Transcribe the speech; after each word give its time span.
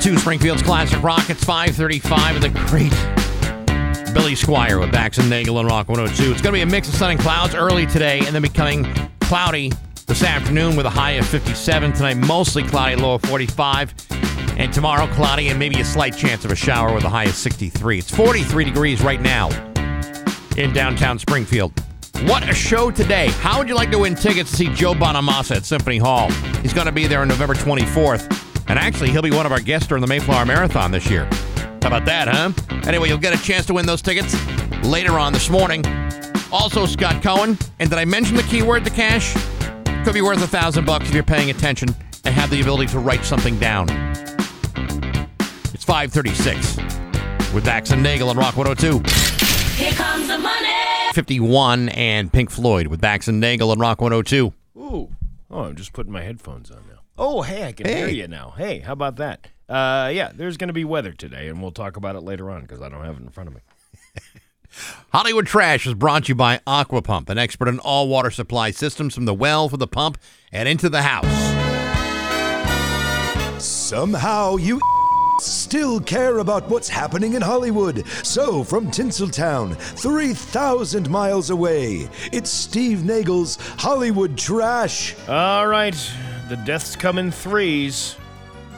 102 0.00 0.18
Springfield's 0.18 0.62
Classic 0.62 1.02
Rockets 1.02 1.44
535 1.44 2.36
and 2.36 2.42
the 2.42 2.48
great 2.60 4.14
Billy 4.14 4.32
Squier 4.32 4.80
with 4.80 4.90
Bax 4.90 5.18
and 5.18 5.28
Nagle 5.28 5.58
and 5.58 5.68
Rock 5.68 5.90
102. 5.90 6.32
It's 6.32 6.40
going 6.40 6.54
to 6.54 6.56
be 6.56 6.62
a 6.62 6.66
mix 6.66 6.88
of 6.88 6.94
sun 6.94 7.10
and 7.10 7.20
clouds 7.20 7.54
early 7.54 7.84
today 7.84 8.20
and 8.20 8.28
then 8.28 8.40
becoming 8.40 8.90
cloudy 9.20 9.70
this 10.06 10.22
afternoon 10.22 10.74
with 10.74 10.86
a 10.86 10.90
high 10.90 11.12
of 11.12 11.26
57. 11.26 11.92
Tonight, 11.92 12.14
mostly 12.14 12.62
cloudy, 12.62 12.96
low 12.96 13.16
of 13.16 13.22
45. 13.22 13.94
And 14.56 14.72
tomorrow, 14.72 15.06
cloudy 15.08 15.48
and 15.48 15.58
maybe 15.58 15.78
a 15.82 15.84
slight 15.84 16.16
chance 16.16 16.46
of 16.46 16.50
a 16.50 16.56
shower 16.56 16.94
with 16.94 17.04
a 17.04 17.10
high 17.10 17.24
of 17.24 17.34
63. 17.34 17.98
It's 17.98 18.10
43 18.10 18.64
degrees 18.64 19.02
right 19.02 19.20
now 19.20 19.50
in 20.56 20.72
downtown 20.72 21.18
Springfield. 21.18 21.78
What 22.22 22.48
a 22.48 22.54
show 22.54 22.90
today. 22.90 23.28
How 23.40 23.58
would 23.58 23.68
you 23.68 23.74
like 23.74 23.90
to 23.90 23.98
win 23.98 24.14
tickets 24.14 24.50
to 24.52 24.56
see 24.56 24.68
Joe 24.72 24.94
Bonamassa 24.94 25.56
at 25.56 25.66
Symphony 25.66 25.98
Hall? 25.98 26.30
He's 26.62 26.72
going 26.72 26.86
to 26.86 26.92
be 26.92 27.06
there 27.06 27.20
on 27.20 27.28
November 27.28 27.54
24th. 27.54 28.49
And 28.70 28.78
actually, 28.78 29.10
he'll 29.10 29.20
be 29.20 29.32
one 29.32 29.46
of 29.46 29.50
our 29.50 29.58
guests 29.58 29.88
during 29.88 30.00
the 30.00 30.06
Mayflower 30.06 30.46
Marathon 30.46 30.92
this 30.92 31.10
year. 31.10 31.24
How 31.82 31.88
about 31.88 32.04
that, 32.04 32.28
huh? 32.28 32.52
Anyway, 32.86 33.08
you'll 33.08 33.18
get 33.18 33.34
a 33.34 33.42
chance 33.42 33.66
to 33.66 33.74
win 33.74 33.84
those 33.84 34.00
tickets 34.00 34.32
later 34.84 35.18
on 35.18 35.32
this 35.32 35.50
morning. 35.50 35.84
Also, 36.52 36.86
Scott 36.86 37.20
Cohen. 37.20 37.58
And 37.80 37.90
did 37.90 37.98
I 37.98 38.04
mention 38.04 38.36
the 38.36 38.44
keyword 38.44 38.84
to 38.84 38.90
cash? 38.90 39.34
Could 40.04 40.14
be 40.14 40.22
worth 40.22 40.40
a 40.40 40.46
thousand 40.46 40.84
bucks 40.84 41.08
if 41.08 41.14
you're 41.14 41.24
paying 41.24 41.50
attention 41.50 41.88
and 42.24 42.32
have 42.32 42.48
the 42.48 42.60
ability 42.60 42.86
to 42.92 43.00
write 43.00 43.24
something 43.24 43.58
down. 43.58 43.88
It's 45.74 45.82
536 45.82 46.76
with 47.52 47.64
Bax 47.64 47.90
and 47.90 48.04
Nagle 48.04 48.28
on 48.28 48.36
Rock 48.36 48.56
102. 48.56 49.02
Here 49.82 49.92
comes 49.94 50.28
the 50.28 50.38
money. 50.38 50.68
51 51.14 51.88
and 51.88 52.32
Pink 52.32 52.50
Floyd 52.50 52.86
with 52.86 53.00
Bax 53.00 53.26
and 53.26 53.40
Nagle 53.40 53.72
on 53.72 53.80
Rock 53.80 54.00
102. 54.00 54.52
Ooh. 54.76 55.08
Oh, 55.50 55.64
I'm 55.64 55.74
just 55.74 55.92
putting 55.92 56.12
my 56.12 56.22
headphones 56.22 56.70
on 56.70 56.84
now. 56.86 56.89
Oh, 57.18 57.42
hey, 57.42 57.64
I 57.64 57.72
can 57.72 57.86
hear 57.86 58.08
you 58.08 58.28
now. 58.28 58.54
Hey, 58.56 58.78
how 58.80 58.92
about 58.92 59.16
that? 59.16 59.48
Uh, 59.68 60.10
yeah, 60.12 60.32
there's 60.34 60.56
going 60.56 60.68
to 60.68 60.74
be 60.74 60.84
weather 60.84 61.12
today, 61.12 61.48
and 61.48 61.62
we'll 61.62 61.70
talk 61.70 61.96
about 61.96 62.16
it 62.16 62.20
later 62.20 62.50
on 62.50 62.62
because 62.62 62.80
I 62.80 62.88
don't 62.88 63.04
have 63.04 63.16
it 63.16 63.22
in 63.22 63.28
front 63.28 63.48
of 63.48 63.54
me. 63.54 63.60
Hollywood 65.12 65.46
Trash 65.46 65.86
is 65.86 65.94
brought 65.94 66.24
to 66.24 66.28
you 66.30 66.34
by 66.34 66.60
Aqua 66.66 67.02
Pump, 67.02 67.28
an 67.28 67.38
expert 67.38 67.68
in 67.68 67.78
all 67.80 68.08
water 68.08 68.30
supply 68.30 68.70
systems 68.70 69.14
from 69.14 69.24
the 69.26 69.34
well 69.34 69.68
for 69.68 69.76
the 69.76 69.86
pump 69.86 70.18
and 70.52 70.68
into 70.68 70.88
the 70.88 71.02
house. 71.02 71.26
Somehow 73.62 74.56
you 74.56 74.80
still 75.40 76.00
care 76.00 76.38
about 76.38 76.68
what's 76.68 76.88
happening 76.88 77.34
in 77.34 77.42
Hollywood. 77.42 78.06
So, 78.24 78.64
from 78.64 78.90
Tinseltown, 78.90 79.76
3,000 79.76 81.08
miles 81.10 81.50
away, 81.50 82.08
it's 82.32 82.50
Steve 82.50 83.04
Nagle's 83.04 83.56
Hollywood 83.78 84.38
Trash. 84.38 85.14
All 85.28 85.66
right, 85.66 85.94
the 86.50 86.56
deaths 86.58 86.96
come 86.96 87.16
in 87.16 87.30
threes. 87.30 88.16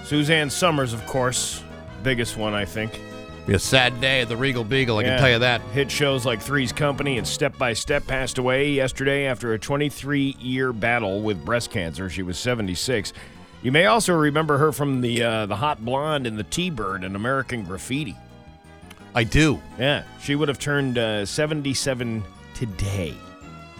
Suzanne 0.04 0.50
Somers, 0.50 0.92
of 0.92 1.04
course, 1.06 1.62
biggest 2.02 2.36
one, 2.36 2.54
I 2.54 2.64
think. 2.64 3.00
Be 3.46 3.54
a 3.54 3.58
sad 3.58 4.00
day 4.00 4.20
at 4.20 4.28
the 4.28 4.36
Regal 4.36 4.62
Beagle, 4.62 4.98
I 4.98 5.02
Yeah. 5.02 5.08
can 5.08 5.18
tell 5.18 5.30
you 5.30 5.38
that. 5.40 5.60
Hit 5.72 5.90
shows 5.90 6.24
like 6.24 6.40
Three's 6.40 6.70
Company 6.70 7.18
and 7.18 7.26
Step 7.26 7.58
by 7.58 7.72
Step 7.72 8.06
passed 8.06 8.38
away 8.38 8.70
yesterday 8.70 9.26
after 9.26 9.52
a 9.52 9.58
23 9.58 10.36
year 10.38 10.72
battle 10.72 11.22
with 11.22 11.44
breast 11.44 11.70
cancer. 11.72 12.08
She 12.08 12.22
was 12.22 12.38
76. 12.38 13.12
You 13.62 13.72
may 13.72 13.86
also 13.86 14.12
remember 14.14 14.58
her 14.58 14.70
from 14.70 15.00
the 15.00 15.22
uh, 15.22 15.46
the 15.46 15.56
hot 15.56 15.84
blonde 15.84 16.26
in 16.26 16.36
the 16.36 16.42
T-Bird 16.44 17.02
and 17.04 17.16
American 17.16 17.64
Graffiti. 17.64 18.16
I 19.14 19.24
do. 19.24 19.60
Yeah, 19.78 20.02
she 20.22 20.34
would 20.36 20.48
have 20.48 20.58
turned 20.58 20.98
uh, 20.98 21.24
77 21.26 22.22
today. 22.54 23.14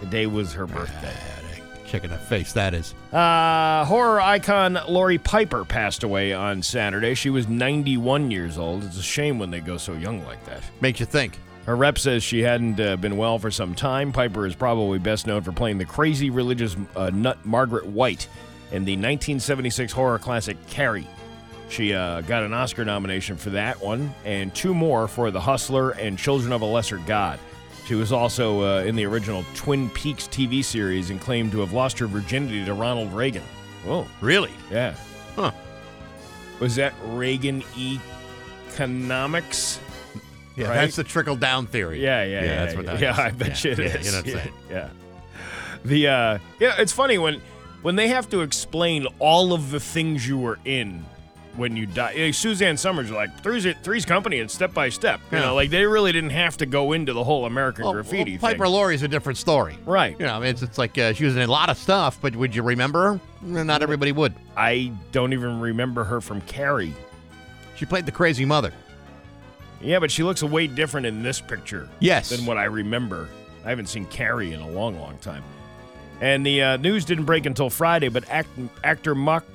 Today 0.01 0.25
was 0.27 0.51
her 0.53 0.65
birthday. 0.67 1.13
Chicken 1.93 2.11
a 2.11 2.17
face, 2.17 2.53
that 2.53 2.73
is. 2.73 2.95
Uh, 3.13 3.85
horror 3.85 4.19
icon 4.19 4.79
Laurie 4.87 5.19
Piper 5.19 5.63
passed 5.63 6.01
away 6.01 6.33
on 6.33 6.63
Saturday. 6.63 7.13
She 7.13 7.29
was 7.29 7.47
91 7.47 8.31
years 8.31 8.57
old. 8.57 8.83
It's 8.83 8.97
a 8.97 9.03
shame 9.03 9.37
when 9.37 9.51
they 9.51 9.59
go 9.59 9.77
so 9.77 9.93
young 9.93 10.25
like 10.25 10.43
that. 10.45 10.63
Makes 10.81 11.01
you 11.01 11.05
think. 11.05 11.37
Her 11.67 11.75
rep 11.75 11.99
says 11.99 12.23
she 12.23 12.39
hadn't 12.39 12.79
uh, 12.79 12.95
been 12.95 13.15
well 13.15 13.37
for 13.37 13.51
some 13.51 13.75
time. 13.75 14.11
Piper 14.11 14.47
is 14.47 14.55
probably 14.55 14.97
best 14.97 15.27
known 15.27 15.43
for 15.43 15.51
playing 15.51 15.77
the 15.77 15.85
crazy 15.85 16.31
religious 16.31 16.75
uh, 16.95 17.11
nut 17.11 17.37
Margaret 17.45 17.85
White 17.85 18.27
in 18.71 18.85
the 18.85 18.93
1976 18.93 19.93
horror 19.93 20.17
classic 20.17 20.57
Carrie. 20.65 21.07
She 21.69 21.93
uh, 21.93 22.21
got 22.21 22.41
an 22.41 22.55
Oscar 22.55 22.83
nomination 22.85 23.37
for 23.37 23.51
that 23.51 23.79
one 23.79 24.15
and 24.25 24.51
two 24.55 24.73
more 24.73 25.07
for 25.07 25.29
The 25.29 25.41
Hustler 25.41 25.91
and 25.91 26.17
Children 26.17 26.53
of 26.53 26.63
a 26.63 26.65
Lesser 26.65 26.97
God. 26.97 27.37
She 27.85 27.95
was 27.95 28.11
also 28.11 28.61
uh, 28.61 28.83
in 28.83 28.95
the 28.95 29.05
original 29.05 29.43
Twin 29.55 29.89
Peaks 29.89 30.27
TV 30.27 30.63
series 30.63 31.09
and 31.09 31.19
claimed 31.19 31.51
to 31.51 31.59
have 31.59 31.73
lost 31.73 31.99
her 31.99 32.07
virginity 32.07 32.63
to 32.65 32.73
Ronald 32.73 33.11
Reagan. 33.13 33.43
Oh, 33.87 34.07
Really? 34.21 34.51
yeah. 34.71 34.95
Huh. 35.35 35.51
Was 36.59 36.75
that 36.77 36.93
Reagan 37.03 37.61
economics? 38.71 39.79
Yeah, 40.55 40.67
Right? 40.67 40.75
that's 40.75 40.95
the 40.95 41.03
trickle 41.03 41.35
down 41.35 41.65
theory. 41.67 42.01
Yeah, 42.01 42.23
yeah, 42.23 42.43
yeah. 42.43 42.55
that's 42.65 42.75
what 42.75 42.85
that 42.85 42.99
yeah, 43.01 43.11
is. 43.13 43.19
I 43.19 43.31
bet 43.31 43.63
Yeah, 43.65 43.71
you 43.71 43.73
it 43.73 43.79
yeah, 43.79 43.97
is. 43.97 44.05
you 44.05 44.11
know 44.11 44.17
what 44.19 44.25
I'm 44.27 44.31
yeah, 44.33 44.43
saying. 44.43 44.53
yeah. 44.69 44.89
The 45.85 46.07
uh 46.07 46.37
yeah, 46.59 46.75
it's 46.77 46.93
funny 46.93 47.17
when 47.17 47.41
when 47.81 47.95
they 47.97 48.07
have 48.09 48.29
to 48.29 48.41
explain 48.41 49.07
all 49.19 49.51
of 49.51 49.71
the 49.71 49.79
things 49.79 50.25
you 50.27 50.37
were 50.37 50.59
in 50.63 51.03
when 51.55 51.75
you 51.77 51.85
die. 51.85 52.13
Like 52.17 52.33
Suzanne 52.33 52.77
Somers 52.77 53.11
like 53.11 53.41
three's 53.41 53.67
three's 53.83 54.05
company 54.05 54.39
and 54.39 54.49
step 54.49 54.73
by 54.73 54.89
step. 54.89 55.19
You 55.31 55.37
Yeah. 55.37 55.45
know, 55.45 55.55
like 55.55 55.69
they 55.69 55.85
really 55.85 56.11
didn't 56.11 56.31
have 56.31 56.57
to 56.57 56.65
go 56.65 56.93
into 56.93 57.13
the 57.13 57.23
whole 57.23 57.45
American 57.45 57.83
Well, 57.85 57.93
graffiti 57.93 58.33
well, 58.33 58.51
Piper 58.51 58.63
thing. 58.65 58.73
Laurie's 58.73 59.03
a 59.03 59.07
different 59.07 59.37
story. 59.37 59.77
Right. 59.85 60.15
You 60.19 60.25
know, 60.25 60.35
I 60.35 60.39
mean, 60.39 60.49
it's, 60.49 60.61
it's 60.63 60.77
like 60.77 60.97
uh, 60.97 61.13
she 61.13 61.25
was 61.25 61.35
in 61.35 61.41
a 61.43 61.47
lot 61.51 61.69
of 61.69 61.77
stuff, 61.77 62.17
but 62.21 62.35
would 62.35 62.55
you 62.55 62.63
remember 62.63 63.19
her? 63.41 63.63
Not 63.63 63.81
everybody 63.83 64.11
would. 64.11 64.33
I 64.57 64.91
don't 65.11 65.33
even 65.33 65.59
remember 65.59 66.03
her 66.05 66.21
from 66.21 66.41
Carrie. 66.41 66.93
She 67.75 67.85
played 67.85 68.05
the 68.05 68.11
crazy 68.11 68.45
mother. 68.45 68.71
Yeah, 69.81 69.99
but 69.99 70.09
she 70.11 70.23
looks 70.23 70.41
way 70.41 70.67
different 70.67 71.05
in 71.05 71.23
this 71.23 71.41
picture. 71.41 71.89
Yes. 71.99 72.29
than 72.29 72.45
what 72.45 72.57
I 72.57 72.65
remember. 72.65 73.27
I 73.65 73.69
haven't 73.69 73.87
seen 73.87 74.05
Carrie 74.05 74.53
in 74.53 74.61
a 74.61 74.69
long, 74.69 74.99
long 74.99 75.17
time. 75.17 75.43
And 76.21 76.45
the 76.45 76.61
uh, 76.63 76.77
news 76.77 77.03
didn't 77.05 77.25
break 77.25 77.45
until 77.45 77.69
Friday, 77.69 78.07
but 78.07 78.23
act- 78.29 78.47
actor 78.83 79.13
Mark 79.13 79.45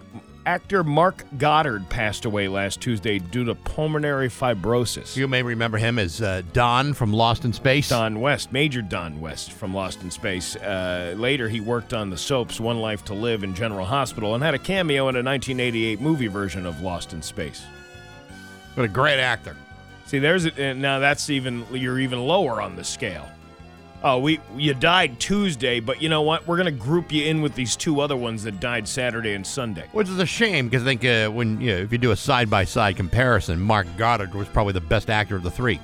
actor 0.49 0.83
Mark 0.83 1.27
Goddard 1.37 1.87
passed 1.91 2.25
away 2.25 2.49
last 2.49 2.81
Tuesday 2.81 3.19
due 3.19 3.45
to 3.45 3.55
pulmonary 3.55 4.31
fibrosis. 4.31 5.15
You 5.15 5.29
may 5.29 5.43
remember 5.43 5.77
him 5.77 5.99
as 5.99 6.23
uh, 6.23 6.41
Don 6.55 6.95
from 6.95 7.13
Lost 7.13 7.45
in 7.45 7.53
Space. 7.53 7.91
Don 7.91 8.19
West, 8.19 8.51
Major 8.51 8.81
Don 8.81 9.21
West 9.21 9.53
from 9.53 9.75
Lost 9.75 10.01
in 10.01 10.11
Space. 10.11 10.57
Uh, 10.57 11.15
later, 11.19 11.51
he 11.51 11.61
worked 11.61 11.93
on 11.93 12.09
the 12.09 12.17
soaps 12.17 12.59
One 12.61 12.81
Life 12.81 13.05
to 13.05 13.15
Live 13.15 13.43
and 13.43 13.55
General 13.55 13.85
Hospital 13.85 14.35
and 14.35 14.43
had 14.43 14.55
a 14.55 14.59
cameo 14.59 15.11
in 15.11 15.17
a 15.17 15.23
1988 15.23 16.01
movie 16.01 16.29
version 16.29 16.65
of 16.65 16.81
Lost 16.81 17.13
in 17.13 17.21
Space. 17.21 17.63
What 18.73 18.85
a 18.85 18.89
great 18.89 19.21
actor. 19.21 19.55
See, 20.07 20.19
there's 20.19 20.47
a, 20.47 20.73
now 20.73 20.99
that's 20.99 21.29
even 21.29 21.67
you're 21.73 21.99
even 21.99 22.21
lower 22.21 22.63
on 22.63 22.75
the 22.75 22.85
scale. 22.85 23.29
Oh, 24.05 24.19
we 24.19 24.39
you 24.57 24.75
died 24.75 25.19
Tuesday, 25.19 25.81
but 25.81 26.01
you 26.01 26.09
know 26.09 26.23
what? 26.23 26.47
We're 26.47 26.57
gonna 26.57 26.71
group 26.71 27.11
you 27.11 27.25
in 27.25 27.43
with 27.43 27.55
these 27.57 27.75
two 27.75 28.01
other 28.01 28.17
ones 28.17 28.45
that 28.45 28.61
died 28.61 28.87
Saturday 28.87 29.35
and 29.35 29.45
Sunday. 29.45 29.87
Which 29.93 30.09
is 30.09 30.19
a 30.21 30.27
shame 30.27 30.69
because 30.69 30.83
I 30.83 30.87
think 30.87 31.05
uh, 31.05 31.29
when 31.33 31.61
you 31.61 31.73
know, 31.73 31.79
if 31.79 31.91
you 31.91 31.99
do 31.99 32.13
a 32.13 32.17
side 32.17 32.49
by 32.49 32.65
side 32.65 32.97
comparison, 32.97 33.61
Mark 33.61 33.89
Goddard 33.97 34.35
was 34.35 34.47
probably 34.49 34.73
the 34.75 34.81
best 34.81 35.11
actor 35.11 35.35
of 35.35 35.43
the 35.43 35.51
three. 35.51 35.81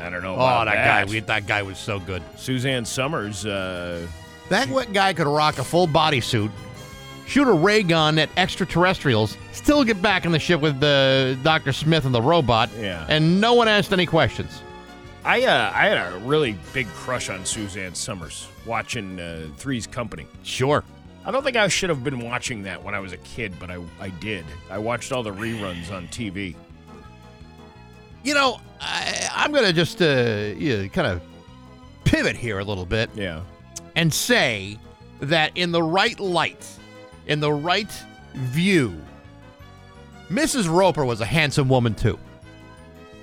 I 0.00 0.10
don't 0.10 0.22
know. 0.22 0.32
Oh, 0.32 0.36
About 0.36 0.66
that, 0.66 1.06
guy! 1.06 1.10
We, 1.10 1.18
that 1.18 1.46
guy 1.48 1.62
was 1.62 1.76
so 1.76 1.98
good. 1.98 2.22
Suzanne 2.36 2.84
Somers. 2.84 3.44
Uh, 3.44 4.06
That 4.48 4.68
what 4.68 4.92
guy 4.92 5.12
could 5.12 5.26
rock 5.26 5.58
a 5.58 5.64
full 5.64 5.88
bodysuit, 5.88 6.52
shoot 7.26 7.48
a 7.48 7.52
ray 7.52 7.82
gun 7.82 8.16
at 8.20 8.28
extraterrestrials, 8.36 9.36
still 9.52 9.82
get 9.82 10.00
back 10.00 10.24
in 10.24 10.30
the 10.30 10.38
ship 10.38 10.60
with 10.60 10.80
uh, 10.84 11.34
Doctor 11.42 11.72
Smith 11.72 12.04
and 12.04 12.14
the 12.14 12.22
robot, 12.22 12.70
Yeah. 12.78 13.04
and 13.08 13.40
no 13.40 13.54
one 13.54 13.66
asked 13.66 13.92
any 13.92 14.06
questions. 14.06 14.62
I 15.28 15.42
uh, 15.44 15.70
I 15.74 15.86
had 15.88 16.12
a 16.14 16.18
really 16.20 16.56
big 16.72 16.86
crush 16.88 17.28
on 17.28 17.44
Suzanne 17.44 17.94
Somers 17.94 18.48
watching 18.64 19.20
uh, 19.20 19.48
Three's 19.58 19.86
Company. 19.86 20.26
Sure. 20.42 20.82
I 21.24 21.30
don't 21.30 21.44
think 21.44 21.56
I 21.56 21.68
should 21.68 21.90
have 21.90 22.02
been 22.02 22.20
watching 22.20 22.62
that 22.62 22.82
when 22.82 22.94
I 22.94 23.00
was 23.00 23.12
a 23.12 23.18
kid, 23.18 23.52
but 23.60 23.70
I 23.70 23.78
I 24.00 24.08
did. 24.08 24.46
I 24.70 24.78
watched 24.78 25.12
all 25.12 25.22
the 25.22 25.32
reruns 25.32 25.92
on 25.92 26.08
TV. 26.08 26.56
You 28.24 28.32
know, 28.34 28.58
I, 28.80 29.28
I'm 29.34 29.52
going 29.52 29.64
to 29.64 29.72
just 29.72 30.00
uh, 30.00 30.54
you 30.56 30.78
know, 30.78 30.88
kind 30.88 31.06
of 31.06 31.20
pivot 32.04 32.34
here 32.36 32.58
a 32.58 32.64
little 32.64 32.86
bit 32.86 33.10
Yeah. 33.14 33.42
and 33.96 34.12
say 34.12 34.78
that 35.20 35.52
in 35.56 35.72
the 35.72 35.82
right 35.82 36.18
light, 36.18 36.66
in 37.26 37.40
the 37.40 37.52
right 37.52 37.90
view, 38.34 38.98
Mrs. 40.30 40.68
Roper 40.74 41.04
was 41.04 41.20
a 41.20 41.26
handsome 41.26 41.68
woman 41.68 41.94
too. 41.94 42.18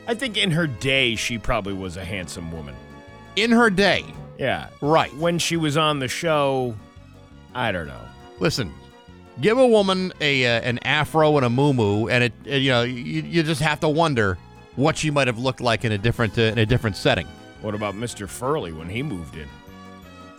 I 0.07 0.13
think 0.13 0.37
in 0.37 0.51
her 0.51 0.67
day 0.67 1.15
she 1.15 1.37
probably 1.37 1.73
was 1.73 1.97
a 1.97 2.05
handsome 2.05 2.51
woman. 2.51 2.75
In 3.35 3.51
her 3.51 3.69
day, 3.69 4.05
Yeah. 4.37 4.67
right. 4.81 5.13
When 5.15 5.39
she 5.39 5.57
was 5.57 5.77
on 5.77 5.99
the 5.99 6.07
show, 6.07 6.75
I 7.53 7.71
don't 7.71 7.87
know. 7.87 8.01
Listen, 8.39 8.73
give 9.41 9.57
a 9.57 9.65
woman 9.67 10.13
a 10.21 10.45
uh, 10.45 10.61
an 10.61 10.79
afro 10.83 11.35
and 11.37 11.45
a 11.45 11.49
moo 11.49 12.07
and 12.07 12.23
it, 12.23 12.33
it- 12.45 12.61
you 12.61 12.69
know 12.71 12.83
you, 12.83 13.21
you 13.21 13.43
just 13.43 13.61
have 13.61 13.79
to 13.81 13.89
wonder 13.89 14.37
what 14.75 14.97
she 14.97 15.09
might 15.09 15.27
have 15.27 15.37
looked 15.39 15.61
like 15.61 15.85
in 15.85 15.91
a 15.91 15.97
different 15.97 16.37
uh, 16.37 16.41
in 16.43 16.57
a 16.59 16.65
different 16.65 16.95
setting. 16.97 17.27
What 17.61 17.73
about 17.75 17.95
Mr. 17.95 18.27
Furley 18.29 18.73
when 18.73 18.89
he 18.89 19.01
moved 19.03 19.35
in? 19.35 19.47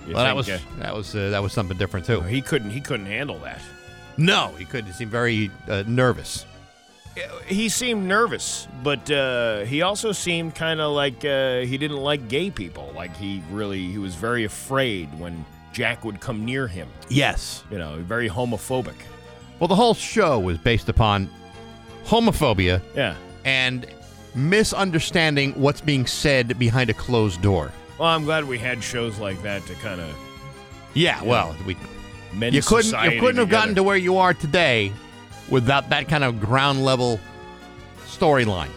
You 0.06 0.14
Well, 0.14 0.24
that 0.24 0.36
was 0.36 0.48
uh, 0.48 0.58
that 0.78 0.94
was 0.94 1.14
uh, 1.16 1.30
that 1.30 1.42
was 1.42 1.52
something 1.52 1.76
different 1.76 2.06
too. 2.06 2.20
he 2.20 2.40
couldn't 2.40 2.70
he 2.70 2.80
couldn't 2.80 3.06
handle 3.06 3.38
that. 3.40 3.60
No, 4.18 4.54
he 4.58 4.64
couldn't. 4.64 4.86
He 4.86 4.92
seemed 4.92 5.10
very 5.10 5.50
uh, 5.68 5.82
nervous. 5.86 6.46
He 7.46 7.68
seemed 7.68 8.06
nervous, 8.06 8.68
but 8.82 9.10
uh, 9.10 9.60
he 9.60 9.82
also 9.82 10.12
seemed 10.12 10.54
kind 10.54 10.80
of 10.80 10.92
like 10.92 11.24
uh, 11.24 11.60
he 11.60 11.78
didn't 11.78 11.98
like 11.98 12.28
gay 12.28 12.50
people. 12.50 12.92
Like 12.94 13.16
he 13.16 13.42
really 13.50 13.86
he 13.90 13.98
was 13.98 14.14
very 14.14 14.44
afraid 14.44 15.08
when 15.18 15.44
Jack 15.72 16.04
would 16.04 16.20
come 16.20 16.44
near 16.44 16.66
him. 16.66 16.88
Yes. 17.08 17.64
You 17.70 17.78
know, 17.78 17.96
very 17.98 18.28
homophobic. 18.28 18.94
Well, 19.58 19.68
the 19.68 19.74
whole 19.74 19.94
show 19.94 20.38
was 20.38 20.58
based 20.58 20.88
upon 20.88 21.30
homophobia 22.04 22.80
Yeah. 22.94 23.14
and 23.44 23.86
misunderstanding 24.34 25.52
what's 25.52 25.80
being 25.80 26.06
said 26.06 26.58
behind 26.58 26.90
a 26.90 26.94
closed 26.94 27.40
door. 27.42 27.72
Well, 27.98 28.08
I'm 28.08 28.24
glad 28.24 28.44
we 28.44 28.58
had 28.58 28.82
shows 28.82 29.18
like 29.18 29.40
that 29.42 29.64
to 29.66 29.74
kind 29.76 30.00
of 30.00 30.14
Yeah, 30.94 31.22
well, 31.22 31.56
we 31.66 31.76
mend 32.34 32.54
you 32.54 32.62
couldn't 32.62 32.92
you 33.12 33.20
couldn't 33.20 33.36
have 33.38 33.48
gotten 33.48 33.74
to 33.76 33.82
where 33.82 33.96
you 33.96 34.18
are 34.18 34.34
today 34.34 34.92
without 35.50 35.88
that 35.90 36.08
kind 36.08 36.24
of 36.24 36.40
ground 36.40 36.84
level 36.84 37.20
storyline. 38.06 38.70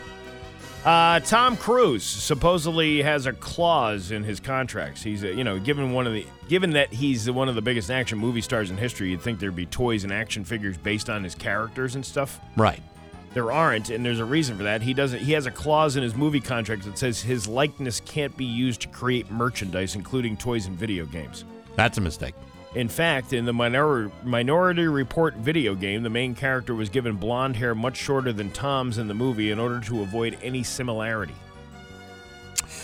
Uh, 0.86 1.20
Tom 1.20 1.58
Cruise 1.58 2.06
supposedly 2.06 3.02
has 3.02 3.26
a 3.26 3.34
clause 3.34 4.12
in 4.12 4.24
his 4.24 4.40
contracts. 4.40 5.04
He's, 5.04 5.24
uh, 5.24 5.28
you 5.28 5.44
know, 5.44 5.60
given 5.60 5.92
one 5.92 6.08
of 6.08 6.14
the, 6.14 6.26
given 6.48 6.72
that 6.72 6.94
he's 6.94 7.30
one 7.30 7.50
of 7.50 7.56
the 7.56 7.62
biggest 7.62 7.92
action 7.92 8.18
movie 8.18 8.42
stars 8.42 8.72
in 8.72 8.78
history, 8.78 9.10
you'd 9.10 9.22
think 9.22 9.40
there'd 9.40 9.56
be 9.56 9.66
toys 9.66 10.06
and 10.06 10.14
action 10.14 10.46
figures 10.46 10.78
based 10.78 11.10
on 11.10 11.24
his 11.24 11.36
characters 11.36 11.96
and 11.96 12.06
stuff. 12.06 12.40
Right. 12.56 12.82
There 13.34 13.52
aren't, 13.52 13.90
and 13.90 14.06
there's 14.06 14.20
a 14.20 14.26
reason 14.26 14.58
for 14.58 14.64
that. 14.64 14.82
He 14.82 14.94
doesn't. 14.94 15.20
He 15.20 15.34
has 15.34 15.46
a 15.46 15.52
clause 15.52 15.98
in 15.98 16.02
his 16.02 16.16
movie 16.16 16.40
contract 16.40 16.84
that 16.86 16.98
says 16.98 17.22
his 17.22 17.48
likeness 17.48 18.00
can't 18.00 18.36
be 18.36 18.46
used 18.46 18.82
to 18.82 18.88
create 18.88 19.30
merchandise, 19.30 19.96
including 19.96 20.36
toys 20.36 20.66
and 20.66 20.76
video 20.76 21.06
games. 21.06 21.46
That's 21.76 22.00
a 22.00 22.02
mistake. 22.02 22.34
In 22.76 22.88
fact, 22.88 23.34
in 23.34 23.46
the 23.46 23.54
minor- 23.54 24.12
Minority 24.24 24.88
Report 24.88 25.36
video 25.36 25.74
game, 25.74 26.04
the 26.04 26.10
main 26.10 26.36
character 26.36 26.76
was 26.76 26.90
given 26.90 27.16
blonde 27.16 27.56
hair 27.56 27.74
much 27.74 27.98
shorter 27.98 28.32
than 28.32 28.52
Tom's 28.52 29.00
in 29.00 29.08
the 29.08 29.14
movie 29.16 29.50
in 29.52 29.60
order 29.60 29.80
to 29.82 30.02
avoid 30.02 30.38
any 30.44 30.62
similarity. 30.62 31.34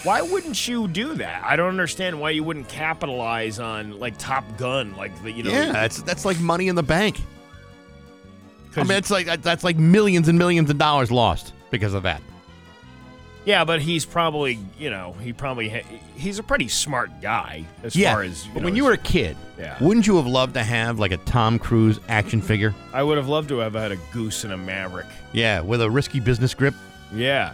Why 0.03 0.21
wouldn't 0.21 0.67
you 0.67 0.87
do 0.87 1.13
that? 1.15 1.43
I 1.43 1.55
don't 1.55 1.69
understand 1.69 2.19
why 2.19 2.31
you 2.31 2.43
wouldn't 2.43 2.67
capitalize 2.67 3.59
on 3.59 3.99
like 3.99 4.17
Top 4.17 4.43
Gun, 4.57 4.95
like 4.95 5.21
the 5.23 5.31
you 5.31 5.43
know. 5.43 5.51
Yeah, 5.51 5.71
that's 5.71 6.01
that's 6.01 6.25
like 6.25 6.39
money 6.39 6.67
in 6.67 6.75
the 6.75 6.83
bank. 6.83 7.19
I 8.75 8.83
mean, 8.83 8.91
it's 8.97 9.09
like 9.11 9.41
that's 9.41 9.63
like 9.63 9.77
millions 9.77 10.27
and 10.27 10.37
millions 10.37 10.69
of 10.69 10.77
dollars 10.77 11.11
lost 11.11 11.53
because 11.71 11.93
of 11.93 12.03
that. 12.03 12.21
Yeah, 13.45 13.63
but 13.63 13.81
he's 13.81 14.06
probably 14.06 14.59
you 14.77 14.89
know 14.89 15.15
he 15.21 15.31
probably 15.33 15.69
ha- 15.69 15.86
he's 16.15 16.39
a 16.39 16.44
pretty 16.44 16.68
smart 16.68 17.21
guy 17.21 17.65
as 17.83 17.95
yeah, 17.95 18.13
far 18.13 18.24
as. 18.24 18.45
but 18.53 18.59
know, 18.62 18.65
when 18.65 18.75
you 18.75 18.83
were 18.86 18.94
a 18.94 18.97
kid, 18.97 19.38
Yeah. 19.57 19.77
wouldn't 19.80 20.07
you 20.07 20.18
have 20.18 20.27
loved 20.27 20.56
to 20.56 20.63
have 20.63 21.00
like 21.00 21.12
a 21.12 21.18
Tom 21.18 21.59
Cruise 21.59 22.00
action 22.09 22.42
figure? 22.42 22.74
I 22.94 23.03
would 23.03 23.18
have 23.18 23.27
loved 23.30 23.50
to 23.50 23.59
have 23.59 23.74
had 23.74 23.92
a 23.92 23.97
goose 24.12 24.44
and 24.44 24.51
a 24.53 24.57
maverick. 24.57 25.07
Yeah, 25.31 25.62
with 25.62 25.81
a 25.81 25.89
risky 25.89 26.19
business 26.19 26.53
grip. 26.53 26.74
Yeah. 27.13 27.53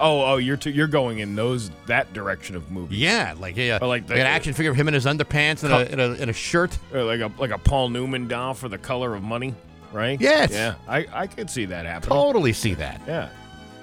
Oh, 0.00 0.22
oh, 0.24 0.36
you're 0.36 0.56
t- 0.56 0.70
you're 0.70 0.86
going 0.86 1.18
in 1.18 1.34
those 1.34 1.72
that 1.86 2.12
direction 2.12 2.54
of 2.54 2.70
movies. 2.70 2.98
Yeah, 3.00 3.34
like 3.36 3.56
yeah, 3.56 3.78
Or 3.82 3.88
like 3.88 4.06
the- 4.06 4.14
an 4.14 4.20
action 4.20 4.52
figure 4.54 4.70
of 4.70 4.76
him 4.76 4.86
in 4.86 4.94
his 4.94 5.06
underpants 5.06 5.64
and, 5.64 5.72
a, 5.72 5.90
and, 5.90 6.00
a, 6.00 6.12
and 6.20 6.30
a 6.30 6.32
shirt. 6.32 6.78
Or 6.94 7.02
like 7.02 7.20
a 7.20 7.32
like 7.38 7.50
a 7.50 7.58
Paul 7.58 7.88
Newman 7.88 8.28
doll 8.28 8.54
for 8.54 8.68
the 8.68 8.78
color 8.78 9.14
of 9.16 9.24
money, 9.24 9.54
right? 9.92 10.20
Yes. 10.20 10.52
Yeah, 10.52 10.74
I, 10.86 11.06
I 11.12 11.26
could 11.26 11.50
see 11.50 11.64
that 11.64 11.84
happening. 11.84 12.10
Totally 12.16 12.52
see 12.52 12.74
that. 12.74 13.00
Yeah. 13.08 13.30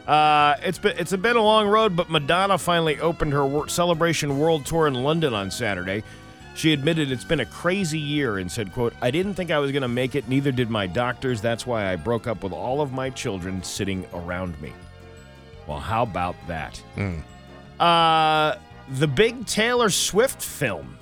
Uh, 0.08 0.56
it's 0.62 0.78
been 0.78 0.96
it's 0.98 1.16
been 1.16 1.36
a 1.36 1.42
long 1.42 1.68
road, 1.68 1.96
but 1.96 2.10
Madonna 2.10 2.58
finally 2.58 3.00
opened 3.00 3.34
her 3.34 3.46
wor- 3.46 3.68
celebration 3.68 4.38
world 4.38 4.66
tour 4.66 4.88
in 4.88 4.94
London 4.94 5.34
on 5.34 5.50
Saturday. 5.50 6.04
She 6.54 6.72
admitted 6.74 7.12
it's 7.12 7.24
been 7.24 7.40
a 7.40 7.46
crazy 7.46 8.00
year 8.00 8.38
and 8.38 8.52
said, 8.52 8.72
"quote 8.72 8.94
I 9.02 9.10
didn't 9.12 9.34
think 9.34 9.50
I 9.52 9.58
was 9.60 9.72
going 9.72 9.82
to 9.82 9.88
make 9.88 10.14
it. 10.16 10.30
Neither 10.30 10.52
did 10.52 10.70
my 10.70 10.86
doctors. 10.88 11.42
That's 11.42 11.66
why 11.66 11.92
I 11.92 11.96
broke 11.96 12.28
up 12.28 12.44
with 12.44 12.54
all 12.54 12.82
of 12.82 12.94
my 12.94 13.10
children 13.10 13.64
sitting 13.64 14.06
around 14.14 14.62
me." 14.62 14.74
Well, 15.68 15.80
how 15.80 16.04
about 16.04 16.36
that? 16.48 16.80
Uh, 17.80 18.58
the 18.98 19.08
big 19.08 19.48
Taylor 19.48 19.90
Swift 19.90 20.42
film 20.42 20.98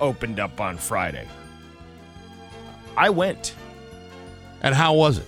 opened 0.00 0.38
up 0.38 0.60
on 0.60 0.76
Friday. 0.76 1.26
I 2.96 3.08
went. 3.10 3.54
And 4.62 4.74
how 4.74 4.92
was 4.92 5.16
it? 5.16 5.26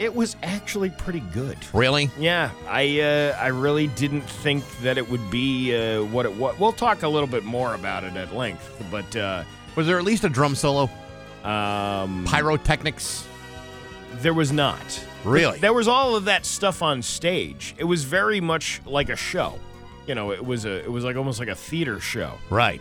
It 0.00 0.12
was 0.14 0.34
actually 0.42 0.90
pretty 0.90 1.20
good. 1.20 1.56
Really? 1.72 2.10
Yeah, 2.18 2.50
I 2.66 3.00
uh, 3.00 3.36
I 3.38 3.48
really 3.48 3.86
didn't 3.88 4.22
think 4.22 4.64
that 4.80 4.98
it 4.98 5.08
would 5.08 5.30
be 5.30 5.76
uh, 5.76 6.02
what 6.04 6.24
it 6.26 6.34
was. 6.34 6.58
We'll 6.58 6.72
talk 6.72 7.02
a 7.04 7.08
little 7.08 7.28
bit 7.28 7.44
more 7.44 7.74
about 7.74 8.02
it 8.04 8.16
at 8.16 8.34
length, 8.34 8.82
but 8.90 9.14
uh, 9.14 9.44
Was 9.76 9.86
there 9.86 9.98
at 9.98 10.04
least 10.04 10.24
a 10.24 10.28
drum 10.28 10.54
solo? 10.56 10.90
um, 11.44 12.24
Pyrotechnics? 12.26 13.26
there 14.22 14.34
was 14.34 14.50
not. 14.52 15.06
Really? 15.24 15.58
There 15.58 15.72
was 15.72 15.86
all 15.86 16.16
of 16.16 16.24
that 16.24 16.44
stuff 16.44 16.82
on 16.82 17.00
stage. 17.02 17.74
It 17.78 17.84
was 17.84 18.04
very 18.04 18.40
much 18.40 18.80
like 18.86 19.08
a 19.10 19.16
show. 19.16 19.58
You 20.06 20.14
know, 20.14 20.32
it 20.32 20.44
was 20.44 20.64
a 20.64 20.82
it 20.82 20.90
was 20.90 21.04
like 21.04 21.16
almost 21.16 21.38
like 21.38 21.48
a 21.48 21.54
theater 21.54 22.00
show. 22.00 22.38
Right. 22.48 22.80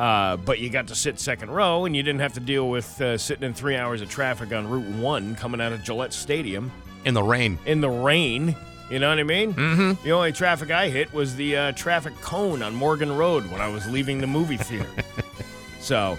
Uh, 0.00 0.38
but 0.38 0.58
you 0.58 0.70
got 0.70 0.86
to 0.86 0.94
sit 0.94 1.20
second 1.20 1.50
row, 1.50 1.84
and 1.84 1.94
you 1.94 2.02
didn't 2.02 2.22
have 2.22 2.32
to 2.32 2.40
deal 2.40 2.70
with 2.70 2.98
uh, 3.02 3.18
sitting 3.18 3.44
in 3.44 3.52
three 3.52 3.76
hours 3.76 4.00
of 4.00 4.08
traffic 4.08 4.50
on 4.50 4.66
Route 4.66 4.88
One 4.96 5.34
coming 5.34 5.60
out 5.60 5.72
of 5.72 5.84
Gillette 5.84 6.14
Stadium 6.14 6.72
In 7.04 7.12
the 7.12 7.22
rain. 7.22 7.58
in 7.66 7.82
the 7.82 7.90
rain. 7.90 8.56
You 8.90 8.98
know 8.98 9.10
what 9.10 9.18
I 9.18 9.24
mean? 9.24 9.52
Mm-hmm. 9.52 10.02
The 10.02 10.12
only 10.12 10.32
traffic 10.32 10.70
I 10.70 10.88
hit 10.88 11.12
was 11.12 11.36
the 11.36 11.54
uh, 11.54 11.72
traffic 11.72 12.18
cone 12.22 12.62
on 12.62 12.74
Morgan 12.74 13.14
Road 13.14 13.44
when 13.50 13.60
I 13.60 13.68
was 13.68 13.86
leaving 13.90 14.22
the 14.22 14.26
movie 14.26 14.56
theater. 14.56 14.88
so, 15.80 16.16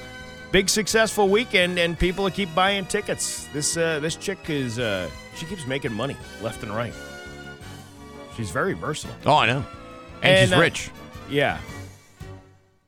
big 0.51 0.69
successful 0.69 1.27
weekend, 1.27 1.79
and 1.79 1.97
people 1.97 2.29
keep 2.29 2.53
buying 2.53 2.85
tickets. 2.85 3.47
This 3.47 3.77
uh, 3.77 3.99
this 3.99 4.15
chick 4.15 4.47
is 4.47 4.77
uh, 4.77 5.09
she 5.35 5.47
keeps 5.47 5.65
making 5.65 5.91
money 5.91 6.15
left 6.43 6.61
and 6.61 6.71
right. 6.71 6.93
She's 8.37 8.51
very 8.51 8.73
versatile. 8.73 9.15
Oh, 9.25 9.37
I 9.37 9.47
know. 9.47 9.65
And, 10.21 10.49
she's 10.49 10.55
uh, 10.55 10.61
rich. 10.61 10.91
Yeah. 11.31 11.59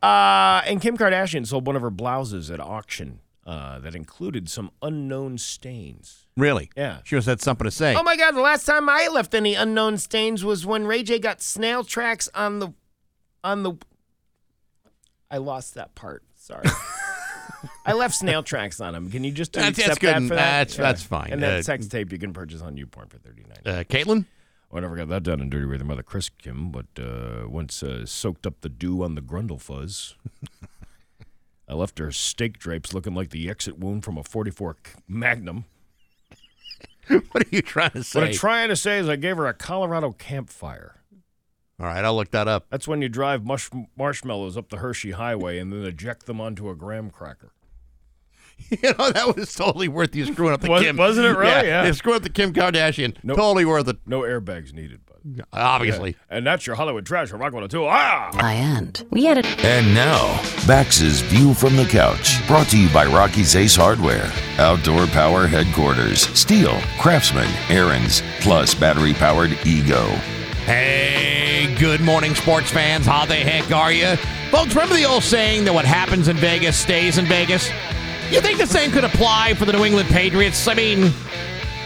Uh, 0.04 0.62
and 0.66 0.82
Kim 0.82 0.98
Kardashian 0.98 1.48
sold 1.48 1.66
one 1.66 1.76
of 1.78 1.82
her 1.82 1.90
blouses 1.90 2.52
at 2.52 2.60
auction 2.60 3.20
uh, 3.48 3.80
that 3.80 3.96
included 3.96 4.50
some 4.50 4.70
unknown 4.82 5.38
stains. 5.38 6.28
Really? 6.36 6.70
Yeah. 6.76 6.98
She 7.06 7.16
have 7.16 7.26
had 7.26 7.40
something 7.42 7.64
to 7.66 7.72
say. 7.72 7.96
Oh 7.96 8.04
my 8.04 8.18
god, 8.18 8.32
the 8.36 8.42
last 8.42 8.66
time 8.66 8.90
I 8.90 9.08
left 9.08 9.34
any 9.34 9.56
unknown 9.56 9.98
stains 9.98 10.44
was 10.44 10.66
when 10.66 10.86
Ray 10.88 11.04
J 11.04 11.20
got 11.20 11.42
snail 11.42 11.84
tracks 11.84 12.28
on 12.36 12.60
the 12.60 12.74
on 13.44 13.64
the 13.64 13.74
I 15.32 15.38
lost 15.38 15.76
that 15.76 15.96
part. 15.96 16.24
Sorry. 16.36 16.66
I 17.86 17.94
left 17.94 18.16
snail 18.16 18.44
tracks 18.44 18.82
on 18.82 18.94
him. 18.96 19.10
Can 19.10 19.24
you 19.24 19.32
just 19.32 19.54
That's- 19.54 19.78
accept 19.78 19.88
that's 19.88 20.00
good. 20.00 20.14
that 20.16 20.22
for 20.28 20.36
that? 20.36 20.68
That's- 20.70 20.78
that's 20.78 21.04
fine. 21.04 21.32
And 21.32 21.42
that 21.44 21.60
Uh, 21.60 21.64
sex 21.64 21.88
tape 21.88 22.12
you 22.12 22.18
can 22.18 22.34
purchase 22.34 22.62
on 22.62 22.76
YouPorn 22.76 23.10
for 23.10 23.18
thirty 23.20 23.44
nine. 23.48 23.74
Uh, 23.76 23.84
Caitlin? 23.84 24.26
I 24.74 24.80
never 24.80 24.96
got 24.96 25.10
that 25.10 25.24
done 25.24 25.40
in 25.40 25.50
Dirty 25.50 25.66
with 25.66 25.82
her 25.82 25.86
mother, 25.86 26.04
Chris 26.04 26.30
Kim, 26.30 26.72
but 26.72 26.88
uh, 27.00 27.48
once 27.48 27.84
uh, 27.84 28.06
soaked 28.06 28.48
up 28.48 28.62
the 28.62 28.70
dew 28.70 29.04
on 29.04 29.16
the 29.16 29.22
grundle 29.22 29.62
fuzz. 29.62 30.16
I 31.68 31.76
left 31.76 32.00
her 32.00 32.12
steak 32.12 32.58
drapes 32.60 32.94
looking 32.94 33.14
like 33.14 33.30
the 33.30 33.50
exit 33.50 33.80
wound 33.80 34.04
from 34.04 34.18
a 34.18 34.24
44 34.24 34.78
Magnum. 35.08 35.66
What 37.08 37.44
are 37.44 37.50
you 37.52 37.62
trying 37.62 37.92
to 37.92 38.04
say? 38.04 38.20
What 38.20 38.28
I'm 38.30 38.34
trying 38.34 38.70
to 38.70 38.78
say 38.78 38.98
is 38.98 39.10
I 39.10 39.18
gave 39.18 39.36
her 39.36 39.46
a 39.46 39.54
Colorado 39.54 40.14
campfire. 40.14 41.02
All 41.78 41.88
right, 41.88 42.04
I'll 42.06 42.16
look 42.16 42.32
that 42.32 42.48
up. 42.48 42.68
That's 42.70 42.88
when 42.88 43.02
you 43.02 43.10
drive 43.10 43.44
mush- 43.44 43.70
marshmallows 43.98 44.56
up 44.56 44.70
the 44.70 44.78
Hershey 44.78 45.12
Highway 45.12 45.58
and 45.60 45.74
then 45.74 45.84
eject 45.84 46.28
them 46.28 46.40
onto 46.40 46.70
a 46.70 46.76
graham 46.76 47.10
cracker. 47.10 47.52
you 48.70 48.78
know, 48.98 49.12
that 49.12 49.36
was 49.36 49.54
totally 49.54 49.88
worth 49.88 50.16
you 50.16 50.26
screwing 50.26 50.54
up 50.54 50.62
the 50.62 50.70
Was- 50.70 50.82
Kim. 50.84 50.98
wasn't 50.98 51.28
it 51.28 51.38
really? 51.38 51.68
Yeah. 51.68 51.86
you 51.86 51.94
screwed 51.94 52.16
up 52.18 52.24
the 52.24 52.30
Kim 52.30 52.54
Kardashian. 52.54 53.16
Nope. 53.24 53.38
Totally 53.38 53.66
worth 53.66 53.88
it, 53.88 53.98
No 54.06 54.22
airbags 54.22 54.74
needed, 54.74 55.02
but 55.06 55.46
obviously. 55.54 56.16
and 56.30 56.46
that's 56.46 56.66
your 56.68 56.76
Hollywood 56.76 57.06
trash 57.06 57.30
from 57.30 57.40
Rock 57.42 57.54
102. 57.54 57.86
Ah! 57.86 58.32
High 58.34 58.56
end. 58.56 59.06
We 59.12 59.26
had 59.26 59.38
a 59.38 59.48
And 59.66 59.94
now, 59.94 60.42
Bax's 60.68 61.22
View 61.22 61.54
from 61.54 61.76
the 61.76 61.86
Couch, 61.86 62.46
brought 62.48 62.68
to 62.70 62.78
you 62.80 62.90
by 62.90 63.06
Rocky's 63.06 63.56
Ace 63.56 63.76
Hardware. 63.76 64.32
Outdoor 64.58 65.08
power 65.08 65.46
headquarters, 65.48 66.26
Stihl, 66.28 66.82
craftsman, 67.00 67.48
Ariens, 67.68 68.22
plus 68.42 68.74
battery 68.74 69.14
powered 69.14 69.52
ego. 69.66 70.04
Hey, 70.66 71.76
good 71.78 72.02
morning, 72.02 72.34
sports 72.36 72.72
fans. 72.72 73.06
How 73.06 73.26
the 73.26 73.36
heck 73.36 73.72
are 73.72 73.92
you? 73.92 74.16
Folks, 74.50 74.74
remember 74.76 74.96
the 74.96 75.06
old 75.06 75.24
saying 75.24 75.66
that 75.66 75.74
what 75.74 75.84
happens 75.86 76.28
in 76.28 76.38
Vegas 76.38 76.78
stays 76.78 77.18
in 77.18 77.26
Vegas? 77.26 77.70
You 78.34 78.42
think 78.42 78.58
the 78.58 78.66
same 78.66 78.90
could 78.90 79.04
apply 79.04 79.54
for 79.54 79.66
the 79.66 79.74
New 79.74 79.86
England 79.86 80.10
Patriots? 80.10 80.68
I 80.68 80.74
mean, 80.74 81.14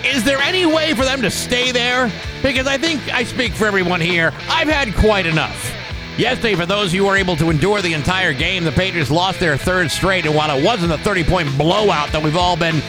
is 0.06 0.24
there 0.24 0.38
any 0.38 0.66
way 0.66 0.94
for 0.94 1.04
them 1.04 1.22
to 1.24 1.30
stay 1.30 1.74
there? 1.74 2.10
Because 2.42 2.68
I 2.68 2.77
think 2.77 3.01
I 3.13 3.25
speak 3.25 3.51
for 3.51 3.66
everyone 3.66 4.00
here. 4.00 4.32
I've 4.48 4.70
had 4.70 4.96
quite 4.96 5.25
enough. 5.25 5.74
Yesterday, 6.18 6.56
for 6.56 6.66
those 6.66 6.94
who 6.94 7.04
were 7.04 7.18
able 7.18 7.36
to 7.36 7.50
endure 7.50 7.82
the 7.82 7.92
entire 7.92 8.32
game, 8.32 8.63
the 8.63 8.72
Patriots 8.72 9.12
lost 9.12 9.42
their 9.42 9.58
third 9.58 9.92
straight, 9.92 10.25
and 10.25 10.34
while 10.34 10.58
it 10.58 10.63
wasn't 10.63 10.94
a 10.94 10.98
30 11.00 11.25
point 11.25 11.58
blowout 11.58 12.13
that 12.13 12.24
we've 12.24 12.38
all 12.38 12.56
been 12.56 12.82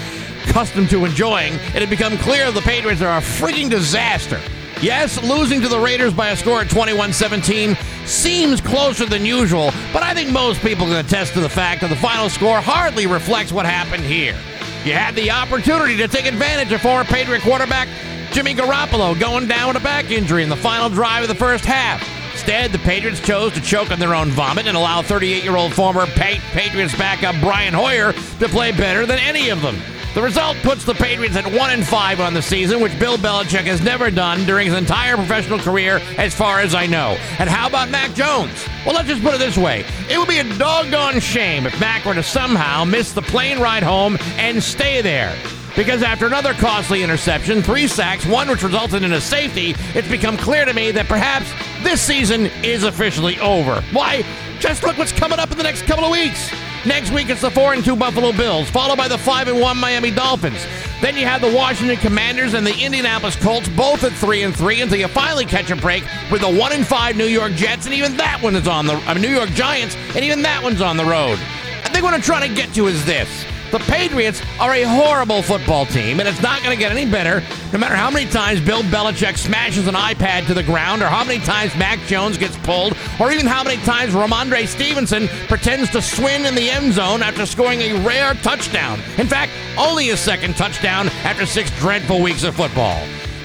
accustomed 0.44 0.88
to 0.90 1.04
enjoying, 1.04 1.54
it 1.54 1.80
had 1.80 1.90
become 1.90 2.16
clear 2.18 2.52
the 2.52 2.60
Patriots 2.60 3.02
are 3.02 3.18
a 3.18 3.20
freaking 3.20 3.68
disaster. 3.68 4.40
Yes, 4.80 5.20
losing 5.24 5.60
to 5.62 5.68
the 5.68 5.78
Raiders 5.78 6.14
by 6.14 6.28
a 6.28 6.36
score 6.36 6.62
of 6.62 6.70
21 6.70 7.12
17 7.12 7.76
seems 8.06 8.60
closer 8.60 9.06
than 9.06 9.24
usual, 9.24 9.72
but 9.92 10.04
I 10.04 10.14
think 10.14 10.30
most 10.30 10.60
people 10.60 10.86
can 10.86 11.04
attest 11.04 11.34
to 11.34 11.40
the 11.40 11.48
fact 11.48 11.80
that 11.80 11.90
the 11.90 11.96
final 11.96 12.30
score 12.30 12.60
hardly 12.60 13.08
reflects 13.08 13.50
what 13.50 13.66
happened 13.66 14.04
here. 14.04 14.36
You 14.84 14.92
had 14.92 15.16
the 15.16 15.32
opportunity 15.32 15.96
to 15.96 16.06
take 16.06 16.26
advantage 16.26 16.70
of 16.70 16.80
former 16.80 17.04
Patriot 17.04 17.42
quarterback 17.42 17.88
Jimmy 18.30 18.54
Garoppolo 18.54 19.18
going 19.18 19.48
down 19.48 19.66
with 19.66 19.78
a 19.78 19.84
back 19.84 20.12
injury 20.12 20.44
in 20.44 20.48
the 20.48 20.56
final 20.56 20.88
drive 20.88 21.22
of 21.22 21.28
the 21.28 21.34
first 21.34 21.64
half. 21.64 22.00
Instead, 22.32 22.70
the 22.70 22.78
Patriots 22.78 23.18
chose 23.18 23.52
to 23.54 23.60
choke 23.60 23.90
on 23.90 23.98
their 23.98 24.14
own 24.14 24.30
vomit 24.30 24.68
and 24.68 24.76
allow 24.76 25.02
38 25.02 25.42
year 25.42 25.56
old 25.56 25.74
former 25.74 26.06
Patriots 26.06 26.96
backup 26.96 27.34
Brian 27.40 27.74
Hoyer 27.74 28.12
to 28.12 28.48
play 28.48 28.70
better 28.70 29.06
than 29.06 29.18
any 29.18 29.48
of 29.48 29.60
them. 29.60 29.76
The 30.18 30.24
result 30.24 30.56
puts 30.64 30.84
the 30.84 30.94
Patriots 30.94 31.36
at 31.36 31.46
1 31.46 31.70
and 31.70 31.86
5 31.86 32.18
on 32.18 32.34
the 32.34 32.42
season, 32.42 32.80
which 32.80 32.98
Bill 32.98 33.16
Belichick 33.16 33.66
has 33.66 33.80
never 33.80 34.10
done 34.10 34.44
during 34.46 34.66
his 34.66 34.74
entire 34.74 35.14
professional 35.14 35.60
career, 35.60 36.00
as 36.16 36.34
far 36.34 36.58
as 36.58 36.74
I 36.74 36.86
know. 36.86 37.16
And 37.38 37.48
how 37.48 37.68
about 37.68 37.88
Mac 37.88 38.14
Jones? 38.14 38.66
Well, 38.84 38.96
let's 38.96 39.06
just 39.06 39.22
put 39.22 39.34
it 39.34 39.38
this 39.38 39.56
way 39.56 39.84
it 40.10 40.18
would 40.18 40.26
be 40.26 40.38
a 40.38 40.58
doggone 40.58 41.20
shame 41.20 41.66
if 41.66 41.78
Mac 41.78 42.04
were 42.04 42.14
to 42.14 42.24
somehow 42.24 42.82
miss 42.82 43.12
the 43.12 43.22
plane 43.22 43.60
ride 43.60 43.84
home 43.84 44.18
and 44.38 44.60
stay 44.60 45.02
there. 45.02 45.36
Because 45.76 46.02
after 46.02 46.26
another 46.26 46.52
costly 46.54 47.04
interception, 47.04 47.62
three 47.62 47.86
sacks, 47.86 48.26
one 48.26 48.48
which 48.48 48.64
resulted 48.64 49.04
in 49.04 49.12
a 49.12 49.20
safety, 49.20 49.76
it's 49.94 50.08
become 50.08 50.36
clear 50.36 50.64
to 50.64 50.74
me 50.74 50.90
that 50.90 51.06
perhaps 51.06 51.48
this 51.84 52.00
season 52.00 52.46
is 52.64 52.82
officially 52.82 53.38
over. 53.38 53.82
Why? 53.92 54.24
Just 54.60 54.82
look 54.82 54.98
what's 54.98 55.12
coming 55.12 55.38
up 55.38 55.50
in 55.52 55.56
the 55.56 55.62
next 55.62 55.82
couple 55.82 56.04
of 56.04 56.10
weeks. 56.10 56.52
Next 56.84 57.12
week 57.12 57.30
it's 57.30 57.40
the 57.42 57.50
4 57.50 57.74
and 57.74 57.84
2 57.84 57.94
Buffalo 57.94 58.32
Bills, 58.32 58.68
followed 58.70 58.96
by 58.96 59.06
the 59.06 59.18
5 59.18 59.48
and 59.48 59.60
1 59.60 59.76
Miami 59.78 60.10
Dolphins. 60.10 60.66
Then 61.00 61.16
you 61.16 61.26
have 61.26 61.40
the 61.40 61.52
Washington 61.52 61.96
Commanders 61.96 62.54
and 62.54 62.66
the 62.66 62.76
Indianapolis 62.76 63.36
Colts, 63.36 63.68
both 63.68 64.02
at 64.02 64.12
3 64.12 64.42
and 64.42 64.56
3, 64.56 64.80
until 64.80 64.98
you 64.98 65.08
finally 65.08 65.44
catch 65.44 65.70
a 65.70 65.76
break 65.76 66.04
with 66.30 66.40
the 66.40 66.52
1 66.52 66.72
and 66.72 66.86
5 66.86 67.16
New 67.16 67.26
York 67.26 67.52
Jets, 67.52 67.86
and 67.86 67.94
even 67.94 68.16
that 68.16 68.42
one 68.42 68.56
is 68.56 68.66
on 68.66 68.86
the 68.86 68.94
I 68.94 69.14
mean, 69.14 69.22
New 69.22 69.30
York 69.30 69.50
Giants, 69.50 69.96
and 70.14 70.24
even 70.24 70.42
that 70.42 70.62
one's 70.62 70.80
on 70.80 70.96
the 70.96 71.04
road. 71.04 71.38
I 71.84 71.88
think 71.90 72.02
what 72.02 72.14
I'm 72.14 72.20
trying 72.20 72.48
to 72.48 72.54
get 72.54 72.74
to 72.74 72.88
is 72.88 73.04
this. 73.04 73.44
The 73.70 73.78
Patriots 73.80 74.42
are 74.58 74.72
a 74.72 74.82
horrible 74.82 75.42
football 75.42 75.84
team, 75.84 76.20
and 76.20 76.28
it's 76.28 76.40
not 76.40 76.62
going 76.62 76.74
to 76.74 76.78
get 76.78 76.90
any 76.90 77.04
better 77.04 77.42
no 77.70 77.78
matter 77.78 77.96
how 77.96 78.10
many 78.10 78.24
times 78.30 78.62
Bill 78.62 78.82
Belichick 78.84 79.36
smashes 79.36 79.86
an 79.86 79.94
iPad 79.94 80.46
to 80.46 80.54
the 80.54 80.62
ground, 80.62 81.02
or 81.02 81.06
how 81.06 81.22
many 81.22 81.38
times 81.44 81.76
Mac 81.76 81.98
Jones 82.06 82.38
gets 82.38 82.56
pulled, 82.58 82.96
or 83.20 83.30
even 83.30 83.44
how 83.44 83.62
many 83.62 83.76
times 83.82 84.14
Rhamondre 84.14 84.66
Stevenson 84.66 85.28
pretends 85.48 85.90
to 85.90 86.00
swing 86.00 86.46
in 86.46 86.54
the 86.54 86.70
end 86.70 86.94
zone 86.94 87.22
after 87.22 87.44
scoring 87.44 87.82
a 87.82 88.06
rare 88.06 88.32
touchdown. 88.34 89.00
In 89.18 89.26
fact, 89.26 89.52
only 89.76 90.06
his 90.06 90.18
second 90.18 90.56
touchdown 90.56 91.08
after 91.24 91.44
six 91.44 91.70
dreadful 91.78 92.22
weeks 92.22 92.44
of 92.44 92.56
football. 92.56 92.98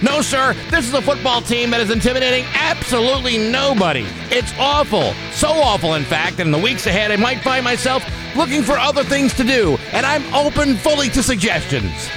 No, 0.04 0.22
sir, 0.22 0.54
this 0.70 0.86
is 0.86 0.94
a 0.94 1.02
football 1.02 1.42
team 1.42 1.72
that 1.72 1.80
is 1.80 1.90
intimidating 1.90 2.44
absolutely 2.56 3.38
nobody. 3.38 4.06
It's 4.30 4.52
awful. 4.60 5.14
So 5.32 5.48
awful, 5.48 5.94
in 5.94 6.04
fact, 6.04 6.38
that 6.38 6.46
in 6.46 6.52
the 6.52 6.58
weeks 6.58 6.86
ahead, 6.86 7.10
I 7.10 7.16
might 7.16 7.40
find 7.40 7.64
myself 7.64 8.04
looking 8.36 8.64
for 8.64 8.78
other 8.78 9.06
things 9.06 9.34
to 9.36 9.46
do, 9.46 9.78
and 9.94 10.06
I'm 10.06 10.22
open 10.34 10.76
fully 10.76 11.08
to 11.12 11.24
suggestions. 11.24 12.10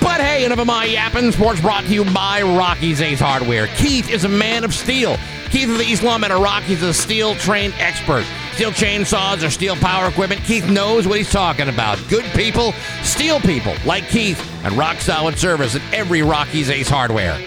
But 0.00 0.20
hey, 0.20 0.44
enough 0.44 0.60
of 0.60 0.68
my 0.68 0.84
yapping. 0.84 1.32
Sports 1.32 1.60
brought 1.60 1.82
to 1.86 1.92
you 1.92 2.04
by 2.14 2.42
Rocky's 2.42 3.00
Ace 3.00 3.18
Hardware. 3.18 3.66
Keith 3.66 4.08
is 4.08 4.24
a 4.24 4.28
man 4.28 4.62
of 4.62 4.72
steel. 4.72 5.16
Keith 5.50 5.68
of 5.68 5.78
the 5.78 5.84
East 5.84 6.04
Lawman 6.04 6.30
at 6.30 6.38
Rocky's 6.38 6.84
a 6.84 6.90
Stihl 6.90 7.36
trained 7.40 7.74
expert. 7.78 8.24
Stihl 8.58 8.72
chainsaws 8.72 9.44
or 9.44 9.46
Stihl 9.46 9.80
power 9.80 10.08
equipment, 10.08 10.42
Keith 10.42 10.68
knows 10.68 11.06
what 11.06 11.16
he's 11.16 11.30
talking 11.30 11.68
about. 11.68 11.96
Good 12.08 12.24
people, 12.34 12.72
Stihl 13.02 13.40
people 13.40 13.72
like 13.86 14.08
Keith, 14.08 14.44
and 14.64 14.74
rock 14.76 14.96
solid 14.96 15.38
service 15.38 15.76
at 15.76 15.82
every 15.94 16.22
Rocky's 16.22 16.68
Ace 16.68 16.88
Hardware. 16.88 17.40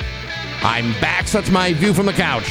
I'm 0.61 0.93
back, 1.01 1.27
so 1.27 1.41
that's 1.41 1.51
my 1.51 1.73
view 1.73 1.93
from 1.93 2.05
the 2.05 2.13
couch. 2.13 2.49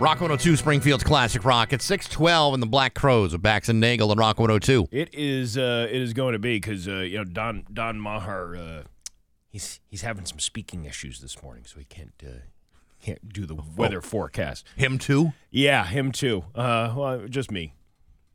Rock 0.00 0.20
102 0.20 0.56
Springfield's 0.56 1.04
Classic 1.04 1.44
Rock 1.44 1.72
at 1.72 1.80
612 1.80 2.54
in 2.54 2.58
the 2.58 2.66
Black 2.66 2.94
Crowes 2.94 3.30
with 3.30 3.40
Bax 3.40 3.68
and 3.68 3.78
Nagle 3.78 4.10
and 4.10 4.18
Rock 4.18 4.40
102. 4.40 4.88
It 4.90 5.10
is. 5.12 5.56
Uh, 5.56 5.86
it 5.88 6.02
is 6.02 6.12
going 6.14 6.32
to 6.32 6.40
be 6.40 6.56
because 6.56 6.88
uh, 6.88 6.96
you 6.96 7.18
know 7.18 7.24
Don 7.24 7.64
Don 7.72 8.00
Maher. 8.00 8.56
Uh, 8.56 8.82
he's 9.48 9.78
he's 9.86 10.02
having 10.02 10.24
some 10.24 10.40
speaking 10.40 10.86
issues 10.86 11.20
this 11.20 11.40
morning, 11.40 11.62
so 11.66 11.78
he 11.78 11.84
can't 11.84 12.20
uh, 12.20 12.30
can't 12.30 12.42
do 13.26 13.46
the 13.46 13.56
weather 13.76 14.00
forecast. 14.00 14.64
Him 14.76 14.98
too? 14.98 15.32
Yeah, 15.50 15.84
him 15.86 16.12
too. 16.12 16.44
Uh, 16.54 16.92
well, 16.96 17.26
just 17.28 17.50
me 17.50 17.74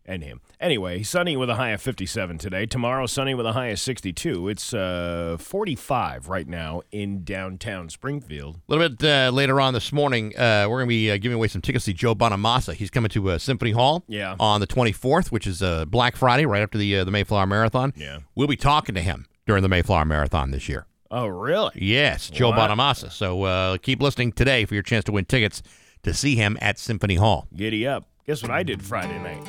and 0.06 0.22
him. 0.22 0.42
Anyway, 0.60 1.02
sunny 1.02 1.38
with 1.38 1.50
a 1.50 1.56
high 1.56 1.70
of 1.70 1.82
57 1.82 2.38
today. 2.38 2.66
Tomorrow, 2.66 3.06
sunny 3.06 3.34
with 3.34 3.46
a 3.46 3.54
high 3.54 3.68
of 3.68 3.80
62. 3.80 4.50
It's 4.50 4.74
uh, 4.74 5.38
45 5.40 6.28
right 6.28 6.48
now 6.48 6.82
in 6.92 7.24
downtown 7.24 7.90
Springfield. 7.90 8.58
A 8.58 8.60
little 8.74 8.90
bit 8.90 9.04
uh, 9.08 9.30
later 9.34 9.62
on 9.62 9.74
this 9.74 9.94
morning, 9.94 10.38
uh, 10.38 10.66
we're 10.70 10.80
going 10.80 10.88
to 10.88 10.90
be 10.90 11.10
uh, 11.12 11.18
giving 11.18 11.36
away 11.38 11.48
some 11.48 11.62
tickets 11.62 11.86
to 11.86 11.94
Joe 11.94 12.16
Bonamassa. 12.16 12.74
He's 12.74 12.90
coming 12.90 13.10
to 13.12 13.30
uh, 13.32 13.38
Symphony 13.38 13.72
Hall 13.72 14.04
Yeah. 14.08 14.36
on 14.42 14.60
the 14.60 14.68
24th, 14.68 15.28
which 15.32 15.48
is 15.48 15.62
uh, 15.64 15.86
Black 15.86 16.16
Friday, 16.18 16.46
right 16.46 16.62
after 16.64 16.78
the 16.78 16.98
uh, 16.98 17.04
the 17.06 17.12
Mayflower 17.12 17.46
Marathon. 17.48 17.94
Yeah. 17.96 18.20
We'll 18.36 18.48
be 18.48 18.58
talking 18.58 18.96
to 18.96 19.02
him 19.02 19.26
during 19.46 19.62
the 19.64 19.70
Mayflower 19.70 20.04
Marathon 20.06 20.52
this 20.52 20.68
year. 20.68 20.86
Oh, 21.16 21.28
really? 21.28 21.72
Yes, 21.76 22.28
Joe 22.32 22.50
Wow. 22.50 22.68
Bonamassa. 22.68 23.12
So 23.12 23.44
uh, 23.44 23.78
keep 23.78 24.02
listening 24.02 24.32
today 24.32 24.66
for 24.66 24.74
your 24.74 24.82
chance 24.82 25.04
to 25.06 25.12
win 25.12 25.26
tickets 25.26 25.62
to 26.02 26.12
see 26.12 26.36
him 26.36 26.58
at 26.60 26.80
Symphony 26.80 27.16
Hall. 27.16 27.48
Giddy 27.56 27.86
up. 27.86 28.08
Guess 28.26 28.42
what 28.42 28.50
I 28.50 28.64
did 28.64 28.82
Friday 28.82 29.20
night? 29.20 29.46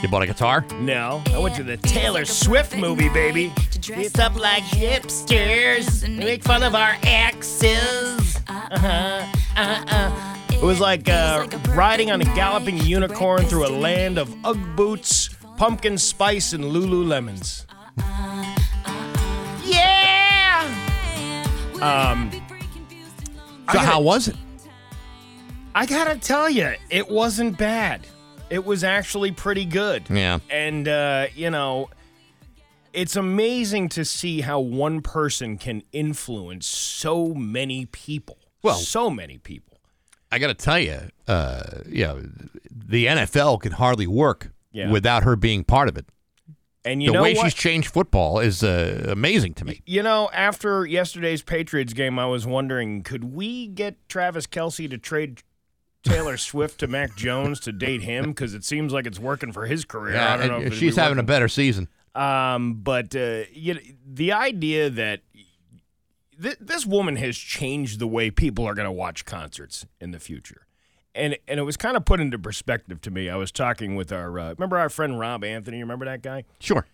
You 0.00 0.08
bought 0.08 0.22
a 0.22 0.26
guitar? 0.28 0.64
No, 0.74 1.20
I 1.32 1.38
went 1.38 1.56
to 1.56 1.64
the 1.64 1.76
Taylor 1.78 2.24
Swift 2.24 2.76
movie, 2.76 3.08
baby. 3.08 3.52
Dress 3.80 4.16
up 4.20 4.38
like 4.38 4.62
hipsters, 4.62 6.08
make 6.16 6.44
fun 6.44 6.62
of 6.62 6.76
our 6.76 6.94
exes. 7.02 8.38
Uh-huh, 8.46 9.26
uh-uh. 9.56 10.36
It 10.52 10.62
was 10.62 10.78
like 10.78 11.08
uh, 11.08 11.48
riding 11.70 12.10
on 12.12 12.20
a 12.20 12.24
galloping 12.36 12.78
unicorn 12.78 13.46
through 13.46 13.66
a 13.66 13.72
land 13.76 14.16
of 14.18 14.32
Ugg 14.44 14.76
boots, 14.76 15.30
pumpkin 15.56 15.98
spice, 15.98 16.52
and 16.52 16.62
Lululemons. 16.64 17.64
Um, 21.84 22.30
So 23.72 23.78
how 23.78 24.00
was 24.00 24.28
it? 24.28 24.36
I 25.74 25.86
gotta 25.86 26.16
tell 26.16 26.48
you, 26.48 26.72
it 26.90 27.08
wasn't 27.10 27.58
bad. 27.58 28.06
It 28.50 28.64
was 28.64 28.84
actually 28.84 29.32
pretty 29.32 29.64
good. 29.64 30.04
Yeah. 30.08 30.38
And, 30.50 30.86
uh, 30.86 31.26
you 31.34 31.50
know, 31.50 31.88
it's 32.92 33.16
amazing 33.16 33.88
to 33.90 34.04
see 34.04 34.42
how 34.42 34.60
one 34.60 35.00
person 35.02 35.58
can 35.58 35.82
influence 35.92 36.66
so 36.66 37.34
many 37.34 37.86
people. 37.86 38.38
Well- 38.62 38.76
so 38.76 39.10
many 39.10 39.38
people. 39.38 39.78
I 40.30 40.38
got 40.38 40.48
to 40.48 40.54
tell 40.54 40.78
you, 40.78 41.00
uh, 41.28 41.62
you 41.86 42.04
know, 42.04 42.22
the 42.70 43.06
NFL 43.08 43.58
can 43.60 43.72
hardly 43.72 44.06
work 44.06 44.52
Yeah. 44.72 44.90
without 44.90 45.22
her 45.24 45.36
being 45.36 45.64
part 45.64 45.88
of 45.88 45.96
it. 45.96 46.06
And 46.84 47.02
you 47.02 47.08
the 47.08 47.14
know 47.14 47.22
way 47.22 47.34
what? 47.34 47.44
she's 47.44 47.54
changed 47.54 47.88
football 47.90 48.38
is 48.40 48.62
uh, 48.62 49.06
amazing 49.08 49.54
to 49.54 49.64
me. 49.64 49.80
You 49.86 50.02
know, 50.02 50.28
after 50.32 50.84
yesterday's 50.84 51.42
Patriots 51.42 51.92
game, 51.94 52.18
I 52.18 52.26
was 52.26 52.46
wondering 52.46 53.02
could 53.02 53.24
we 53.24 53.68
get 53.68 53.96
Travis 54.08 54.46
Kelce 54.46 54.88
to 54.90 54.98
trade 54.98 55.42
Taylor 56.02 56.36
Swift 56.36 56.80
to 56.80 56.86
Mac 56.86 57.16
Jones 57.16 57.58
to 57.60 57.72
date 57.72 58.02
him? 58.02 58.26
Because 58.26 58.52
it 58.52 58.64
seems 58.64 58.92
like 58.92 59.06
it's 59.06 59.18
working 59.18 59.50
for 59.52 59.64
his 59.66 59.84
career. 59.84 60.18
I 60.18 60.36
don't 60.36 60.48
know 60.48 60.60
if 60.60 60.74
she's 60.74 60.96
having 60.96 61.18
a 61.18 61.22
better 61.22 61.48
season. 61.48 61.88
Um, 62.14 62.74
but 62.74 63.16
uh, 63.16 63.44
you 63.52 63.74
know, 63.74 63.80
the 64.06 64.32
idea 64.32 64.90
that 64.90 65.22
th- 66.40 66.58
this 66.60 66.86
woman 66.86 67.16
has 67.16 67.36
changed 67.36 67.98
the 67.98 68.06
way 68.06 68.30
people 68.30 68.66
are 68.66 68.74
going 68.74 68.86
to 68.86 68.92
watch 68.92 69.24
concerts 69.24 69.86
in 70.00 70.10
the 70.10 70.20
future. 70.20 70.63
And, 71.16 71.38
and 71.46 71.60
it 71.60 71.62
was 71.62 71.76
kind 71.76 71.96
of 71.96 72.04
put 72.04 72.18
into 72.20 72.38
perspective 72.38 73.00
to 73.02 73.10
me. 73.10 73.30
I 73.30 73.36
was 73.36 73.52
talking 73.52 73.94
with 73.94 74.10
our 74.10 74.36
uh, 74.38 74.48
remember 74.50 74.76
our 74.78 74.88
friend 74.88 75.18
Rob 75.18 75.44
Anthony. 75.44 75.80
Remember 75.80 76.04
that 76.06 76.22
guy? 76.22 76.44
Sure. 76.58 76.86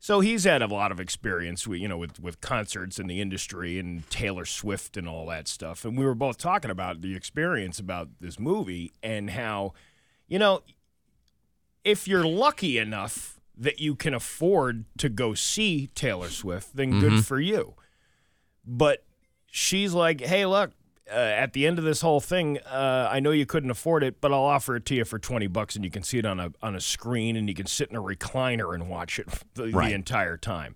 So 0.00 0.20
he's 0.20 0.44
had 0.44 0.62
a 0.62 0.66
lot 0.66 0.92
of 0.92 1.00
experience, 1.00 1.66
with, 1.66 1.80
you 1.80 1.88
know, 1.88 1.98
with 1.98 2.20
with 2.20 2.40
concerts 2.40 2.98
in 2.98 3.06
the 3.06 3.20
industry 3.20 3.78
and 3.78 4.08
Taylor 4.10 4.44
Swift 4.44 4.96
and 4.96 5.08
all 5.08 5.26
that 5.26 5.48
stuff. 5.48 5.84
And 5.84 5.96
we 5.96 6.04
were 6.04 6.14
both 6.14 6.38
talking 6.38 6.70
about 6.70 7.02
the 7.02 7.14
experience 7.14 7.78
about 7.78 8.08
this 8.20 8.38
movie 8.38 8.92
and 9.02 9.30
how, 9.30 9.74
you 10.26 10.38
know, 10.38 10.62
if 11.84 12.08
you're 12.08 12.26
lucky 12.26 12.78
enough 12.78 13.40
that 13.56 13.80
you 13.80 13.94
can 13.94 14.14
afford 14.14 14.84
to 14.98 15.08
go 15.08 15.34
see 15.34 15.88
Taylor 15.94 16.28
Swift, 16.28 16.76
then 16.76 17.00
good 17.00 17.24
for 17.24 17.40
you. 17.40 17.74
But 18.64 19.04
she's 19.46 19.94
like, 19.94 20.20
hey, 20.20 20.46
look. 20.46 20.72
Uh, 21.10 21.14
at 21.16 21.52
the 21.54 21.66
end 21.66 21.78
of 21.78 21.84
this 21.84 22.00
whole 22.02 22.20
thing, 22.20 22.58
uh, 22.58 23.08
I 23.10 23.20
know 23.20 23.30
you 23.30 23.46
couldn't 23.46 23.70
afford 23.70 24.02
it, 24.04 24.20
but 24.20 24.32
I'll 24.32 24.40
offer 24.44 24.76
it 24.76 24.84
to 24.86 24.94
you 24.94 25.04
for 25.04 25.18
twenty 25.18 25.46
bucks, 25.46 25.74
and 25.76 25.84
you 25.84 25.90
can 25.90 26.02
see 26.02 26.18
it 26.18 26.26
on 26.26 26.38
a 26.38 26.52
on 26.62 26.74
a 26.74 26.80
screen, 26.80 27.34
and 27.36 27.48
you 27.48 27.54
can 27.54 27.66
sit 27.66 27.88
in 27.90 27.96
a 27.96 28.02
recliner 28.02 28.74
and 28.74 28.88
watch 28.90 29.18
it 29.18 29.26
the, 29.54 29.70
Right. 29.70 29.88
the 29.88 29.94
entire 29.94 30.36
time. 30.36 30.74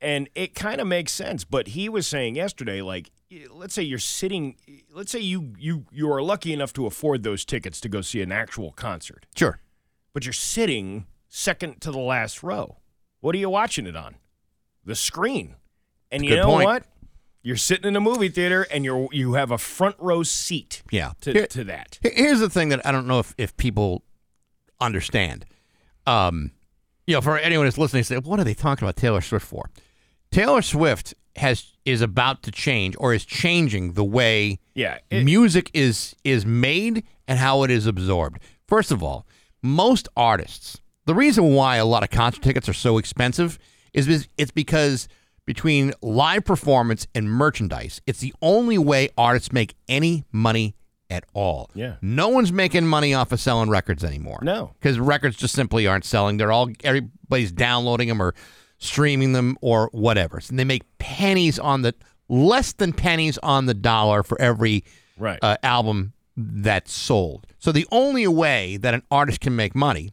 And 0.00 0.28
it 0.34 0.54
kind 0.54 0.80
of 0.80 0.86
makes 0.86 1.12
sense. 1.12 1.44
But 1.44 1.68
he 1.68 1.88
was 1.88 2.06
saying 2.06 2.36
yesterday, 2.36 2.82
like, 2.82 3.10
let's 3.50 3.74
say 3.74 3.82
you're 3.82 3.98
sitting, 3.98 4.56
let's 4.92 5.10
say 5.12 5.20
you 5.20 5.52
you 5.58 5.84
you 5.92 6.10
are 6.12 6.22
lucky 6.22 6.52
enough 6.52 6.72
to 6.74 6.86
afford 6.86 7.22
those 7.22 7.44
tickets 7.44 7.80
to 7.82 7.88
go 7.88 8.00
see 8.00 8.20
an 8.22 8.32
actual 8.32 8.72
concert, 8.72 9.26
Sure. 9.36 9.60
but 10.12 10.24
you're 10.24 10.32
sitting 10.32 11.06
second 11.28 11.80
to 11.82 11.90
the 11.90 11.98
last 11.98 12.42
row. 12.42 12.76
What 13.20 13.34
are 13.34 13.38
you 13.38 13.50
watching 13.50 13.86
it 13.86 13.96
on? 13.96 14.16
The 14.84 14.94
screen. 14.94 15.56
And 16.12 16.22
That's 16.22 16.30
you 16.30 16.36
know 16.36 16.46
point. 16.46 16.64
what? 16.66 16.84
You're 17.46 17.56
sitting 17.56 17.86
in 17.86 17.94
a 17.94 18.00
movie 18.00 18.30
theater 18.30 18.66
and 18.72 18.84
you're 18.84 19.06
you 19.12 19.34
have 19.34 19.50
a 19.52 19.58
front 19.58 19.96
row 19.98 20.22
seat 20.24 20.82
Yeah. 20.90 21.12
to, 21.20 21.32
Here- 21.32 21.46
to 21.48 21.64
that. 21.64 21.98
Here's 22.02 22.40
the 22.40 22.48
thing 22.50 22.70
that 22.70 22.84
I 22.86 22.90
don't 22.90 23.06
know 23.06 23.18
if, 23.20 23.34
if 23.38 23.56
people 23.56 24.02
understand. 24.80 25.44
Um, 26.06 26.52
you 27.06 27.14
know, 27.14 27.20
for 27.20 27.38
anyone 27.38 27.66
who's 27.66 27.78
listening, 27.78 28.02
say, 28.04 28.16
what 28.16 28.40
are 28.40 28.44
they 28.44 28.54
talking 28.54 28.84
about 28.84 28.96
Taylor 28.96 29.20
Swift 29.20 29.46
for? 29.46 29.70
Taylor 30.30 30.62
Swift 30.62 31.14
has 31.36 31.72
is 31.84 32.00
about 32.00 32.42
to 32.44 32.50
change 32.50 32.96
or 32.98 33.12
is 33.12 33.24
changing 33.24 33.92
the 33.92 34.04
way 34.04 34.58
Yeah, 34.74 34.98
it- 35.10 35.24
music 35.24 35.70
is 35.74 36.16
is 36.24 36.46
made 36.46 37.04
and 37.28 37.38
how 37.38 37.62
it 37.62 37.70
is 37.70 37.86
absorbed. 37.86 38.40
First 38.66 38.90
of 38.90 39.02
all, 39.02 39.26
most 39.62 40.08
artists, 40.16 40.78
the 41.06 41.14
reason 41.14 41.54
why 41.54 41.76
a 41.76 41.84
lot 41.84 42.02
of 42.02 42.10
concert 42.10 42.42
tickets 42.42 42.68
are 42.68 42.72
so 42.74 42.96
expensive 42.98 43.58
is 43.92 44.28
it's 44.38 44.50
because 44.50 45.08
between 45.46 45.92
live 46.02 46.44
performance 46.44 47.06
and 47.14 47.30
merchandise, 47.30 48.00
it's 48.06 48.20
the 48.20 48.34
only 48.40 48.78
way 48.78 49.08
artists 49.18 49.52
make 49.52 49.74
any 49.88 50.24
money 50.32 50.74
at 51.10 51.24
all. 51.34 51.70
Yeah. 51.74 51.96
No 52.00 52.28
one's 52.28 52.52
making 52.52 52.86
money 52.86 53.12
off 53.14 53.30
of 53.30 53.38
selling 53.40 53.68
records 53.68 54.02
anymore. 54.02 54.38
No. 54.42 54.72
Because 54.80 54.98
records 54.98 55.36
just 55.36 55.54
simply 55.54 55.86
aren't 55.86 56.04
selling. 56.04 56.38
They're 56.38 56.50
all 56.52 56.70
everybody's 56.82 57.52
downloading 57.52 58.08
them 58.08 58.22
or 58.22 58.34
streaming 58.78 59.32
them 59.32 59.56
or 59.60 59.90
whatever. 59.92 60.40
So 60.40 60.54
they 60.56 60.64
make 60.64 60.82
pennies 60.98 61.58
on 61.58 61.82
the 61.82 61.94
less 62.28 62.72
than 62.72 62.92
pennies 62.92 63.38
on 63.42 63.66
the 63.66 63.74
dollar 63.74 64.22
for 64.22 64.40
every 64.40 64.84
Right. 65.18 65.38
uh, 65.42 65.56
album 65.62 66.14
that's 66.36 66.92
sold. 66.92 67.46
So 67.58 67.70
the 67.70 67.86
only 67.92 68.26
way 68.26 68.76
that 68.78 68.94
an 68.94 69.02
artist 69.10 69.40
can 69.40 69.54
make 69.54 69.74
money 69.76 70.12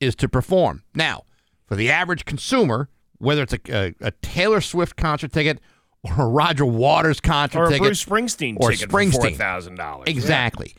is 0.00 0.14
to 0.16 0.28
perform. 0.28 0.82
Now, 0.94 1.22
for 1.66 1.76
the 1.76 1.90
average 1.90 2.24
consumer, 2.26 2.90
whether 3.18 3.42
it's 3.42 3.52
a, 3.54 3.60
a, 3.70 3.94
a 4.00 4.10
Taylor 4.22 4.60
Swift 4.60 4.96
concert 4.96 5.32
ticket 5.32 5.60
or 6.02 6.12
a 6.18 6.26
Roger 6.28 6.66
Waters 6.66 7.20
concert 7.20 7.58
or 7.58 7.64
a 7.64 7.68
ticket, 7.68 7.82
Bruce 7.82 8.04
Springsteen 8.04 8.56
or 8.60 8.70
ticket 8.72 8.90
for 8.90 9.00
Springsteen. 9.00 9.12
four 9.14 9.30
thousand 9.30 9.76
dollars. 9.76 10.08
Exactly. 10.08 10.74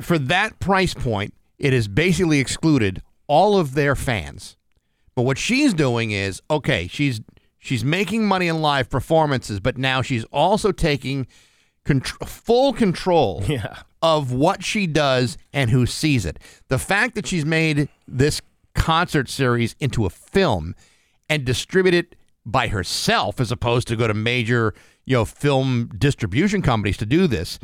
For 0.00 0.18
that 0.18 0.58
price 0.60 0.94
point, 0.94 1.34
it 1.58 1.72
has 1.72 1.88
basically 1.88 2.38
excluded 2.40 3.02
all 3.26 3.58
of 3.58 3.74
their 3.74 3.94
fans. 3.96 4.56
But 5.14 5.22
what 5.22 5.38
she's 5.38 5.74
doing 5.74 6.10
is 6.10 6.40
okay, 6.50 6.88
she's 6.88 7.20
she's 7.58 7.84
making 7.84 8.26
money 8.26 8.48
in 8.48 8.60
live 8.62 8.88
performances, 8.90 9.60
but 9.60 9.76
now 9.78 10.02
she's 10.02 10.24
also 10.32 10.72
taking 10.72 11.26
contr- 11.84 12.26
full 12.28 12.72
control 12.72 13.42
Yeah. 13.48 13.82
of 14.00 14.32
what 14.32 14.64
she 14.64 14.86
does 14.86 15.36
and 15.52 15.70
who 15.70 15.86
sees 15.86 16.24
it. 16.26 16.38
The 16.68 16.78
fact 16.78 17.14
that 17.14 17.26
she's 17.26 17.44
made 17.44 17.88
this 18.08 18.40
concert 18.74 19.28
series 19.28 19.76
into 19.80 20.06
a 20.06 20.10
film 20.10 20.74
and 21.28 21.44
distribute 21.44 21.94
it 21.94 22.16
by 22.44 22.68
herself 22.68 23.40
as 23.40 23.52
opposed 23.52 23.88
to 23.88 23.96
go 23.96 24.06
to 24.06 24.14
major, 24.14 24.74
you 25.04 25.16
know, 25.16 25.24
film 25.24 25.90
distribution 25.98 26.62
companies 26.62 26.96
to 26.98 27.06
do 27.06 27.26
this 27.26 27.58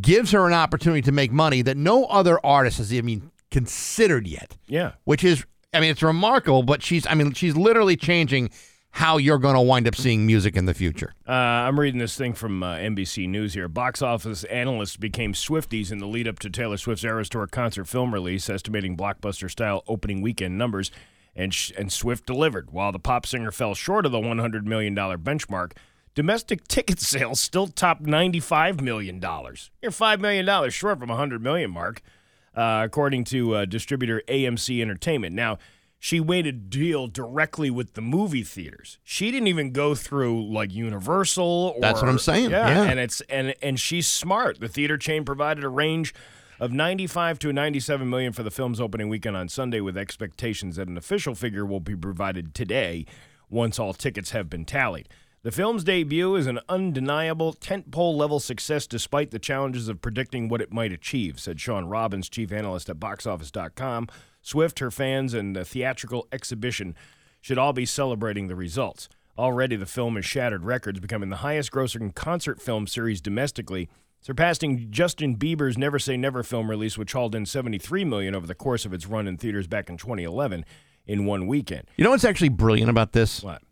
gives 0.00 0.32
her 0.32 0.46
an 0.46 0.52
opportunity 0.52 1.02
to 1.02 1.12
make 1.12 1.32
money 1.32 1.62
that 1.62 1.76
no 1.76 2.04
other 2.06 2.44
artist 2.44 2.78
has 2.78 2.92
even 2.92 3.30
considered 3.50 4.26
yet. 4.26 4.56
Yeah. 4.66 4.92
Which 5.04 5.24
is 5.24 5.44
I 5.74 5.80
mean, 5.80 5.90
it's 5.90 6.02
remarkable, 6.02 6.62
but 6.62 6.82
she's 6.82 7.06
I 7.06 7.14
mean, 7.14 7.32
she's 7.32 7.56
literally 7.56 7.96
changing 7.96 8.50
how 8.90 9.18
you're 9.18 9.38
going 9.38 9.54
to 9.54 9.60
wind 9.60 9.86
up 9.86 9.94
seeing 9.94 10.26
music 10.26 10.56
in 10.56 10.64
the 10.64 10.72
future. 10.74 11.14
Uh, 11.28 11.32
I'm 11.32 11.78
reading 11.78 12.00
this 12.00 12.16
thing 12.16 12.32
from 12.32 12.62
uh, 12.62 12.76
NBC 12.76 13.28
News 13.28 13.52
here. 13.54 13.68
Box 13.68 14.00
office 14.00 14.44
analysts 14.44 14.96
became 14.96 15.34
Swifties 15.34 15.92
in 15.92 15.98
the 15.98 16.06
lead 16.06 16.26
up 16.26 16.38
to 16.40 16.50
Taylor 16.50 16.78
Swift's 16.78 17.04
Eras 17.04 17.28
Tour 17.28 17.46
concert 17.46 17.84
film 17.84 18.14
release, 18.14 18.48
estimating 18.48 18.96
blockbuster 18.96 19.50
style 19.50 19.84
opening 19.86 20.22
weekend 20.22 20.56
numbers, 20.56 20.90
and, 21.38 21.54
sh- 21.54 21.72
and 21.78 21.90
Swift 21.90 22.26
delivered. 22.26 22.70
While 22.72 22.92
the 22.92 22.98
pop 22.98 23.24
singer 23.24 23.50
fell 23.50 23.74
short 23.74 24.04
of 24.04 24.12
the 24.12 24.18
$100 24.18 24.64
million 24.64 24.94
benchmark, 24.94 25.72
domestic 26.14 26.66
ticket 26.68 27.00
sales 27.00 27.40
still 27.40 27.68
topped 27.68 28.02
$95 28.02 28.82
million. 28.82 29.20
You're 29.22 29.92
$5 29.92 30.20
million 30.20 30.70
short 30.70 30.98
from 30.98 31.08
a 31.08 31.14
100 31.14 31.42
million 31.42 31.70
mark, 31.70 32.02
uh, 32.54 32.82
according 32.84 33.24
to 33.24 33.54
uh, 33.54 33.64
distributor 33.64 34.20
AMC 34.28 34.82
Entertainment. 34.82 35.34
Now, 35.34 35.58
she 36.00 36.20
made 36.20 36.46
a 36.46 36.52
deal 36.52 37.08
directly 37.08 37.70
with 37.70 37.94
the 37.94 38.00
movie 38.00 38.44
theaters. 38.44 38.98
She 39.02 39.32
didn't 39.32 39.48
even 39.48 39.72
go 39.72 39.96
through 39.96 40.48
like 40.52 40.72
Universal. 40.72 41.72
Or, 41.74 41.80
That's 41.80 42.00
what 42.00 42.08
I'm 42.08 42.20
saying, 42.20 42.50
Yeah, 42.50 42.68
yeah. 42.68 42.82
and 42.84 43.00
it's 43.00 43.20
and 43.22 43.52
and 43.60 43.80
she's 43.80 44.06
smart. 44.06 44.60
The 44.60 44.68
theater 44.68 44.96
chain 44.96 45.24
provided 45.24 45.64
a 45.64 45.68
range 45.68 46.14
of 46.60 46.72
95 46.72 47.38
to 47.40 47.52
97 47.52 48.08
million 48.08 48.32
for 48.32 48.42
the 48.42 48.50
film's 48.50 48.80
opening 48.80 49.08
weekend 49.08 49.36
on 49.36 49.48
Sunday, 49.48 49.80
with 49.80 49.96
expectations 49.96 50.76
that 50.76 50.88
an 50.88 50.96
official 50.96 51.34
figure 51.34 51.64
will 51.64 51.80
be 51.80 51.96
provided 51.96 52.54
today 52.54 53.06
once 53.48 53.78
all 53.78 53.94
tickets 53.94 54.30
have 54.30 54.50
been 54.50 54.64
tallied. 54.64 55.08
The 55.42 55.52
film's 55.52 55.84
debut 55.84 56.34
is 56.34 56.48
an 56.48 56.58
undeniable 56.68 57.54
tentpole 57.54 58.16
level 58.16 58.40
success 58.40 58.88
despite 58.88 59.30
the 59.30 59.38
challenges 59.38 59.88
of 59.88 60.02
predicting 60.02 60.48
what 60.48 60.60
it 60.60 60.72
might 60.72 60.92
achieve, 60.92 61.38
said 61.38 61.60
Shawn 61.60 61.88
Robbins, 61.88 62.28
chief 62.28 62.50
analyst 62.50 62.90
at 62.90 62.98
boxoffice.com. 62.98 64.08
Swift, 64.42 64.80
her 64.80 64.90
fans, 64.90 65.34
and 65.34 65.54
the 65.54 65.64
theatrical 65.64 66.26
exhibition 66.32 66.96
should 67.40 67.58
all 67.58 67.72
be 67.72 67.86
celebrating 67.86 68.48
the 68.48 68.56
results. 68.56 69.08
Already, 69.38 69.76
the 69.76 69.86
film 69.86 70.16
has 70.16 70.24
shattered 70.24 70.64
records, 70.64 70.98
becoming 70.98 71.30
the 71.30 71.36
highest 71.36 71.70
grossing 71.70 72.12
concert 72.12 72.60
film 72.60 72.88
series 72.88 73.20
domestically, 73.20 73.88
surpassing 74.20 74.90
Justin 74.90 75.36
Bieber's 75.36 75.78
Never 75.78 75.98
Say 75.98 76.16
Never 76.16 76.42
film 76.42 76.70
release, 76.70 76.98
which 76.98 77.12
hauled 77.12 77.34
in 77.34 77.46
73 77.46 78.04
million 78.04 78.34
over 78.34 78.46
the 78.46 78.54
course 78.54 78.84
of 78.84 78.92
its 78.92 79.06
run 79.06 79.26
in 79.26 79.36
theaters 79.36 79.66
back 79.66 79.88
in 79.88 79.96
2011 79.96 80.64
in 81.06 81.24
one 81.24 81.46
weekend. 81.46 81.88
You 81.96 82.04
know 82.04 82.10
what's 82.10 82.24
actually 82.24 82.50
brilliant 82.50 82.90
about 82.90 83.12
this? 83.12 83.42
What? 83.42 83.62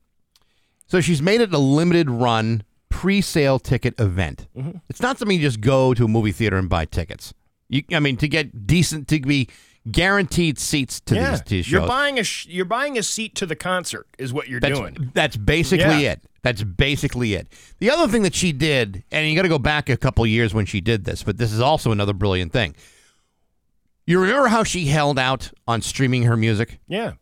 So 0.86 1.00
she's 1.00 1.20
made 1.20 1.40
it 1.40 1.52
a 1.52 1.58
limited 1.58 2.08
run 2.08 2.62
pre-sale 2.88 3.58
ticket 3.58 3.98
event. 4.00 4.46
Mm-hmm. 4.56 4.78
It's 4.88 5.00
not 5.00 5.18
something 5.18 5.36
you 5.36 5.42
just 5.42 5.60
go 5.60 5.92
to 5.94 6.04
a 6.04 6.08
movie 6.08 6.32
theater 6.32 6.56
and 6.56 6.68
buy 6.68 6.84
tickets. 6.84 7.34
You, 7.68 7.82
I 7.92 8.00
mean, 8.00 8.16
to 8.18 8.28
get 8.28 8.66
decent, 8.66 9.08
to 9.08 9.20
be 9.20 9.48
guaranteed 9.90 10.58
seats 10.58 11.00
to 11.02 11.14
Yeah, 11.14 11.30
these, 11.32 11.42
these 11.42 11.70
you're 11.70 11.86
buying 11.86 12.18
a 12.18 12.24
sh- 12.24 12.46
you're 12.48 12.64
buying 12.64 12.98
a 12.98 13.02
seat 13.02 13.34
to 13.36 13.46
the 13.46 13.56
concert 13.56 14.06
is 14.18 14.32
what 14.32 14.48
you're 14.48 14.60
that's, 14.60 14.78
doing. 14.78 15.10
that's 15.14 15.36
basically 15.36 16.02
Yeah. 16.04 16.12
it. 16.12 16.20
That's 16.42 16.62
basically 16.62 17.34
it. 17.34 17.48
The 17.78 17.90
other 17.90 18.06
thing 18.10 18.22
that 18.22 18.34
she 18.34 18.52
did, 18.52 19.02
and 19.10 19.28
you 19.28 19.34
got 19.34 19.42
to 19.42 19.48
go 19.48 19.58
back 19.58 19.88
a 19.88 19.96
couple 19.96 20.24
years 20.26 20.54
when 20.54 20.64
she 20.66 20.80
did 20.80 21.04
this, 21.04 21.22
but 21.24 21.38
this 21.38 21.52
is 21.52 21.60
also 21.60 21.90
another 21.90 22.12
brilliant 22.12 22.52
thing. 22.52 22.74
You 24.06 24.20
remember 24.20 24.46
how 24.48 24.62
she 24.62 24.86
held 24.86 25.18
out 25.18 25.50
on 25.66 25.82
streaming 25.82 26.22
her 26.24 26.36
music? 26.36 26.78
Yeah, 26.86 27.14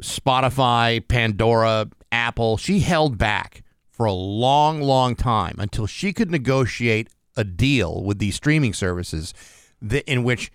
Spotify, 0.00 1.06
Pandora, 1.06 1.88
Apple, 2.12 2.56
she 2.56 2.80
held 2.80 3.18
back 3.18 3.62
for 3.90 4.06
a 4.06 4.12
long, 4.12 4.80
long 4.80 5.16
time 5.16 5.56
until 5.58 5.86
she 5.86 6.12
could 6.12 6.30
negotiate 6.30 7.08
a 7.36 7.42
deal 7.44 8.02
with 8.04 8.18
these 8.18 8.36
streaming 8.36 8.72
services 8.72 9.34
that, 9.82 10.08
in 10.10 10.22
which 10.24 10.52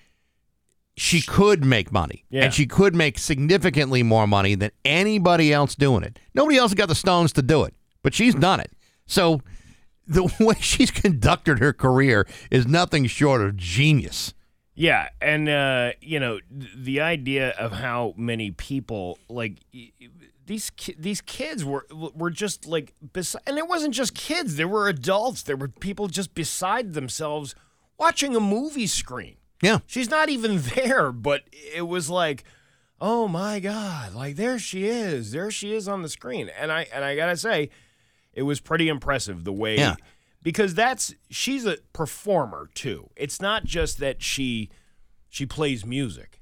she 0.96 1.22
could 1.22 1.66
make 1.66 1.92
money. 1.92 2.24
Yeah. 2.30 2.46
And 2.46 2.54
she 2.54 2.66
could 2.66 2.96
make 2.96 3.18
significantly 3.18 4.04
more 4.04 4.28
money 4.28 4.56
than 4.56 4.72
anybody 4.86 5.52
else 5.52 5.76
doing 5.76 6.04
it. 6.04 6.20
Nobody 6.34 6.58
else 6.58 6.74
got 6.74 6.90
the 6.90 6.96
stones 6.96 7.34
to 7.34 7.42
do 7.42 7.64
it, 7.64 7.74
but 8.04 8.14
she's 8.14 8.36
done 8.36 8.60
it. 8.60 8.72
So 9.06 9.42
the 10.08 10.24
way 10.40 10.56
she's 10.60 10.92
conducted 10.92 11.60
her 11.60 11.74
career 11.74 12.28
is 12.52 12.68
nothing 12.68 13.06
short 13.08 13.42
of 13.42 13.58
genius. 13.58 14.34
Yeah, 14.76 15.10
and 15.22 15.48
uh, 15.48 15.92
you 16.02 16.20
know 16.20 16.40
the 16.50 17.00
idea 17.02 17.52
of 17.52 17.74
how 17.74 18.16
many 18.18 18.50
people 18.50 19.20
like 19.30 19.60
these 20.48 20.72
ki- 20.72 20.96
these 20.98 21.22
kids 21.22 21.64
were 21.64 21.86
were 21.92 22.32
just 22.32 22.66
like 22.66 22.96
bes- 23.00 23.36
and 23.46 23.60
it 23.60 23.68
wasn't 23.68 23.94
just 23.94 24.16
kids; 24.16 24.56
there 24.56 24.68
were 24.68 24.88
adults. 24.88 25.44
There 25.44 25.56
were 25.56 25.68
people 25.68 26.08
just 26.08 26.34
beside 26.34 26.94
themselves 26.96 27.54
watching 28.00 28.36
a 28.36 28.40
movie 28.40 28.88
screen. 28.88 29.36
Yeah. 29.64 29.80
She's 29.88 30.10
not 30.10 30.30
even 30.30 30.58
there, 30.76 31.12
but 31.12 31.44
it 31.74 31.88
was 31.88 32.10
like, 32.10 32.44
oh 33.02 33.28
my 33.28 33.60
god, 33.60 34.14
like 34.14 34.36
there 34.36 34.60
she 34.60 34.86
is, 34.86 35.32
there 35.32 35.50
she 35.52 35.74
is 35.74 35.88
on 35.88 36.02
the 36.04 36.10
screen, 36.10 36.50
and 36.60 36.72
I 36.72 36.88
and 36.94 37.04
I 37.04 37.16
gotta 37.16 37.38
say, 37.38 37.70
it 38.34 38.44
was 38.44 38.60
pretty 38.60 38.88
impressive 38.90 39.44
the 39.44 39.54
way 39.54 39.78
Yeah. 39.78 39.96
because 40.42 40.74
that's 40.76 41.14
she's 41.30 41.66
a 41.66 41.78
performer 41.94 42.70
too. 42.74 43.10
It's 43.16 43.42
not 43.42 43.64
just 43.66 43.98
that 44.00 44.22
she 44.22 44.70
she 45.30 45.46
plays 45.46 45.86
music. 45.86 46.40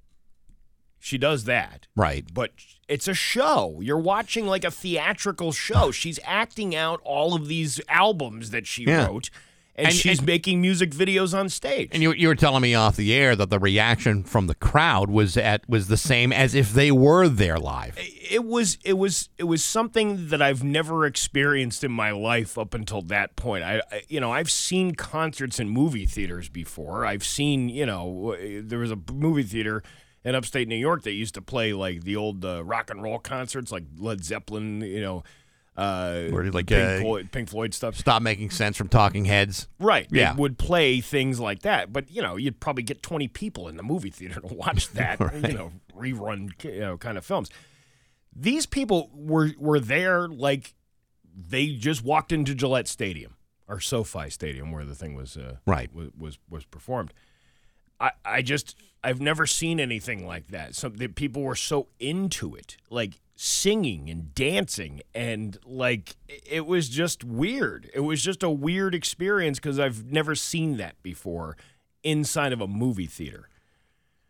She 1.04 1.18
does 1.18 1.46
that. 1.46 1.88
Right. 1.96 2.26
But 2.32 2.52
it's 2.88 3.08
a 3.08 3.16
show. 3.16 3.80
You're 3.82 3.98
watching 3.98 4.46
like 4.46 4.64
a 4.64 4.70
theatrical 4.70 5.52
show. 5.52 5.90
She's 5.90 6.20
acting 6.24 6.76
out 6.76 7.02
all 7.04 7.34
of 7.34 7.48
these 7.48 7.82
albums 7.90 8.52
that 8.52 8.68
she 8.68 8.84
Yeah. 8.84 9.08
wrote 9.08 9.32
and, 9.76 9.88
And- 9.88 9.96
she's 9.96 10.18
and- 10.20 10.28
making 10.28 10.62
music 10.62 10.92
videos 10.92 11.38
on 11.38 11.50
stage. 11.50 11.90
And 11.94 12.04
you, 12.04 12.14
you 12.14 12.28
were 12.28 12.36
telling 12.36 12.62
me 12.62 12.76
off 12.76 12.96
the 12.96 13.14
air 13.14 13.36
that 13.36 13.50
the 13.50 13.60
reaction 13.60 14.24
from 14.24 14.48
the 14.48 14.56
crowd 14.56 15.10
was 15.10 15.38
at 15.38 15.68
was 15.70 15.88
the 15.88 15.98
same 15.98 16.32
as 16.34 16.54
if 16.56 16.74
they 16.74 16.92
were 16.92 17.28
there 17.28 17.58
live. 17.58 17.98
it 17.98 18.44
was 18.46 18.78
it 18.84 18.94
was 18.98 19.30
it 19.38 19.46
was 19.46 19.64
something 19.64 20.28
that 20.30 20.42
I've 20.42 20.64
never 20.64 21.06
experienced 21.06 21.84
in 21.84 21.92
my 21.92 22.12
life 22.12 22.58
up 22.58 22.74
until 22.74 23.02
that 23.04 23.36
point. 23.36 23.64
I, 23.64 23.82
I 23.92 24.02
you 24.10 24.20
know 24.20 24.32
I've 24.32 24.52
seen 24.52 24.96
concerts 24.96 25.60
in 25.60 25.70
movie 25.70 26.06
theaters 26.06 26.50
before. 26.50 27.06
I've 27.06 27.24
seen 27.24 27.70
you 27.70 27.86
know 27.86 28.36
there 28.62 28.80
was 28.80 28.92
a 28.92 29.00
movie 29.12 29.44
theater 29.44 29.84
in 30.24 30.36
upstate 30.36 30.68
New 30.68 30.76
York 30.76 31.02
that 31.04 31.14
used 31.14 31.34
to 31.34 31.42
play 31.42 31.74
like 31.74 32.04
the 32.04 32.16
old 32.16 32.46
uh, 32.46 32.64
rock 32.64 32.90
and 32.92 33.02
roll 33.02 33.20
concerts 33.20 33.72
like 33.72 33.84
Led 33.98 34.24
Zeppelin. 34.24 34.82
You 34.82 35.02
know. 35.02 35.24
Uh, 35.82 36.30
Where, 36.30 36.52
like, 36.52 36.68
Pink, 36.68 36.80
uh, 36.82 37.00
Floyd, 37.00 37.32
Pink 37.32 37.50
Floyd 37.50 37.74
stuff. 37.74 37.96
Stop 37.98 38.22
making 38.22 38.52
sense 38.52 38.78
from 38.78 38.88
Talking 38.88 39.26
Heads. 39.26 39.68
Right. 39.80 40.08
Yeah. 40.12 40.32
It 40.34 40.38
would 40.38 40.58
play 40.58 41.02
things 41.02 41.40
like 41.40 41.64
that. 41.64 41.92
But, 41.92 42.12
you 42.12 42.22
know, 42.22 42.36
you'd 42.38 42.60
probably 42.60 42.84
get 42.84 43.02
20 43.02 43.28
people 43.30 43.68
in 43.68 43.78
the 43.78 43.84
movie 43.84 44.12
theater 44.12 44.40
to 44.42 44.54
watch 44.54 44.90
that, 44.94 45.20
you 45.20 45.54
know, 45.54 45.72
rerun, 45.96 46.52
you 46.64 46.80
know, 46.82 46.98
kind 46.98 47.18
of 47.18 47.26
films. 47.26 47.50
These 48.36 48.66
people 48.66 49.10
were 49.14 49.52
were 49.58 49.80
there 49.80 50.28
like 50.28 50.74
they 51.36 51.74
just 51.76 52.04
walked 52.04 52.32
into 52.32 52.56
Gillette 52.56 52.88
Stadium 52.88 53.36
or 53.68 53.80
SoFi 53.80 54.30
Stadium 54.30 54.72
where 54.72 54.86
the 54.86 54.96
thing 54.96 55.16
was 55.16 55.36
uh, 55.36 55.58
Right. 55.66 55.94
was, 55.94 56.10
was 56.18 56.40
was 56.50 56.64
performed. 56.66 57.14
I 58.00 58.12
I 58.24 58.42
just 58.42 58.78
I've 59.04 59.20
never 59.20 59.46
seen 59.46 59.80
anything 59.80 60.26
like 60.26 60.48
that. 60.48 60.76
Some 60.76 60.96
that 60.98 61.16
people 61.16 61.42
were 61.42 61.56
so 61.56 61.88
into 62.00 62.56
it, 62.56 62.78
like 62.90 63.20
singing 63.44 64.08
and 64.08 64.36
dancing, 64.36 65.02
and 65.16 65.58
like 65.66 66.16
it 66.46 66.68
was 66.68 66.90
just 66.90 67.24
weird. 67.24 67.90
It 67.94 68.02
was 68.02 68.22
just 68.24 68.44
a 68.44 68.50
weird 68.52 68.94
experience 68.94 69.58
because 69.58 69.80
I've 69.80 70.12
never 70.12 70.36
seen 70.36 70.78
that 70.78 71.02
before 71.02 71.58
inside 72.04 72.54
of 72.54 72.62
a 72.62 72.68
movie 72.68 73.08
theater. 73.08 73.50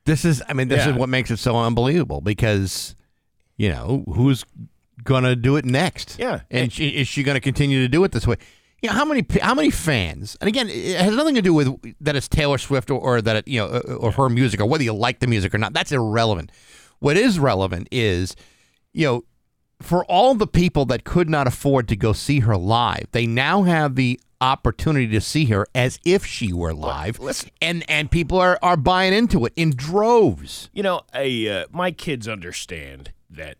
This 0.05 0.23
is, 0.23 0.41
I 0.47 0.53
mean, 0.53 0.69
this 0.69 0.85
Yeah. 0.85 0.91
is 0.93 0.97
what 0.97 1.09
makes 1.09 1.29
it 1.29 1.37
so 1.37 1.57
unbelievable 1.57 2.21
because, 2.21 2.95
you 3.57 3.69
know, 3.69 4.03
who's 4.13 4.45
going 5.03 5.23
to 5.25 5.35
do 5.35 5.57
it 5.57 5.65
next? 5.65 6.17
Yeah. 6.17 6.41
And 6.49 6.71
she, 6.71 6.87
is 6.89 7.07
she 7.07 7.21
going 7.23 7.35
to 7.35 7.41
continue 7.41 7.81
to 7.81 7.89
do 7.89 8.03
it 8.05 8.13
this 8.13 8.25
way? 8.25 8.37
You 8.81 8.89
know, 8.89 8.95
how 8.95 9.05
many 9.05 9.23
how 9.41 9.53
many 9.53 9.69
fans? 9.69 10.37
And 10.41 10.47
again, 10.47 10.67
it 10.69 10.99
has 10.99 11.15
nothing 11.15 11.35
to 11.35 11.41
do 11.41 11.53
with 11.53 11.95
that 11.99 12.15
it's 12.15 12.27
Taylor 12.29 12.57
Swift 12.57 12.89
or, 12.89 12.99
or 12.99 13.21
that 13.21 13.35
it, 13.35 13.47
you 13.47 13.59
know 13.59 13.67
or, 13.67 13.93
or 13.95 14.11
her 14.13 14.29
music 14.29 14.59
or 14.61 14.65
whether 14.65 14.83
you 14.83 14.93
like 14.93 15.19
the 15.19 15.27
music 15.27 15.53
or 15.53 15.57
not. 15.59 15.73
That's 15.73 15.91
irrelevant. 15.91 16.51
What 16.99 17.15
is 17.17 17.37
relevant 17.37 17.87
is, 17.91 18.35
you 18.93 19.05
know, 19.05 19.23
for 19.81 20.05
all 20.05 20.35
the 20.35 20.47
people 20.47 20.85
that 20.85 21.03
could 21.03 21.29
not 21.29 21.47
afford 21.47 21.87
to 21.87 21.95
go 21.95 22.13
see 22.13 22.41
her 22.41 22.55
live, 22.55 23.07
they 23.11 23.25
now 23.25 23.63
have 23.63 23.95
the 23.95 24.19
opportunity 24.39 25.07
to 25.07 25.21
see 25.21 25.45
her 25.45 25.67
as 25.73 25.99
if 26.03 26.25
she 26.25 26.51
were 26.51 26.73
live, 26.73 27.19
listen. 27.19 27.51
and 27.61 27.87
and 27.89 28.09
people 28.09 28.39
are 28.39 28.57
are 28.61 28.77
buying 28.77 29.13
into 29.13 29.45
it 29.45 29.53
in 29.55 29.71
droves. 29.71 30.69
You 30.73 30.83
know, 30.83 31.01
I, 31.13 31.47
uh, 31.47 31.65
my 31.71 31.91
kids 31.91 32.27
understand 32.27 33.11
that. 33.29 33.57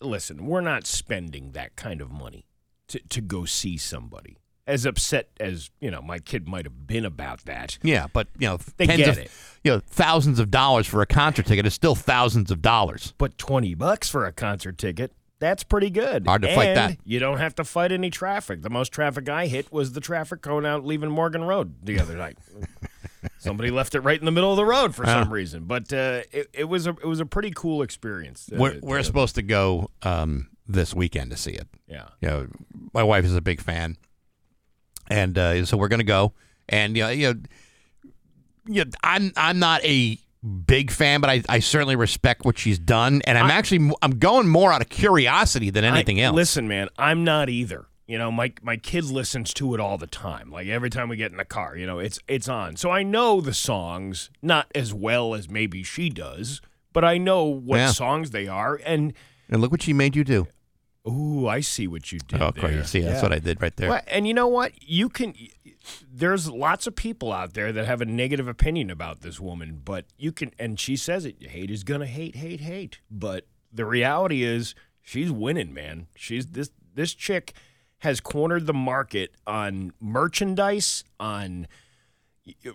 Listen, 0.00 0.44
we're 0.44 0.60
not 0.60 0.86
spending 0.86 1.52
that 1.52 1.76
kind 1.76 2.02
of 2.02 2.10
money 2.10 2.44
to, 2.88 2.98
to 3.08 3.22
go 3.22 3.46
see 3.46 3.78
somebody. 3.78 4.36
As 4.66 4.86
upset 4.86 5.28
as 5.38 5.70
you 5.80 5.90
know, 5.90 6.00
my 6.00 6.18
kid 6.18 6.48
might 6.48 6.64
have 6.64 6.86
been 6.86 7.04
about 7.04 7.44
that. 7.44 7.78
Yeah, 7.82 8.06
but 8.12 8.28
you 8.38 8.48
know, 8.48 8.58
They 8.78 8.86
tens 8.86 8.98
get 8.98 9.08
of, 9.10 9.18
it. 9.18 9.30
You 9.62 9.72
know, 9.72 9.80
thousands 9.86 10.38
of 10.38 10.50
dollars 10.50 10.86
for 10.86 11.02
a 11.02 11.06
concert 11.06 11.46
ticket 11.46 11.66
is 11.66 11.74
still 11.74 11.94
thousands 11.94 12.50
of 12.50 12.62
dollars. 12.62 13.12
But 13.18 13.36
twenty 13.36 13.74
bucks 13.74 14.08
for 14.08 14.24
a 14.24 14.32
concert 14.32 14.78
ticket, 14.78 15.12
that's 15.38 15.64
pretty 15.64 15.90
good. 15.90 16.26
Hard 16.26 16.42
to 16.42 16.54
fight 16.54 16.74
that. 16.74 16.96
You 17.04 17.18
don't 17.18 17.36
have 17.38 17.54
to 17.56 17.64
fight 17.64 17.92
any 17.92 18.08
traffic. 18.08 18.62
The 18.62 18.70
most 18.70 18.90
traffic 18.90 19.28
I 19.28 19.46
hit 19.48 19.70
was 19.70 19.92
the 19.92 20.00
traffic 20.00 20.40
cone 20.40 20.64
out 20.64 20.84
leaving 20.84 21.10
Morgan 21.10 21.44
Road 21.44 21.74
the 21.84 22.00
other 22.00 22.16
night. 22.16 22.38
Somebody 23.38 23.70
left 23.70 23.94
it 23.94 24.00
right 24.00 24.18
in 24.18 24.24
the 24.24 24.30
middle 24.32 24.50
of 24.50 24.56
the 24.56 24.64
road 24.64 24.94
for 24.94 25.04
some 25.04 25.30
reason, 25.30 25.64
but 25.64 25.92
uh, 25.92 26.22
it, 26.32 26.48
it 26.52 26.64
was 26.64 26.86
a 26.86 26.90
it 26.90 27.04
was 27.06 27.20
a 27.20 27.26
pretty 27.26 27.50
cool 27.54 27.82
experience. 27.82 28.50
uh, 28.52 28.56
We're, 28.56 28.78
we're 28.82 29.02
supposed 29.02 29.34
to 29.36 29.42
go 29.42 29.90
um, 30.02 30.48
this 30.66 30.94
weekend 30.94 31.30
to 31.30 31.36
see 31.36 31.52
it. 31.52 31.66
yeah. 31.86 32.08
You 32.20 32.28
know, 32.28 32.46
my 32.94 33.02
wife 33.02 33.24
is 33.24 33.34
a 33.34 33.40
big 33.42 33.60
fan, 33.60 33.96
and 35.08 35.36
uh, 35.38 35.64
so 35.64 35.76
we're 35.76 35.88
going 35.88 35.98
to 36.00 36.04
go. 36.04 36.32
And 36.68 36.96
you 36.96 37.02
know, 37.04 37.10
you 37.10 37.34
know, 37.34 37.40
you 38.66 38.84
know, 38.84 38.90
I'm 39.02 39.32
I'm 39.36 39.58
not 39.58 39.84
a 39.84 40.18
big 40.66 40.90
fan, 40.90 41.20
but 41.20 41.30
I, 41.30 41.42
I 41.48 41.58
certainly 41.60 41.96
respect 41.96 42.44
what 42.44 42.58
she's 42.58 42.78
done, 42.78 43.22
and 43.26 43.36
I'm 43.38 43.50
actually 43.50 43.90
I'm 44.02 44.18
going 44.18 44.48
more 44.48 44.72
out 44.72 44.80
of 44.80 44.88
curiosity 44.88 45.70
than 45.70 45.84
anything 45.84 46.20
I- 46.20 46.24
else. 46.24 46.36
Listen, 46.36 46.68
man, 46.68 46.88
I'm 46.98 47.24
not 47.24 47.48
either. 47.48 47.86
You 48.06 48.18
know, 48.18 48.30
my 48.30 48.52
my 48.62 48.76
kid 48.76 49.04
listens 49.04 49.54
to 49.54 49.74
it 49.74 49.80
all 49.80 49.96
the 49.96 50.06
time. 50.06 50.50
Like 50.50 50.66
every 50.68 50.90
time 50.90 51.08
we 51.08 51.16
get 51.16 51.30
in 51.32 51.38
the 51.38 51.44
car, 51.44 51.76
you 51.76 51.86
know, 51.86 51.98
it's 51.98 52.18
it's 52.28 52.48
on. 52.48 52.76
So 52.76 52.90
I 52.90 53.02
know 53.02 53.40
the 53.40 53.54
songs 53.54 54.28
not 54.42 54.70
as 54.74 54.92
well 54.92 55.34
as 55.34 55.48
maybe 55.48 55.82
she 55.82 56.10
does, 56.10 56.60
but 56.92 57.02
I 57.04 57.16
know 57.16 57.44
what 57.44 57.78
Yeah. 57.78 57.92
songs 57.92 58.30
they 58.30 58.46
are. 58.46 58.78
And 58.84 59.14
and 59.48 59.62
look 59.62 59.70
what 59.70 59.82
she 59.82 59.94
made 59.94 60.14
you 60.16 60.22
do. 60.24 60.46
Ooh, 61.08 61.46
I 61.46 61.60
see 61.60 61.86
what 61.86 62.10
you 62.12 62.18
did. 62.18 62.40
Oh, 62.40 62.50
there. 62.50 62.62
crazy! 62.62 62.84
See, 62.84 63.00
that's 63.00 63.16
Yeah. 63.16 63.22
what 63.22 63.32
I 63.32 63.38
did 63.38 63.60
right 63.60 63.76
there. 63.76 63.90
Well, 63.90 64.02
and 64.06 64.26
you 64.26 64.34
know 64.34 64.48
what? 64.48 64.72
You 64.82 65.08
can. 65.08 65.34
There's 66.10 66.48
lots 66.48 66.86
of 66.86 66.96
people 66.96 67.32
out 67.32 67.54
there 67.54 67.72
that 67.72 67.86
have 67.86 68.00
a 68.00 68.06
negative 68.06 68.48
opinion 68.48 68.90
about 68.90 69.20
this 69.20 69.38
woman, 69.38 69.82
but 69.84 70.06
you 70.16 70.32
can. 70.32 70.52
And 70.58 70.80
she 70.80 70.96
says 70.96 71.24
it. 71.24 71.42
Hate 71.42 71.70
is 71.70 71.84
gonna 71.84 72.06
hate, 72.06 72.36
hate, 72.36 72.60
hate. 72.60 73.00
But 73.10 73.46
the 73.72 73.84
reality 73.84 74.42
is, 74.42 74.74
she's 75.02 75.30
winning, 75.30 75.74
man. 75.74 76.06
She's 76.16 76.46
this 76.46 76.70
this 76.94 77.14
chick 77.14 77.52
has 77.98 78.20
cornered 78.20 78.66
the 78.66 78.74
market 78.74 79.34
on 79.46 79.92
merchandise, 80.00 81.04
on 81.18 81.66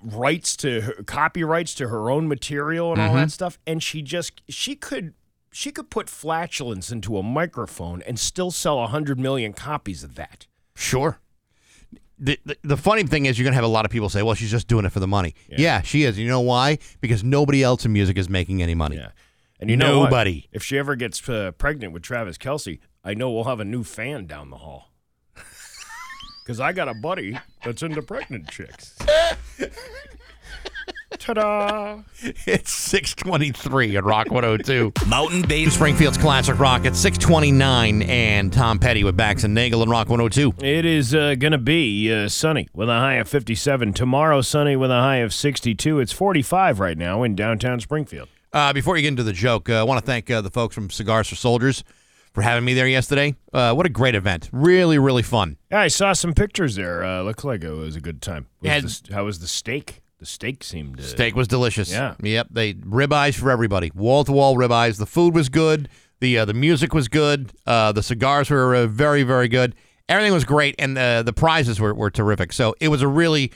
rights 0.01 0.55
to 0.57 0.81
her, 0.81 1.03
copyrights 1.03 1.75
to 1.75 1.87
her 1.89 2.09
own 2.09 2.27
material 2.27 2.91
and 2.91 2.99
all 2.99 3.09
mm-hmm. 3.09 3.17
that 3.17 3.31
stuff 3.31 3.59
and 3.67 3.83
she 3.83 4.01
just 4.01 4.41
she 4.49 4.75
could 4.75 5.13
she 5.51 5.71
could 5.71 5.89
put 5.89 6.09
flatulence 6.09 6.91
into 6.91 7.17
a 7.17 7.23
microphone 7.23 8.01
and 8.03 8.19
still 8.19 8.51
sell 8.51 8.77
100 8.77 9.19
million 9.19 9.53
copies 9.53 10.03
of 10.03 10.15
that 10.15 10.47
Sure. 10.79 11.19
The, 12.17 12.39
the, 12.45 12.57
the 12.63 12.77
funny 12.77 13.03
thing 13.03 13.25
is, 13.25 13.37
you're 13.37 13.43
going 13.43 13.51
to 13.51 13.55
have 13.55 13.63
a 13.65 13.67
lot 13.67 13.85
of 13.85 13.91
people 13.91 14.09
say, 14.09 14.23
well, 14.23 14.33
she's 14.33 14.51
just 14.51 14.67
doing 14.67 14.85
it 14.85 14.91
for 14.91 14.99
the 15.01 15.07
money. 15.07 15.35
Yeah, 15.49 15.81
she 15.81 16.03
is. 16.03 16.17
You 16.17 16.27
know 16.27 16.39
why? 16.39 16.79
Because 17.01 17.23
nobody 17.23 17.63
else 17.63 17.85
in 17.85 17.93
music 17.93 18.17
is 18.17 18.29
making 18.29 18.61
any 18.63 18.75
money. 18.75 18.95
Yeah. 18.95 19.11
And 19.59 19.69
you 19.69 19.75
know 19.75 19.99
what? 19.99 20.05
Nobody. 20.05 20.47
If 20.53 20.63
she 20.63 20.77
ever 20.77 20.95
gets 20.95 21.27
uh, 21.27 21.51
pregnant 21.51 21.91
with 21.91 22.01
Travis 22.01 22.37
Kelce, 22.37 22.79
I 23.03 23.13
know 23.13 23.29
we'll 23.29 23.43
have 23.43 23.59
a 23.59 23.65
new 23.65 23.83
fan 23.83 24.25
down 24.25 24.49
the 24.49 24.57
hall. 24.57 24.91
Because 26.45 26.59
I 26.59 26.71
got 26.73 26.87
a 26.87 26.95
buddy 26.95 27.37
that's 27.63 27.83
into 27.83 28.01
pregnant 28.01 28.49
chicks. 28.49 28.97
Ta-da! 31.17 31.99
It's 32.45 32.71
623 32.71 33.97
at 33.97 34.03
Rock 34.03 34.29
102. 34.31 34.93
Mountain 35.07 35.41
Bay 35.43 35.65
Springfield's 35.65 36.17
Classic 36.17 36.57
Rock 36.59 36.85
at 36.85 36.95
629 36.95 38.03
and 38.03 38.51
Tom 38.53 38.77
Petty 38.79 39.03
with 39.03 39.15
Bax 39.17 39.43
and 39.43 39.53
Nagle 39.53 39.81
and 39.81 39.89
Rock 39.91 40.09
102. 40.09 40.63
It 40.65 40.85
is 40.85 41.15
uh, 41.15 41.35
going 41.35 41.51
to 41.53 41.57
be 41.57 42.11
uh, 42.13 42.27
sunny 42.29 42.67
with 42.73 42.89
a 42.89 42.93
high 42.93 43.15
of 43.15 43.27
57. 43.27 43.93
Tomorrow, 43.93 44.41
sunny 44.41 44.75
with 44.75 44.91
a 44.91 44.95
high 44.99 45.17
of 45.17 45.33
62. 45.33 45.99
It's 45.99 46.11
45 46.11 46.79
right 46.79 46.97
now 46.97 47.23
in 47.23 47.35
downtown 47.35 47.79
Springfield. 47.79 48.29
Uh, 48.51 48.73
before 48.73 48.95
you 48.97 49.01
get 49.03 49.09
into 49.09 49.23
the 49.23 49.33
joke, 49.33 49.69
uh, 49.69 49.79
I 49.79 49.83
want 49.83 49.99
to 49.99 50.05
thank 50.05 50.29
uh, 50.29 50.41
the 50.41 50.49
folks 50.51 50.75
from 50.75 50.89
Cigars 50.89 51.27
for 51.27 51.35
Soldiers 51.35 51.83
for 52.33 52.41
having 52.41 52.65
me 52.65 52.73
there 52.73 52.87
yesterday. 52.87 53.35
Uh, 53.53 53.73
what 53.73 53.85
a 53.85 53.89
great 53.89 54.15
event. 54.15 54.49
Really, 54.51 54.97
really 54.99 55.23
fun. 55.23 55.57
Yeah, 55.71 55.81
I 55.81 55.87
saw 55.87 56.13
some 56.13 56.33
pictures 56.33 56.75
there. 56.75 57.03
Uh, 57.03 57.21
looked 57.21 57.43
like 57.45 57.63
it 57.63 57.71
was 57.71 57.95
a 57.95 58.01
good 58.01 58.21
time. 58.21 58.47
Was 58.61 58.67
Yeah. 58.69 58.79
the 58.79 59.13
how 59.13 59.25
was 59.25 59.39
the 59.39 59.47
steak? 59.47 60.01
The 60.19 60.25
steak 60.25 60.63
seemed 60.65 60.97
to. 60.97 61.03
Steak 61.03 61.35
was 61.35 61.47
delicious. 61.47 61.89
Yeah. 61.91 62.15
Yep. 62.21 62.47
They 62.51 62.73
ribeyes 62.73 63.35
for 63.35 63.49
everybody. 63.51 63.89
Wall 63.95 64.25
to 64.25 64.31
wall 64.33 64.55
ribeyes. 64.55 64.97
The 64.97 65.05
food 65.05 65.33
was 65.33 65.47
good. 65.47 65.87
The 66.19 66.39
uh, 66.39 66.45
the 66.45 66.53
music 66.53 66.93
was 66.93 67.07
good. 67.07 67.53
Uh, 67.65 67.93
the 67.93 68.03
cigars 68.03 68.49
were 68.49 68.75
uh, 68.75 68.87
very 68.87 69.23
very 69.23 69.47
good. 69.47 69.75
Everything 70.09 70.33
was 70.33 70.43
great, 70.43 70.75
and 70.77 70.97
the 70.97 71.23
the 71.25 71.31
prizes 71.31 71.79
were, 71.79 71.93
were 71.93 72.11
terrific. 72.11 72.51
So 72.51 72.75
it 72.81 72.89
was 72.89 73.01
a 73.01 73.07
really 73.07 73.53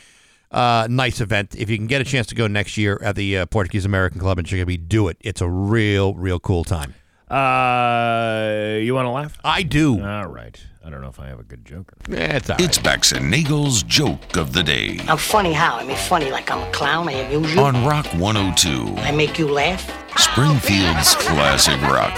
uh, 0.52 0.88
nice 0.90 1.20
event. 1.20 1.56
If 1.58 1.70
you 1.70 1.76
can 1.78 1.88
get 1.88 2.00
a 2.00 2.06
chance 2.06 2.28
to 2.28 2.36
go 2.36 2.48
next 2.48 2.78
year 2.78 2.98
at 3.04 3.18
the 3.18 3.40
uh, 3.40 3.46
Portuguese 3.48 3.84
American 3.84 4.22
Club 4.22 4.40
in 4.40 4.46
Chicopee, 4.46 4.78
do 4.78 5.10
it. 5.10 5.18
It's 5.20 5.42
a 5.42 5.50
real 5.50 6.14
real 6.14 6.40
cool 6.40 6.64
time. 6.64 6.94
Uh, 7.30 8.78
you 8.82 8.94
want 8.94 9.06
to 9.06 9.10
laugh? 9.12 9.38
I 9.44 9.64
do. 9.64 10.00
All 10.06 10.28
right. 10.28 10.60
I 10.86 10.90
don't 10.90 11.02
know 11.02 11.08
if 11.08 11.20
I 11.20 11.28
have 11.28 11.40
a 11.40 11.44
good 11.44 11.66
joke. 11.66 11.94
Or 12.10 12.16
Eh, 12.16 12.36
it's 12.38 12.50
all 12.50 12.58
right. 12.58 12.66
It's 12.66 12.78
Bax 12.78 13.12
and 13.14 13.32
Nagle's 13.32 13.84
joke 13.84 14.36
of 14.36 14.52
the 14.54 14.62
day 14.64 15.00
I'm 15.08 15.18
funny 15.18 15.54
how? 15.54 15.78
I 15.78 15.86
mean, 15.86 15.96
funny 15.96 16.30
like 16.30 16.52
I'm 16.52 16.62
a 16.62 16.72
clown. 16.72 17.08
I 17.08 17.14
amuse 17.14 17.56
you. 17.56 17.62
on 17.62 17.86
Rock 17.86 18.06
102, 18.16 18.98
I 19.02 19.12
make 19.12 19.40
you 19.40 19.48
laugh. 19.50 19.82
Springfield's 20.20 21.16
classic 21.20 21.82
rock. 21.84 22.14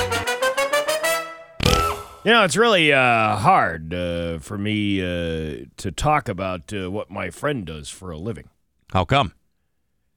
You 2.26 2.32
know, 2.32 2.44
it's 2.44 2.58
really 2.58 2.91
uh, 2.91 3.36
hard 3.36 3.94
uh, 3.94 4.39
for 4.39 4.58
me 4.58 5.00
uh, 5.00 5.65
to 5.78 5.91
talk 5.96 6.28
about 6.28 6.74
uh, 6.74 6.89
what 6.89 7.12
my 7.12 7.30
friend 7.30 7.65
does 7.68 7.88
for 7.89 8.10
a 8.10 8.18
living 8.18 8.50
How 8.91 9.06
come? 9.06 9.34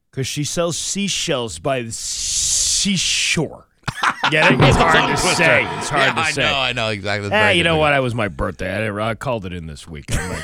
because 0.09 0.25
she 0.25 0.43
sells 0.43 0.75
seashells 0.75 1.59
by 1.59 1.83
the 1.83 1.91
seashore. 1.91 3.67
Get 4.31 4.51
it? 4.53 4.59
It's 4.61 4.77
hard 4.77 5.09
to 5.09 5.17
say. 5.17 5.63
It's 5.77 5.89
hard 5.89 6.01
yeah, 6.07 6.13
to 6.13 6.19
I 6.19 6.31
say. 6.31 6.41
know. 6.43 6.55
I 6.57 6.73
know 6.73 6.89
exactly. 6.89 7.27
It's 7.27 7.33
Eh, 7.33 7.51
you 7.51 7.63
know 7.63 7.77
what? 7.77 7.93
It 7.93 7.99
was 7.99 8.13
my 8.15 8.27
birthday. 8.27 8.73
I, 8.73 8.77
didn't- 8.79 8.99
I 8.99 9.15
called 9.15 9.45
it 9.45 9.53
in 9.53 9.65
this 9.67 9.87
week. 9.87 10.05
I'm 10.11 10.29
like, 10.29 10.43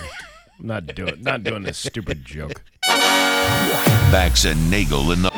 I'm 0.59 0.67
not 0.67 0.85
doing 0.87 1.21
not 1.21 1.43
doing 1.43 1.63
this 1.63 1.77
stupid 1.77 2.25
joke. 2.25 2.61
Bax 4.11 4.45
and 4.45 4.69
Nagle 4.71 5.11
in 5.11 5.21
the 5.23 5.29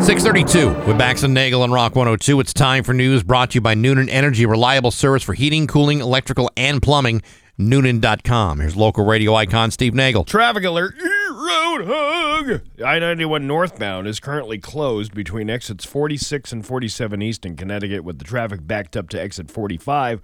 632 0.00 0.70
with 0.86 0.98
Bax 0.98 1.22
and 1.22 1.32
Nagle 1.34 1.62
and 1.64 1.72
Rock 1.72 1.94
102. 1.94 2.40
It's 2.40 2.52
time 2.52 2.82
for 2.84 2.92
news 2.92 3.22
brought 3.22 3.50
to 3.50 3.54
you 3.56 3.60
by 3.60 3.74
Noonan 3.74 4.08
Energy, 4.08 4.46
reliable 4.46 4.90
service 4.90 5.22
for 5.22 5.34
heating, 5.34 5.66
cooling, 5.66 6.00
electrical, 6.00 6.50
and 6.56 6.82
plumbing. 6.82 7.22
Noonan.com. 7.58 8.60
Here's 8.60 8.74
local 8.76 9.04
radio 9.04 9.34
icon 9.34 9.70
Steve 9.70 9.94
Nagle. 9.94 10.24
Traffic 10.24 10.64
alert! 10.64 10.94
Road 11.42 11.86
hug! 11.86 12.60
I 12.84 12.98
91 13.00 13.46
northbound 13.46 14.06
is 14.06 14.20
currently 14.20 14.58
closed 14.58 15.12
between 15.14 15.50
exits 15.50 15.84
46 15.84 16.52
and 16.52 16.64
47 16.66 17.20
east 17.22 17.44
in 17.44 17.56
Connecticut, 17.56 18.04
with 18.04 18.18
the 18.18 18.24
traffic 18.24 18.66
backed 18.66 18.96
up 18.96 19.08
to 19.10 19.20
exit 19.20 19.50
45 19.50 20.22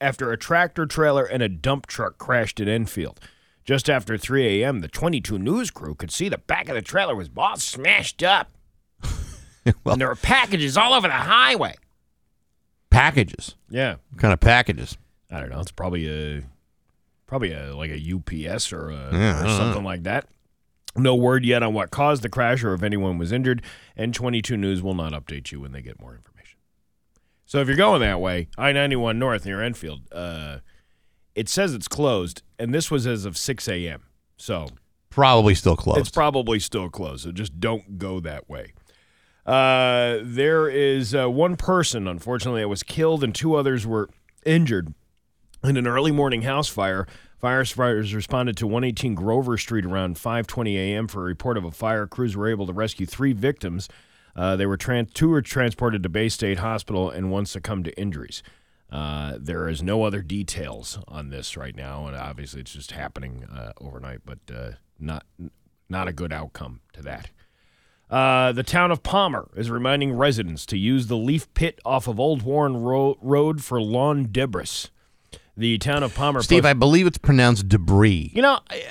after 0.00 0.32
a 0.32 0.36
tractor 0.36 0.84
trailer 0.86 1.24
and 1.24 1.42
a 1.42 1.48
dump 1.48 1.86
truck 1.86 2.18
crashed 2.18 2.58
at 2.60 2.68
Enfield. 2.68 3.20
Just 3.64 3.88
after 3.88 4.16
3 4.18 4.62
a.m., 4.62 4.80
the 4.80 4.88
22 4.88 5.38
News 5.38 5.70
crew 5.70 5.94
could 5.94 6.10
see 6.10 6.28
the 6.28 6.38
back 6.38 6.68
of 6.68 6.74
the 6.74 6.82
trailer 6.82 7.14
was 7.14 7.30
all 7.36 7.56
smashed 7.56 8.22
up. 8.22 8.50
Well- 9.84 9.94
and 9.94 10.00
there 10.00 10.06
were 10.08 10.14
packages 10.14 10.76
all 10.76 10.94
over 10.94 11.08
the 11.08 11.12
highway. 11.14 11.74
Packages. 12.90 13.56
Yeah. 13.68 13.96
What 14.10 14.20
kind 14.20 14.32
of 14.32 14.38
packages? 14.40 14.96
I 15.30 15.40
don't 15.40 15.50
know. 15.50 15.58
It's 15.60 15.72
probably 15.72 16.06
a 16.08 16.42
probably 17.26 17.52
a 17.52 17.74
like 17.74 17.90
a 17.90 17.96
UPS 18.54 18.72
or, 18.72 18.90
a, 18.90 19.10
Yeah, 19.12 19.40
or 19.40 19.46
don't 19.46 19.56
something 19.56 19.82
like 19.84 20.04
that. 20.04 20.28
No 20.96 21.14
word 21.14 21.44
yet 21.44 21.62
on 21.62 21.74
what 21.74 21.90
caused 21.90 22.22
the 22.22 22.28
crash 22.28 22.62
or 22.64 22.74
if 22.74 22.82
anyone 22.82 23.18
was 23.18 23.32
injured, 23.32 23.62
and 23.96 24.14
22 24.14 24.56
News 24.56 24.82
will 24.82 24.94
not 24.94 25.12
update 25.12 25.52
you 25.52 25.60
when 25.60 25.72
they 25.72 25.82
get 25.82 26.00
more 26.00 26.14
information. 26.14 26.58
So 27.44 27.60
if 27.60 27.68
you're 27.68 27.76
going 27.76 28.00
that 28.00 28.20
way, 28.20 28.48
I-91 28.58 29.16
North 29.16 29.44
near 29.44 29.62
Enfield, 29.62 30.02
uh, 30.12 30.58
it 31.34 31.48
says 31.48 31.74
it's 31.74 31.88
closed, 31.88 32.42
and 32.58 32.74
this 32.74 32.90
was 32.90 33.06
as 33.06 33.24
of 33.24 33.36
6 33.36 33.68
a.m. 33.68 34.02
So 34.36 34.68
Probably 35.10 35.54
still 35.54 35.76
closed. 35.76 36.00
it's 36.00 36.10
probably 36.10 36.58
still 36.58 36.90
closed, 36.90 37.24
so 37.24 37.32
just 37.32 37.60
don't 37.60 37.98
go 37.98 38.20
that 38.20 38.48
way. 38.50 38.72
Uh, 39.46 40.18
there 40.22 40.68
is 40.68 41.14
uh, 41.14 41.30
one 41.30 41.56
person, 41.56 42.08
unfortunately, 42.08 42.62
that 42.62 42.68
was 42.68 42.82
killed, 42.82 43.22
and 43.22 43.34
two 43.34 43.54
others 43.54 43.86
were 43.86 44.10
injured 44.44 44.92
in 45.62 45.76
an 45.76 45.86
early 45.86 46.10
morning 46.10 46.42
house 46.42 46.68
fire. 46.68 47.06
Firefighters 47.46 48.12
responded 48.12 48.56
to 48.56 48.66
118 48.66 49.14
Grover 49.14 49.56
Street 49.56 49.84
around 49.84 50.16
5:20 50.16 50.74
a.m. 50.74 51.06
for 51.06 51.20
a 51.20 51.26
report 51.26 51.56
of 51.56 51.64
a 51.64 51.70
fire. 51.70 52.04
Crews 52.04 52.36
were 52.36 52.48
able 52.48 52.66
to 52.66 52.72
rescue 52.72 53.06
three 53.06 53.32
victims. 53.32 53.88
Uh, 54.34 54.56
they 54.56 54.66
were 54.66 54.76
two 54.76 55.28
were 55.28 55.40
transported 55.42 56.02
to 56.02 56.08
Bay 56.08 56.28
State 56.28 56.58
Hospital, 56.58 57.08
and 57.08 57.30
one 57.30 57.46
succumbed 57.46 57.84
to 57.84 57.96
injuries. 57.96 58.42
Uh, 58.90 59.38
there 59.38 59.68
is 59.68 59.80
no 59.80 60.02
other 60.02 60.22
details 60.22 60.98
on 61.06 61.30
this 61.30 61.56
right 61.56 61.76
now, 61.76 62.08
and 62.08 62.16
obviously 62.16 62.62
it's 62.62 62.72
just 62.72 62.90
happening 62.90 63.44
uh, 63.44 63.70
overnight, 63.80 64.22
but 64.24 64.40
uh, 64.52 64.70
not 64.98 65.24
not 65.88 66.08
a 66.08 66.12
good 66.12 66.32
outcome 66.32 66.80
to 66.94 67.02
that. 67.02 67.30
Uh, 68.10 68.50
the 68.50 68.64
town 68.64 68.90
of 68.90 69.04
Palmer 69.04 69.48
is 69.54 69.70
reminding 69.70 70.14
residents 70.14 70.66
to 70.66 70.76
use 70.76 71.06
the 71.06 71.16
leaf 71.16 71.54
pit 71.54 71.78
off 71.84 72.08
of 72.08 72.18
Old 72.18 72.42
Warren 72.42 72.76
Ro- 72.76 73.18
Road 73.22 73.62
for 73.62 73.80
lawn 73.80 74.26
debris. 74.32 74.90
The 75.56 75.78
town 75.78 76.02
of 76.02 76.14
Palmer. 76.14 76.42
Steve, 76.42 76.62
post- 76.62 76.70
I 76.70 76.74
believe 76.74 77.06
it's 77.06 77.18
pronounced 77.18 77.68
debris. 77.68 78.30
you 78.34 78.42
know, 78.42 78.58
I, 78.68 78.82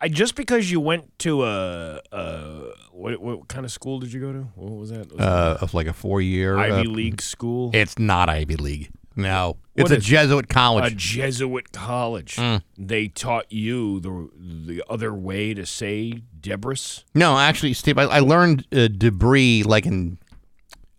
I, 0.00 0.08
just 0.08 0.34
because 0.34 0.70
you 0.70 0.80
went 0.80 1.16
to 1.20 1.44
a, 1.44 2.00
a 2.10 2.72
what, 2.92 3.20
what 3.20 3.48
kind 3.48 3.64
of 3.64 3.70
school 3.70 3.98
did 4.00 4.12
you 4.12 4.20
go 4.20 4.32
to? 4.32 4.40
What 4.56 4.72
was 4.72 4.90
that? 4.90 5.12
Was 5.12 5.20
Uh, 5.20 5.58
of 5.60 5.72
like 5.74 5.86
a 5.86 5.92
four-year 5.92 6.58
Ivy 6.58 6.88
uh, 6.88 6.90
League 6.92 7.22
school. 7.22 7.70
It's 7.74 7.98
not 7.98 8.28
Ivy 8.28 8.56
League. 8.56 8.90
No, 9.16 9.58
What 9.74 9.82
it's 9.82 9.90
a 9.90 9.96
is- 9.96 10.04
Jesuit 10.04 10.48
college. 10.48 10.92
a. 10.92 10.96
Jesuit 10.96 11.72
college. 11.72 12.36
Mm. 12.36 12.62
They 12.78 13.08
taught 13.08 13.50
you 13.52 14.00
the 14.00 14.28
the 14.66 14.82
other 14.88 15.12
way 15.12 15.52
to 15.54 15.66
say 15.66 16.22
debris. 16.40 17.04
no, 17.14 17.36
actually, 17.38 17.74
Steve, 17.74 17.98
I, 17.98 18.04
I 18.04 18.18
learned 18.20 18.66
uh, 18.72 18.88
debris 18.88 19.62
like 19.64 19.84
in 19.84 20.18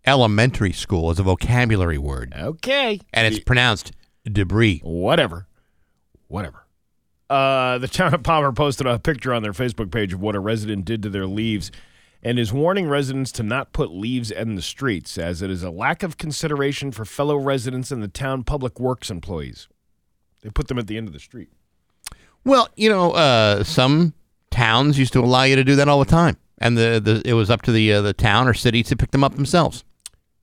elementary 0.06 0.72
school 0.74 1.10
as 1.10 1.20
a 1.20 1.24
vocabulary 1.24 1.98
word, 1.98 2.34
Okay, 2.38 3.00
and 3.14 3.28
it's 3.34 3.44
pronounced 3.44 3.92
debris. 4.30 4.80
whatever, 4.84 5.48
whatever. 6.28 6.66
Uh, 7.30 7.78
the 7.78 7.88
town 7.88 8.14
of 8.14 8.24
Palmer 8.24 8.52
posted 8.52 8.86
a 8.86 9.00
picture 9.00 9.34
on 9.34 9.42
their 9.42 9.54
Facebook 9.54 9.90
page 9.90 10.12
of 10.12 10.20
what 10.20 10.36
a 10.36 10.40
resident 10.40 10.84
did 10.84 11.02
to 11.04 11.10
their 11.10 11.26
leaves, 11.26 11.72
and 12.22 12.38
is 12.38 12.52
warning 12.52 12.90
residents 12.90 13.32
to 13.32 13.42
not 13.42 13.72
put 13.72 13.90
leaves 13.90 14.30
in 14.32 14.56
the 14.56 14.62
streets, 14.62 15.18
as 15.18 15.42
it 15.42 15.50
is 15.50 15.64
a 15.64 15.70
lack 15.72 16.04
of 16.04 16.18
consideration 16.18 16.92
for 16.92 17.06
fellow 17.06 17.38
residents 17.38 17.90
and 17.90 18.04
the 18.04 18.10
town 18.10 18.44
public 18.44 18.80
works 18.80 19.10
employees. 19.10 19.70
They 20.42 20.50
put 20.50 20.68
them 20.68 20.78
at 20.78 20.88
the 20.88 20.98
end 20.98 21.08
of 21.08 21.14
the 21.14 21.20
street. 21.20 21.50
Well, 22.44 22.68
you 22.76 22.90
know, 22.90 23.12
uh, 23.12 23.64
some 23.64 24.14
towns 24.50 25.00
used 25.00 25.14
to 25.14 25.20
allow 25.20 25.44
you 25.44 25.56
to 25.56 25.64
do 25.64 25.76
that 25.78 25.88
all 25.88 26.00
the 26.00 26.06
time, 26.06 26.38
and 26.58 26.78
the, 26.78 27.00
the 27.02 27.22
it 27.24 27.34
was 27.34 27.50
up 27.50 27.62
to 27.62 27.72
the 27.72 27.94
uh, 27.94 28.02
the 28.02 28.14
town 28.14 28.48
or 28.48 28.54
city 28.54 28.84
to 28.84 28.96
pick 28.98 29.12
them 29.12 29.24
up 29.24 29.36
themselves. 29.36 29.84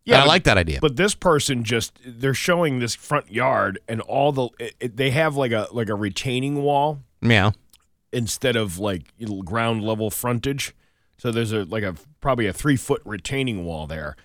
Yeah, 0.08 0.16
I 0.16 0.20
but- 0.22 0.28
like 0.28 0.44
that 0.44 0.58
idea. 0.58 0.78
But 0.80 0.96
this 0.96 1.14
person 1.14 1.64
just 1.64 1.98
they're 2.04 2.34
showing 2.34 2.78
this 2.78 2.94
front 2.94 3.30
yard 3.30 3.78
and 3.88 4.00
all 4.00 4.32
the 4.32 4.48
it, 4.58 4.74
it- 4.80 4.96
they 4.96 5.10
have 5.10 5.36
like 5.36 5.52
a 5.52 5.68
like 5.72 5.88
a 5.88 5.94
retaining 5.94 6.62
wall 6.62 7.00
yeah, 7.20 7.50
instead 8.12 8.56
of 8.56 8.78
like 8.78 9.02
ground 9.44 9.82
level 9.84 10.10
frontage. 10.10 10.74
So 11.18 11.30
there's 11.32 11.52
a 11.52 11.64
like 11.64 11.82
a 11.82 11.94
probably 12.20 12.46
a 12.46 12.52
three 12.52 12.76
foot 12.76 13.02
retaining 13.04 13.64
wall 13.64 13.86
there, 13.86 14.16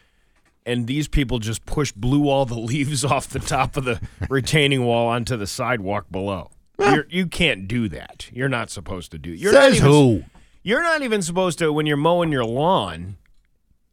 and 0.66 0.88
these 0.88 1.08
people 1.08 1.40
just 1.40 1.66
push 1.66 1.92
blew 1.92 2.30
all 2.30 2.46
the 2.46 2.60
leaves 2.60 3.04
off 3.04 3.28
the 3.28 3.40
top 3.40 3.76
of 3.78 3.84
the 3.86 4.00
retaining 4.30 4.86
wall 4.86 5.08
onto 5.08 5.36
the 5.36 5.48
sidewalk 5.48 6.06
below. 6.12 6.50
You're, 6.80 7.06
you 7.10 7.28
can't 7.28 7.68
do 7.68 7.88
that. 7.90 8.30
You're 8.34 8.50
not 8.50 8.70
supposed 8.70 9.12
to 9.12 9.18
do. 9.18 9.30
You're 9.32 9.54
says 9.54 9.76
even, 9.78 9.88
who? 9.90 10.24
You're 10.64 10.82
not 10.84 11.02
even 11.02 11.22
supposed 11.22 11.60
to 11.60 11.72
when 11.72 11.86
you're 11.86 11.98
mowing 11.98 12.32
your 12.32 12.46
lawn. 12.46 13.18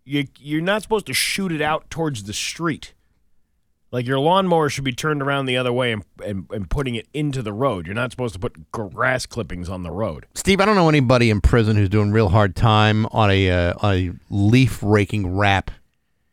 You 0.05 0.27
you're 0.39 0.63
not 0.63 0.83
supposed 0.83 1.07
to 1.07 1.15
shoot 1.15 1.53
it 1.53 1.61
out 1.61 1.91
towards 1.91 2.25
the 2.25 2.33
street. 2.33 2.95
Like 3.93 4.07
your 4.07 4.21
lawnmower 4.21 4.69
should 4.69 4.85
be 4.85 4.93
turned 4.93 5.21
around 5.21 5.47
the 5.47 5.57
other 5.57 5.73
way 5.73 5.91
and, 5.91 6.05
and, 6.25 6.47
and 6.51 6.71
putting 6.71 6.95
it 6.95 7.09
into 7.13 7.43
the 7.43 7.53
road. 7.53 7.87
You're 7.87 7.95
not 7.95 8.13
supposed 8.13 8.35
to 8.35 8.41
put 8.41 8.71
grass 8.71 9.27
clippings 9.27 9.69
on 9.69 9.83
the 9.83 9.91
road. 9.91 10.27
Steve, 10.35 10.61
I 10.61 10.65
don't 10.65 10.77
know 10.77 10.89
anybody 10.89 11.29
in 11.29 11.41
prison 11.41 11.77
who's 11.77 11.89
doing 11.89 12.13
real 12.13 12.29
hard 12.29 12.55
time 12.55 13.07
on 13.07 13.31
a 13.31 13.51
uh, 13.51 13.75
a 13.83 14.13
leaf 14.31 14.81
raking 14.83 15.37
rap 15.37 15.73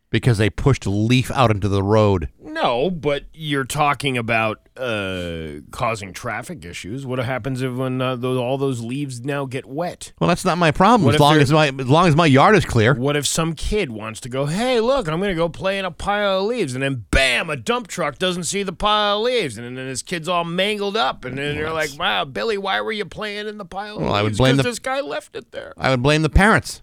because 0.10 0.38
they 0.38 0.50
pushed 0.50 0.86
a 0.86 0.90
leaf 0.90 1.32
out 1.32 1.52
into 1.52 1.68
the 1.68 1.84
road. 1.84 2.30
No, 2.62 2.90
but 2.90 3.26
you're 3.36 3.66
talking 3.66 4.18
about 4.18 4.68
uh, 4.78 5.62
causing 5.70 6.12
traffic 6.12 6.66
issues. 6.66 7.06
What 7.06 7.20
happens 7.20 7.62
if 7.62 7.72
when 7.74 8.02
uh, 8.02 8.16
those, 8.16 8.40
all 8.40 8.58
those 8.58 8.82
leaves 8.82 9.22
now 9.24 9.46
get 9.46 9.68
wet? 9.68 10.12
Well, 10.20 10.28
that's 10.28 10.44
not 10.44 10.58
my 10.58 10.72
problem 10.72 11.06
What 11.06 11.14
as 11.14 11.22
long 11.22 11.38
as 11.38 11.52
my 11.52 11.68
as 11.68 11.88
long 11.88 12.08
as 12.08 12.16
my 12.16 12.26
yard 12.26 12.56
is 12.56 12.66
clear. 12.66 12.96
What 12.96 13.16
if 13.16 13.28
some 13.28 13.54
kid 13.54 13.92
wants 13.92 14.20
to 14.22 14.30
go, 14.30 14.48
hey, 14.48 14.80
look, 14.80 15.08
I'm 15.08 15.20
going 15.20 15.30
to 15.30 15.36
go 15.36 15.50
play 15.50 15.78
in 15.78 15.86
a 15.86 15.92
pile 15.92 16.40
of 16.40 16.46
leaves, 16.46 16.74
and 16.74 16.82
then 16.82 17.06
bam, 17.12 17.52
a 17.52 17.56
dump 17.56 17.88
truck 17.88 18.18
doesn't 18.18 18.46
see 18.46 18.64
the 18.64 18.74
pile 18.74 19.18
of 19.18 19.26
leaves, 19.26 19.60
and 19.60 19.78
then 19.78 19.88
his 19.88 20.02
kid's 20.02 20.28
all 20.28 20.44
mangled 20.44 20.98
up, 20.98 21.26
and 21.26 21.38
then 21.38 21.56
you're 21.56 21.72
like, 21.72 21.92
wow, 22.00 22.26
Billy, 22.26 22.58
why 22.58 22.82
were 22.82 22.92
you 22.92 23.06
playing 23.06 23.48
in 23.48 23.60
the 23.60 23.66
pile 23.66 23.98
of 23.98 24.02
Well, 24.02 24.14
I 24.14 24.24
would 24.24 24.36
blame 24.36 24.58
the- 24.58 24.64
this 24.64 24.80
guy 24.80 25.00
left 25.02 25.36
it 25.36 25.52
there. 25.52 25.74
I 25.78 25.92
would 25.92 26.02
blame 26.02 26.24
the 26.24 26.30
parents 26.30 26.82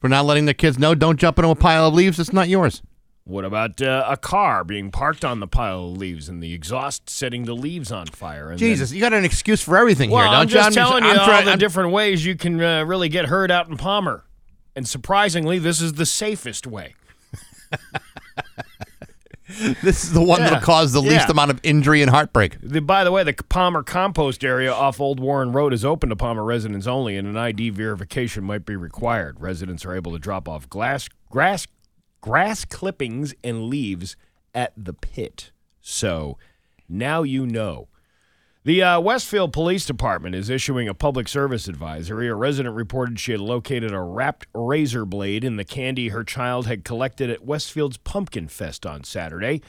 for 0.00 0.08
not 0.08 0.24
letting 0.24 0.46
their 0.46 0.54
kids 0.54 0.76
know. 0.76 0.96
Don't 0.96 1.20
jump 1.20 1.38
into 1.38 1.50
a 1.50 1.54
pile 1.54 1.86
of 1.86 1.94
leaves. 1.94 2.18
It's 2.18 2.32
not 2.32 2.48
yours. 2.48 2.82
What 3.28 3.44
about 3.44 3.82
uh, 3.82 4.06
a 4.08 4.16
car 4.16 4.64
being 4.64 4.90
parked 4.90 5.22
on 5.22 5.38
the 5.40 5.46
pile 5.46 5.90
of 5.90 5.98
leaves 5.98 6.30
and 6.30 6.42
the 6.42 6.54
exhaust 6.54 7.10
setting 7.10 7.44
the 7.44 7.52
leaves 7.54 7.92
on 7.92 8.06
fire? 8.06 8.44
And 8.50 8.52
then- 8.52 8.70
Jesus, 8.70 8.90
you 8.90 9.00
got 9.02 9.12
an 9.12 9.22
excuse 9.22 9.60
for 9.62 9.76
everything 9.76 10.08
Well, 10.08 10.22
here, 10.22 10.32
don't 10.32 10.50
you? 10.50 10.58
I'm 10.58 10.64
you? 10.70 10.74
just 10.74 10.74
telling 10.74 11.04
you 11.04 11.10
I'm 11.10 11.18
all 11.18 11.26
trying- 11.26 11.44
the 11.44 11.50
I'm- 11.50 11.58
different 11.58 11.92
ways 11.92 12.24
you 12.24 12.36
can 12.36 12.58
uh, 12.62 12.84
really 12.84 13.10
get 13.10 13.26
hurt 13.26 13.50
out 13.50 13.68
in 13.68 13.76
Palmer. 13.76 14.24
And 14.74 14.88
surprisingly, 14.88 15.58
this 15.58 15.82
is 15.82 15.92
the 15.94 16.06
safest 16.06 16.66
way. 16.66 16.94
This 19.82 20.04
is 20.04 20.12
the 20.12 20.20
one 20.22 20.40
Yeah. 20.40 20.50
that'll 20.50 20.60
cause 20.66 20.92
the 20.92 21.00
least 21.00 21.26
Yeah. 21.26 21.30
amount 21.30 21.50
of 21.50 21.58
injury 21.62 22.02
and 22.02 22.10
heartbreak. 22.10 22.58
The, 22.62 22.82
by 22.82 23.02
the 23.02 23.10
way, 23.10 23.24
the 23.24 23.32
Palmer 23.32 23.82
compost 23.82 24.44
area 24.44 24.70
off 24.70 25.00
Old 25.00 25.20
Warren 25.20 25.52
Road 25.52 25.72
is 25.72 25.86
open 25.86 26.10
to 26.10 26.16
Palmer 26.16 26.44
residents 26.44 26.86
only, 26.86 27.16
and 27.16 27.26
an 27.26 27.36
ID 27.38 27.70
verification 27.70 28.44
might 28.44 28.66
be 28.66 28.76
required. 28.76 29.40
Residents 29.40 29.86
are 29.86 29.94
able 29.94 30.12
to 30.12 30.18
drop 30.18 30.50
off 30.50 30.68
glass, 30.68 31.08
grass, 31.30 31.66
grass 32.20 32.64
clippings 32.64 33.34
and 33.42 33.64
leaves 33.64 34.16
at 34.54 34.72
the 34.76 34.92
pit. 34.92 35.50
So 35.80 36.38
now 36.88 37.22
you 37.22 37.46
know. 37.46 37.88
The 38.64 38.82
uh, 38.82 39.00
Westfield 39.00 39.52
Police 39.52 39.86
Department 39.86 40.34
is 40.34 40.50
issuing 40.50 40.88
a 40.88 40.94
public 40.94 41.26
service 41.28 41.68
advisory. 41.68 42.28
A 42.28 42.34
resident 42.34 42.74
reported 42.74 43.18
she 43.18 43.32
had 43.32 43.40
located 43.40 43.92
a 43.92 44.00
wrapped 44.00 44.46
razor 44.52 45.06
blade 45.06 45.42
in 45.42 45.56
the 45.56 45.64
candy 45.64 46.08
her 46.08 46.24
child 46.24 46.66
had 46.66 46.84
collected 46.84 47.30
at 47.30 47.44
Westfield's 47.44 47.96
Pumpkin 47.96 48.48
Fest 48.48 48.84
on 48.84 49.04
Saturday. 49.04 49.62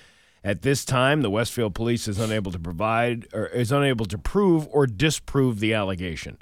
At 0.44 0.64
this 0.64 0.84
time, 0.84 1.22
the 1.22 1.30
Westfield 1.30 1.76
Police 1.76 2.08
is 2.08 2.20
unable 2.20 2.52
to 2.52 2.60
provide 2.60 3.28
or 3.34 3.48
is 3.48 3.72
unable 3.72 4.06
to 4.06 4.18
prove 4.18 4.68
or 4.72 4.86
disprove 4.88 5.60
the 5.60 5.74
allegation. 5.74 6.38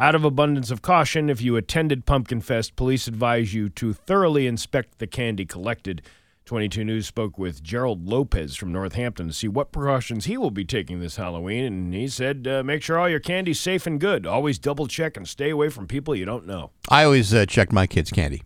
Out 0.00 0.14
of 0.14 0.24
abundance 0.24 0.70
of 0.70 0.80
caution, 0.80 1.28
if 1.28 1.42
you 1.42 1.56
attended 1.56 2.06
Pumpkin 2.06 2.40
Fest, 2.40 2.74
police 2.74 3.06
advise 3.06 3.52
you 3.52 3.68
to 3.68 3.92
thoroughly 3.92 4.46
inspect 4.46 4.98
the 4.98 5.06
candy 5.06 5.44
collected. 5.44 6.00
22 6.46 6.86
News 6.86 7.06
spoke 7.06 7.36
with 7.36 7.62
Gerald 7.62 8.08
Lopez 8.08 8.56
from 8.56 8.72
Northampton 8.72 9.26
to 9.26 9.34
see 9.34 9.46
what 9.46 9.72
precautions 9.72 10.24
he 10.24 10.38
will 10.38 10.50
be 10.50 10.64
taking 10.64 11.00
this 11.00 11.16
Halloween, 11.16 11.66
and 11.66 11.92
he 11.92 12.08
said, 12.08 12.48
uh, 12.48 12.62
"Make 12.62 12.82
sure 12.82 12.98
all 12.98 13.10
your 13.10 13.20
candy's 13.20 13.60
safe 13.60 13.86
and 13.86 14.00
good. 14.00 14.26
Always 14.26 14.58
double 14.58 14.86
check 14.86 15.18
and 15.18 15.28
stay 15.28 15.50
away 15.50 15.68
from 15.68 15.86
people 15.86 16.16
you 16.16 16.24
don't 16.24 16.46
know." 16.46 16.70
I 16.88 17.04
always 17.04 17.34
uh, 17.34 17.44
check 17.44 17.70
my 17.70 17.86
kids' 17.86 18.10
candy. 18.10 18.42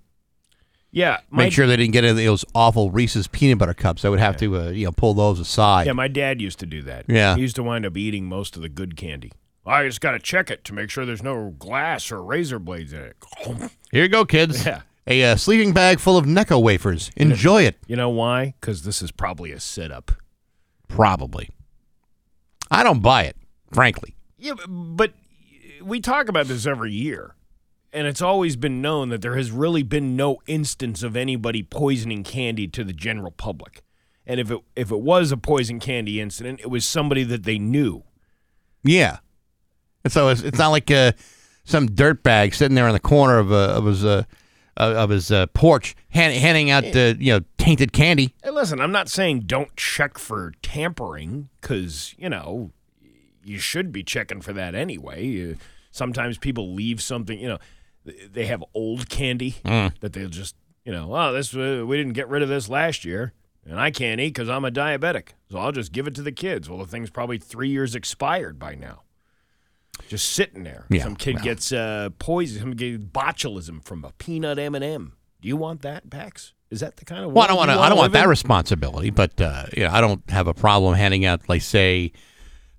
Yeah, 0.91 1.21
my, 1.31 1.45
Make 1.45 1.53
sure 1.53 1.69
they 1.69 1.77
didn't 1.77 1.93
get 1.93 2.03
any 2.03 2.11
of 2.11 2.17
those 2.17 2.45
awful 2.53 2.91
Reese's 2.91 3.29
peanut 3.29 3.59
butter 3.59 3.75
cups. 3.75 4.05
I 4.05 4.09
would 4.09 4.19
have 4.19 4.37
to, 4.39 4.57
uh, 4.57 4.69
you 4.71 4.87
know, 4.87 4.93
pull 4.93 5.15
those 5.15 5.39
aside. 5.39 5.87
Yeah, 5.87 5.93
my 5.93 6.09
dad 6.09 6.41
used 6.41 6.59
to 6.61 6.67
do 6.67 6.83
that. 6.83 7.05
Yeah. 7.09 7.37
he 7.37 7.43
used 7.43 7.57
to 7.57 7.63
wind 7.63 7.87
up 7.87 7.97
eating 7.97 8.27
most 8.27 8.57
of 8.57 8.63
the 8.63 8.69
good 8.69 8.97
candy. 8.97 9.31
I 9.67 9.85
just 9.87 10.01
got 10.01 10.13
to 10.13 10.19
check 10.19 10.51
it 10.51 10.65
to 10.65 10.75
make 10.75 10.91
sure 10.91 11.07
there's 11.07 11.23
no 11.23 11.55
glass 11.59 12.13
or 12.13 12.23
razor 12.23 12.59
blades 12.59 12.93
in 12.93 13.03
it. 13.03 13.17
Here 13.91 14.03
you 14.03 14.09
go, 14.09 14.25
kids. 14.25 14.65
Yeah. 14.65 14.83
A 15.07 15.25
uh, 15.25 15.37
sleeping 15.37 15.73
bag 15.73 16.01
full 16.01 16.17
of 16.17 16.25
Necco 16.25 16.63
wafers. 16.63 17.11
Enjoy 17.17 17.63
it. 17.63 17.77
You 17.87 17.97
know 17.97 18.09
why? 18.09 18.55
Because 18.61 18.83
this 18.83 19.03
is 19.03 19.11
probably 19.11 19.53
a 19.53 19.61
setup. 19.61 20.13
Probably. 20.89 21.51
I 22.71 22.83
don't 22.83 23.01
buy 23.01 23.25
it, 23.25 23.37
frankly. 23.73 24.17
Yeah, 24.39 24.55
but 24.67 25.13
we 25.83 26.01
talk 26.01 26.29
about 26.29 26.47
this 26.47 26.67
every 26.67 26.93
year, 26.93 27.35
and 27.93 28.07
it's 28.07 28.23
always 28.23 28.57
been 28.57 28.81
known 28.81 29.11
that 29.11 29.21
there 29.21 29.37
has 29.37 29.51
really 29.51 29.83
been 29.83 30.17
no 30.17 30.39
instance 30.47 31.03
of 31.03 31.17
anybody 31.17 31.63
poisoning 31.63 32.25
candy 32.25 32.67
to 32.69 32.83
the 32.83 32.95
general 32.95 33.31
public. 33.31 33.83
And 34.27 34.41
if 34.41 34.51
it 34.51 34.61
if 34.75 34.91
it 34.91 35.01
was 35.01 35.33
a 35.33 35.37
poison 35.37 35.81
candy 35.81 36.21
incident, 36.21 36.61
it 36.61 36.71
was 36.71 36.87
somebody 36.87 37.25
that 37.25 37.45
they 37.45 37.59
knew. 37.59 38.05
Yeah. 38.83 39.19
And 40.05 40.13
so 40.13 40.29
it's, 40.29 40.43
it's 40.43 40.59
not 40.59 40.69
like 40.69 40.91
uh, 40.91 41.13
some 41.65 41.89
dirtbag 41.89 42.55
sitting 42.55 42.75
there 42.75 42.87
in 42.87 42.93
the 42.93 43.01
corner 43.01 43.39
of, 43.39 43.51
uh, 43.51 43.75
of 43.77 43.87
his 43.87 44.05
uh, 44.05 44.25
of 44.77 45.11
his 45.11 45.31
uh, 45.31 45.47
porch 45.49 45.95
hand, 46.11 46.35
handing 46.35 46.71
out 46.71 46.85
uh, 46.97 47.15
you 47.19 47.33
know 47.33 47.41
tainted 47.59 47.93
candy. 47.93 48.35
Hey, 48.43 48.51
listen, 48.51 48.81
I'm 48.81 48.93
not 48.93 49.09
saying 49.09 49.41
don't 49.47 49.75
check 49.77 50.19
for 50.19 50.53
tampering 50.63 51.49
because 51.61 52.15
you 52.19 52.29
know 52.29 52.73
you 53.45 53.59
should 53.59 53.93
be 53.93 54.03
checking 54.03 54.41
for 54.41 54.53
that 54.53 54.75
anyway. 54.75 55.53
Uh, 55.53 55.55
sometimes 55.91 56.39
people 56.39 56.75
leave 56.75 57.01
something, 57.01 57.39
you 57.39 57.49
know, 57.49 57.59
they 58.05 58.47
have 58.47 58.65
old 58.75 59.09
candy 59.09 59.57
that 60.01 60.13
they'll 60.13 60.29
just, 60.29 60.57
you 60.85 60.93
know, 60.93 61.15
oh, 61.15 61.33
this 61.33 61.55
uh, 61.55 61.85
we 61.87 61.97
didn't 61.97 62.13
get 62.15 62.29
rid 62.29 62.43
of 62.43 62.49
this 62.49 62.69
last 62.69 63.05
year, 63.05 63.33
and 63.65 63.81
I 63.81 63.91
can't 63.91 64.21
eat 64.21 64.35
because 64.35 64.49
I'm 64.49 64.65
a 64.65 64.71
diabetic, 64.71 65.29
so 65.51 65.59
I'll 65.59 65.73
just 65.73 65.93
give 65.93 66.07
it 66.07 66.15
to 66.17 66.23
the 66.23 66.33
kids. 66.33 66.69
Well, 66.69 66.79
the 66.79 66.87
thing's 66.87 67.11
probably 67.11 67.39
three 67.39 67.71
years 67.71 67.95
expired 67.95 68.59
by 68.59 68.75
now. 68.75 69.04
Just 70.09 70.31
sitting 70.31 70.65
there. 70.65 70.85
Yeah, 70.91 71.05
some 71.05 71.17
kid 71.17 71.37
well. 71.37 71.45
gets 71.45 71.73
uh, 71.73 72.11
poison, 72.19 72.61
some 72.61 72.71
gets 72.73 73.03
botulism 73.03 73.83
from 73.85 74.05
a 74.05 74.13
peanut 74.19 74.59
M 74.59 74.75
and 74.75 74.85
m 74.85 75.13
Do 75.41 75.49
you 75.49 75.57
want 75.57 75.83
that, 75.83 76.09
Bax? 76.11 76.53
Is 76.71 76.81
that 76.81 76.97
the 76.97 77.05
kind 77.05 77.25
of 77.25 77.33
Well, 77.33 77.45
I 77.45 77.47
don't 77.49 77.57
want 77.57 77.71
to. 77.71 77.79
I 77.79 77.89
don't 77.89 77.99
want 77.99 78.13
that 78.13 78.25
in? 78.25 78.31
responsibility, 78.31 79.11
but 79.11 79.41
uh, 79.41 79.67
you 79.77 79.85
know, 79.85 79.91
I 79.91 80.01
don't 80.01 80.29
have 80.31 80.47
a 80.47 80.55
problem 80.55 80.95
handing 80.95 81.25
out, 81.25 81.49
like, 81.49 81.63
say, 81.63 82.13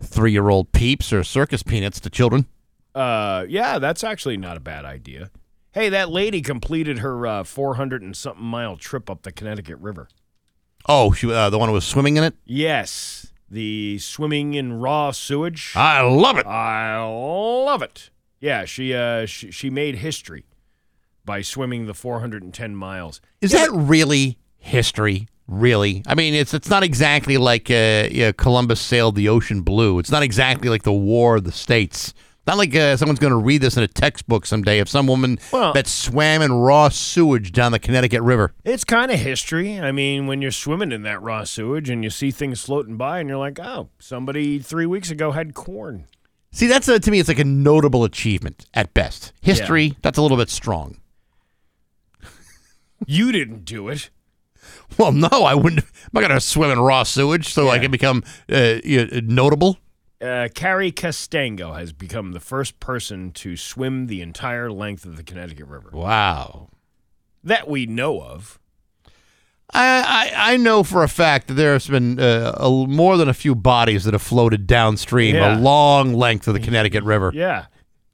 three-year-old 0.04 0.72
peeps 0.74 1.14
or 1.14 1.24
circus 1.24 1.64
peanuts 1.64 2.00
to 2.02 2.10
children. 2.10 2.46
Uh, 2.94 3.46
yeah, 3.48 3.80
that's 3.80 4.04
actually 4.04 4.38
not 4.38 4.58
a 4.58 4.60
bad 4.60 4.86
idea. 4.86 5.30
Hey, 5.72 5.90
that 5.90 6.10
lady 6.10 6.42
completed 6.42 7.00
her 7.00 7.28
uh, 7.28 7.44
400 7.44 8.02
and 8.02 8.16
something 8.16 8.44
mile 8.46 8.78
trip 8.78 9.10
up 9.10 9.24
the 9.24 9.32
Connecticut 9.32 9.78
River. 9.80 10.08
Oh, 10.88 11.12
she, 11.12 11.32
uh, 11.32 11.50
the 11.50 11.58
one 11.58 11.68
who 11.68 11.74
was 11.74 11.86
swimming 11.86 12.16
in 12.16 12.24
it. 12.24 12.36
Yes, 12.46 13.34
the 13.50 13.98
swimming 14.00 14.54
in 14.54 14.74
raw 14.80 15.12
sewage. 15.12 15.74
I 15.76 16.02
love 16.02 16.38
it. 16.38 16.46
I 16.46 17.02
love 17.04 17.82
it. 17.82 18.10
Yeah, 18.40 18.66
she 18.66 18.94
uh 18.94 19.26
she, 19.26 19.52
she 19.52 19.70
made 19.70 19.98
history 19.98 20.46
by 21.24 21.42
swimming 21.42 21.88
the 21.88 21.94
410 21.94 22.76
miles. 22.76 23.22
Is 23.42 23.52
that 23.52 23.70
really 23.72 24.38
history? 24.58 25.28
Really? 25.48 26.04
I 26.08 26.16
mean, 26.16 26.34
it's 26.34 26.54
it's 26.54 26.70
not 26.70 26.84
exactly 26.84 27.38
like 27.38 27.70
uh, 27.70 28.08
yeah, 28.12 28.32
Columbus 28.32 28.82
sailed 28.82 29.16
the 29.16 29.30
ocean 29.30 29.62
blue. 29.62 30.00
It's 30.00 30.10
not 30.10 30.24
exactly 30.24 30.70
like 30.70 30.84
the 30.84 30.94
War 30.94 31.36
of 31.36 31.44
the 31.44 31.52
States. 31.52 32.14
Not 32.48 32.58
like 32.58 32.76
uh, 32.76 32.96
someone's 32.96 33.20
going 33.20 33.32
to 33.32 33.38
read 33.38 33.62
this 33.62 33.76
in 33.76 33.82
a 33.84 33.88
textbook 33.88 34.46
someday 34.46 34.80
of 34.80 34.88
some 34.88 35.08
woman 35.08 35.40
Well- 35.52 35.74
that 35.74 35.88
swam 35.88 36.42
in 36.42 36.52
raw 36.54 36.90
sewage 36.90 37.52
down 37.52 37.72
the 37.72 37.80
Connecticut 37.80 38.22
River. 38.22 38.54
It's 38.64 38.84
kind 38.84 39.12
of 39.12 39.20
history. 39.20 39.80
I 39.80 39.92
mean, 39.92 40.28
when 40.28 40.42
you're 40.42 40.52
swimming 40.52 40.92
in 40.92 41.02
that 41.04 41.22
raw 41.22 41.44
sewage 41.44 41.90
and 41.90 42.04
you 42.04 42.10
see 42.10 42.30
things 42.32 42.62
floating 42.64 42.98
by 42.98 43.20
and 43.20 43.28
you're 43.30 43.38
like, 43.40 43.60
"Oh, 43.60 43.90
somebody 44.00 44.60
3 44.60 44.86
weeks 44.86 45.10
ago 45.10 45.32
had 45.32 45.54
corn." 45.56 46.06
See, 46.52 46.68
that's 46.68 46.88
a, 46.88 47.00
to 47.00 47.12
me, 47.12 47.20
it's 47.20 47.28
like 47.28 47.40
a 47.40 47.44
notable 47.44 48.04
achievement 48.06 48.66
at 48.74 48.94
best. 48.94 49.34
History, 49.42 49.98
that's 50.04 50.18
a 50.18 50.22
little 50.22 50.38
bit 50.38 50.50
strong. 50.50 50.98
You 53.08 53.32
didn't 53.32 53.66
do 53.66 53.90
it. 53.90 54.10
Well, 54.98 55.12
no, 55.12 55.28
I 55.28 55.54
wouldn't. 55.54 55.84
I'm 55.84 56.10
not 56.14 56.22
going 56.22 56.32
to 56.32 56.40
swim 56.40 56.72
in 56.72 56.80
raw 56.80 57.04
sewage 57.04 57.50
so 57.54 57.70
I 57.70 57.78
can 57.80 57.92
become 57.92 58.24
uh, 58.50 58.76
notable. 59.24 59.78
Uh, 60.22 60.48
Carrie 60.54 60.92
Castango 60.92 61.74
has 61.78 61.92
become 61.92 62.32
the 62.32 62.40
first 62.40 62.80
person 62.80 63.32
to 63.32 63.58
swim 63.58 64.08
the 64.08 64.22
entire 64.22 64.72
length 64.72 65.06
of 65.06 65.18
the 65.18 65.24
Connecticut 65.24 65.68
River 65.68 65.90
Wow. 65.92 66.70
that 67.44 67.68
we 67.68 67.86
know 67.86 68.22
of. 68.22 68.58
I, 69.74 70.32
I, 70.38 70.54
I 70.54 70.58
know 70.58 70.84
for 70.84 71.04
a 71.04 71.10
fact 71.10 71.48
that 71.48 71.56
there's 71.56 71.88
been 71.88 72.20
uh, 72.20 72.54
a, 72.58 72.70
more 72.70 73.18
than 73.18 73.28
a 73.28 73.34
few 73.34 73.56
bodies 73.56 74.06
that 74.06 74.14
have 74.14 74.22
floated 74.22 74.68
downstream 74.68 75.36
Yeah. 75.36 75.58
a 75.58 75.60
long 75.60 76.14
length 76.14 76.48
of 76.48 76.54
the 76.54 76.60
Connecticut 76.62 77.04
River. 77.04 77.32
Yeah, 77.34 77.66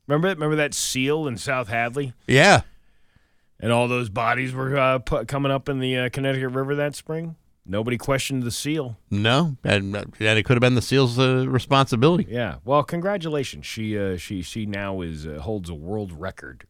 remember 0.08 0.30
that? 0.30 0.38
remember 0.38 0.56
that 0.56 0.74
seal 0.74 1.28
in 1.28 1.38
South 1.38 1.68
Hadley, 1.68 2.14
Yeah. 2.28 2.62
and 3.60 3.72
all 3.72 3.88
those 3.88 4.10
bodies 4.10 4.54
were 4.54 4.76
uh, 4.78 5.00
put, 5.00 5.28
coming 5.28 5.52
up 5.52 5.70
in 5.70 5.80
the 5.80 5.98
uh, 5.98 6.10
Connecticut 6.10 6.52
River 6.52 6.74
that 6.76 6.96
spring. 6.96 7.36
Nobody 7.66 7.98
questioned 7.98 8.44
the 8.44 8.52
seal. 8.52 8.98
No, 9.12 9.56
and, 9.64 9.96
and 9.96 10.16
it 10.20 10.46
could 10.46 10.56
have 10.56 10.62
been 10.62 10.76
the 10.76 10.82
SEAL's 10.82 11.20
uh, 11.20 11.46
responsibility. 11.48 12.26
Yeah. 12.28 12.56
Well, 12.66 12.84
congratulations. 12.84 13.66
She 13.66 13.98
uh, 13.98 14.18
she 14.18 14.42
she 14.42 14.66
now 14.66 15.02
is 15.02 15.28
uh, 15.28 15.40
holds 15.42 15.70
a 15.70 15.76
world 15.76 16.12
record. 16.12 16.66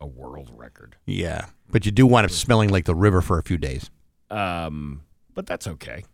A 0.00 0.06
world 0.06 0.50
record. 0.54 0.96
Yeah. 1.06 1.46
But 1.70 1.84
you 1.86 1.92
do 1.92 2.06
wind 2.06 2.24
up 2.24 2.30
smelling 2.30 2.68
like 2.68 2.84
the 2.84 2.94
river 2.94 3.20
for 3.20 3.38
a 3.38 3.42
few 3.42 3.58
days. 3.58 3.90
Um, 4.30 5.02
but 5.34 5.46
that's 5.46 5.66
okay. 5.66 6.04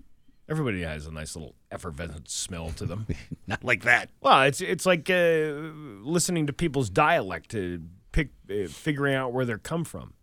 Everybody 0.48 0.82
has 0.82 1.06
a 1.06 1.10
nice 1.10 1.34
little 1.36 1.54
effervescent 1.70 2.30
smell 2.30 2.70
to 2.72 2.86
them. 2.86 3.06
Not 3.46 3.64
like 3.64 3.82
that. 3.82 4.10
Well, 4.20 4.42
it's 4.42 4.60
it's 4.60 4.86
like 4.86 5.10
uh, 5.10 5.72
listening 6.02 6.46
to 6.46 6.52
people's 6.52 6.88
dialect 6.88 7.50
to 7.50 7.82
pick 8.12 8.28
uh, 8.50 8.68
figuring 8.68 9.14
out 9.14 9.32
where 9.32 9.44
they're 9.44 9.58
come 9.58 9.84
from. 9.84 10.14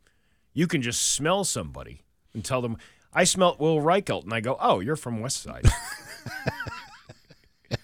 You 0.53 0.67
can 0.67 0.81
just 0.81 1.01
smell 1.11 1.43
somebody 1.43 2.03
and 2.33 2.43
tell 2.43 2.61
them, 2.61 2.77
"I 3.13 3.23
smelt 3.25 3.59
Will 3.59 3.77
Reichelt," 3.79 4.23
and 4.23 4.33
I 4.33 4.39
go, 4.41 4.57
"Oh, 4.59 4.79
you're 4.79 4.95
from 4.95 5.19
West 5.21 5.43
Side," 5.43 5.65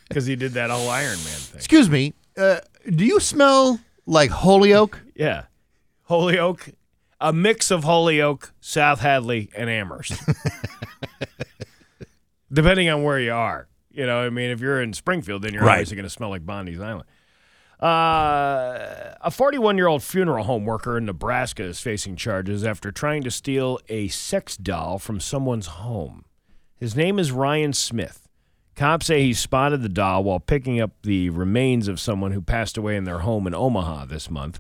because 0.08 0.26
he 0.26 0.36
did 0.36 0.54
that 0.54 0.70
whole 0.70 0.90
Iron 0.90 1.10
Man 1.18 1.18
thing. 1.18 1.58
Excuse 1.58 1.90
me. 1.90 2.14
Uh, 2.38 2.60
do 2.90 3.06
you 3.06 3.20
smell 3.20 3.80
like 4.06 4.30
Holyoke? 4.32 5.02
Yeah, 5.16 5.46
Holyoke, 6.04 6.70
a 7.20 7.34
mix 7.34 7.72
of 7.72 7.84
Holyoke, 7.84 8.54
South 8.62 9.00
Hadley, 9.00 9.50
and 9.58 9.68
Amherst, 9.68 10.14
depending 12.54 12.88
on 12.90 13.02
where 13.04 13.20
you 13.20 13.34
are. 13.34 13.68
You 13.90 14.06
know, 14.06 14.20
I 14.20 14.30
mean, 14.30 14.52
if 14.52 14.62
you're 14.62 14.80
in 14.82 14.94
Springfield, 14.94 15.42
then 15.42 15.56
you're 15.56 15.64
Right. 15.64 15.72
obviously 15.74 15.96
going 15.96 16.04
to 16.06 16.10
smell 16.12 16.30
like 16.30 16.46
Bondi's 16.46 16.80
Island. 16.80 17.06
Uh, 17.80 19.14
a 19.22 19.30
41 19.30 19.78
year 19.78 19.88
old 19.88 20.02
funeral 20.02 20.46
home 20.46 20.66
worker 20.66 20.98
in 20.98 21.06
Nebraska 21.06 21.64
is 21.64 21.80
facing 21.80 22.16
charges 22.16 22.64
after 22.64 22.92
trying 22.92 23.24
to 23.24 23.32
steal 23.32 23.80
a 23.88 24.08
sex 24.08 24.58
doll 24.58 24.98
from 24.98 25.20
someone's 25.20 25.68
home. 25.68 26.26
His 26.76 26.96
name 26.96 27.20
is 27.20 27.32
Ryan 27.32 27.74
Smith. 27.74 28.28
Cops 28.76 29.08
say 29.08 29.24
he 29.24 29.34
spotted 29.34 29.82
the 29.82 29.90
doll 29.90 30.24
while 30.24 30.40
picking 30.40 30.80
up 30.80 30.92
the 31.02 31.30
remains 31.32 31.88
of 31.88 32.00
someone 32.00 32.32
who 32.32 32.42
passed 32.42 32.78
away 32.78 32.96
in 32.96 33.06
their 33.06 33.20
home 33.20 33.48
in 33.48 33.56
Omaha 33.56 34.06
this 34.06 34.30
month. 34.30 34.60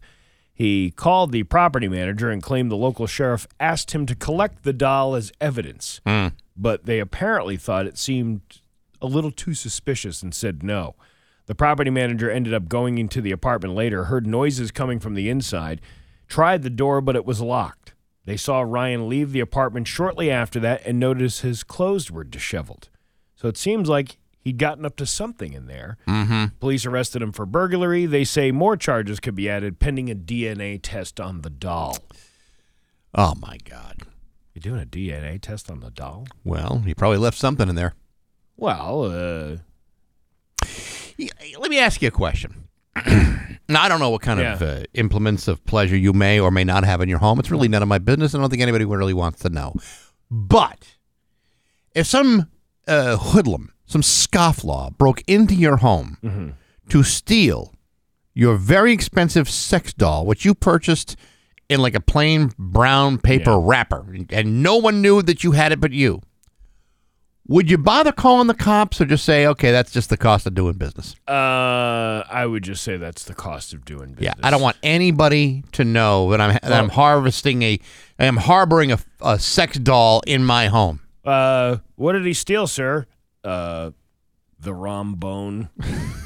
He 0.53 0.89
called 0.89 1.31
the 1.31 1.43
property 1.43 1.87
manager 1.87 2.31
and 2.31 2.41
claimed 2.41 2.71
the 2.71 2.75
local 2.77 3.05
sheriff 3.05 3.47
asked 3.59 3.91
him 3.91 4.07
to 4.07 4.15
collect 4.15 4.63
the 4.63 4.73
doll 4.73 5.13
as 5.13 5.31
evidence. 5.39 6.01
But 6.55 6.85
they 6.85 6.99
apparently 6.99 7.57
thought 7.57 7.85
it 7.85 7.99
seemed 7.99 8.41
a 8.99 9.05
little 9.05 9.29
too 9.29 9.53
suspicious 9.53 10.23
and 10.23 10.33
said 10.33 10.63
no. 10.63 10.95
The 11.47 11.55
property 11.55 11.89
manager 11.89 12.29
ended 12.29 12.53
up 12.53 12.69
going 12.69 12.97
into 12.97 13.21
the 13.21 13.31
apartment 13.31 13.73
later, 13.73 14.05
heard 14.05 14.27
noises 14.27 14.69
coming 14.71 14.99
from 14.99 15.15
the 15.15 15.29
inside, 15.29 15.81
tried 16.27 16.61
the 16.61 16.69
door, 16.69 17.01
but 17.01 17.15
it 17.15 17.25
was 17.25 17.41
locked. 17.41 17.93
They 18.25 18.37
saw 18.37 18.59
Ryan 18.59 19.07
leave 19.07 19.31
the 19.31 19.39
apartment 19.39 19.87
shortly 19.87 20.29
after 20.29 20.59
that 20.59 20.85
and 20.85 20.99
noticed 20.99 21.41
his 21.41 21.63
clothes 21.63 22.11
were 22.11 22.25
disheveled. 22.25 22.89
So 23.35 23.47
it 23.47 23.55
seems 23.55 23.87
like 23.87 24.17
he'd 24.37 24.57
gotten 24.57 24.85
up 24.85 24.97
to 24.97 25.05
something 25.05 25.53
in 25.53 25.67
there. 25.67 25.97
Mm-hmm. 26.07 26.57
Police 26.59 26.85
arrested 26.85 27.21
him 27.21 27.31
for 27.31 27.45
burglary. 27.45 28.05
They 28.05 28.25
say 28.25 28.51
more 28.51 28.75
charges 28.75 29.21
could 29.21 29.35
be 29.35 29.49
added 29.49 29.79
pending 29.79 30.11
a 30.11 30.15
DNA 30.15 30.79
test 30.83 31.21
on 31.21 31.41
the 31.41 31.49
doll. 31.49 31.97
Oh, 33.15 33.35
my 33.39 33.57
God. 33.63 34.03
You're 34.53 34.73
doing 34.73 34.81
a 34.81 34.85
DNA 34.85 35.39
test 35.41 35.71
on 35.71 35.79
the 35.79 35.91
doll? 35.91 36.27
Well, 36.43 36.79
he 36.79 36.93
probably 36.93 37.19
left 37.19 37.37
something 37.37 37.69
in 37.69 37.75
there. 37.75 37.93
Well, 38.57 39.03
uh, 39.03 39.57
Let 41.17 41.69
me 41.69 41.79
ask 41.79 42.01
you 42.01 42.07
a 42.09 42.11
question. 42.11 42.67
now, 43.69 43.81
I 43.83 43.89
don't 43.89 43.99
know 43.99 44.09
what 44.09 44.21
kind 44.21 44.39
of 44.53 44.61
uh, 44.61 44.83
implements 44.93 45.47
of 45.47 45.63
pleasure 45.65 45.95
you 45.97 46.13
may 46.13 46.39
or 46.39 46.51
may 46.51 46.63
not 46.63 46.83
have 46.83 47.01
in 47.01 47.09
your 47.09 47.19
home. 47.19 47.39
It's 47.39 47.51
really 47.51 47.67
none 47.67 47.81
of 47.83 47.87
my 47.87 47.97
business. 47.99 48.33
I 48.33 48.39
don't 48.39 48.49
think 48.49 48.61
anybody 48.61 48.85
really 48.85 49.13
wants 49.13 49.39
to 49.41 49.49
know. 49.49 49.73
But 50.31 50.95
if 51.95 52.07
some 52.07 52.49
uh, 52.87 53.17
hoodlum, 53.17 53.71
some 53.85 54.01
scofflaw 54.01 54.97
broke 54.97 55.23
into 55.27 55.55
your 55.55 55.77
home 55.77 56.55
to 56.89 57.03
steal 57.03 57.73
your 58.33 58.55
very 58.55 58.91
expensive 58.93 59.49
sex 59.49 59.93
doll, 59.93 60.25
which 60.25 60.45
you 60.45 60.53
purchased 60.53 61.15
in 61.69 61.81
like 61.81 61.95
a 61.95 61.99
plain 61.99 62.51
brown 62.57 63.17
paper 63.17 63.51
Yeah. 63.51 63.59
wrapper, 63.61 64.05
and 64.29 64.61
no 64.63 64.77
one 64.77 65.01
knew 65.01 65.21
that 65.21 65.43
you 65.43 65.51
had 65.51 65.71
it 65.71 65.79
but 65.81 65.91
you, 65.91 66.21
would 67.47 67.69
you 67.69 67.77
bother 67.77 68.11
calling 68.11 68.47
the 68.47 68.53
cops 68.53 68.99
or 68.99 69.05
just 69.05 69.23
say, 69.23 69.47
okay, 69.47 69.71
that's 69.71 69.91
just 69.91 70.09
the 70.09 70.17
cost 70.17 70.45
of 70.45 70.53
doing 70.53 70.73
business? 70.73 71.15
uh, 71.27 72.23
I 72.29 72.45
would 72.45 72.63
just 72.63 72.83
say 72.83 72.97
that's 72.97 73.23
the 73.23 73.33
cost 73.33 73.73
of 73.73 73.85
doing 73.85 74.13
business. 74.13 74.35
Yeah, 74.37 74.45
I 74.45 74.49
don't 74.51 74.61
want 74.61 74.77
anybody 74.83 75.63
to 75.73 75.83
know 75.83 76.31
that 76.31 76.41
I'm 76.41 76.53
that 76.53 76.71
I'm 76.71 76.89
harvesting 76.89 77.61
a, 77.63 77.79
I 78.19 78.25
am 78.25 78.37
harboring 78.37 78.91
a, 78.91 78.99
a 79.21 79.39
sex 79.39 79.77
doll 79.77 80.21
in 80.27 80.43
my 80.43 80.67
home. 80.67 80.99
Uh, 81.23 81.77
what 81.95 82.13
did 82.13 82.25
he 82.25 82.33
steal, 82.33 82.67
sir? 82.67 83.05
Uh, 83.43 83.91
the 84.59 84.73
rhombone. 84.73 85.69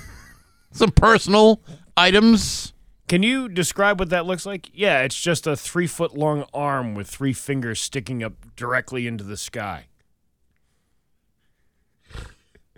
Some 0.72 0.92
personal 0.92 1.62
items. 1.98 2.74
Can 3.08 3.24
you 3.24 3.50
describe 3.50 4.00
what 4.00 4.10
that 4.10 4.26
looks 4.26 4.46
like? 4.46 4.70
Yeah, 4.74 5.02
it's 5.02 5.20
just 5.20 5.46
a 5.46 5.56
three 5.58 5.88
foot 5.88 6.18
long 6.18 6.46
arm 6.54 6.96
with 6.96 7.08
three 7.10 7.34
fingers 7.34 7.82
sticking 7.82 8.24
up 8.24 8.56
directly 8.56 9.06
into 9.06 9.24
the 9.26 9.36
sky. 9.38 9.88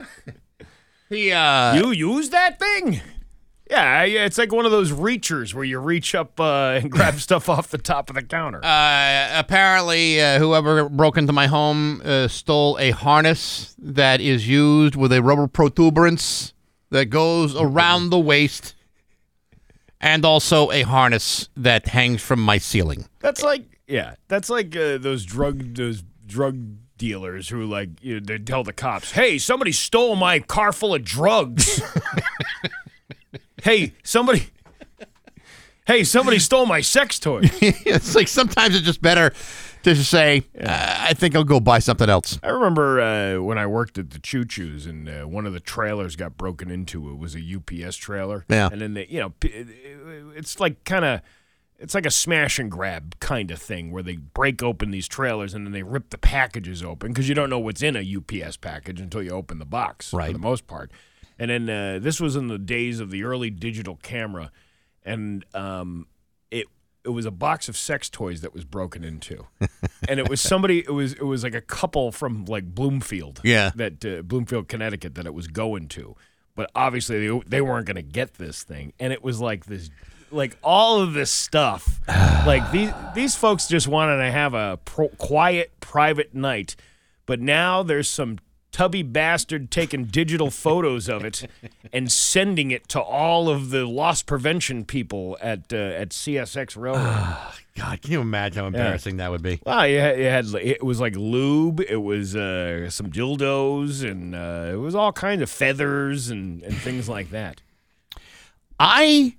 He, 1.10 1.32
uh, 1.32 1.76
you 1.76 1.92
use 1.92 2.30
that 2.32 2.58
thing? 2.58 3.00
Yeah, 3.70 4.04
yeah, 4.04 4.26
it's 4.26 4.38
like 4.38 4.52
one 4.52 4.66
of 4.66 4.72
those 4.72 4.92
reachers 4.92 5.54
where 5.54 5.64
you 5.64 5.78
reach 5.80 6.16
up 6.16 6.40
uh, 6.40 6.44
and 6.82 6.92
grab 6.92 7.16
stuff 7.20 7.50
off 7.50 7.70
the 7.70 7.78
top 7.78 8.10
of 8.10 8.16
the 8.16 8.24
counter. 8.24 8.64
uh, 8.64 9.30
apparently, 9.34 10.20
uh, 10.20 10.40
whoever 10.40 10.90
broke 10.90 11.18
into 11.18 11.32
my 11.34 11.48
home 11.48 12.02
uh, 12.04 12.28
stole 12.28 12.78
a 12.80 12.92
harness 12.92 13.76
that 13.78 14.22
is 14.22 14.48
used 14.48 14.96
with 14.96 15.12
a 15.14 15.22
rubber 15.22 15.48
protuberance 15.48 16.54
that 16.90 17.06
goes 17.08 17.56
around 17.56 18.10
the 18.10 18.20
waist, 18.20 18.76
and 20.02 20.26
also 20.26 20.72
a 20.72 20.82
harness 20.82 21.48
that 21.56 21.88
hangs 21.88 22.22
from 22.22 22.40
my 22.42 22.58
ceiling. 22.58 23.06
That's 23.20 23.44
like, 23.44 23.64
yeah, 23.88 24.16
that's 24.28 24.50
like 24.50 24.76
uh, 24.76 24.98
those 24.98 25.26
drug 25.26 25.76
those 25.76 26.04
drug 26.26 26.58
dealers 27.04 27.50
who 27.50 27.66
like 27.66 27.90
you 28.02 28.14
know, 28.14 28.22
they 28.24 28.38
tell 28.38 28.64
the 28.64 28.72
cops, 28.72 29.12
"Hey, 29.12 29.38
somebody 29.38 29.74
stole 29.74 30.16
my 30.16 30.40
car 30.40 30.72
full 30.72 30.96
of 30.96 31.04
drugs." 31.04 31.82
hey, 33.64 33.94
somebody. 34.04 34.48
Hey, 35.86 36.06
somebody 36.06 36.40
stole 36.40 36.66
my 36.66 36.80
sex 36.80 37.20
toy. 37.20 37.42
it's 37.62 38.16
like 38.16 38.30
sometimes 38.30 38.74
it's 38.74 38.86
just 38.86 39.02
better 39.02 39.34
to 39.84 39.94
just 39.94 40.10
say, 40.10 40.44
uh, 40.58 40.96
I 41.10 41.14
think 41.14 41.36
I'll 41.36 41.44
go 41.44 41.60
buy 41.60 41.80
something 41.80 42.10
else. 42.10 42.40
I 42.42 42.48
remember 42.52 43.02
uh, 43.02 43.42
when 43.42 43.58
I 43.58 43.68
worked 43.68 43.98
at 43.98 44.12
the 44.12 44.20
Choo 44.20 44.46
Choos 44.46 44.88
and 44.88 45.10
uh, 45.10 45.28
one 45.28 45.46
of 45.46 45.52
the 45.52 45.60
trailers 45.60 46.16
got 46.16 46.38
broken 46.38 46.72
into. 46.72 47.12
It 47.12 47.18
was 47.18 47.36
a 47.36 47.42
UPS 47.42 47.98
trailer. 47.98 48.46
Yeah. 48.48 48.70
And 48.72 48.80
then, 48.80 48.94
they, 48.94 49.08
you 49.08 49.20
know, 49.20 49.34
it's 49.42 50.62
like 50.62 50.86
kind 50.86 51.04
of. 51.04 51.22
It's 51.84 51.94
like 51.94 52.06
a 52.06 52.12
smash 52.12 52.58
and 52.60 52.72
grab 52.72 53.20
kind 53.20 53.52
of 53.52 53.62
thing 53.62 53.92
where 53.92 54.02
they 54.02 54.16
break 54.16 54.64
open 54.64 54.90
these 54.92 55.08
trailers 55.08 55.54
and 55.54 55.66
then 55.68 55.74
they 55.74 55.84
rip 55.84 56.10
the 56.10 56.18
packages 56.18 56.82
open 56.82 57.10
because 57.10 57.28
you 57.30 57.36
don't 57.36 57.50
know 57.50 57.60
what's 57.60 57.84
in 57.84 57.96
a 57.96 58.16
UPS 58.18 58.58
package 58.58 59.00
until 59.02 59.22
you 59.22 59.32
open 59.32 59.60
the 59.60 59.66
box 59.66 60.14
Right. 60.14 60.28
for 60.28 60.34
the 60.34 60.40
most 60.40 60.66
part. 60.66 60.92
And 61.38 61.52
then 61.52 61.70
uh, 61.70 62.00
this 62.02 62.20
was 62.22 62.36
in 62.36 62.48
the 62.48 62.58
days 62.58 63.00
of 63.00 63.12
the 63.12 63.24
early 63.26 63.50
digital 63.50 63.98
camera, 64.02 64.50
and 65.04 65.46
um, 65.54 66.08
it 66.52 66.68
it 67.04 67.10
was 67.10 67.26
a 67.26 67.32
box 67.32 67.68
of 67.68 67.76
sex 67.76 68.10
toys 68.10 68.42
that 68.42 68.54
was 68.54 68.64
broken 68.64 69.04
into, 69.04 69.48
and 70.08 70.20
it 70.20 70.30
was 70.30 70.40
somebody. 70.40 70.80
It 70.80 70.92
was 70.94 71.14
it 71.14 71.24
was 71.26 71.44
like 71.44 71.56
a 71.56 71.60
couple 71.62 72.12
from 72.12 72.46
like 72.46 72.66
Bloomfield, 72.74 73.42
Yeah. 73.44 73.72
that 73.76 74.06
uh, 74.06 74.22
Bloomfield, 74.22 74.68
Connecticut, 74.70 75.16
that 75.16 75.26
it 75.26 75.34
was 75.34 75.48
going 75.48 75.88
to, 75.90 76.16
but 76.56 76.70
obviously 76.76 77.28
they 77.28 77.40
they 77.48 77.62
weren't 77.62 77.88
going 77.88 77.96
to 77.98 78.02
get 78.04 78.36
this 78.36 78.64
thing, 78.64 78.94
and 79.00 79.12
it 79.12 79.24
was 79.24 79.42
like 79.42 79.66
this. 79.66 79.90
Like 80.34 80.58
all 80.64 81.00
of 81.00 81.14
this 81.14 81.32
stuff, 81.32 82.02
like 82.46 82.72
these 82.72 82.92
these 83.14 83.36
folks 83.36 83.68
just 83.68 83.88
wanted 83.88 84.18
to 84.18 84.32
have 84.32 84.54
a 84.54 84.80
pro- 84.84 85.10
quiet, 85.10 85.72
private 85.80 86.34
night, 86.34 86.76
but 87.26 87.40
now 87.40 87.84
there's 87.84 88.10
some 88.10 88.40
tubby 88.72 89.04
bastard 89.04 89.70
taking 89.72 90.06
digital 90.06 90.50
photos 90.66 91.08
of 91.08 91.24
it 91.24 91.48
and 91.94 92.12
sending 92.12 92.72
it 92.72 92.90
to 92.90 93.00
all 93.00 93.48
of 93.48 93.70
the 93.70 93.86
loss 93.86 94.24
prevention 94.24 94.84
people 94.84 95.38
at 95.40 95.72
uh, 95.72 95.78
at 95.78 96.10
CSX 96.10 96.76
Railroad. 96.76 97.38
God, 97.76 98.02
can 98.02 98.12
you 98.12 98.22
imagine 98.22 98.60
how 98.62 98.68
embarrassing 98.68 99.18
that 99.18 99.32
would 99.32 99.42
be? 99.42 99.60
Wow, 99.66 99.84
you 99.84 99.98
had, 99.98 100.20
you 100.20 100.26
had 100.26 100.46
it 100.56 100.84
was 100.84 101.00
like 101.00 101.16
lube, 101.16 101.80
it 101.82 102.02
was 102.02 102.36
uh, 102.36 102.90
some 102.92 103.10
dildos, 103.10 104.08
and 104.08 104.36
uh, 104.36 104.72
it 104.72 104.78
was 104.78 104.94
all 104.94 105.12
kinds 105.12 105.42
of 105.42 105.50
feathers 105.50 106.30
and, 106.30 106.62
and 106.62 106.76
things 106.76 107.10
like 107.10 107.32
that. 107.32 107.62
I 108.80 109.36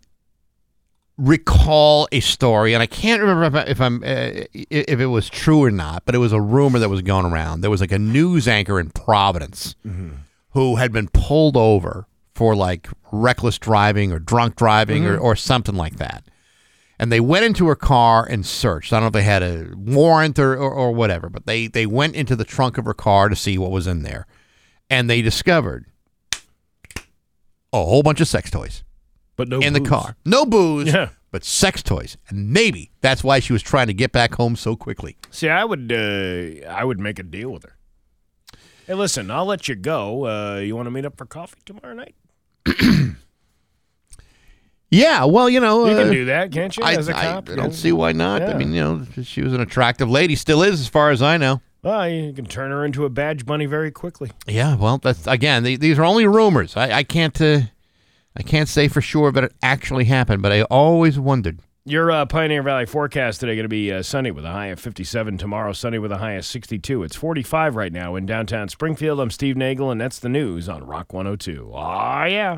recall 1.16 2.08
a 2.12 2.20
story, 2.20 2.74
and 2.74 2.82
I 2.82 2.86
can't 2.86 3.22
remember 3.22 3.62
if, 3.66 3.80
I, 3.80 3.84
I'm 3.84 4.02
uh, 4.02 4.44
if 4.52 5.00
it 5.00 5.06
was 5.06 5.28
true 5.30 5.62
or 5.62 5.70
not, 5.70 6.04
but 6.04 6.14
it 6.14 6.18
was 6.18 6.32
a 6.32 6.40
rumor 6.40 6.78
that 6.78 6.88
was 6.88 7.02
going 7.02 7.26
around. 7.26 7.60
There 7.60 7.70
was 7.70 7.80
like 7.80 7.92
a 7.92 7.98
news 7.98 8.48
anchor 8.48 8.80
in 8.80 8.90
Providence 8.90 9.76
who 10.50 10.76
had 10.76 10.92
been 10.92 11.08
pulled 11.08 11.56
over 11.56 12.06
for 12.34 12.56
like 12.56 12.88
reckless 13.12 13.58
driving 13.58 14.12
or 14.12 14.18
drunk 14.18 14.56
driving 14.56 15.04
or, 15.06 15.18
or 15.18 15.36
something 15.36 15.74
like 15.76 15.96
that. 15.96 16.24
And 16.98 17.10
they 17.10 17.20
went 17.20 17.44
into 17.44 17.66
her 17.66 17.74
car 17.74 18.24
and 18.24 18.46
searched. 18.46 18.92
I 18.92 18.96
don't 18.96 19.02
know 19.02 19.06
if 19.08 19.12
they 19.12 19.22
had 19.22 19.42
a 19.42 19.72
warrant 19.76 20.38
or, 20.38 20.54
or, 20.54 20.70
or 20.72 20.92
whatever, 20.92 21.28
but 21.28 21.44
they, 21.44 21.66
they 21.66 21.86
went 21.86 22.14
into 22.14 22.36
the 22.36 22.44
trunk 22.44 22.78
of 22.78 22.84
her 22.84 22.94
car 22.94 23.28
to 23.28 23.36
see 23.36 23.58
what 23.58 23.72
was 23.72 23.88
in 23.88 24.02
there. 24.02 24.26
And 24.88 25.10
they 25.10 25.20
discovered 25.20 25.86
a 27.72 27.84
whole 27.84 28.04
bunch 28.04 28.20
of 28.20 28.28
sex 28.28 28.48
toys 28.48 28.83
But 29.36 29.48
no 29.48 29.58
in 29.60 29.72
the 29.72 29.80
car. 29.80 30.16
No 30.24 30.46
booze, 30.46 30.92
Yeah. 30.92 31.08
but 31.32 31.44
sex 31.44 31.82
toys. 31.82 32.16
And 32.28 32.50
maybe 32.50 32.90
that's 33.00 33.24
why 33.24 33.40
she 33.40 33.52
was 33.52 33.62
trying 33.62 33.88
to 33.88 33.94
get 33.94 34.12
back 34.12 34.34
home 34.34 34.54
so 34.56 34.76
quickly. 34.76 35.16
See, 35.30 35.48
I 35.48 35.64
would 35.64 35.90
uh, 35.92 36.66
I 36.68 36.84
would 36.84 37.00
make 37.00 37.18
a 37.18 37.22
deal 37.24 37.50
with 37.50 37.64
her. 37.64 37.76
Hey, 38.86 38.94
listen, 38.94 39.30
I'll 39.30 39.46
let 39.46 39.66
you 39.66 39.74
go. 39.74 40.26
Uh, 40.26 40.56
you 40.58 40.76
want 40.76 40.86
to 40.86 40.90
meet 40.90 41.04
up 41.06 41.16
for 41.16 41.24
coffee 41.26 41.58
tomorrow 41.64 41.94
night? 41.94 42.14
Yeah, 44.90 45.24
well, 45.24 45.48
you 45.50 45.58
know, 45.58 45.86
You 45.86 45.92
uh, 45.96 46.02
can 46.04 46.12
do 46.12 46.24
that, 46.26 46.52
can't 46.52 46.76
you? 46.76 46.84
I, 46.84 46.94
as 46.94 47.08
a 47.08 47.16
I- 47.16 47.22
cop, 47.22 47.48
I 47.48 47.52
you 47.52 47.56
don't 47.56 47.66
know? 47.70 47.72
see 47.72 47.90
why 47.90 48.12
not. 48.12 48.42
I 48.42 48.54
mean, 48.56 48.72
you 48.72 48.80
know, 48.80 49.06
she 49.24 49.42
was 49.42 49.52
an 49.52 49.60
attractive 49.60 50.08
lady, 50.08 50.36
still 50.36 50.62
is, 50.62 50.80
as 50.80 50.86
far 50.88 51.10
as 51.10 51.20
I 51.20 51.36
know. 51.36 51.60
Well, 51.82 52.08
you 52.08 52.32
can 52.32 52.46
turn 52.46 52.70
her 52.70 52.84
into 52.84 53.04
a 53.04 53.10
badge 53.10 53.44
bunny 53.44 53.66
very 53.66 53.90
quickly. 53.90 54.30
Yeah, 54.46 54.76
well, 54.76 54.98
that's 54.98 55.26
again, 55.26 55.64
the- 55.64 55.76
these 55.76 55.98
are 55.98 56.04
only 56.04 56.26
rumors. 56.28 56.76
I, 56.76 56.98
I 56.98 57.02
can't, 57.02 57.38
uh, 57.40 57.60
I 58.36 58.42
can't 58.42 58.68
say 58.68 58.88
for 58.88 59.00
sure 59.00 59.30
that 59.30 59.44
it 59.44 59.52
actually 59.62 60.06
happened, 60.06 60.42
but 60.42 60.50
I 60.50 60.62
always 60.62 61.18
wondered. 61.18 61.60
Your 61.86 62.10
uh, 62.10 62.26
Pioneer 62.26 62.62
Valley 62.62 62.86
forecast 62.86 63.40
today 63.40 63.54
going 63.54 63.64
to 63.64 63.68
be 63.68 63.92
uh, 63.92 64.02
sunny 64.02 64.30
with 64.30 64.44
a 64.44 64.50
high 64.50 64.68
of 64.68 64.80
57. 64.80 65.38
Tomorrow, 65.38 65.72
sunny 65.74 65.98
with 65.98 66.10
a 66.10 66.16
high 66.16 66.32
of 66.32 66.44
62. 66.44 67.02
It's 67.02 67.14
45 67.14 67.76
right 67.76 67.92
now 67.92 68.16
in 68.16 68.26
downtown 68.26 68.68
Springfield. 68.68 69.20
I'm 69.20 69.30
Steve 69.30 69.56
Nagle, 69.56 69.90
and 69.90 70.00
that's 70.00 70.18
the 70.18 70.30
news 70.30 70.68
on 70.68 70.84
Rock 70.84 71.12
102. 71.12 71.70
Aw, 71.74 72.24
yeah. 72.24 72.54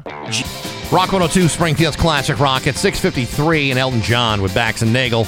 Rock 0.93 1.13
102, 1.13 1.49
Springfield's 1.49 1.97
classic 1.97 2.39
rock 2.39 2.67
at 2.69 2.77
6:53, 2.77 3.71
and 3.71 3.79
Elton 3.79 4.01
John 4.01 4.41
with 4.41 4.55
Bax 4.55 4.83
and 4.83 4.93
Nagle 4.93 5.27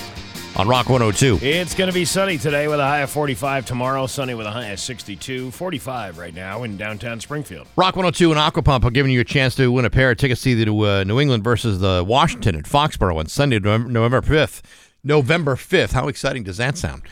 on 0.58 0.66
Rock 0.66 0.88
102. 0.88 1.38
It's 1.40 1.74
going 1.74 1.88
to 1.88 1.94
be 1.94 2.04
sunny 2.04 2.36
today 2.36 2.66
with 2.66 2.80
a 2.80 2.84
high 2.84 3.00
of 3.00 3.10
45. 3.10 3.64
Tomorrow, 3.64 4.06
sunny 4.08 4.34
with 4.34 4.46
a 4.46 4.50
high 4.50 4.66
of 4.66 4.80
62. 4.80 5.52
45 5.52 6.18
right 6.18 6.34
now 6.34 6.64
in 6.64 6.76
downtown 6.76 7.20
Springfield. 7.20 7.68
Rock 7.76 7.94
102 7.94 8.32
and 8.32 8.40
Aquapump 8.40 8.84
are 8.84 8.90
giving 8.90 9.12
you 9.12 9.20
a 9.20 9.24
chance 9.24 9.54
to 9.54 9.70
win 9.70 9.84
a 9.84 9.90
pair 9.90 10.10
of 10.10 10.18
tickets 10.18 10.42
to 10.42 10.80
uh, 10.84 11.04
New 11.04 11.20
England 11.20 11.44
versus 11.44 11.78
the 11.78 12.04
Washington 12.06 12.56
at 12.56 12.64
Foxborough 12.64 13.18
on 13.18 13.26
Sunday, 13.26 13.58
November, 13.60 13.90
November 13.90 14.20
5th. 14.20 14.62
November 15.04 15.54
5th. 15.54 15.92
How 15.92 16.08
exciting 16.08 16.42
does 16.42 16.56
that 16.56 16.76
sound? 16.76 17.02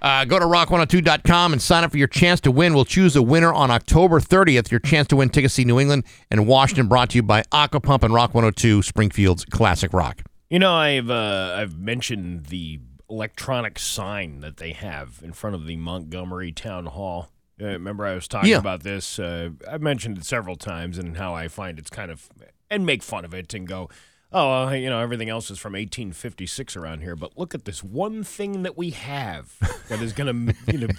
Uh, 0.00 0.24
go 0.24 0.38
to 0.38 0.44
rock102.com 0.44 1.52
and 1.52 1.62
sign 1.62 1.84
up 1.84 1.90
for 1.90 1.96
your 1.96 2.08
chance 2.08 2.40
to 2.40 2.50
win. 2.50 2.74
We'll 2.74 2.84
choose 2.84 3.16
a 3.16 3.22
winner 3.22 3.52
on 3.52 3.70
October 3.70 4.20
30th. 4.20 4.70
Your 4.70 4.80
chance 4.80 5.08
to 5.08 5.16
win 5.16 5.28
tickets 5.30 5.54
to 5.54 5.62
see 5.62 5.64
New 5.64 5.78
England 5.80 6.04
and 6.30 6.46
Washington 6.46 6.88
brought 6.88 7.10
to 7.10 7.16
you 7.16 7.22
by 7.22 7.42
Aquapump 7.52 8.02
and 8.02 8.12
Rock 8.12 8.34
102, 8.34 8.82
Springfield's 8.82 9.44
classic 9.46 9.92
rock. 9.92 10.22
You 10.50 10.58
know, 10.58 10.74
I've 10.74 11.10
uh, 11.10 11.56
I've 11.58 11.78
mentioned 11.78 12.46
the 12.46 12.80
electronic 13.10 13.78
sign 13.78 14.40
that 14.40 14.56
they 14.56 14.72
have 14.72 15.20
in 15.22 15.32
front 15.32 15.54
of 15.56 15.66
the 15.66 15.76
Montgomery 15.76 16.52
Town 16.52 16.86
Hall. 16.86 17.28
Uh, 17.60 17.66
remember, 17.66 18.04
I 18.04 18.14
was 18.14 18.26
talking 18.26 18.50
Yeah. 18.50 18.58
about 18.58 18.82
this. 18.82 19.18
Uh, 19.18 19.50
I've 19.70 19.82
mentioned 19.82 20.18
it 20.18 20.24
several 20.24 20.56
times 20.56 20.98
and 20.98 21.16
how 21.16 21.34
I 21.34 21.48
find 21.48 21.78
it's 21.78 21.90
kind 21.90 22.10
of 22.10 22.28
and 22.70 22.84
make 22.86 23.02
fun 23.02 23.24
of 23.24 23.32
it 23.34 23.54
and 23.54 23.66
go, 23.68 23.88
oh, 24.32 24.70
you 24.70 24.90
know, 24.90 24.98
everything 24.98 25.28
else 25.28 25.50
is 25.50 25.58
from 25.58 25.74
1856 25.74 26.76
around 26.76 27.02
here, 27.02 27.14
but 27.14 27.38
look 27.38 27.54
at 27.54 27.64
this 27.66 27.84
one 27.84 28.24
thing 28.24 28.62
that 28.64 28.76
we 28.76 28.90
have 28.90 29.52
that 29.88 30.00
is 30.02 30.12
going 30.12 30.46
to 30.66 30.72
you 30.72 30.78
know 30.78 30.94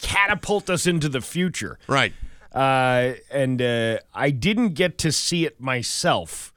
catapult 0.00 0.68
us 0.70 0.86
into 0.86 1.08
the 1.08 1.20
future. 1.20 1.78
Right. 1.86 2.12
Uh, 2.52 3.14
and 3.30 3.60
uh, 3.62 3.98
I 4.14 4.30
didn't 4.30 4.70
get 4.70 4.98
to 4.98 5.12
see 5.12 5.44
it 5.44 5.60
myself, 5.60 6.52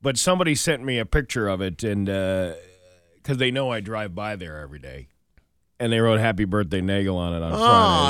but 0.00 0.16
somebody 0.18 0.54
sent 0.54 0.82
me 0.84 0.98
a 0.98 1.06
picture 1.06 1.48
of 1.48 1.60
it, 1.60 1.82
and 1.84 2.08
because 3.22 3.38
they 3.38 3.50
know 3.50 3.70
I 3.70 3.80
drive 3.80 4.14
by 4.14 4.36
there 4.36 4.60
every 4.60 4.78
day, 4.78 5.08
and 5.82 5.92
they 5.92 6.00
wrote 6.00 6.20
"Happy 6.20 6.44
Birthday 6.44 6.80
Nagle" 6.80 7.16
on 7.18 7.34
it 7.34 7.42
on 7.42 7.52
Oh, 7.52 7.56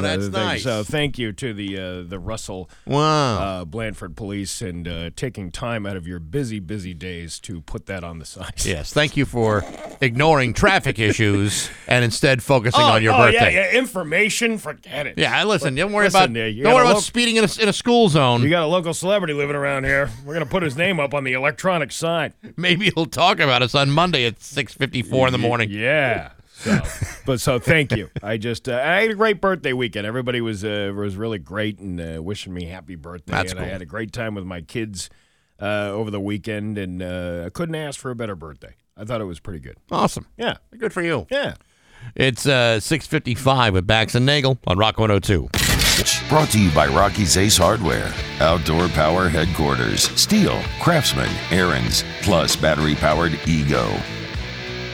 Friday. 0.01 0.17
that's 0.17 0.29
nice. 0.33 0.63
So 0.63 0.85
thank 0.85 1.19
you 1.19 1.33
to 1.33 1.53
the 1.55 1.79
uh, 1.79 2.03
the 2.09 2.19
Russell 2.19 2.69
Wow. 2.87 3.39
uh, 3.39 3.65
Blandford 3.65 4.17
Police 4.17 4.61
and 4.63 4.87
uh, 4.87 5.11
taking 5.17 5.51
time 5.51 5.87
out 5.87 5.97
of 5.97 6.07
your 6.07 6.19
busy 6.19 6.61
busy 6.61 6.95
days 6.95 7.39
to 7.41 7.61
put 7.63 7.87
that 7.87 8.05
on 8.05 8.19
the 8.19 8.25
side. 8.25 8.55
yes. 8.65 8.93
Thank 8.93 9.17
you 9.17 9.25
for 9.25 9.65
ignoring 10.01 10.53
traffic 10.55 10.99
issues 10.99 11.71
and 11.89 12.05
instead 12.05 12.43
focusing 12.43 12.81
Oh, 12.81 12.93
on 12.93 13.03
your 13.03 13.15
oh, 13.15 13.19
birthday. 13.19 13.55
Yeah, 13.55 13.71
yeah, 13.73 13.79
information, 13.79 14.59
forget 14.59 15.07
it. 15.07 15.19
Yeah, 15.19 15.43
listen. 15.45 15.75
Don't 15.75 15.93
worry 15.93 16.07
Listen, 16.07 16.23
about 16.33 16.35
don't 16.35 16.75
worry 16.75 16.83
about 16.83 16.95
lo- 16.95 17.01
speeding 17.01 17.37
in 17.37 17.45
a, 17.45 17.63
in 17.63 17.69
a 17.69 17.73
school 17.73 18.09
zone. 18.09 18.43
You 18.43 18.51
got 18.51 18.63
a 18.63 18.67
local 18.67 18.93
celebrity 18.95 19.35
living 19.35 19.57
around 19.57 19.85
here. 19.85 20.11
We're 20.25 20.35
gonna 20.35 20.47
put 20.47 20.63
his 20.63 20.77
name 20.77 21.01
up 21.01 21.15
on 21.15 21.25
the 21.25 21.33
electronic 21.33 21.93
sign. 21.93 22.33
Maybe 22.57 22.91
he'll 22.95 23.07
talk 23.07 23.41
about 23.41 23.63
us 23.63 23.75
on 23.75 23.91
Monday 23.91 24.25
at 24.27 24.43
six 24.43 24.75
fifty 24.75 25.03
four 25.03 25.27
in 25.27 25.33
the 25.33 25.39
morning. 25.39 25.71
Yeah. 25.71 26.33
So, 26.63 26.81
but 27.27 27.41
so 27.41 27.59
thank 27.59 27.91
you. 27.93 28.09
I 28.23 28.37
just 28.37 28.69
uh, 28.69 28.75
I 28.75 29.03
had 29.03 29.11
a 29.11 29.15
great 29.15 29.41
birthday 29.41 29.73
weekend. 29.73 30.07
Everybody 30.07 30.41
was 30.41 30.65
uh, 30.65 30.93
was 30.95 31.17
really 31.17 31.39
great 31.39 31.79
and 31.79 32.01
uh, 32.01 32.23
wishing 32.23 32.55
me 32.55 32.67
happy 32.67 32.95
birthday. 32.95 33.33
That's 33.33 33.53
and 33.53 33.61
I 33.61 33.65
had 33.65 33.83
a 33.83 33.87
great 33.87 34.13
time 34.13 34.35
with 34.35 34.45
my 34.45 34.61
kids 34.61 35.11
uh, 35.61 35.91
over 35.91 36.11
the 36.11 36.21
weekend, 36.21 36.79
and 36.79 37.03
uh, 37.03 37.45
I 37.47 37.51
couldn't 37.51 37.75
ask 37.75 37.99
for 37.99 38.11
a 38.11 38.15
better 38.15 38.37
birthday. 38.37 38.75
I 38.97 39.05
thought 39.05 39.21
it 39.21 39.25
was 39.25 39.41
pretty 39.41 39.61
good. 39.61 39.77
Awesome. 39.91 40.27
Yeah. 40.37 40.59
Good 40.79 40.93
for 40.93 41.03
you. 41.03 41.27
Yeah. 41.31 41.55
It's 42.15 42.47
uh, 42.47 42.79
six 42.81 43.07
fifty 43.07 43.35
five 43.35 43.75
with 43.75 43.87
Bax 43.87 44.15
and 44.15 44.25
Nagle 44.25 44.59
on 44.67 44.79
Rock 44.79 44.99
one 44.99 45.11
hundred 45.11 45.25
two. 45.25 45.49
couch. 46.03 46.29
Brought 46.29 46.51
to 46.51 46.61
you 46.61 46.71
by 46.73 46.87
Rocky's 46.87 47.37
Ace 47.37 47.57
Hardware, 47.57 48.13
Outdoor 48.41 48.89
Power 48.89 49.29
Headquarters, 49.29 50.09
Stihl, 50.11 50.63
Craftsman, 50.81 51.29
Ariens, 51.51 52.05
plus 52.23 52.57
battery 52.57 52.95
powered 52.95 53.39
Ego. 53.47 53.89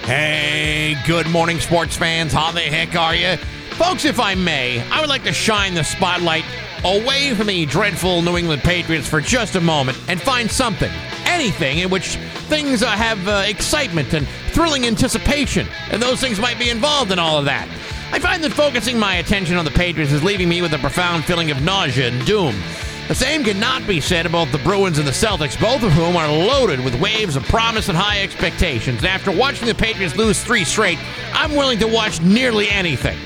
Hey, 0.09 0.97
good 1.07 1.29
morning, 1.29 1.61
sports 1.61 1.95
fans. 1.95 2.33
How 2.33 2.51
the 2.51 2.63
heck 2.63 2.97
are 2.97 3.15
you? 3.15 3.37
Folks, 3.77 4.07
if 4.07 4.19
I 4.19 4.35
may, 4.35 4.81
I 4.91 5.03
would 5.03 5.11
like 5.11 5.23
to 5.25 5.35
shine 5.35 5.75
the 5.75 5.85
spotlight 5.85 6.47
away 6.83 7.35
from 7.35 7.49
the 7.49 7.67
dreadful 7.67 8.23
New 8.23 8.39
England 8.39 8.63
Patriots 8.63 9.07
for 9.07 9.21
just 9.21 9.55
a 9.55 9.61
moment 9.61 9.99
and 10.09 10.19
find 10.19 10.51
something, 10.51 10.91
anything 11.27 11.81
in 11.81 11.91
which 11.91 12.17
things 12.49 12.83
uh, 12.83 12.87
have 12.87 13.29
uh, 13.29 13.45
excitement 13.47 14.15
and 14.15 14.27
thrilling 14.53 14.87
anticipation, 14.87 15.69
and 15.91 16.01
those 16.01 16.23
things 16.23 16.41
might 16.41 16.59
be 16.59 16.71
involved 16.71 17.13
in 17.13 17.19
all 17.19 17.37
of 17.37 17.45
that. 17.45 17.69
I 18.11 18.19
find 18.19 18.43
that 18.45 18.53
focusing 18.55 18.99
my 18.99 19.17
attention 19.17 19.59
on 19.59 19.67
the 19.67 19.71
Patriots 19.73 20.11
is 20.11 20.25
leaving 20.25 20.49
me 20.49 20.63
with 20.63 20.73
a 20.73 20.79
profound 20.79 21.27
feeling 21.27 21.51
of 21.51 21.61
nausea 21.61 22.09
and 22.09 22.25
doom. 22.25 22.55
The 23.09 23.15
same 23.15 23.43
cannot 23.43 23.87
be 23.87 24.03
said 24.03 24.27
about 24.27 24.53
the 24.53 24.59
Bruins 24.59 24.99
and 24.99 25.09
the 25.09 25.13
Celtics, 25.13 25.59
both 25.59 25.83
of 25.83 25.93
whom 25.93 26.15
are 26.15 26.31
loaded 26.31 26.85
with 26.85 27.01
waves 27.01 27.37
of 27.37 27.45
promise 27.45 27.89
and 27.89 27.97
high 27.97 28.21
expectations. 28.21 28.99
And 28.99 29.07
after 29.07 29.33
watching 29.33 29.67
the 29.67 29.75
Patriots 29.75 30.15
lose 30.15 30.45
three 30.45 30.63
straight, 30.63 30.99
I'm 31.33 31.53
willing 31.53 31.79
to 31.79 31.87
watch 31.87 32.21
nearly 32.21 32.69
anything. 32.69 33.17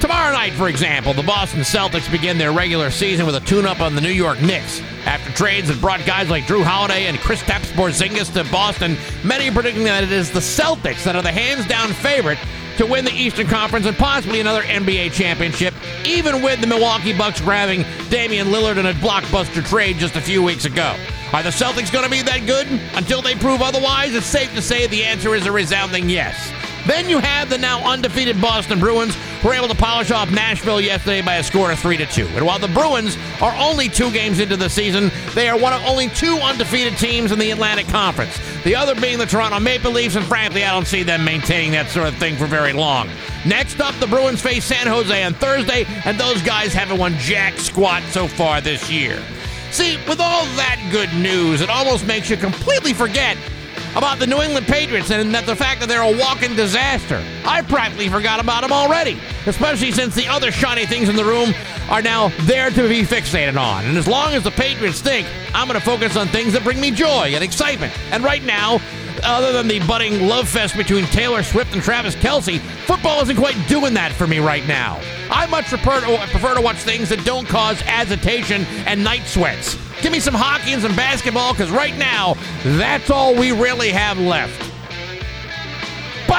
Tomorrow 0.00 0.32
night, 0.32 0.54
for 0.54 0.68
example, 0.68 1.12
the 1.12 1.22
Boston 1.22 1.60
Celtics 1.60 2.10
begin 2.10 2.38
their 2.38 2.52
regular 2.52 2.90
season 2.90 3.26
with 3.26 3.34
a 3.34 3.40
tune-up 3.40 3.80
on 3.80 3.94
the 3.94 4.00
New 4.00 4.08
York 4.08 4.40
Knicks. 4.40 4.80
After 5.04 5.30
trades 5.32 5.68
that 5.68 5.78
brought 5.78 6.06
guys 6.06 6.30
like 6.30 6.44
Jrue 6.44 6.64
Holiday 6.64 7.04
and 7.04 7.18
Kristaps 7.18 7.70
Porzingis 7.72 8.32
to 8.32 8.50
Boston, 8.50 8.96
many 9.24 9.50
are 9.50 9.52
predicting 9.52 9.84
that 9.84 10.04
it 10.04 10.12
is 10.12 10.30
the 10.30 10.40
Celtics 10.40 11.04
that 11.04 11.16
are 11.16 11.22
the 11.22 11.30
hands-down 11.30 11.92
favorite 11.92 12.38
to 12.78 12.86
win 12.86 13.04
the 13.04 13.12
Eastern 13.12 13.46
Conference 13.46 13.86
and 13.86 13.96
possibly 13.96 14.40
another 14.40 14.62
NBA 14.62 15.12
championship, 15.12 15.74
even 16.06 16.42
with 16.42 16.60
the 16.60 16.66
Milwaukee 16.66 17.12
Bucks 17.12 17.40
grabbing 17.40 17.84
Damian 18.08 18.48
Lillard 18.48 18.78
in 18.78 18.86
a 18.86 18.92
blockbuster 18.94 19.66
trade 19.66 19.98
just 19.98 20.16
a 20.16 20.20
few 20.20 20.42
weeks 20.42 20.64
ago. 20.64 20.96
Are 21.32 21.42
the 21.42 21.50
Celtics 21.50 21.92
going 21.92 22.04
to 22.04 22.10
be 22.10 22.22
that 22.22 22.46
good? 22.46 22.66
Until 22.94 23.20
they 23.20 23.34
prove 23.34 23.60
otherwise, 23.62 24.14
it's 24.14 24.26
safe 24.26 24.54
to 24.54 24.62
say 24.62 24.86
the 24.86 25.04
answer 25.04 25.34
is 25.34 25.44
a 25.46 25.52
resounding 25.52 26.08
yes. 26.08 26.52
Then 26.86 27.08
you 27.08 27.18
have 27.18 27.50
the 27.50 27.58
now 27.58 27.80
undefeated 27.84 28.40
Boston 28.40 28.80
Bruins, 28.80 29.14
who 29.40 29.48
were 29.48 29.54
able 29.54 29.68
to 29.68 29.74
polish 29.74 30.10
off 30.10 30.30
Nashville 30.30 30.80
yesterday 30.80 31.20
by 31.20 31.36
a 31.36 31.42
score 31.42 31.70
of 31.70 31.78
3 31.78 31.96
to 31.98 32.06
2. 32.06 32.26
And 32.28 32.46
while 32.46 32.58
the 32.58 32.68
Bruins 32.68 33.16
are 33.40 33.54
only 33.58 33.88
two 33.88 34.10
games 34.10 34.40
into 34.40 34.56
the 34.56 34.70
season, 34.70 35.10
they 35.34 35.48
are 35.48 35.58
one 35.58 35.72
of 35.72 35.82
only 35.84 36.08
two 36.08 36.36
undefeated 36.36 36.96
teams 36.98 37.32
in 37.32 37.38
the 37.38 37.50
Atlantic 37.50 37.88
Conference. 37.88 38.38
The 38.64 38.74
other 38.74 38.94
being 38.94 39.18
the 39.18 39.26
Toronto 39.26 39.60
Maple 39.60 39.92
Leafs, 39.92 40.16
and 40.16 40.24
frankly, 40.24 40.64
I 40.64 40.72
don't 40.72 40.86
see 40.86 41.02
them 41.02 41.24
maintaining 41.24 41.72
that 41.72 41.88
sort 41.90 42.08
of 42.08 42.16
thing 42.16 42.36
for 42.36 42.46
very 42.46 42.72
long. 42.72 43.08
Next 43.46 43.80
up, 43.80 43.94
the 43.96 44.06
Bruins 44.06 44.40
face 44.40 44.64
San 44.64 44.86
Jose 44.86 45.22
on 45.22 45.34
Thursday, 45.34 45.84
and 46.04 46.18
those 46.18 46.42
guys 46.42 46.72
haven't 46.72 46.98
won 46.98 47.14
jack 47.18 47.58
squat 47.58 48.02
so 48.10 48.26
far 48.26 48.60
this 48.60 48.90
year. 48.90 49.22
See, 49.70 49.98
with 50.08 50.20
all 50.20 50.44
that 50.56 50.88
good 50.90 51.12
news, 51.14 51.60
it 51.60 51.68
almost 51.68 52.06
makes 52.06 52.30
you 52.30 52.36
completely 52.36 52.94
forget 52.94 53.36
about 53.98 54.20
the 54.20 54.26
New 54.28 54.40
England 54.40 54.66
Patriots 54.66 55.10
and 55.10 55.34
that 55.34 55.44
the 55.44 55.56
fact 55.56 55.80
that 55.80 55.88
they're 55.88 56.02
a 56.02 56.16
walking 56.16 56.54
disaster. 56.54 57.20
I 57.44 57.62
practically 57.62 58.08
forgot 58.08 58.38
about 58.38 58.62
them 58.62 58.72
already, 58.72 59.18
especially 59.44 59.90
since 59.90 60.14
the 60.14 60.28
other 60.28 60.52
shiny 60.52 60.86
things 60.86 61.08
in 61.08 61.16
the 61.16 61.24
room 61.24 61.52
are 61.90 62.00
now 62.00 62.28
there 62.42 62.70
to 62.70 62.88
be 62.88 63.02
fixated 63.02 63.58
on. 63.58 63.84
And 63.86 63.98
as 63.98 64.06
long 64.06 64.34
as 64.34 64.44
the 64.44 64.52
Patriots 64.52 65.00
think, 65.00 65.26
I'm 65.52 65.66
going 65.66 65.80
to 65.80 65.84
focus 65.84 66.16
on 66.16 66.28
things 66.28 66.52
that 66.52 66.62
bring 66.62 66.80
me 66.80 66.92
joy 66.92 67.32
and 67.34 67.42
excitement. 67.42 67.92
And 68.12 68.22
right 68.22 68.42
now, 68.44 68.80
other 69.24 69.52
than 69.52 69.68
the 69.68 69.80
budding 69.86 70.26
love 70.26 70.48
fest 70.48 70.76
between 70.76 71.04
Taylor 71.06 71.42
Swift 71.42 71.74
and 71.74 71.82
Travis 71.82 72.14
Kelce, 72.16 72.60
football 72.86 73.22
isn't 73.22 73.36
quite 73.36 73.56
doing 73.68 73.94
that 73.94 74.12
for 74.12 74.26
me 74.26 74.38
right 74.38 74.66
now. 74.66 75.00
I 75.30 75.46
much 75.46 75.66
prefer 75.66 76.00
to, 76.00 76.18
prefer 76.30 76.54
to 76.54 76.60
watch 76.60 76.76
things 76.76 77.08
that 77.10 77.24
don't 77.24 77.46
cause 77.46 77.82
agitation 77.82 78.64
and 78.86 79.02
night 79.02 79.26
sweats. 79.26 79.76
Give 80.00 80.12
me 80.12 80.20
some 80.20 80.34
hockey 80.34 80.72
and 80.72 80.82
some 80.82 80.94
basketball, 80.94 81.52
because 81.52 81.70
right 81.70 81.96
now, 81.96 82.34
that's 82.62 83.10
all 83.10 83.34
we 83.34 83.52
really 83.52 83.90
have 83.90 84.18
left. 84.18 84.72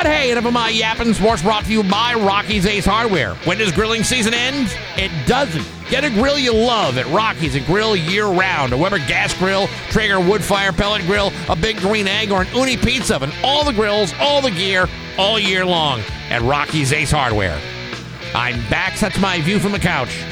But 0.02 0.08
hey, 0.08 0.32
enough 0.32 0.46
of 0.46 0.54
my 0.54 0.70
yapping 0.70 1.14
sports 1.14 1.42
brought 1.42 1.66
to 1.66 1.72
you 1.74 1.84
by 1.84 2.14
Rocky's 2.14 2.66
Ace 2.66 2.86
Hardware. 2.86 3.34
When 3.44 3.58
does 3.58 3.74
grilling 3.74 4.06
season 4.06 4.34
end? 4.34 4.74
It 4.96 5.12
doesn't. 5.28 5.66
Get 5.90 6.06
a 6.06 6.10
grill 6.10 6.40
you 6.40 6.54
love 6.54 6.98
at 6.98 7.06
Rocky's, 7.08 7.56
a 7.56 7.60
grill 7.60 7.98
year 7.98 8.26
round. 8.28 8.72
A 8.72 8.78
Weber 8.78 9.00
gas 9.00 9.38
grill, 9.38 9.68
Traeger 9.90 10.22
wood 10.22 10.42
fire 10.42 10.72
pellet 10.72 11.02
grill, 11.02 11.34
a 11.50 11.56
big 11.58 11.80
green 11.80 12.08
egg, 12.08 12.32
or 12.32 12.44
an 12.44 12.48
Ooni 12.48 12.82
pizza 12.82 13.18
oven. 13.18 13.30
All 13.44 13.66
the 13.66 13.74
grills, 13.74 14.14
all 14.22 14.42
the 14.42 14.52
gear, 14.52 14.88
all 15.18 15.38
year 15.38 15.66
long 15.66 16.00
at 16.30 16.42
Rocky's 16.44 16.94
Ace 16.94 17.12
Hardware. 17.12 17.60
I'm 18.34 18.56
back. 18.70 18.98
That's 18.98 19.20
my 19.20 19.42
view 19.42 19.60
from 19.60 19.74
the 19.74 19.80
couch. 19.80 20.24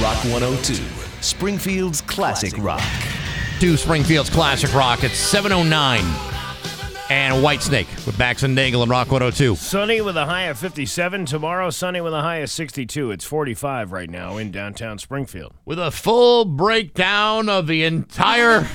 Rock 0.00 0.24
102, 0.24 0.82
Springfield's 1.20 2.00
classic 2.00 2.54
rock. 2.56 2.80
to 3.60 3.76
Springfield's 3.76 4.30
Classic 4.30 4.72
Rock. 4.72 5.04
It's 5.04 5.18
709 5.18 6.29
and 7.10 7.44
Whitesnake 7.44 8.06
with 8.06 8.16
Bax 8.16 8.44
and 8.44 8.54
Nagle 8.54 8.82
and 8.82 8.90
Rock 8.90 9.08
102. 9.10 9.56
Sunny 9.56 10.00
with 10.00 10.16
a 10.16 10.26
high 10.26 10.44
of 10.44 10.58
57. 10.58 11.26
Tomorrow, 11.26 11.70
sunny 11.70 12.00
with 12.00 12.14
a 12.14 12.22
high 12.22 12.36
of 12.36 12.50
62. 12.50 13.10
It's 13.10 13.24
45 13.24 13.90
right 13.90 14.08
now 14.08 14.36
in 14.36 14.52
downtown 14.52 14.98
Springfield. 14.98 15.52
With 15.64 15.80
a 15.80 15.90
full 15.90 16.44
breakdown 16.44 17.48
of 17.48 17.66
the 17.66 17.82
entire 17.82 18.66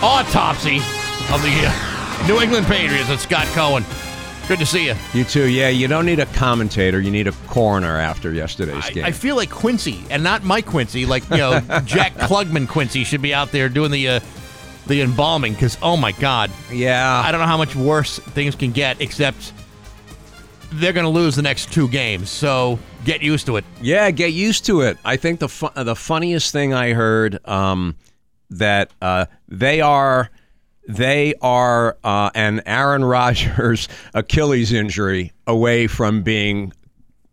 autopsy 0.00 0.76
of 1.32 1.42
the 1.42 1.52
uh, 1.66 2.24
New 2.28 2.40
England 2.40 2.66
Patriots 2.66 3.10
and 3.10 3.18
Scott 3.18 3.46
Cohen. 3.48 3.84
Good 4.46 4.60
to 4.60 4.66
see 4.66 4.86
you. 4.86 4.94
You 5.12 5.24
too. 5.24 5.48
Yeah, 5.48 5.68
you 5.68 5.88
don't 5.88 6.06
need 6.06 6.20
a 6.20 6.26
commentator. 6.26 7.00
You 7.00 7.10
need 7.10 7.26
a 7.26 7.32
coroner 7.48 7.98
after 7.98 8.32
yesterday's 8.32 8.86
I, 8.86 8.90
game. 8.92 9.04
I 9.04 9.12
feel 9.12 9.36
like 9.36 9.50
Quincy, 9.50 10.02
and 10.10 10.22
not 10.22 10.42
Mike 10.42 10.64
Quincy, 10.64 11.04
like, 11.04 11.28
you 11.28 11.36
know, 11.36 11.60
Jack 11.84 12.14
Klugman 12.14 12.66
Quincy 12.66 13.04
should 13.04 13.20
be 13.20 13.34
out 13.34 13.50
there 13.50 13.68
doing 13.68 13.90
the. 13.90 14.08
Uh, 14.08 14.20
the 14.88 15.02
embalming, 15.02 15.52
because 15.52 15.78
oh 15.82 15.96
my 15.96 16.12
god, 16.12 16.50
yeah. 16.72 17.22
I 17.24 17.30
don't 17.30 17.40
know 17.40 17.46
how 17.46 17.56
much 17.56 17.76
worse 17.76 18.18
things 18.18 18.54
can 18.54 18.72
get, 18.72 19.00
except 19.00 19.52
they're 20.72 20.92
going 20.92 21.04
to 21.04 21.10
lose 21.10 21.36
the 21.36 21.42
next 21.42 21.72
two 21.72 21.88
games. 21.88 22.30
So 22.30 22.78
get 23.04 23.22
used 23.22 23.46
to 23.46 23.56
it. 23.56 23.64
Yeah, 23.80 24.10
get 24.10 24.32
used 24.32 24.66
to 24.66 24.82
it. 24.82 24.98
I 25.04 25.16
think 25.16 25.40
the 25.40 25.48
fu- 25.48 25.70
the 25.74 25.96
funniest 25.96 26.52
thing 26.52 26.74
I 26.74 26.92
heard 26.92 27.46
um, 27.46 27.96
that 28.50 28.90
uh, 29.00 29.26
they 29.48 29.80
are 29.80 30.30
they 30.88 31.34
are 31.42 31.96
uh, 32.02 32.30
an 32.34 32.62
Aaron 32.66 33.04
Rodgers 33.04 33.88
Achilles 34.14 34.72
injury 34.72 35.32
away 35.46 35.86
from 35.86 36.22
being 36.22 36.72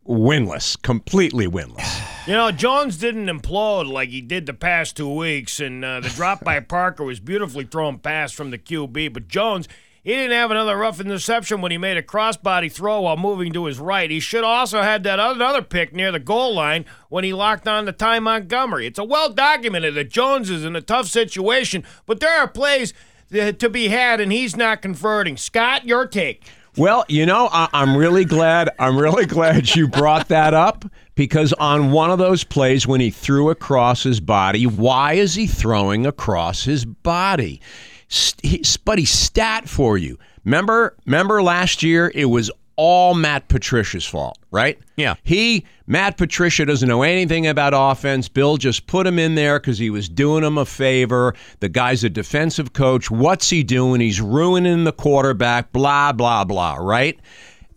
winless, 0.07 0.81
completely 0.81 1.47
winless. 1.47 2.01
You 2.25 2.33
know, 2.33 2.51
Jones 2.51 2.97
didn't 2.97 3.27
implode 3.27 3.87
like 3.87 4.09
he 4.09 4.19
did 4.19 4.47
the 4.47 4.53
past 4.55 4.97
two 4.97 5.13
weeks, 5.13 5.59
and 5.59 5.85
uh, 5.85 5.99
the 5.99 6.09
drop 6.09 6.43
by 6.43 6.59
Parker 6.59 7.03
was 7.03 7.19
beautifully 7.19 7.65
thrown 7.65 7.99
past 7.99 8.33
from 8.33 8.49
the 8.49 8.57
QB. 8.57 9.13
But 9.13 9.27
Jones, 9.27 9.67
he 10.01 10.09
didn't 10.09 10.31
have 10.31 10.49
another 10.49 10.75
rough 10.75 10.99
interception 10.99 11.61
when 11.61 11.71
he 11.71 11.77
made 11.77 11.97
a 11.97 12.01
crossbody 12.01 12.71
throw 12.71 13.01
while 13.01 13.15
moving 13.15 13.53
to 13.53 13.65
his 13.65 13.77
right. 13.77 14.09
He 14.09 14.19
should 14.19 14.43
also 14.43 14.81
had 14.81 15.03
that 15.03 15.19
other 15.19 15.61
pick 15.61 15.93
near 15.93 16.11
the 16.11 16.19
goal 16.19 16.55
line 16.55 16.85
when 17.09 17.23
he 17.23 17.31
locked 17.31 17.67
on 17.67 17.85
to 17.85 17.91
Ty 17.91 18.21
Montgomery. 18.21 18.87
It's 18.87 18.97
a 18.97 19.03
well 19.03 19.31
documented 19.31 19.93
that 19.93 20.09
Jones 20.09 20.49
is 20.49 20.65
in 20.65 20.75
a 20.75 20.81
tough 20.81 21.07
situation, 21.07 21.83
but 22.07 22.19
there 22.19 22.39
are 22.39 22.47
plays 22.47 22.91
to 23.31 23.69
be 23.69 23.89
had, 23.89 24.19
and 24.19 24.31
he's 24.31 24.55
not 24.55 24.81
converting. 24.81 25.37
Scott, 25.37 25.85
your 25.85 26.07
take. 26.07 26.43
Well, 26.77 27.05
you 27.07 27.25
know, 27.25 27.47
I- 27.51 27.69
I'm 27.73 27.95
really 27.95 28.25
glad. 28.25 28.69
I'm 28.79 28.97
really 28.97 29.25
glad 29.37 29.75
you 29.75 29.87
brought 29.87 30.27
that 30.29 30.53
up 30.53 30.85
because 31.15 31.53
on 31.53 31.91
one 31.91 32.11
of 32.11 32.19
those 32.19 32.43
plays 32.43 32.85
when 32.85 32.99
he 33.01 33.09
threw 33.11 33.49
across 33.49 34.03
his 34.03 34.19
body, 34.19 34.65
why 34.67 35.13
is 35.13 35.35
he 35.35 35.47
throwing 35.47 36.05
across 36.05 36.63
his 36.65 36.83
body? 36.85 37.61
St- 38.07 38.45
he- 38.45 38.63
Buddy, 38.83 39.05
stat 39.05 39.67
for 39.69 39.97
you. 39.97 40.17
Remember, 40.43 40.95
remember 41.05 41.41
last 41.41 41.81
year 41.81 42.11
it 42.13 42.25
was 42.25 42.51
all 42.77 43.13
Matt 43.13 43.47
Patricia's 43.47 44.05
fault, 44.05 44.37
right? 44.51 44.79
Yeah. 44.97 45.15
He, 45.23 45.65
Matt 45.87 46.17
Patricia, 46.17 46.65
doesn't 46.65 46.87
know 46.87 47.03
anything 47.03 47.47
about 47.47 47.73
offense. 47.75 48.27
Bill 48.27 48.57
just 48.57 48.87
put 48.87 49.07
him 49.07 49.19
in 49.19 49.35
there 49.35 49.59
because 49.59 49.77
he 49.77 49.89
was 49.89 50.09
doing 50.09 50.43
him 50.43 50.57
a 50.57 50.65
favor. 50.65 51.33
The 51.59 51.69
guy's 51.69 52.03
a 52.03 52.09
defensive 52.09 52.73
coach. 52.73 53.09
What's 53.09 53.49
he 53.49 53.63
doing? 53.63 54.01
He's 54.01 54.21
ruining 54.21 54.83
the 54.83 54.91
quarterback, 54.91 55.71
blah, 55.71 56.11
blah, 56.11 56.43
blah, 56.43 56.75
right? 56.75 57.19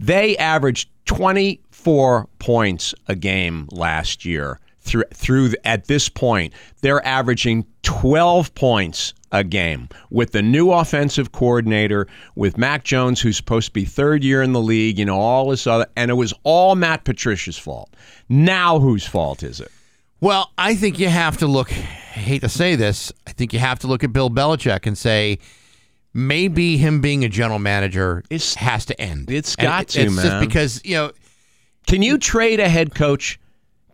They 0.00 0.36
averaged 0.36 0.88
24 1.06 2.28
points 2.38 2.94
a 3.06 3.14
game 3.14 3.68
last 3.70 4.24
year. 4.24 4.60
Through, 4.80 5.04
through 5.12 5.52
at 5.64 5.84
this 5.84 6.08
point, 6.08 6.54
they're 6.80 7.04
averaging 7.04 7.66
12 7.82 8.54
points 8.54 9.12
a 9.32 9.44
game 9.44 9.88
with 10.10 10.32
the 10.32 10.42
new 10.42 10.70
offensive 10.72 11.32
coordinator, 11.32 12.06
with 12.34 12.56
Mac 12.58 12.84
Jones, 12.84 13.20
who's 13.20 13.36
supposed 13.36 13.66
to 13.68 13.72
be 13.72 13.84
third 13.84 14.24
year 14.24 14.42
in 14.42 14.52
the 14.52 14.60
league, 14.60 14.98
you 14.98 15.04
know, 15.04 15.18
all 15.18 15.50
this 15.50 15.66
other, 15.66 15.86
and 15.96 16.10
it 16.10 16.14
was 16.14 16.32
all 16.44 16.74
Matt 16.74 17.04
Patricia's 17.04 17.58
fault. 17.58 17.90
Now, 18.28 18.78
whose 18.78 19.06
fault 19.06 19.42
is 19.42 19.60
it? 19.60 19.70
Well, 20.20 20.50
I 20.58 20.74
think 20.74 20.98
you 20.98 21.08
have 21.08 21.36
to 21.38 21.46
look. 21.46 21.70
I 21.70 21.74
hate 22.20 22.40
to 22.40 22.48
say 22.48 22.74
this. 22.74 23.12
I 23.26 23.32
think 23.32 23.52
you 23.52 23.58
have 23.60 23.78
to 23.80 23.86
look 23.86 24.02
at 24.02 24.12
Bill 24.12 24.30
Belichick 24.30 24.86
and 24.86 24.98
say 24.98 25.38
maybe 26.14 26.76
him 26.76 27.00
being 27.00 27.24
a 27.24 27.28
general 27.28 27.58
manager 27.58 28.24
It's- 28.30 28.54
has 28.54 28.84
to 28.86 29.00
end. 29.00 29.30
It's 29.30 29.54
got 29.56 29.82
it- 29.82 29.88
to, 29.90 30.00
it's 30.02 30.14
man. 30.16 30.24
Just 30.24 30.40
because 30.40 30.80
you 30.84 30.94
know, 30.94 31.12
Can 31.86 32.02
you 32.02 32.18
trade 32.18 32.60
a 32.60 32.68
head 32.68 32.94
coach 32.94 33.38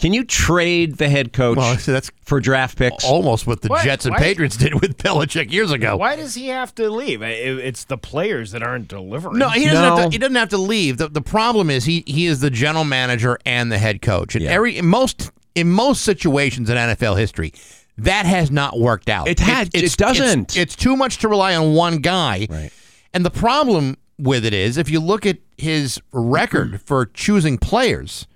Can 0.00 0.12
you 0.12 0.24
trade 0.24 0.96
the 0.96 1.08
head 1.08 1.32
coach 1.32 1.56
Well, 1.56 1.78
see, 1.78 1.92
that's 1.92 2.10
for 2.22 2.40
draft 2.40 2.76
picks? 2.76 3.04
almost 3.04 3.46
what 3.46 3.62
the 3.62 3.68
What? 3.68 3.84
Jets 3.84 4.04
and 4.04 4.12
Why- 4.14 4.18
Patriots 4.20 4.56
did 4.56 4.74
with 4.80 4.98
Belichick 4.98 5.50
years 5.52 5.70
ago. 5.70 5.96
Why 5.96 6.16
does 6.16 6.34
he 6.34 6.48
have 6.48 6.74
to 6.74 6.90
leave? 6.90 7.22
It's 7.22 7.84
the 7.84 7.96
players 7.96 8.50
that 8.52 8.62
aren't 8.62 8.88
delivering. 8.88 9.38
No, 9.38 9.48
he 9.50 9.64
doesn't. 9.64 9.82
No. 9.82 9.96
Have 9.96 10.04
to, 10.06 10.10
he 10.10 10.18
doesn't 10.18 10.34
have 10.36 10.48
to 10.50 10.58
leave. 10.58 10.98
The, 10.98 11.08
the 11.08 11.22
problem 11.22 11.70
is 11.70 11.84
he 11.84 12.02
he 12.06 12.26
is 12.26 12.40
the 12.40 12.50
general 12.50 12.84
manager 12.84 13.38
and 13.46 13.70
the 13.70 13.78
head 13.78 14.02
coach. 14.02 14.34
And 14.34 14.44
Yeah. 14.44 14.50
every 14.50 14.76
in 14.78 14.86
most 14.86 15.30
in 15.54 15.70
most 15.70 16.02
situations 16.02 16.68
in 16.68 16.76
NFL 16.76 17.16
history, 17.16 17.52
that 17.98 18.26
has 18.26 18.50
not 18.50 18.78
worked 18.80 19.08
out. 19.08 19.28
It 19.28 19.38
had- 19.38 19.70
it 19.74 19.96
doesn't. 19.96 20.42
It's, 20.50 20.56
it's 20.56 20.76
too 20.76 20.96
much 20.96 21.18
to 21.18 21.28
rely 21.28 21.54
on 21.54 21.74
one 21.74 21.98
guy. 21.98 22.48
Right. 22.50 22.70
And 23.12 23.24
the 23.24 23.30
problem 23.30 23.96
with 24.18 24.44
it 24.44 24.54
is, 24.54 24.76
if 24.76 24.88
you 24.88 25.00
look 25.00 25.26
at 25.26 25.38
his 25.56 26.00
record 26.12 26.68
mm-hmm. 26.68 26.76
for 26.78 27.06
choosing 27.06 27.58
players, 27.58 28.26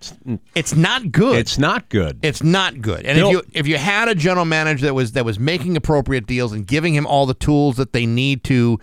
it's 0.55 0.75
not 0.75 1.13
good. 1.13 1.39
It's 1.39 1.59
not 1.59 1.89
good. 1.89 2.19
It's 2.23 2.43
not 2.43 2.81
good. 2.81 3.07
And 3.07 3.19
Bill- 3.19 3.29
if 3.29 3.33
you 3.33 3.43
if 3.55 3.67
you 3.67 3.77
had 3.77 4.09
a 4.09 4.15
general 4.15 4.45
manager 4.45 4.87
that 4.87 4.95
was 4.95 5.13
that 5.13 5.25
was 5.25 5.39
making 5.39 5.77
appropriate 5.77 6.27
deals 6.27 6.53
and 6.53 6.67
giving 6.67 6.95
him 6.95 7.07
all 7.07 7.27
the 7.27 7.35
tools 7.35 7.77
that 7.77 7.93
they 7.93 8.07
need 8.07 8.45
to 8.45 8.79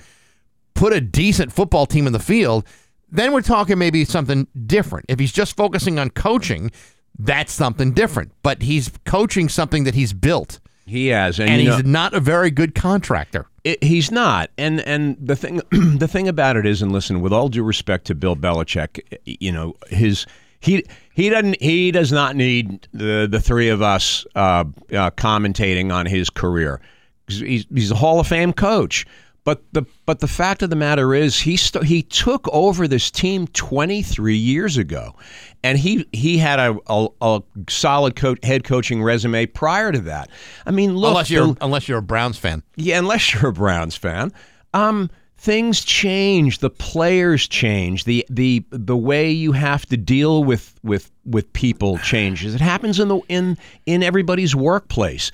put 0.74 0.93
a 0.93 1.02
decent 1.02 1.52
football 1.52 1.86
team 1.86 2.08
in 2.08 2.14
the 2.14 2.20
field, 2.20 2.66
then 3.12 3.32
we're 3.32 3.41
talking 3.41 3.78
maybe 3.78 4.06
something 4.06 4.48
different. 4.66 5.06
If 5.10 5.20
he's 5.20 5.32
just 5.32 5.56
focusing 5.56 6.00
on 6.00 6.10
coaching, 6.12 6.72
that's 7.18 7.52
something 7.52 7.93
different. 7.93 8.32
But 8.43 8.62
he's 8.62 8.91
coaching 9.06 9.50
something 9.50 9.86
that 9.86 9.96
he's 9.96 10.14
built, 10.14 10.60
he 10.86 11.08
has, 11.08 11.40
and, 11.40 11.50
and 11.50 11.62
he's 11.62 11.84
know, 11.84 11.92
not 11.92 12.14
a 12.14 12.20
very 12.20 12.52
good 12.52 12.76
contractor. 12.76 13.48
it, 13.64 13.84
he's 13.84 14.12
not. 14.12 14.52
And 14.58 14.82
and 14.82 15.18
the 15.20 15.36
thing 15.36 15.62
the 15.72 16.08
thing 16.08 16.28
about 16.28 16.58
it 16.58 16.66
is, 16.66 16.82
and 16.82 16.92
listen, 16.92 17.22
with 17.22 17.34
all 17.34 17.50
due 17.50 17.64
respect 17.64 18.06
to 18.08 18.16
Bill 18.16 18.36
Belichick, 18.36 19.00
you 19.26 19.52
know 19.52 19.76
his. 19.90 20.26
He 20.60 20.84
he 21.14 21.30
doesn't 21.30 21.62
he 21.62 21.92
does 21.92 22.12
not 22.12 22.36
need 22.36 22.88
the 22.92 23.28
the 23.30 23.40
three 23.40 23.70
of 23.70 23.82
us 23.82 24.26
uh, 24.36 24.64
uh, 24.92 25.12
commentating 25.12 25.94
on 25.94 26.08
his 26.08 26.30
career. 26.30 26.82
He's, 27.28 27.66
he's 27.74 27.92
a 27.92 27.96
Hall 27.96 28.20
of 28.20 28.28
Fame 28.28 28.54
coach. 28.54 29.06
But 29.46 29.64
the 29.74 29.84
but 30.06 30.20
the 30.20 30.28
fact 30.28 30.64
of 30.64 30.70
the 30.72 30.76
matter 30.76 31.14
is 31.14 31.39
he 31.39 31.56
st- 31.56 31.86
he 31.86 32.02
took 32.02 32.48
over 32.52 32.88
this 32.88 33.10
team 33.12 33.46
23 33.48 34.36
years 34.36 34.76
ago, 34.76 35.16
and 35.64 35.78
he 35.78 36.08
he 36.12 36.39
had 36.39 36.60
a 36.60 36.76
a, 36.88 37.08
a 37.22 37.43
solid 37.70 38.16
co- 38.16 38.36
head 38.43 38.64
coaching 38.64 39.02
resume 39.04 39.46
prior 39.46 39.91
to 39.91 40.00
that. 40.00 40.30
I 40.66 40.72
mean, 40.72 40.98
look, 40.98 41.10
unless 41.12 41.30
you're 41.30 41.48
the- 41.54 41.58
unless 41.64 41.88
you're 41.88 42.00
a 42.00 42.02
Browns 42.02 42.38
fan. 42.39 42.64
yeah, 42.76 42.98
unless 42.98 43.34
you're 43.34 43.50
a 43.50 43.54
Browns 43.54 43.96
fan. 43.96 44.32
Um, 44.74 45.12
things 45.38 45.86
change. 45.86 46.58
The 46.60 46.72
players 46.72 47.48
change. 47.48 48.06
The 48.06 48.26
the 48.32 48.66
the 48.72 48.98
way 48.98 49.30
you 49.30 49.52
have 49.52 49.86
to 49.88 49.98
deal 49.98 50.43
with 50.43 50.74
with 50.82 51.12
with 51.24 51.54
people 51.54 52.00
changes. 52.00 52.56
It 52.56 52.62
happens 52.62 53.00
in 53.00 53.10
the 53.10 53.20
in 53.30 53.60
in 53.86 54.02
everybody's 54.02 54.56
workplace. 54.56 55.30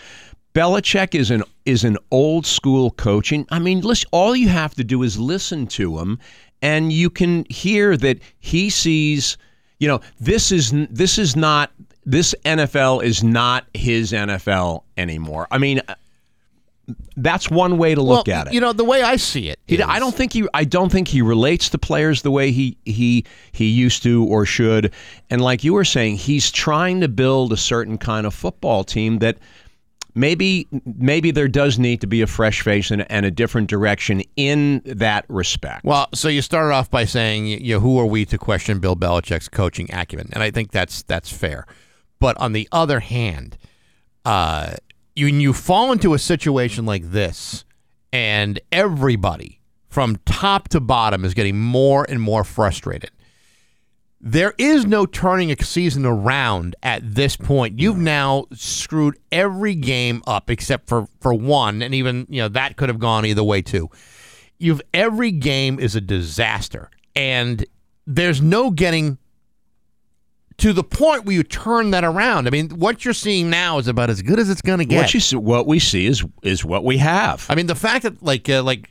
Belichick 0.54 1.16
is 1.16 1.32
an 1.32 1.44
is 1.66 1.84
an 1.84 1.98
old 2.12 2.46
school 2.46 2.92
coaching. 2.92 3.48
I 3.52 3.60
mean, 3.60 3.82
listen. 3.82 4.10
All 4.12 4.36
you 4.36 4.50
have 4.50 4.74
to 4.76 4.84
do 4.84 5.04
is 5.04 5.18
listen 5.18 5.68
to 5.68 6.00
him, 6.00 6.20
and 6.62 6.92
you 6.92 7.10
can 7.10 7.46
hear 7.50 7.96
that 7.98 8.20
he 8.40 8.70
sees. 8.70 9.38
You 9.80 9.88
know, 9.88 10.02
this 10.20 10.52
is 10.52 10.72
this 10.90 11.18
is 11.18 11.36
not 11.36 11.72
this 12.06 12.36
NFL 12.46 13.04
is 13.04 13.24
not 13.24 13.66
his 13.74 14.12
NFL 14.12 14.84
anymore. 14.98 15.48
I 15.52 15.58
mean, 15.58 15.82
that's 17.16 17.50
one 17.50 17.78
way 17.78 17.96
to 17.96 18.02
look 18.02 18.28
well, 18.28 18.36
at 18.42 18.48
it. 18.48 18.54
You 18.54 18.60
know, 18.62 18.74
the 18.74 18.84
way 18.84 19.02
I 19.02 19.16
see 19.16 19.50
it, 19.50 19.60
He- 19.68 19.76
is- 19.76 19.82
I 19.88 20.00
don't 20.00 20.14
think 20.14 20.34
he. 20.34 20.46
I 20.54 20.66
don't 20.66 20.92
think 20.92 21.08
he 21.08 21.22
relates 21.22 21.70
to 21.70 21.78
players 21.78 22.22
the 22.24 22.32
way 22.32 22.52
he 22.52 22.78
he 22.86 23.26
he 23.52 23.68
used 23.68 24.04
to 24.04 24.26
or 24.26 24.46
should. 24.46 24.92
And 25.30 25.42
like 25.42 25.64
you 25.64 25.74
were 25.74 25.86
saying, 25.86 26.18
he's 26.18 26.52
trying 26.52 27.02
to 27.02 27.08
build 27.08 27.54
a 27.54 27.58
certain 27.58 27.98
kind 27.98 28.28
of 28.28 28.34
football 28.34 28.84
team 28.84 29.20
that 29.20 29.38
maybe 30.16 30.68
maybe 30.86 31.32
there 31.32 31.48
does 31.48 31.80
need 31.80 32.02
to 32.02 32.08
be 32.08 32.22
a 32.22 32.28
fresh 32.28 32.62
face 32.62 32.92
and, 32.92 33.10
and 33.12 33.26
a 33.26 33.32
different 33.32 33.70
direction 33.70 34.24
in 34.36 34.82
that 34.86 35.26
respect. 35.30 35.84
Well, 35.84 36.08
so 36.14 36.28
you 36.28 36.42
started 36.42 36.74
off 36.74 36.90
by 36.90 37.06
saying, 37.06 37.48
you 37.48 37.76
know, 37.76 37.80
who 37.80 38.00
are 38.00 38.06
we 38.06 38.26
to 38.26 38.38
question 38.38 38.80
Bill 38.80 38.96
Belichick's 38.96 39.50
coaching 39.50 39.90
acumen? 39.94 40.30
And 40.34 40.44
I 40.44 40.52
think 40.52 40.72
that's 40.72 41.04
that's 41.04 41.32
fair. 41.32 41.66
But 42.20 42.38
on 42.38 42.54
the 42.54 42.68
other 42.72 43.00
hand, 43.00 43.58
uh, 44.26 44.74
you, 45.16 45.28
you 45.28 45.54
fall 45.54 45.92
into 45.92 46.14
a 46.14 46.20
situation 46.20 46.86
like 46.86 47.12
this, 47.12 47.66
and 48.14 48.60
everybody 48.72 49.60
from 49.88 50.18
top 50.26 50.70
to 50.70 50.80
bottom 50.80 51.26
is 51.26 51.34
getting 51.34 51.60
more 51.60 52.06
and 52.08 52.22
more 52.22 52.44
frustrated. 52.44 53.12
There 54.24 54.54
is 54.60 54.86
no 54.86 55.08
turning 55.08 55.52
a 55.52 55.64
season 55.64 56.06
around 56.06 56.76
at 56.84 57.16
this 57.16 57.36
point. 57.36 57.80
You've 57.80 57.98
now 57.98 58.46
screwed 58.54 59.18
every 59.32 59.74
game 59.74 60.22
up 60.28 60.50
except 60.50 60.88
for 60.88 61.08
for 61.20 61.34
one, 61.34 61.82
and 61.82 61.96
even 61.96 62.28
you 62.30 62.42
know 62.42 62.48
that 62.50 62.78
could 62.78 62.90
have 62.90 63.00
gone 63.00 63.26
either 63.26 63.44
way 63.44 63.64
too. 63.64 63.90
You've 64.60 64.82
every 64.94 65.32
game 65.32 65.80
is 65.80 65.96
a 65.96 66.02
disaster, 66.02 66.92
and 67.16 67.66
there's 68.06 68.42
no 68.42 68.70
getting 68.70 69.18
to 70.58 70.74
the 70.74 70.84
point 70.84 71.26
where 71.26 71.36
you 71.36 71.42
turn 71.42 71.90
that 71.90 72.04
around. 72.04 72.46
I 72.46 72.52
mean, 72.52 72.70
what 72.70 73.04
you're 73.04 73.16
seeing 73.16 73.50
now 73.50 73.80
is 73.80 73.88
about 73.88 74.12
as 74.12 74.22
good 74.22 74.38
as 74.38 74.48
it's 74.48 74.62
going 74.62 74.78
to 74.78 74.86
get. 74.86 74.98
what 74.98 75.14
you 75.16 75.20
see, 75.20 75.36
what 75.36 75.66
we 75.66 75.80
see 75.80 76.06
is 76.06 76.24
is 76.44 76.64
what 76.64 76.84
we 76.84 77.00
have. 77.00 77.48
I 77.50 77.56
mean, 77.56 77.66
the 77.66 77.74
fact 77.74 78.04
that, 78.04 78.22
like, 78.22 78.48
uh, 78.48 78.62
like, 78.62 78.88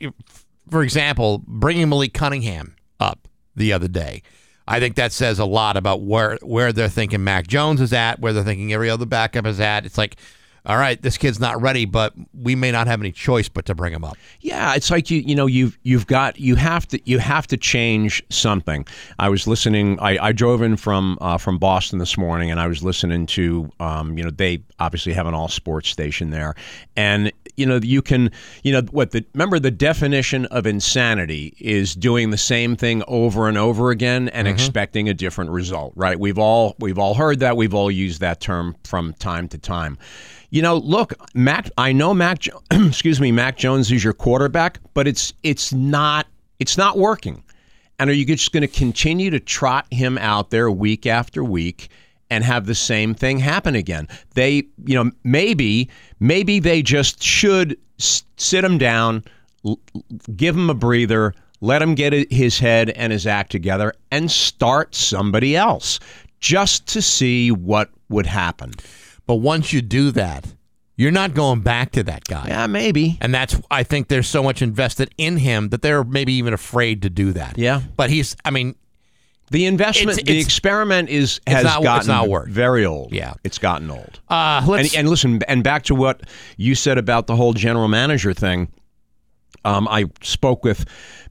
for 0.69 0.83
example, 0.83 1.41
bringing 1.47 1.87
Malik 1.87 2.13
Cunningham 2.13 2.75
up 2.99 3.29
the 3.55 3.71
other 3.71 3.87
day, 3.87 4.23
I 4.71 4.79
think 4.79 4.95
that 4.95 5.11
says 5.11 5.37
a 5.37 5.43
lot 5.45 5.75
about 5.75 6.01
where 6.01 6.37
where 6.41 6.71
they're 6.71 6.87
thinking 6.87 7.25
Mac 7.25 7.45
Jones 7.45 7.81
is 7.81 7.91
at, 7.91 8.19
where 8.19 8.31
they're 8.31 8.45
thinking 8.45 8.71
every 8.71 8.89
other 8.89 9.05
backup 9.05 9.45
is 9.45 9.59
at. 9.59 9.85
It's 9.85 9.97
like, 9.97 10.15
all 10.65 10.77
right, 10.77 11.01
this 11.01 11.17
kid's 11.17 11.39
not 11.39 11.59
ready, 11.59 11.85
but 11.85 12.13
we 12.33 12.55
may 12.55 12.71
not 12.71 12.85
have 12.85 13.01
any 13.01 13.11
choice 13.11 13.49
but 13.49 13.65
to 13.65 13.73
bring 13.73 13.93
him 13.93 14.03
up. 14.03 14.15
Yeah, 14.41 14.75
it's 14.75 14.91
like 14.91 15.09
you 15.09 15.19
you 15.21 15.33
know 15.33 15.47
you've 15.47 15.77
you've 15.81 16.05
got 16.05 16.39
you 16.39 16.55
have 16.55 16.87
to 16.89 16.99
you 17.09 17.17
have 17.17 17.47
to 17.47 17.57
change 17.57 18.23
something. 18.29 18.85
I 19.17 19.29
was 19.29 19.47
listening. 19.47 19.99
I, 19.99 20.27
I 20.27 20.31
drove 20.31 20.61
in 20.61 20.77
from 20.77 21.17
uh, 21.19 21.39
from 21.39 21.57
Boston 21.57 21.97
this 21.97 22.15
morning, 22.15 22.51
and 22.51 22.59
I 22.59 22.67
was 22.67 22.83
listening 22.83 23.25
to 23.27 23.71
um, 23.79 24.17
you 24.17 24.23
know 24.23 24.29
they 24.29 24.63
obviously 24.79 25.13
have 25.13 25.25
an 25.25 25.33
all 25.33 25.47
sports 25.47 25.89
station 25.89 26.29
there, 26.29 26.53
and 26.95 27.31
you 27.57 27.65
know 27.65 27.79
you 27.81 28.03
can 28.03 28.29
you 28.63 28.71
know 28.71 28.81
what 28.91 29.11
the 29.11 29.25
remember 29.33 29.57
the 29.57 29.71
definition 29.71 30.45
of 30.47 30.67
insanity 30.67 31.55
is 31.59 31.95
doing 31.95 32.29
the 32.29 32.37
same 32.37 32.75
thing 32.75 33.03
over 33.07 33.47
and 33.47 33.57
over 33.57 33.89
again 33.89 34.29
and 34.29 34.47
expecting 34.47 35.09
a 35.09 35.13
different 35.15 35.49
result. 35.49 35.93
Right? 35.95 36.19
We've 36.19 36.37
all 36.37 36.75
we've 36.77 36.99
all 36.99 37.15
heard 37.15 37.39
that. 37.39 37.57
We've 37.57 37.73
all 37.73 37.89
used 37.89 38.21
that 38.21 38.41
term 38.41 38.75
from 38.83 39.13
time 39.13 39.47
to 39.49 39.57
time. 39.57 39.97
You 40.51 40.61
know, 40.61 40.77
look, 40.77 41.13
Mac. 41.33 41.69
I 41.77 41.93
know 41.93 42.13
Mac. 42.13 42.43
Excuse 42.71 43.19
me, 43.21 43.31
Mac 43.31 43.57
Jones 43.57 43.91
is 43.91 44.03
your 44.03 44.13
quarterback, 44.13 44.79
but 44.93 45.07
it's 45.07 45.33
it's 45.43 45.73
not 45.73 46.27
it's 46.59 46.77
not 46.77 46.97
working. 46.97 47.41
And 47.97 48.09
are 48.09 48.13
you 48.13 48.25
just 48.25 48.51
going 48.51 48.61
to 48.61 48.67
continue 48.67 49.29
to 49.29 49.39
trot 49.39 49.85
him 49.91 50.17
out 50.17 50.49
there 50.49 50.69
week 50.69 51.05
after 51.05 51.43
week 51.43 51.89
and 52.29 52.43
have 52.43 52.65
the 52.65 52.75
same 52.75 53.13
thing 53.13 53.39
happen 53.39 53.75
again? 53.75 54.09
They, 54.33 54.63
you 54.85 54.95
know, 54.95 55.11
maybe 55.23 55.89
maybe 56.19 56.59
they 56.59 56.81
just 56.81 57.23
should 57.23 57.77
sit 57.97 58.65
him 58.65 58.77
down, 58.77 59.23
give 60.35 60.55
him 60.55 60.69
a 60.69 60.73
breather, 60.73 61.33
let 61.61 61.81
him 61.81 61.95
get 61.95 62.31
his 62.31 62.59
head 62.59 62.89
and 62.89 63.13
his 63.13 63.25
act 63.25 63.51
together, 63.51 63.93
and 64.11 64.29
start 64.29 64.95
somebody 64.95 65.55
else 65.55 65.99
just 66.41 66.87
to 66.87 67.01
see 67.01 67.51
what 67.51 67.89
would 68.09 68.25
happen. 68.25 68.73
But 69.31 69.37
once 69.37 69.71
you 69.71 69.81
do 69.81 70.11
that, 70.11 70.45
you're 70.97 71.09
not 71.09 71.33
going 71.33 71.61
back 71.61 71.91
to 71.93 72.03
that 72.03 72.25
guy. 72.25 72.47
Yeah, 72.49 72.67
maybe. 72.67 73.17
And 73.21 73.33
that's 73.33 73.55
I 73.71 73.83
think 73.83 74.09
there's 74.09 74.27
so 74.27 74.43
much 74.43 74.61
invested 74.61 75.09
in 75.17 75.37
him 75.37 75.69
that 75.69 75.81
they're 75.81 76.03
maybe 76.03 76.33
even 76.33 76.53
afraid 76.53 77.03
to 77.03 77.09
do 77.09 77.31
that. 77.31 77.57
Yeah. 77.57 77.79
But 77.95 78.09
he's 78.09 78.35
I 78.43 78.49
mean, 78.51 78.75
The 79.49 79.67
investment, 79.67 80.17
It's- 80.17 80.25
the 80.25 80.31
it's- 80.33 80.45
experiment 80.45 81.07
is 81.07 81.39
has 81.47 81.63
not- 81.63 81.81
gotten 81.81 82.51
very 82.51 82.85
old. 82.85 83.13
Yeah. 83.13 83.35
it's 83.45 83.57
gotten 83.57 83.89
old. 83.89 84.19
uh 84.27 84.67
And, 84.69 84.93
and 84.97 85.09
listen, 85.09 85.39
and 85.47 85.63
back 85.63 85.83
to 85.83 85.95
what 85.95 86.23
you 86.57 86.75
said 86.75 86.97
about 86.97 87.25
the 87.27 87.37
whole 87.37 87.53
general 87.53 87.87
manager 87.87 88.33
thing. 88.33 88.67
Um, 89.63 89.87
I 89.87 90.07
spoke 90.21 90.65
with 90.65 90.83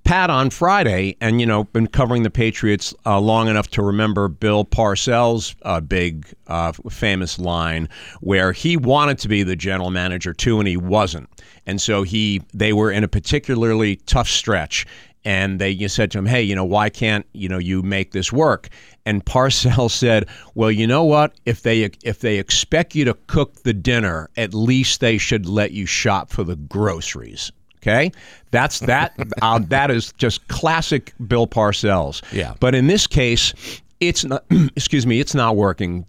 Pat 0.05 0.31
on 0.31 0.51
Friday, 0.51 1.17
and 1.21 1.41
you 1.41 1.47
know, 1.47 1.65
been 1.65 1.87
covering 1.87 2.23
the 2.23 2.31
Patriots 2.31 2.93
uh, 3.07 3.21
long 3.21 3.49
enough 3.49 3.69
to 3.69 3.83
remember 3.83 4.29
Bill 4.29 4.65
Parcells' 4.65 5.55
uh, 5.63 5.81
big, 5.81 6.27
uh, 6.49 6.73
famous 6.91 7.39
line 7.39 7.89
where 8.21 8.53
he 8.53 8.77
wanted 8.77 9.19
to 9.19 9.29
be 9.29 9.43
the 9.43 9.57
general 9.57 9.91
manager 9.91 10.33
too, 10.33 10.59
and 10.59 10.67
he 10.67 10.77
wasn't, 10.77 11.29
and 11.67 11.81
so 11.81 12.03
he 12.03 12.43
they 12.53 12.73
were 12.73 12.91
in 12.91 13.05
a 13.05 13.09
particularly 13.09 13.97
tough 14.07 14.29
stretch, 14.29 14.87
and 15.25 15.61
they 15.61 15.71
you 15.71 15.89
said 15.89 16.11
to 16.11 16.19
him, 16.19 16.27
"Hey, 16.27 16.43
you 16.43 16.55
know, 16.55 16.65
why 16.65 16.89
can't 16.89 17.27
you 17.33 17.49
know 17.49 17.59
you 17.59 17.83
make 17.83 18.13
this 18.13 18.33
work?" 18.33 18.69
And 19.07 19.25
Parcells 19.27 19.93
said, 19.93 20.29
"Well, 20.55 20.71
you 20.71 20.87
know 20.87 21.05
what? 21.05 21.35
If 21.47 21.63
they 21.63 21.91
if 22.03 22.21
they 22.21 22.39
expect 22.39 22.95
you 22.95 23.05
to 23.05 23.15
cook 23.27 23.63
the 23.63 23.75
dinner, 23.75 24.31
at 24.37 24.55
least 24.55 25.01
they 25.01 25.19
should 25.19 25.47
let 25.47 25.73
you 25.73 25.87
shop 25.87 26.31
for 26.31 26.45
the 26.45 26.57
groceries." 26.57 27.53
Okay, 27.83 28.13
that's 28.51 28.81
that. 28.81 29.15
uh, 29.43 29.61
that 29.69 29.91
is 29.91 30.13
just 30.13 30.47
classic 30.49 31.13
Bill 31.27 31.47
Parcells. 31.47 32.23
Yeah. 32.33 32.55
But 32.61 32.75
in 32.75 32.87
this 32.87 33.07
case, 33.07 33.55
it's 34.01 34.25
not. 34.25 34.45
excuse 34.77 35.07
me, 35.07 35.21
it's 35.21 35.35
not 35.35 35.57
working. 35.57 36.05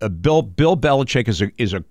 uh, 0.00 0.08
Bill 0.08 0.42
Bill 0.42 0.76
Belichick 0.76 1.28
is 1.28 1.42
a 1.42 1.50
is 1.58 1.74
a 1.74 1.84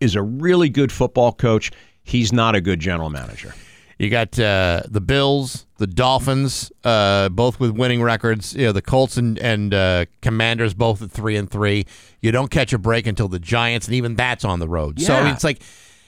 is 0.00 0.14
a 0.14 0.22
really 0.22 0.68
good 0.68 0.92
football 0.92 1.32
coach. 1.32 1.72
He's 2.04 2.32
not 2.32 2.54
a 2.54 2.60
good 2.60 2.78
general 2.78 3.10
manager. 3.10 3.54
You 3.98 4.10
got 4.10 4.38
uh, 4.38 4.82
the 4.86 5.00
Bills, 5.00 5.66
the 5.78 5.86
Dolphins, 5.86 6.70
uh, 6.84 7.30
both 7.30 7.58
with 7.58 7.70
winning 7.70 8.02
records. 8.02 8.54
You 8.54 8.66
know, 8.66 8.72
the 8.72 8.82
Colts 8.82 9.16
and, 9.16 9.38
and 9.38 9.72
uh, 9.72 10.04
Commanders 10.20 10.74
both 10.74 11.00
at 11.00 11.10
three 11.10 11.34
and 11.36 11.50
three. 11.50 11.86
You 12.20 12.30
don't 12.30 12.50
catch 12.50 12.74
a 12.74 12.78
break 12.78 13.06
until 13.06 13.28
the 13.28 13.38
Giants, 13.38 13.86
and 13.86 13.94
even 13.94 14.14
that's 14.14 14.44
on 14.44 14.58
the 14.58 14.68
road. 14.68 15.00
So 15.00 15.14
I 15.14 15.24
mean, 15.24 15.32
it's 15.32 15.44
like 15.44 15.62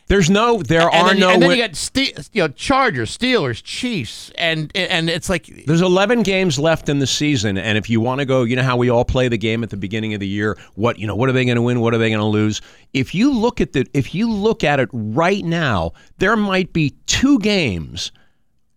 There's 0.08 0.30
no 0.30 0.62
there 0.62 0.88
and 0.88 0.90
are 0.94 1.08
then, 1.08 1.18
no 1.20 1.28
and 1.30 1.42
then 1.42 1.48
win- 1.50 1.58
you 1.58 1.64
got 1.64 1.76
Ste- 1.76 2.30
you 2.32 2.42
know 2.42 2.48
Chargers, 2.48 3.16
Steelers, 3.16 3.62
Chiefs, 3.62 4.32
and 4.36 4.72
and 4.74 5.10
it's 5.10 5.28
like 5.28 5.46
There's 5.66 5.82
11 5.82 6.22
games 6.22 6.58
left 6.58 6.88
in 6.88 6.98
the 6.98 7.06
season, 7.06 7.58
and 7.58 7.76
if 7.76 7.90
you 7.90 8.00
want 8.00 8.20
to 8.20 8.24
go, 8.24 8.42
you 8.44 8.56
know 8.56 8.62
how 8.62 8.76
we 8.78 8.88
all 8.88 9.04
play 9.04 9.28
the 9.28 9.36
game 9.38 9.62
at 9.62 9.70
the 9.70 9.76
beginning 9.76 10.14
of 10.14 10.20
the 10.20 10.26
year. 10.26 10.56
What 10.74 10.98
you 10.98 11.06
know, 11.06 11.14
what 11.14 11.28
are 11.28 11.32
they 11.32 11.44
going 11.44 11.56
to 11.56 11.62
win? 11.62 11.80
What 11.80 11.92
are 11.94 11.98
they 11.98 12.08
going 12.08 12.20
to 12.20 12.24
lose? 12.26 12.62
If 12.94 13.14
you 13.14 13.32
look 13.32 13.60
at 13.60 13.74
the, 13.74 13.86
if 13.92 14.14
you 14.14 14.30
look 14.30 14.64
at 14.64 14.80
it 14.80 14.88
right 14.92 15.44
now, 15.44 15.92
there 16.16 16.36
might 16.36 16.72
be 16.72 16.94
two 17.06 17.38
games 17.40 18.10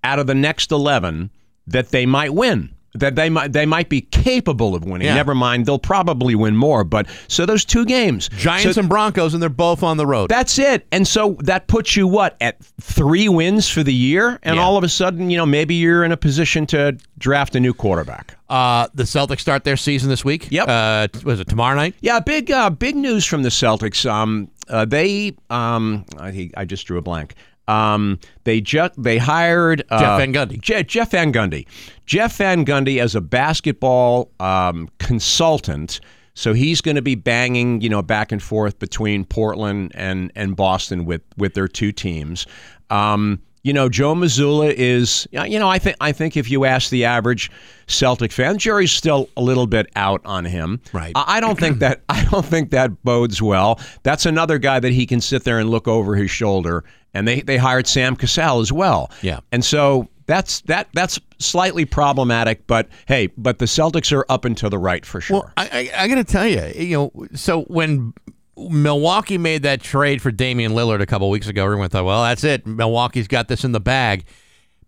out 0.03 0.19
of 0.19 0.27
the 0.27 0.35
next 0.35 0.71
11 0.71 1.31
that 1.67 1.89
they 1.89 2.05
might 2.05 2.33
win. 2.33 2.73
That 2.95 3.15
they 3.15 3.29
might 3.29 3.53
they 3.53 3.65
might 3.65 3.87
be 3.87 4.01
capable 4.01 4.75
of 4.75 4.83
winning. 4.83 5.07
Yeah. 5.07 5.15
Never 5.15 5.33
mind, 5.33 5.65
they'll 5.65 5.79
probably 5.79 6.35
win 6.35 6.57
more. 6.57 6.83
But 6.83 7.07
so 7.29 7.45
those 7.45 7.63
two 7.63 7.85
games, 7.85 8.27
Giants 8.37 8.75
So 8.75 8.81
and 8.81 8.89
Broncos, 8.89 9.33
and 9.33 9.41
they're 9.41 9.47
both 9.49 9.81
on 9.81 9.95
the 9.95 10.05
road. 10.05 10.29
that's 10.29 10.59
it. 10.59 10.85
And 10.91 11.07
so 11.07 11.37
that 11.39 11.67
puts 11.67 11.95
you 11.95 12.05
what 12.05 12.35
at 12.41 12.57
three 12.81 13.29
wins 13.29 13.69
for 13.69 13.81
the 13.81 13.93
year, 13.93 14.39
and 14.43 14.57
Yeah. 14.57 14.61
all 14.61 14.75
of 14.75 14.83
a 14.83 14.89
sudden, 14.89 15.29
you 15.29 15.37
know, 15.37 15.45
maybe 15.45 15.75
you're 15.75 16.03
in 16.03 16.11
a 16.11 16.17
position 16.17 16.65
to 16.67 16.97
draft 17.17 17.55
a 17.55 17.61
new 17.61 17.73
quarterback. 17.73 18.35
Uh, 18.49 18.87
the 18.93 19.03
Celtics 19.03 19.39
start 19.39 19.63
their 19.63 19.77
season 19.77 20.09
this 20.09 20.25
week. 20.25 20.47
Yep. 20.51 20.67
Uh, 20.67 21.07
was 21.23 21.39
it 21.39 21.47
tomorrow 21.47 21.75
night? 21.77 21.95
Yeah, 22.01 22.19
big 22.19 22.51
uh, 22.51 22.69
big 22.69 22.97
news 22.97 23.23
from 23.25 23.43
the 23.43 23.49
Celtics. 23.49 24.09
Um, 24.09 24.49
uh, 24.67 24.83
they 24.83 25.33
um, 25.49 26.03
I, 26.19 26.49
I 26.57 26.65
just 26.65 26.85
drew 26.85 26.97
a 26.97 27.01
blank. 27.01 27.35
Um, 27.67 28.19
they 28.43 28.59
just 28.61 29.01
they 29.01 29.17
hired 29.17 29.83
uh, 29.89 29.99
Jeff 29.99 30.19
Van 30.19 30.33
Gundy. 30.33 30.61
Je- 30.61 30.83
Jeff 30.83 31.11
Van 31.11 31.31
Gundy. 31.31 31.67
Jeff 32.05 32.37
Van 32.37 32.65
Gundy 32.65 32.99
as 32.99 33.15
a 33.15 33.21
basketball 33.21 34.29
um, 34.39 34.89
consultant. 34.99 35.99
So 36.33 36.53
he's 36.53 36.81
going 36.81 36.95
to 36.95 37.01
be 37.01 37.15
banging, 37.15 37.81
you 37.81 37.89
know, 37.89 38.01
back 38.01 38.31
and 38.31 38.41
forth 38.41 38.79
between 38.79 39.25
Portland 39.25 39.91
and 39.95 40.31
and 40.35 40.55
Boston 40.55 41.05
with 41.05 41.21
with 41.37 41.53
their 41.53 41.67
two 41.67 41.91
teams. 41.91 42.47
Um, 42.89 43.41
you 43.63 43.73
know, 43.73 43.89
Joe 43.89 44.15
Mazzulla 44.15 44.73
is, 44.73 45.27
you 45.31 45.59
know, 45.59 45.69
I 45.69 45.77
think 45.77 45.95
I 46.01 46.11
think 46.11 46.35
if 46.35 46.49
you 46.49 46.65
ask 46.65 46.89
the 46.89 47.05
average 47.05 47.51
Celtic 47.85 48.31
fan, 48.31 48.57
jury's 48.57 48.91
still 48.91 49.29
a 49.37 49.41
little 49.41 49.67
bit 49.67 49.87
out 49.95 50.21
on 50.25 50.45
him. 50.45 50.81
Right. 50.93 51.11
I 51.15 51.37
I 51.37 51.39
don't 51.39 51.59
think 51.59 51.79
that 51.79 52.01
I 52.09 52.25
don't 52.25 52.45
think 52.45 52.71
that 52.71 53.03
bodes 53.03 53.41
well. 53.41 53.79
That's 54.03 54.25
another 54.25 54.57
guy 54.57 54.79
that 54.79 54.93
he 54.93 55.05
can 55.05 55.21
sit 55.21 55.43
there 55.43 55.59
and 55.59 55.69
look 55.69 55.87
over 55.87 56.15
his 56.15 56.31
shoulder. 56.31 56.83
And 57.13 57.27
they 57.27 57.41
they 57.41 57.57
hired 57.57 57.87
Sam 57.87 58.15
Cassell 58.15 58.59
as 58.61 58.71
well. 58.71 59.11
Yeah. 59.21 59.39
And 59.51 59.63
so 59.65 60.07
that's 60.27 60.61
that 60.61 60.87
that's 60.93 61.19
slightly 61.39 61.83
problematic. 61.85 62.65
But 62.67 62.87
hey, 63.07 63.27
but 63.37 63.59
the 63.59 63.65
Celtics 63.65 64.15
are 64.15 64.25
up 64.29 64.45
and 64.45 64.55
to 64.57 64.69
the 64.69 64.77
right 64.77 65.05
for 65.05 65.19
sure. 65.19 65.41
Well, 65.41 65.51
I, 65.57 65.91
I, 65.93 66.03
I 66.03 66.07
got 66.07 66.15
to 66.15 66.23
tell 66.23 66.47
you, 66.47 66.71
you 66.75 66.95
know, 66.97 67.27
so 67.35 67.63
when 67.63 68.13
Milwaukee 68.57 69.37
made 69.37 69.63
that 69.63 69.81
trade 69.81 70.21
for 70.21 70.31
Damian 70.31 70.71
Lillard 70.73 71.01
a 71.01 71.05
couple 71.05 71.29
weeks 71.29 71.47
ago, 71.47 71.63
everyone 71.65 71.89
thought, 71.89 72.05
well, 72.05 72.23
that's 72.23 72.43
it. 72.43 72.65
Milwaukee's 72.65 73.27
got 73.27 73.47
this 73.47 73.63
in 73.63 73.71
the 73.71 73.79
bag. 73.79 74.23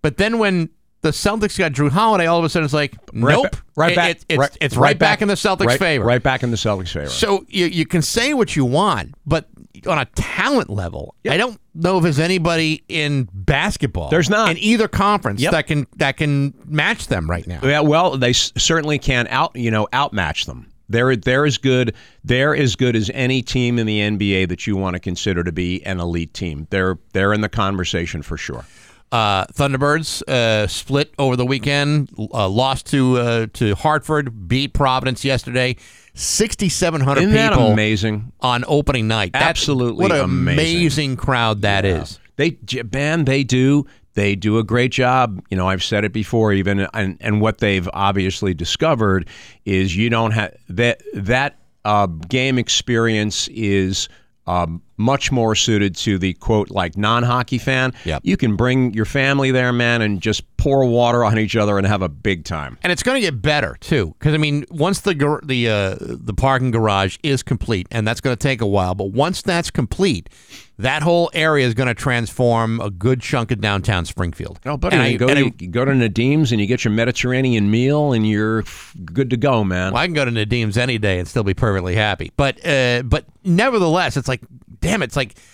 But 0.01 0.17
then 0.17 0.37
when 0.37 0.69
the 1.01 1.09
Celtics 1.09 1.57
got 1.57 1.71
Jrue 1.73 1.89
Holiday, 1.89 2.25
all 2.27 2.39
of 2.39 2.45
a 2.45 2.49
sudden 2.49 2.65
it's 2.65 2.73
like, 2.73 2.93
Right 3.13 3.33
nope, 3.33 3.51
ba- 3.51 3.61
right 3.75 3.91
It- 3.91 3.95
back, 3.95 4.09
It's, 4.11 4.25
it's, 4.29 4.57
it's 4.61 4.77
right, 4.77 4.97
back, 4.97 5.21
in 5.21 5.27
the 5.27 5.33
Celtics' 5.33 5.65
right, 5.65 5.79
favor. 5.79 6.05
Right 6.05 6.23
back 6.23 6.43
in 6.43 6.51
the 6.51 6.57
Celtics' 6.57 6.93
favor. 6.93 7.09
So 7.09 7.45
you 7.49 7.65
you 7.65 7.85
can 7.85 8.01
say 8.01 8.33
what 8.33 8.55
you 8.55 8.63
want, 8.65 9.13
but 9.25 9.47
on 9.87 9.97
a 9.97 10.05
talent 10.15 10.69
level, 10.69 11.15
I 11.29 11.37
don't 11.37 11.59
know 11.73 11.97
if 11.97 12.03
there's 12.03 12.19
anybody 12.19 12.83
in 12.87 13.27
basketball. 13.33 14.09
There's 14.09 14.29
not. 14.29 14.51
in 14.51 14.57
either 14.57 14.87
conference 14.87 15.41
Yep. 15.41 15.51
that 15.51 15.67
can 15.67 15.87
that 15.97 16.17
can 16.17 16.53
match 16.65 17.07
them 17.07 17.29
right 17.29 17.45
now. 17.47 17.59
Yeah, 17.63 17.79
well, 17.81 18.17
they 18.17 18.29
s- 18.31 18.51
certainly 18.57 18.99
can 18.99 19.27
out 19.27 19.55
you 19.55 19.71
know 19.71 19.87
outmatch 19.93 20.45
them. 20.45 20.67
They're 20.89 21.15
they're 21.15 21.45
as 21.45 21.57
good 21.57 21.95
they're 22.23 22.55
as 22.55 22.75
good 22.75 22.95
as 22.95 23.09
any 23.13 23.41
team 23.41 23.79
in 23.79 23.87
the 23.87 23.99
NBA 23.99 24.49
that 24.49 24.67
you 24.67 24.75
want 24.77 24.93
to 24.95 24.99
consider 24.99 25.43
to 25.43 25.51
be 25.51 25.83
an 25.85 25.99
elite 25.99 26.33
team. 26.33 26.67
They're 26.69 26.97
they're 27.13 27.33
in 27.33 27.41
the 27.41 27.49
conversation 27.49 28.21
for 28.21 28.37
sure. 28.37 28.65
Uh, 29.11 29.45
Thunderbirds 29.45 30.23
uh, 30.27 30.65
split 30.67 31.13
over 31.19 31.35
the 31.35 31.45
weekend, 31.45 32.09
uh, 32.33 32.49
lost 32.49 32.87
to 32.87 33.17
uh, 33.17 33.47
to 33.53 33.75
Hartford, 33.75 34.47
beat 34.47 34.73
Providence 34.73 35.23
yesterday. 35.23 35.75
Sixty 36.15 36.69
seven 36.69 37.01
hundred 37.01 37.21
Isn't 37.21 37.33
that 37.33 37.53
people 37.53 37.71
amazing? 37.71 38.31
on 38.39 38.63
opening 38.67 39.07
night. 39.07 39.33
That's- 39.33 39.49
Absolutely 39.49 40.03
what 40.03 40.11
an 40.11 40.21
amazing. 40.21 40.59
amazing 40.77 41.15
crowd 41.17 41.61
that 41.63 41.85
is. 41.85 42.19
They 42.35 42.51
j- 42.65 42.83
man, 42.91 43.25
they 43.25 43.43
do 43.43 43.85
they 44.13 44.35
do 44.35 44.59
a 44.59 44.63
great 44.63 44.91
job. 44.91 45.43
You 45.49 45.57
know, 45.57 45.67
I've 45.67 45.83
said 45.83 46.05
it 46.05 46.13
before, 46.13 46.53
even 46.53 46.81
and 46.93 47.17
and 47.19 47.41
what 47.41 47.57
they've 47.59 47.89
obviously 47.93 48.53
discovered 48.53 49.27
is 49.65 49.95
you 49.97 50.09
don't 50.11 50.31
have 50.31 50.53
that 50.69 51.01
that 51.15 51.57
uh, 51.85 52.05
game 52.07 52.57
experience 52.59 53.47
is. 53.49 54.07
Um, 54.45 54.81
much 54.97 55.31
more 55.31 55.55
suited 55.55 55.95
to 55.95 56.17
the 56.17 56.33
quote 56.33 56.69
like 56.69 56.97
non-hockey 56.97 57.57
fan. 57.57 57.93
Yep. 58.03 58.23
You 58.25 58.35
can 58.35 58.57
bring 58.57 58.93
your 58.93 59.05
family 59.05 59.51
there, 59.51 59.71
man, 59.71 60.01
and 60.01 60.19
just 60.21 60.52
pour 60.63 60.85
water 60.85 61.25
on 61.25 61.37
each 61.37 61.57
other 61.57 61.77
and 61.77 61.85
have 61.85 62.01
a 62.01 62.07
big 62.07 62.45
time. 62.45 62.77
And 62.83 62.91
it's 62.93 63.03
going 63.03 63.15
to 63.15 63.21
get 63.21 63.41
better 63.41 63.75
too, 63.81 64.15
because 64.17 64.33
I 64.33 64.37
mean, 64.37 64.65
once 64.71 65.01
the 65.01 65.13
gar- 65.13 65.41
the 65.43 65.67
uh, 65.69 65.95
the 65.99 66.33
parking 66.33 66.71
garage 66.71 67.17
is 67.21 67.43
complete, 67.43 67.85
and 67.91 68.07
that's 68.07 68.21
going 68.21 68.33
to 68.33 68.41
take 68.41 68.61
a 68.61 68.65
while, 68.65 68.95
but 68.95 69.11
once 69.11 69.41
that's 69.41 69.69
complete, 69.69 70.29
that 70.77 71.03
whole 71.03 71.29
area 71.33 71.67
is 71.67 71.73
going 71.73 71.87
to 71.87 71.93
transform 71.93 72.79
a 72.79 72.89
good 72.89 73.19
chunk 73.19 73.51
of 73.51 73.59
downtown 73.59 74.05
Springfield. 74.05 74.59
Oh, 74.65 74.77
buddy, 74.77 74.95
And 74.95 75.03
I- 75.03 75.07
you 75.09 75.17
go, 75.17 75.27
and 75.27 75.37
to, 75.37 75.45
I- 75.47 75.51
you 75.59 75.67
go 75.67 75.83
to 75.83 75.91
Nadim's 75.91 76.51
and 76.53 76.61
you 76.61 76.65
get 76.67 76.85
your 76.85 76.93
Mediterranean 76.93 77.69
meal 77.69 78.13
and 78.13 78.25
you're 78.25 78.63
good 79.03 79.29
to 79.31 79.37
go, 79.37 79.65
man. 79.65 79.91
Well, 79.91 80.01
I 80.01 80.05
can 80.07 80.13
go 80.13 80.23
to 80.23 80.31
Nadim's 80.31 80.77
any 80.77 80.97
day 80.97 81.19
and 81.19 81.27
still 81.27 81.43
be 81.43 81.53
perfectly 81.53 81.95
happy. 81.95 82.31
But 82.37 82.65
uh, 82.65 83.03
but 83.03 83.25
nevertheless, 83.43 84.15
it's 84.15 84.29
like, 84.29 84.41
damn, 84.79 85.03
it's 85.03 85.15
like, 85.17 85.35
y- 85.35 85.41
y- 85.41 85.52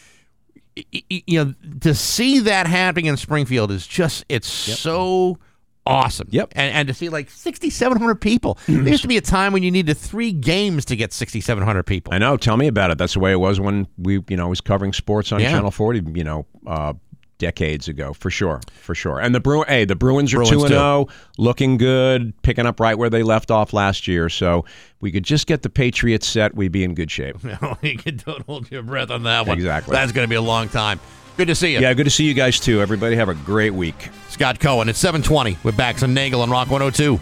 you 0.92 1.46
know, 1.46 1.54
to 1.82 1.94
see 1.94 2.40
that 2.40 2.68
happening 2.68 3.06
in 3.08 3.18
Springfield 3.18 3.72
is 3.72 3.86
just, 3.88 4.26
it's 4.30 4.48
so 4.48 5.38
awesome. 5.86 6.28
Yep. 6.32 6.54
And, 6.56 6.74
and 6.74 6.88
to 6.88 6.94
see 6.94 7.10
like 7.10 7.30
6,700 7.30 8.16
people. 8.16 8.58
there 8.68 8.88
used 8.88 9.02
to 9.02 9.08
be 9.08 9.18
a 9.18 9.22
time 9.22 9.54
when 9.54 9.64
you 9.64 9.72
needed 9.72 9.98
three 9.98 10.32
games 10.32 10.86
to 10.86 10.96
get 10.96 11.12
6,700 11.14 11.84
people. 11.84 12.14
I 12.14 12.18
know. 12.20 12.38
Tell 12.38 12.58
me 12.58 12.68
about 12.68 12.92
it. 12.92 12.98
That's 12.98 13.14
the 13.14 13.20
way 13.20 13.32
it 13.32 13.40
was 13.40 13.60
when 13.60 13.88
we, 13.98 14.24
you 14.30 14.38
know, 14.38 14.48
was 14.48 14.62
covering 14.62 14.94
sports 14.94 15.32
on 15.32 15.40
Yeah. 15.40 15.52
Channel 15.52 15.72
40, 15.72 16.04
you 16.14 16.24
know, 16.24 16.46
uh, 16.68 16.94
decades 17.40 17.88
ago, 17.88 18.14
for 18.14 18.30
sure, 18.30 18.62
for 18.82 18.94
sure. 18.94 19.20
And 19.20 19.34
the 19.34 19.40
Bru- 19.40 19.64
hey, 19.64 19.86
the 19.86 19.96
Bruins 19.96 20.32
are 20.36 20.44
two 20.44 20.60
and 20.60 20.68
zero, 20.68 21.08
looking 21.40 21.78
good, 21.78 22.40
picking 22.44 22.68
up 22.68 22.80
right 22.80 22.96
where 22.96 23.10
they 23.10 23.24
left 23.24 23.50
off 23.50 23.74
last 23.74 24.08
year. 24.08 24.30
So 24.30 24.66
we 25.02 25.12
could 25.12 25.24
just 25.24 25.48
get 25.48 25.64
the 25.64 25.70
Patriots 25.70 26.28
set, 26.28 26.54
we'd 26.54 26.72
be 26.72 26.84
in 26.84 26.94
good 26.94 27.10
shape. 27.10 27.38
you 27.82 27.98
can 27.98 28.18
don't 28.18 28.46
hold 28.46 28.70
your 28.70 28.84
breath 28.84 29.10
on 29.10 29.24
that 29.24 29.48
one. 29.48 29.58
Exactly. 29.58 29.94
That's 29.94 30.12
going 30.12 30.26
to 30.26 30.30
be 30.30 30.36
a 30.36 30.42
long 30.42 30.70
time. 30.70 31.00
Good 31.38 31.48
to 31.48 31.56
see 31.56 31.74
you. 31.74 31.80
Yeah, 31.80 31.94
good 31.94 32.04
to 32.04 32.10
see 32.10 32.26
you 32.26 32.34
guys 32.34 32.60
too. 32.60 32.82
Everybody 32.82 33.16
have 33.16 33.30
a 33.30 33.34
great 33.34 33.74
week. 33.74 34.10
Scott 34.28 34.60
Cohen. 34.60 34.90
It's 34.90 35.00
720 35.00 35.58
with 35.64 35.78
Bax 35.78 36.04
and 36.04 36.14
Nagle 36.14 36.42
on 36.42 36.50
Rock 36.50 36.70
102. 36.70 37.18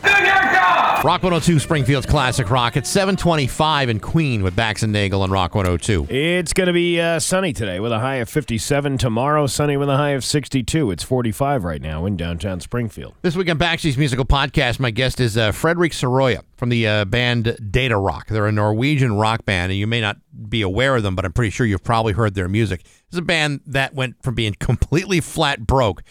Rock 1.04 1.24
102 1.24 1.60
Springfield's 1.60 2.08
Classic 2.08 2.50
Rock. 2.50 2.76
It's 2.76 2.90
725 2.90 3.90
in 3.90 4.00
Queen 4.00 4.42
with 4.42 4.56
Bax 4.56 4.82
and 4.82 4.92
Nagle 4.92 5.22
on 5.22 5.30
Rock 5.30 5.54
102. 5.54 6.08
It's 6.10 6.54
going 6.54 6.68
to 6.68 6.74
be 6.74 7.00
uh, 7.00 7.20
sunny 7.20 7.54
today 7.54 7.80
with 7.80 7.92
a 7.92 8.00
high 8.00 8.16
of 8.16 8.28
57. 8.28 8.98
Tomorrow, 8.98 9.46
sunny 9.46 9.78
with 9.78 9.90
a 9.90 9.96
high 9.96 10.10
of 10.10 10.26
62. 10.26 10.92
It's 10.92 11.04
45 11.04 11.64
right 11.64 11.82
now 11.82 12.06
in 12.08 12.18
downtown 12.18 12.60
Springfield. 12.60 13.14
This 13.22 13.36
week 13.36 13.50
on 13.50 13.58
Baxi's 13.58 13.96
Musical 13.96 14.26
Podcast, 14.26 14.80
my 14.80 14.92
guest 14.92 15.20
is 15.20 15.38
uh, 15.38 15.52
Frederick 15.52 15.94
Saroea 15.94 16.42
from 16.58 16.70
the 16.70 16.88
uh, 16.88 17.06
band 17.06 17.46
Datarock. 17.46 18.26
They're 18.28 18.48
a 18.48 18.52
Norwegian 18.52 19.14
rock 19.18 19.46
band, 19.46 19.72
and 19.72 19.80
you 19.80 19.88
may 19.88 20.02
not 20.02 20.18
be 20.50 20.64
aware 20.64 20.96
of 20.96 21.04
them, 21.04 21.16
but 21.16 21.26
I'm 21.26 21.32
pretty 21.32 21.52
sure 21.52 21.66
you've 21.66 21.84
probably 21.84 22.14
heard 22.14 22.34
their 22.34 22.50
music. 22.50 22.84
It's 23.08 23.18
a 23.18 23.22
band 23.22 23.62
that 23.68 23.94
went 23.94 24.22
from 24.24 24.36
being 24.36 24.56
completely 24.60 25.22
flat 25.22 25.66
broke 25.66 26.04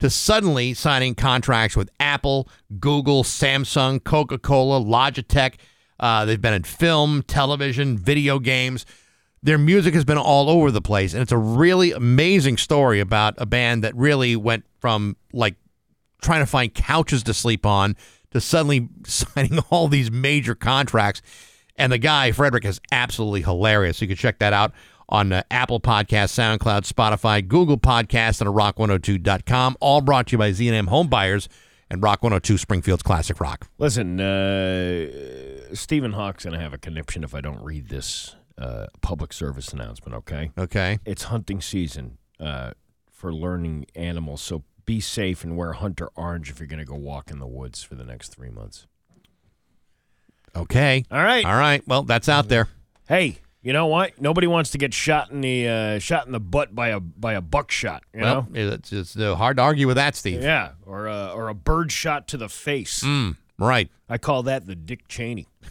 to 0.00 0.10
suddenly 0.10 0.74
signing 0.74 1.14
contracts 1.14 1.76
with 1.76 1.90
Apple, 2.00 2.48
Google, 2.78 3.22
Samsung, 3.22 4.02
Coca 4.02 4.38
Cola, 4.38 4.80
Logitech. 4.80 5.54
Uh, 5.98 6.24
they've 6.24 6.40
been 6.40 6.54
in 6.54 6.62
film, 6.64 7.22
television, 7.22 7.96
video 7.96 8.38
games. 8.38 8.86
Their 9.42 9.58
music 9.58 9.94
has 9.94 10.04
been 10.04 10.18
all 10.18 10.50
over 10.50 10.70
the 10.70 10.82
place, 10.82 11.14
and 11.14 11.22
it's 11.22 11.32
a 11.32 11.38
really 11.38 11.92
amazing 11.92 12.56
story 12.56 13.00
about 13.00 13.34
a 13.38 13.46
band 13.46 13.84
that 13.84 13.94
really 13.94 14.36
went 14.36 14.64
from 14.80 15.16
like 15.32 15.54
trying 16.20 16.40
to 16.40 16.46
find 16.46 16.74
couches 16.74 17.22
to 17.22 17.34
sleep 17.34 17.64
on 17.64 17.96
to 18.32 18.40
suddenly 18.40 18.88
signing 19.04 19.58
all 19.70 19.88
these 19.88 20.10
major 20.10 20.54
contracts. 20.54 21.22
And 21.76 21.90
the 21.90 21.98
guy, 21.98 22.32
Frederick, 22.32 22.64
is 22.64 22.80
absolutely 22.92 23.42
hilarious. 23.42 24.02
You 24.02 24.08
can 24.08 24.16
check 24.16 24.38
that 24.40 24.52
out 24.52 24.72
on 25.10 25.32
uh, 25.32 25.42
Apple 25.50 25.80
Podcasts, 25.80 26.32
SoundCloud, 26.58 26.90
Spotify, 26.90 27.46
Google 27.46 27.76
Podcasts, 27.78 28.40
and 28.40 28.48
at 28.48 28.54
rock102.com. 28.54 29.76
All 29.80 30.00
brought 30.00 30.28
to 30.28 30.32
you 30.32 30.38
by 30.38 30.52
Z&M 30.52 30.86
Home 30.86 31.08
Buyers 31.08 31.48
and 31.90 32.02
Rock 32.02 32.22
102 32.22 32.56
Springfield's 32.56 33.02
Classic 33.02 33.38
Rock. 33.40 33.68
Listen, 33.78 34.20
uh, 34.20 35.74
Stephen 35.74 36.12
Hawk's 36.12 36.44
going 36.44 36.56
to 36.56 36.60
have 36.62 36.72
a 36.72 36.78
conniption 36.78 37.24
if 37.24 37.34
I 37.34 37.40
don't 37.40 37.62
read 37.62 37.88
this. 37.88 38.36
uh, 38.58 38.86
public 39.00 39.32
service 39.32 39.72
announcement. 39.72 40.14
Okay, 40.18 40.50
Okay. 40.58 40.98
it's 41.06 41.24
hunting 41.24 41.60
season 41.62 42.18
uh, 42.38 42.72
for 43.10 43.32
learning 43.32 43.86
animals, 43.94 44.42
so 44.42 44.64
be 44.84 45.00
safe 45.00 45.42
and 45.44 45.56
wear 45.56 45.72
hunter 45.72 46.10
orange 46.14 46.50
if 46.50 46.58
you're 46.60 46.66
going 46.66 46.78
to 46.78 46.84
go 46.84 46.94
walk 46.94 47.30
in 47.30 47.38
the 47.38 47.46
woods 47.46 47.82
for 47.82 47.94
the 47.94 48.04
next 48.04 48.28
three 48.34 48.50
months. 48.50 48.86
Okay. 50.54 51.04
All 51.10 51.22
right. 51.22 51.44
All 51.44 51.56
right. 51.56 51.82
Well, 51.86 52.02
that's 52.02 52.28
out 52.28 52.48
there. 52.48 52.68
Hey, 53.08 53.38
you 53.62 53.72
know 53.72 53.86
what? 53.86 54.20
Nobody 54.20 54.46
wants 54.46 54.70
to 54.70 54.78
get 54.78 54.94
shot 54.94 55.30
in 55.30 55.40
the 55.40 55.68
uh, 55.68 55.98
shot 55.98 56.26
in 56.26 56.32
the 56.32 56.40
butt 56.40 56.74
by 56.74 56.88
a 56.88 57.00
by 57.00 57.34
a 57.34 57.40
buckshot. 57.40 58.02
You 58.14 58.20
well, 58.22 58.46
know? 58.50 58.74
it's, 58.74 58.92
it's 58.92 59.16
uh, 59.16 59.34
hard 59.36 59.56
to 59.58 59.62
argue 59.62 59.86
with 59.86 59.96
that, 59.96 60.16
Steve. 60.16 60.42
Yeah, 60.42 60.70
or 60.86 61.06
a, 61.06 61.28
or 61.34 61.48
a 61.48 61.54
bird 61.54 61.92
shot 61.92 62.28
to 62.28 62.36
the 62.36 62.48
face. 62.48 63.02
Mm, 63.02 63.36
right. 63.58 63.90
I 64.08 64.18
call 64.18 64.42
that 64.44 64.66
the 64.66 64.74
Dick 64.74 65.08
Cheney. 65.08 65.46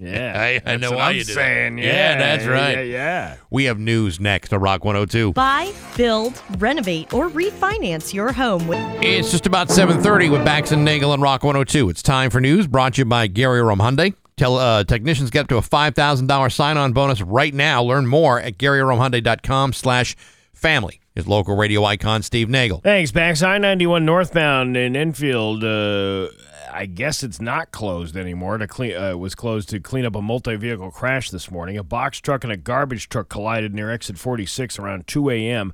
Yeah, 0.00 0.32
I- 0.64 0.74
I 0.74 0.76
know 0.76 0.90
what 0.90 0.98
why 0.98 1.08
I'm 1.10 1.16
you 1.16 1.24
do 1.24 1.34
that. 1.34 1.40
saying. 1.40 1.78
Yeah, 1.78 1.84
Yeah, 1.86 2.18
that's 2.18 2.46
right. 2.46 2.72
Yeah, 2.76 2.82
yeah. 2.82 3.36
We 3.50 3.64
have 3.64 3.80
news 3.80 4.20
next 4.20 4.52
on 4.52 4.60
Rock 4.60 4.84
102. 4.84 5.32
Buy, 5.32 5.72
build, 5.96 6.40
renovate, 6.58 7.12
or 7.12 7.28
refinance 7.28 8.14
your 8.14 8.32
home 8.32 8.68
with 8.68 8.78
It's 9.02 9.32
just 9.32 9.46
about 9.46 9.70
7:30 9.70 10.30
with 10.30 10.44
Bax 10.44 10.70
and 10.70 10.84
Nagle 10.84 11.14
and 11.14 11.20
Rock 11.20 11.42
102. 11.42 11.88
It's 11.90 12.00
time 12.00 12.30
for 12.30 12.40
news 12.40 12.68
brought 12.68 12.94
to 12.94 13.00
you 13.00 13.04
by 13.06 13.26
Gary 13.26 13.60
Rome 13.60 13.80
Hyundai. 13.80 14.14
Tell 14.38 14.56
uh, 14.56 14.84
technicians 14.84 15.30
get 15.30 15.40
up 15.40 15.48
to 15.48 15.56
a 15.56 15.60
$5,000 15.60 16.52
sign-on 16.52 16.92
bonus 16.92 17.20
right 17.20 17.52
now. 17.52 17.82
Learn 17.82 18.06
more 18.06 18.40
at 18.40 18.56
GaryRomeHyundai.com 18.56 19.72
slash 19.72 20.16
family. 20.54 21.00
His 21.16 21.26
local 21.26 21.56
radio 21.56 21.84
icon, 21.84 22.22
Steve 22.22 22.48
Nagle. 22.48 22.80
Thanks, 22.80 23.10
Bax. 23.10 23.42
I 23.42 23.58
91 23.58 24.04
northbound 24.04 24.76
in 24.76 24.94
Enfield. 24.94 25.64
Uh, 25.64 26.28
I 26.72 26.86
guess 26.86 27.24
it's 27.24 27.40
not 27.40 27.72
closed 27.72 28.16
anymore. 28.16 28.56
To 28.58 28.68
clean, 28.68 28.96
uh, 28.96 29.10
it 29.10 29.18
was 29.18 29.34
closed 29.34 29.68
to 29.70 29.80
clean 29.80 30.04
up 30.06 30.14
a 30.14 30.22
multi-vehicle 30.22 30.92
crash 30.92 31.30
this 31.30 31.50
morning. 31.50 31.76
A 31.76 31.82
box 31.82 32.20
truck 32.20 32.44
and 32.44 32.52
a 32.52 32.56
garbage 32.56 33.08
truck 33.08 33.28
collided 33.28 33.74
near 33.74 33.90
exit 33.90 34.16
46 34.16 34.78
around 34.78 35.08
2 35.08 35.30
a.m. 35.30 35.72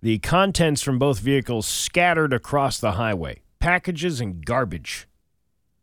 The 0.00 0.18
contents 0.20 0.80
from 0.80 0.98
both 0.98 1.18
vehicles 1.18 1.66
scattered 1.66 2.32
across 2.32 2.78
the 2.78 2.92
highway. 2.92 3.42
Packages 3.60 4.22
and 4.22 4.42
garbage. 4.46 5.06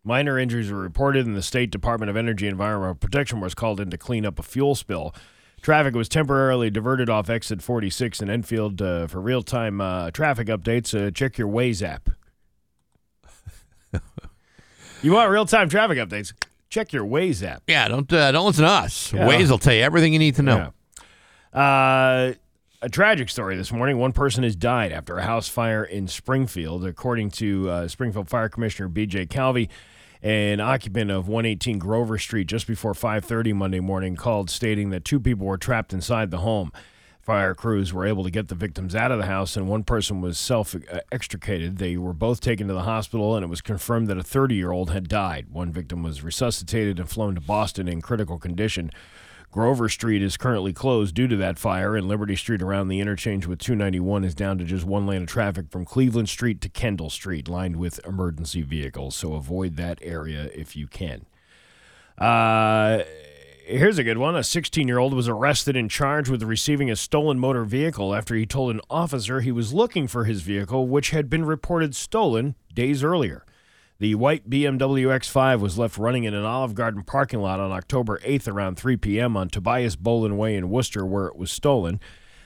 Minor 0.05 0.37
injuries 0.37 0.69
were 0.69 0.81
reported, 0.81 1.25
and 1.25 1.35
the 1.35 1.41
State 1.41 1.71
Department 1.71 2.09
of 2.09 2.17
Energy 2.17 2.45
and 2.45 2.53
Environmental 2.53 2.95
Protection 2.95 3.39
was 3.39 3.55
called 3.55 3.79
in 3.79 3.89
to 3.89 3.97
clean 3.97 4.25
up 4.25 4.37
a 4.37 4.43
fuel 4.43 4.75
spill. 4.75 5.15
Traffic 5.61 5.95
was 5.95 6.09
temporarily 6.09 6.69
diverted 6.69 7.09
off 7.09 7.29
exit 7.29 7.61
46 7.61 8.21
in 8.21 8.29
Enfield. 8.29 8.81
Uh, 8.81 9.07
for 9.07 9.21
real 9.21 9.41
time 9.41 9.79
uh, 9.79 10.11
traffic 10.11 10.47
updates, 10.49 10.93
uh, 10.93 11.09
check 11.09 11.37
your 11.37 11.47
Waze 11.47 11.81
app. 11.81 12.09
you 15.01 15.13
want 15.13 15.31
real 15.31 15.45
time 15.45 15.69
traffic 15.69 15.97
updates? 15.97 16.33
Check 16.69 16.91
your 16.91 17.05
Waze 17.05 17.41
app. 17.41 17.63
Yeah, 17.67 17.87
don't 17.87 18.11
uh, 18.11 18.33
don't 18.33 18.45
listen 18.45 18.65
to 18.65 18.69
us. 18.69 19.13
Yeah. 19.13 19.25
Waze 19.25 19.49
will 19.49 19.57
tell 19.57 19.73
you 19.73 19.83
everything 19.83 20.11
you 20.11 20.19
need 20.19 20.35
to 20.35 20.41
know. 20.41 20.73
Yeah. 21.53 21.59
Uh, 21.61 22.33
a 22.81 22.89
tragic 22.89 23.29
story 23.29 23.55
this 23.55 23.71
morning. 23.71 23.97
One 23.97 24.11
person 24.11 24.43
has 24.43 24.57
died 24.57 24.91
after 24.91 25.17
a 25.17 25.23
house 25.23 25.47
fire 25.47 25.85
in 25.85 26.09
Springfield. 26.09 26.85
According 26.85 27.31
to 27.31 27.69
uh, 27.69 27.87
Springfield 27.87 28.27
Fire 28.27 28.49
Commissioner 28.49 28.89
B.J. 28.89 29.27
Calvi, 29.27 29.69
an 30.23 30.61
occupant 30.61 31.11
of 31.11 31.27
118 31.27 31.77
Grover 31.77 32.17
Street 32.17 32.47
just 32.47 32.65
before 32.65 32.93
5:30 32.93 33.53
Monday 33.53 33.81
morning 33.81 34.15
called 34.15 34.49
stating 34.49 34.89
that 34.89 35.03
two 35.03 35.19
people 35.19 35.45
were 35.45 35.57
trapped 35.57 35.93
inside 35.93 36.31
the 36.31 36.39
home. 36.39 36.71
Fire 37.21 37.53
crews 37.53 37.93
were 37.93 38.05
able 38.05 38.25
to 38.25 38.31
get 38.31 38.49
the 38.49 38.55
victims 38.55 38.95
out 38.95 39.11
of 39.11 39.17
the 39.17 39.25
house, 39.25 39.55
and 39.55 39.67
one 39.67 39.83
person 39.83 40.19
was 40.19 40.37
self 40.37 40.75
extricated. 41.11 41.77
They 41.77 41.95
were 41.95 42.13
both 42.13 42.41
taken 42.41 42.67
to 42.67 42.73
the 42.73 42.81
hospital, 42.81 43.35
and 43.35 43.43
it 43.43 43.49
was 43.49 43.61
confirmed 43.61 44.07
that 44.07 44.17
a 44.17 44.23
30 44.23 44.55
year 44.55 44.71
old 44.71 44.91
had 44.91 45.07
died. 45.07 45.47
One 45.49 45.71
victim 45.71 46.03
was 46.03 46.23
resuscitated 46.23 46.99
and 46.99 47.09
flown 47.09 47.35
to 47.35 47.41
Boston 47.41 47.87
in 47.87 48.01
critical 48.01 48.39
condition. 48.39 48.91
Grover 49.53 49.87
Street 49.87 50.23
is 50.23 50.35
currently 50.35 50.73
closed 50.73 51.13
due 51.13 51.27
to 51.27 51.35
that 51.35 51.59
fire, 51.59 51.95
and 51.95 52.07
Liberty 52.07 52.35
Street 52.35 52.63
around 52.63 52.87
the 52.87 52.99
interchange 52.99 53.45
with 53.45 53.59
291 53.59 54.23
is 54.23 54.33
down 54.33 54.57
to 54.57 54.63
just 54.63 54.83
one 54.83 55.05
lane 55.05 55.21
of 55.21 55.27
traffic 55.27 55.69
from 55.69 55.85
Cleveland 55.85 56.27
Street 56.27 56.59
to 56.61 56.69
Kendall 56.69 57.11
Street, 57.11 57.47
lined 57.47 57.75
with 57.75 58.03
emergency 58.03 58.63
vehicles. 58.63 59.15
So 59.15 59.35
avoid 59.35 59.75
that 59.75 59.99
area 60.01 60.49
if 60.55 60.75
you 60.75 60.87
can. 60.87 61.27
Uh, 62.17 63.03
here's 63.63 63.99
a 63.99 64.03
good 64.03 64.17
one. 64.17 64.35
A 64.35 64.43
16 64.43 64.87
year 64.87 64.97
old 64.97 65.13
was 65.13 65.27
arrested 65.27 65.75
and 65.75 65.87
charged 65.87 66.31
with 66.31 66.41
receiving 66.41 66.89
a 66.89 66.95
stolen 66.95 67.37
motor 67.37 67.63
vehicle 67.63 68.15
after 68.15 68.33
he 68.33 68.47
told 68.47 68.71
an 68.71 68.81
officer 68.89 69.41
he 69.41 69.51
was 69.51 69.71
looking 69.71 70.07
for 70.07 70.25
his 70.25 70.41
vehicle, 70.41 70.87
which 70.87 71.11
had 71.11 71.29
been 71.29 71.45
reported 71.45 71.93
stolen 71.93 72.55
days 72.73 73.03
earlier. 73.03 73.45
The 73.99 74.15
white 74.15 74.49
BMW 74.49 75.07
X5 75.07 75.59
was 75.59 75.77
left 75.77 75.97
running 75.97 76.23
in 76.23 76.33
an 76.33 76.43
Olive 76.43 76.73
Garden 76.73 77.03
parking 77.03 77.39
lot 77.39 77.59
on 77.59 77.71
October 77.71 78.19
8th 78.19 78.47
around 78.47 78.75
3 78.75 78.97
p.m. 78.97 79.37
on 79.37 79.49
Tobias 79.49 79.95
Boland 79.95 80.37
Way 80.37 80.55
in 80.55 80.69
Worcester, 80.69 81.05
where 81.05 81.27
it 81.27 81.35
was 81.35 81.51
stolen. 81.51 81.99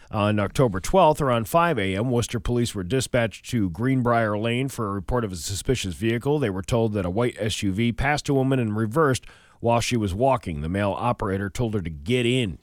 On 0.09 0.39
October 0.39 0.79
12th, 0.79 1.19
around 1.19 1.49
5 1.49 1.79
a.m., 1.79 2.09
Worcester 2.09 2.39
police 2.39 2.73
were 2.73 2.83
dispatched 2.83 3.49
to 3.49 3.69
Greenbrier 3.69 4.37
Lane 4.37 4.69
for 4.69 4.87
a 4.87 4.93
report 4.93 5.25
of 5.25 5.33
a 5.33 5.35
suspicious 5.35 5.95
vehicle. 5.95 6.39
They 6.39 6.49
were 6.49 6.61
told 6.61 6.93
that 6.93 7.05
a 7.05 7.09
white 7.09 7.35
SUV 7.37 7.95
passed 7.95 8.29
a 8.29 8.33
woman 8.33 8.59
and 8.59 8.75
reversed 8.75 9.25
while 9.59 9.81
she 9.81 9.97
was 9.97 10.13
walking. 10.13 10.61
The 10.61 10.69
male 10.69 10.95
operator 10.97 11.49
told 11.49 11.73
her 11.73 11.81
to 11.81 11.89
get 11.89 12.25
in. 12.25 12.59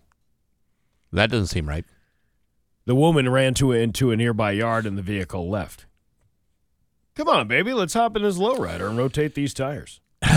That 1.12 1.30
doesn't 1.30 1.48
seem 1.48 1.68
right. 1.68 1.84
The 2.86 2.94
woman 2.94 3.28
ran 3.28 3.54
to 3.54 3.72
into 3.72 4.10
a 4.10 4.16
nearby 4.16 4.52
yard 4.52 4.86
and 4.86 4.96
the 4.96 5.02
vehicle 5.02 5.48
left. 5.48 5.86
Come 7.16 7.28
on, 7.28 7.46
baby, 7.46 7.72
let's 7.72 7.94
hop 7.94 8.16
in 8.16 8.22
this 8.22 8.38
lowrider 8.38 8.88
and 8.88 8.98
rotate 8.98 9.34
these 9.34 9.54
tires. 9.54 10.00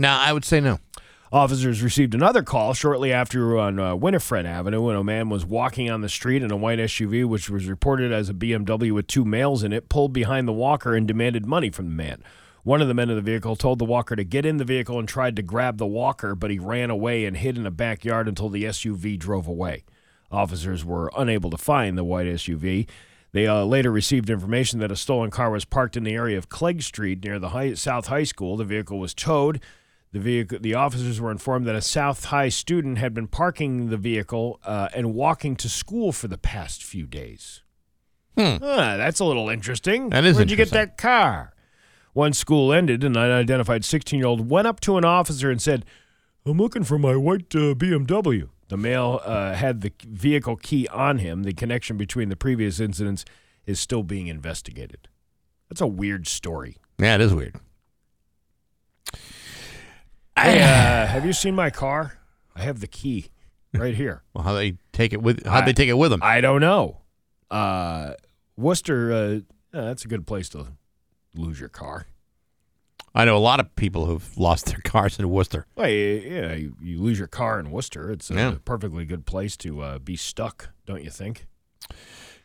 Now, 0.00 0.20
I 0.20 0.32
would 0.32 0.44
say 0.44 0.60
no. 0.60 0.78
Officers 1.32 1.82
received 1.82 2.14
another 2.14 2.44
call 2.44 2.72
shortly 2.72 3.12
after 3.12 3.58
on 3.58 3.80
uh, 3.80 3.96
Winifred 3.96 4.46
Avenue 4.46 4.82
when 4.82 4.94
a 4.94 5.02
man 5.02 5.28
was 5.28 5.44
walking 5.44 5.90
on 5.90 6.02
the 6.02 6.08
street 6.08 6.40
in 6.40 6.52
a 6.52 6.56
white 6.56 6.78
SUV, 6.78 7.24
which 7.24 7.50
was 7.50 7.66
reported 7.66 8.12
as 8.12 8.30
a 8.30 8.34
BMW 8.34 8.92
with 8.92 9.08
two 9.08 9.24
males 9.24 9.64
in 9.64 9.72
it, 9.72 9.88
pulled 9.88 10.12
behind 10.12 10.46
the 10.46 10.52
walker 10.52 10.94
and 10.94 11.08
demanded 11.08 11.46
money 11.46 11.68
from 11.68 11.86
the 11.86 11.94
man. 11.96 12.22
One 12.62 12.80
of 12.80 12.86
the 12.86 12.94
men 12.94 13.10
in 13.10 13.16
the 13.16 13.22
vehicle 13.22 13.56
told 13.56 13.80
the 13.80 13.84
walker 13.84 14.14
to 14.14 14.22
get 14.22 14.46
in 14.46 14.58
the 14.58 14.64
vehicle 14.64 15.00
and 15.00 15.08
tried 15.08 15.34
to 15.34 15.42
grab 15.42 15.78
the 15.78 15.86
walker, 15.86 16.36
but 16.36 16.52
he 16.52 16.60
ran 16.60 16.90
away 16.90 17.24
and 17.24 17.36
hid 17.36 17.58
in 17.58 17.66
a 17.66 17.72
backyard 17.72 18.28
until 18.28 18.50
the 18.50 18.62
SUV 18.62 19.18
drove 19.18 19.48
away. 19.48 19.84
Officers 20.30 20.84
were 20.84 21.10
unable 21.16 21.50
to 21.50 21.58
find 21.58 21.98
the 21.98 22.04
white 22.04 22.26
SUV. 22.26 22.86
They 23.32 23.46
uh, 23.46 23.64
later 23.64 23.90
received 23.90 24.30
information 24.30 24.78
that 24.80 24.90
a 24.90 24.96
stolen 24.96 25.30
car 25.30 25.50
was 25.50 25.64
parked 25.64 25.96
in 25.96 26.04
the 26.04 26.14
area 26.14 26.38
of 26.38 26.48
Clegg 26.48 26.82
Street 26.82 27.22
near 27.22 27.38
the 27.38 27.50
high, 27.50 27.74
South 27.74 28.06
High 28.06 28.24
School. 28.24 28.56
The 28.56 28.64
vehicle 28.64 28.98
was 28.98 29.12
towed. 29.12 29.60
The 30.12 30.18
vehicle, 30.18 30.58
the 30.60 30.74
officers 30.74 31.20
were 31.20 31.30
informed 31.30 31.66
that 31.66 31.74
a 31.74 31.82
South 31.82 32.26
High 32.26 32.48
student 32.48 32.96
had 32.96 33.12
been 33.12 33.26
parking 33.28 33.90
the 33.90 33.98
vehicle 33.98 34.58
uh, 34.64 34.88
and 34.94 35.14
walking 35.14 35.56
to 35.56 35.68
school 35.68 36.12
for 36.12 36.28
the 36.28 36.38
past 36.38 36.82
few 36.82 37.06
days. 37.06 37.62
Hmm. 38.36 38.56
That's 38.60 39.20
a 39.20 39.24
little 39.24 39.50
interesting. 39.50 40.08
That 40.10 40.24
is 40.24 40.36
Where'd 40.36 40.50
you 40.50 40.56
get 40.56 40.70
that 40.70 40.96
car? 40.96 41.52
Once 42.14 42.38
school 42.38 42.72
ended, 42.72 43.04
an 43.04 43.16
unidentified 43.16 43.84
16 43.84 44.18
year 44.18 44.26
old 44.26 44.48
went 44.48 44.66
up 44.66 44.80
to 44.80 44.96
an 44.96 45.04
officer 45.04 45.50
and 45.50 45.60
said, 45.60 45.84
I'm 46.46 46.56
looking 46.56 46.84
for 46.84 46.98
my 46.98 47.14
white 47.14 47.54
uh, 47.54 47.74
BMW. 47.74 48.48
The 48.68 48.76
male 48.76 49.20
uh, 49.24 49.54
had 49.54 49.80
the 49.80 49.92
vehicle 50.06 50.56
key 50.56 50.86
on 50.88 51.18
him. 51.18 51.42
The 51.42 51.54
connection 51.54 51.96
between 51.96 52.28
the 52.28 52.36
previous 52.36 52.80
incidents 52.80 53.24
is 53.66 53.80
still 53.80 54.02
being 54.02 54.26
investigated. 54.26 55.08
That's 55.68 55.80
a 55.80 55.86
weird 55.86 56.26
story. 56.26 56.76
Yeah, 56.98 57.14
it 57.14 57.20
is 57.20 57.34
weird. 57.34 57.56
Hey, 60.36 60.62
uh, 60.62 61.06
have 61.06 61.24
you 61.24 61.32
seen 61.32 61.54
my 61.54 61.70
car? 61.70 62.18
I 62.54 62.62
have 62.62 62.80
the 62.80 62.86
key 62.86 63.28
right 63.74 63.94
here. 63.94 64.22
Well, 64.34 64.44
how 64.44 64.52
they 64.54 64.74
take 64.92 65.12
it 65.12 65.20
with? 65.22 65.44
How 65.46 65.62
they 65.62 65.72
take 65.72 65.88
it 65.88 65.94
with 65.98 66.10
them? 66.10 66.20
I 66.22 66.40
don't 66.40 66.60
know. 66.60 66.98
Uh, 67.50 68.12
Worcester, 68.56 69.12
uh, 69.12 69.16
uh, 69.76 69.84
that's 69.86 70.04
a 70.04 70.08
good 70.08 70.26
place 70.26 70.48
to 70.50 70.66
lose 71.34 71.58
your 71.58 71.68
car. 71.68 72.06
I 73.18 73.24
know 73.24 73.36
a 73.36 73.38
lot 73.38 73.58
of 73.58 73.74
people 73.74 74.06
who've 74.06 74.38
lost 74.38 74.66
their 74.66 74.78
cars 74.84 75.18
in 75.18 75.28
Worcester. 75.28 75.66
Well, 75.74 75.88
you- 75.90 76.22
yeah, 76.24 76.54
you, 76.54 76.76
you 76.80 77.00
lose 77.02 77.18
your 77.18 77.26
car 77.28 77.58
in 77.58 77.70
Worcester. 77.72 78.10
It's 78.12 78.30
a 78.30 78.34
Yeah. 78.34 78.54
perfectly 78.64 79.04
good 79.04 79.26
place 79.26 79.56
to 79.58 79.80
uh, 79.82 79.98
be 79.98 80.14
stuck, 80.16 80.70
don't 80.86 81.02
you 81.02 81.10
think? 81.10 81.46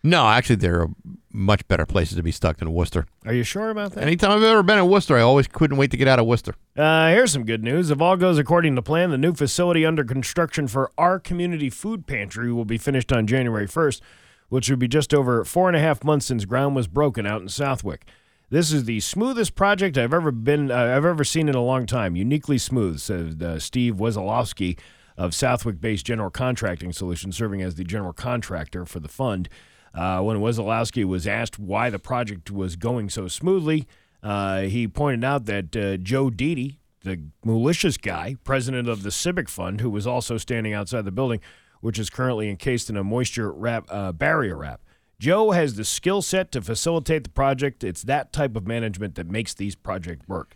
No, 0.05 0.27
actually, 0.27 0.57
there 0.57 0.81
are 0.81 0.89
much 1.31 1.65
better 1.69 1.85
places 1.85 2.17
to 2.17 2.23
be 2.23 2.31
stuck 2.31 2.57
than 2.57 2.73
Worcester. 2.73 3.05
Are 3.25 3.33
you 3.33 3.43
sure 3.43 3.69
about 3.69 3.93
that? 3.93 4.03
Anytime 4.03 4.31
I've 4.31 4.43
ever 4.43 4.61
been 4.63 4.77
in 4.79 4.89
Worcester, 4.89 5.15
I 5.15 5.21
always 5.21 5.47
couldn't 5.47 5.77
wait 5.77 5.91
to 5.91 5.97
get 5.97 6.09
out 6.09 6.19
of 6.19 6.25
Worcester. 6.25 6.55
Uh, 6.75 7.09
here's 7.09 7.31
some 7.31 7.45
good 7.45 7.63
news. 7.63 7.89
If 7.89 8.01
all 8.01 8.17
goes 8.17 8.37
according 8.37 8.75
to 8.75 8.81
plan, 8.81 9.11
the 9.11 9.17
new 9.17 9.33
facility 9.33 9.85
under 9.85 10.03
construction 10.03 10.67
for 10.67 10.91
our 10.97 11.19
community 11.19 11.69
food 11.69 12.05
pantry 12.07 12.51
will 12.51 12.65
be 12.65 12.77
finished 12.77 13.13
on 13.13 13.27
January 13.27 13.67
1st, 13.67 14.01
which 14.49 14.69
would 14.69 14.79
be 14.79 14.89
just 14.89 15.13
over 15.13 15.45
four 15.45 15.69
and 15.69 15.77
a 15.77 15.79
half 15.79 16.03
months 16.03 16.25
since 16.25 16.43
ground 16.45 16.75
was 16.75 16.87
broken 16.87 17.25
out 17.25 17.41
in 17.41 17.47
Southwick. 17.47 18.05
This 18.53 18.71
is 18.71 18.83
the 18.83 18.99
smoothest 18.99 19.55
project 19.55 19.97
I've 19.97 20.13
ever 20.13 20.29
been 20.29 20.69
uh, 20.69 20.75
I've 20.75 21.05
ever 21.05 21.23
seen 21.23 21.49
in 21.49 21.55
a 21.55 21.63
long 21.63 21.87
time. 21.87 22.15
Uniquely 22.15 22.59
smooth, 22.59 22.99
said 22.99 23.41
uh, 23.41 23.57
Steve 23.57 23.95
Wazalowski 23.95 24.77
of 25.17 25.33
Southwick-based 25.33 26.05
General 26.05 26.29
Contracting 26.29 26.93
Solutions, 26.93 27.35
serving 27.35 27.63
as 27.63 27.73
the 27.73 27.83
general 27.83 28.13
contractor 28.13 28.85
for 28.85 28.99
the 28.99 29.07
fund. 29.07 29.49
Uh, 29.91 30.21
when 30.21 30.37
Wazalowski 30.37 31.03
was 31.03 31.25
asked 31.25 31.57
why 31.57 31.89
the 31.89 31.97
project 31.97 32.51
was 32.51 32.75
going 32.75 33.09
so 33.09 33.27
smoothly, 33.27 33.87
uh, 34.21 34.61
he 34.61 34.87
pointed 34.87 35.25
out 35.25 35.45
that 35.45 35.75
uh, 35.75 35.97
Joe 35.97 36.29
Didi 36.29 36.79
the 37.01 37.23
malicious 37.43 37.97
guy, 37.97 38.35
president 38.43 38.87
of 38.87 39.01
the 39.01 39.09
Civic 39.09 39.49
Fund, 39.49 39.81
who 39.81 39.89
was 39.89 40.05
also 40.05 40.37
standing 40.37 40.73
outside 40.73 41.05
the 41.05 41.11
building, 41.11 41.39
which 41.81 41.97
is 41.97 42.11
currently 42.11 42.51
encased 42.51 42.87
in 42.87 42.97
a 42.97 43.03
moisture 43.03 43.51
wrap, 43.51 43.87
uh, 43.89 44.11
barrier 44.11 44.55
wrap. 44.55 44.83
Joe 45.23 45.51
has 45.51 45.75
the 45.75 45.85
skill 45.85 46.21
set 46.21 46.51
to 46.51 46.61
facilitate 46.61 47.23
the 47.23 47.29
project. 47.29 47.81
It's 47.81 48.01
that 48.03 48.33
type 48.33 48.57
of 48.57 48.67
management 48.67 49.15
that 49.15 49.25
makes 49.25 49.53
these 49.53 49.73
projects 49.73 50.27
work. 50.27 50.53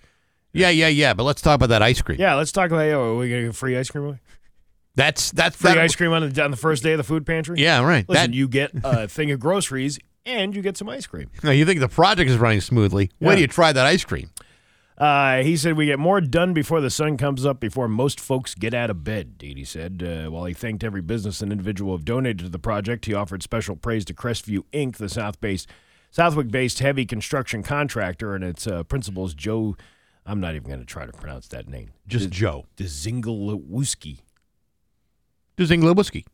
Yeah, 0.51 0.67
yeah, 0.67 0.89
yeah. 0.89 1.13
But 1.13 1.23
let's 1.23 1.41
talk 1.41 1.55
about 1.55 1.69
that 1.69 1.81
ice 1.81 2.01
cream. 2.01 2.19
Yeah, 2.19 2.33
let's 2.33 2.51
talk 2.51 2.69
about. 2.71 2.81
Oh, 2.89 3.13
are 3.13 3.17
we 3.17 3.29
gonna 3.29 3.43
get 3.43 3.55
free 3.55 3.77
ice 3.77 3.89
cream? 3.89 4.03
away? 4.03 4.19
That's 4.93 5.31
that's 5.31 5.55
Free 5.55 5.69
that, 5.69 5.77
ice 5.77 5.95
cream 5.95 6.11
on 6.11 6.29
the, 6.29 6.43
on 6.43 6.51
the 6.51 6.57
first 6.57 6.83
day 6.83 6.91
of 6.91 6.97
the 6.97 7.05
food 7.05 7.25
pantry. 7.25 7.61
Yeah, 7.61 7.81
right. 7.81 8.03
Listen, 8.09 8.31
That- 8.31 8.35
you 8.35 8.49
get 8.49 8.71
a 8.83 9.07
thing 9.07 9.31
of 9.31 9.39
groceries 9.39 9.99
and 10.25 10.53
you 10.53 10.61
get 10.61 10.75
some 10.75 10.89
ice 10.89 11.07
cream. 11.07 11.29
Now 11.43 11.51
you 11.51 11.65
think 11.65 11.79
the 11.79 11.87
project 11.87 12.29
is 12.29 12.37
running 12.37 12.59
smoothly? 12.59 13.09
Yeah. 13.21 13.29
till 13.31 13.39
you 13.39 13.47
try 13.47 13.71
that 13.71 13.85
ice 13.85 14.03
cream. 14.03 14.31
Uh, 14.97 15.43
he 15.43 15.55
said 15.55 15.77
we 15.77 15.85
get 15.85 15.99
more 15.99 16.19
done 16.19 16.53
before 16.53 16.81
the 16.81 16.89
sun 16.89 17.17
comes 17.17 17.45
up 17.45 17.59
before 17.59 17.87
most 17.87 18.19
folks 18.19 18.55
get 18.55 18.73
out 18.73 18.89
of 18.89 19.03
bed. 19.03 19.37
Dede 19.37 19.67
said 19.67 20.01
uh, 20.03 20.31
while 20.31 20.45
he 20.45 20.53
thanked 20.55 20.83
every 20.83 21.01
business 21.01 21.39
and 21.41 21.51
individual 21.51 21.91
who 21.91 21.97
have 21.97 22.05
donated 22.05 22.39
to 22.39 22.49
the 22.49 22.57
project, 22.57 23.05
he 23.05 23.13
offered 23.13 23.43
special 23.43 23.75
praise 23.75 24.03
to 24.05 24.13
Crestview 24.15 24.63
Inc., 24.73 24.97
the 24.97 25.07
South-based, 25.07 25.69
Southwick-based 26.09 26.79
heavy 26.79 27.05
construction 27.05 27.61
contractor, 27.61 28.33
and 28.33 28.43
its 28.43 28.65
uh, 28.65 28.81
principals 28.83 29.35
Joe. 29.35 29.77
I'm 30.25 30.39
not 30.39 30.55
even 30.55 30.67
going 30.67 30.79
to 30.79 30.85
try 30.85 31.05
to 31.05 31.13
pronounce 31.13 31.47
that 31.49 31.67
name. 31.69 31.91
Just 32.07 32.31
Joe. 32.31 32.65
Dzingilewski, 32.77 34.17
Dzingilewski. 35.57 36.25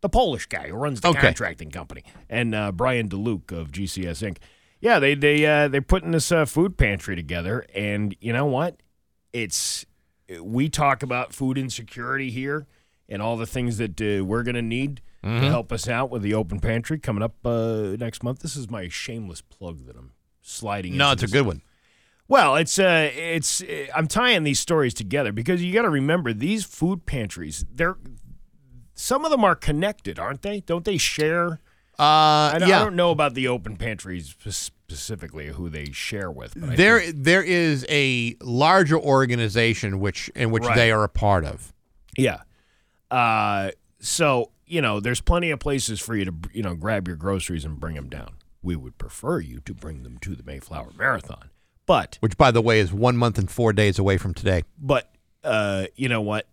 the 0.00 0.08
Polish 0.08 0.46
guy 0.46 0.68
who 0.68 0.74
runs 0.76 1.00
the 1.00 1.08
Okay. 1.08 1.20
contracting 1.20 1.70
company, 1.70 2.02
and 2.28 2.54
uh, 2.54 2.72
Brian 2.72 3.08
DeLuke 3.08 3.52
of 3.52 3.70
GCS 3.70 4.22
Inc. 4.28 4.38
Yeah, 4.80 4.98
they 4.98 5.14
they 5.14 5.44
uh, 5.46 5.68
they're 5.68 5.80
putting 5.82 6.10
this 6.10 6.30
uh, 6.30 6.44
food 6.44 6.76
pantry 6.76 7.16
together, 7.16 7.66
and 7.74 8.14
you 8.20 8.32
know 8.32 8.46
what? 8.46 8.80
It's 9.32 9.86
we 10.40 10.68
talk 10.68 11.02
about 11.02 11.32
food 11.32 11.56
insecurity 11.58 12.30
here 12.30 12.66
and 13.08 13.20
all 13.22 13.36
the 13.36 13.46
things 13.46 13.78
that 13.78 14.00
uh, 14.00 14.24
we're 14.24 14.42
going 14.42 14.54
to 14.56 14.62
need 14.62 15.00
Mm-hmm. 15.24 15.40
to 15.40 15.48
help 15.48 15.72
us 15.72 15.88
out 15.88 16.10
with 16.10 16.20
the 16.20 16.34
open 16.34 16.60
pantry 16.60 16.98
coming 16.98 17.22
up 17.22 17.34
uh, 17.46 17.96
next 17.98 18.22
month. 18.22 18.40
This 18.40 18.56
is 18.56 18.68
my 18.68 18.88
shameless 18.88 19.40
plug 19.40 19.86
that 19.86 19.96
I'm 19.96 20.12
sliding. 20.42 20.98
No, 20.98 21.12
it's 21.12 21.22
a 21.22 21.26
good 21.28 21.46
one. 21.46 21.62
Well, 22.28 22.56
it's 22.56 22.78
uh, 22.78 23.08
it's 23.10 23.62
uh, 23.62 23.86
I'm 23.96 24.06
tying 24.06 24.42
these 24.42 24.60
stories 24.60 24.92
together 24.92 25.32
because 25.32 25.64
you 25.64 25.72
got 25.72 25.82
to 25.84 25.88
remember 25.88 26.34
these 26.34 26.66
food 26.66 27.06
pantries. 27.06 27.64
They're 27.74 27.96
some 28.92 29.24
of 29.24 29.30
them 29.30 29.44
are 29.44 29.54
connected, 29.54 30.18
aren't 30.18 30.42
they? 30.42 30.60
Don't 30.60 30.84
they 30.84 30.98
share? 30.98 31.58
Uh, 31.98 32.02
I, 32.54 32.56
don't- 32.58 32.68
yeah. 32.68 32.80
I 32.80 32.84
don't 32.84 32.96
know 32.96 33.10
about 33.10 33.34
the 33.34 33.48
open 33.48 33.76
pantries 33.76 34.34
specifically 34.50 35.48
who 35.48 35.68
they 35.68 35.86
share 35.92 36.30
with. 36.30 36.54
But 36.56 36.76
there, 36.76 37.00
think- 37.00 37.24
there 37.24 37.42
is 37.42 37.86
a 37.88 38.36
larger 38.42 38.98
organization 38.98 40.00
which 40.00 40.28
in 40.30 40.50
which 40.50 40.64
Right. 40.64 40.76
they 40.76 40.92
are 40.92 41.04
a 41.04 41.08
part 41.08 41.44
of. 41.44 41.72
yeah. 42.16 42.40
Uh, 43.10 43.70
so 44.00 44.50
you 44.66 44.80
know, 44.80 44.98
there's 44.98 45.20
plenty 45.20 45.50
of 45.50 45.60
places 45.60 46.00
for 46.00 46.16
you 46.16 46.24
to 46.24 46.34
you 46.52 46.62
know 46.62 46.74
grab 46.74 47.06
your 47.06 47.16
groceries 47.16 47.64
and 47.64 47.78
bring 47.78 47.94
them 47.94 48.08
down. 48.08 48.32
We 48.62 48.76
would 48.76 48.96
prefer 48.98 49.40
you 49.40 49.60
to 49.60 49.74
bring 49.74 50.02
them 50.02 50.18
to 50.22 50.34
the 50.34 50.42
Mayflower 50.42 50.90
Marathon, 50.98 51.50
but 51.86 52.16
Which, 52.20 52.36
by 52.38 52.50
the 52.50 52.62
way, 52.62 52.80
is 52.80 52.92
one 52.92 53.16
month 53.16 53.38
and 53.38 53.50
four 53.50 53.72
days 53.74 53.98
away 53.98 54.16
from 54.16 54.32
today. 54.34 54.62
But 54.80 55.10
uh, 55.44 55.86
you 55.96 56.08
know 56.08 56.22
what? 56.22 56.46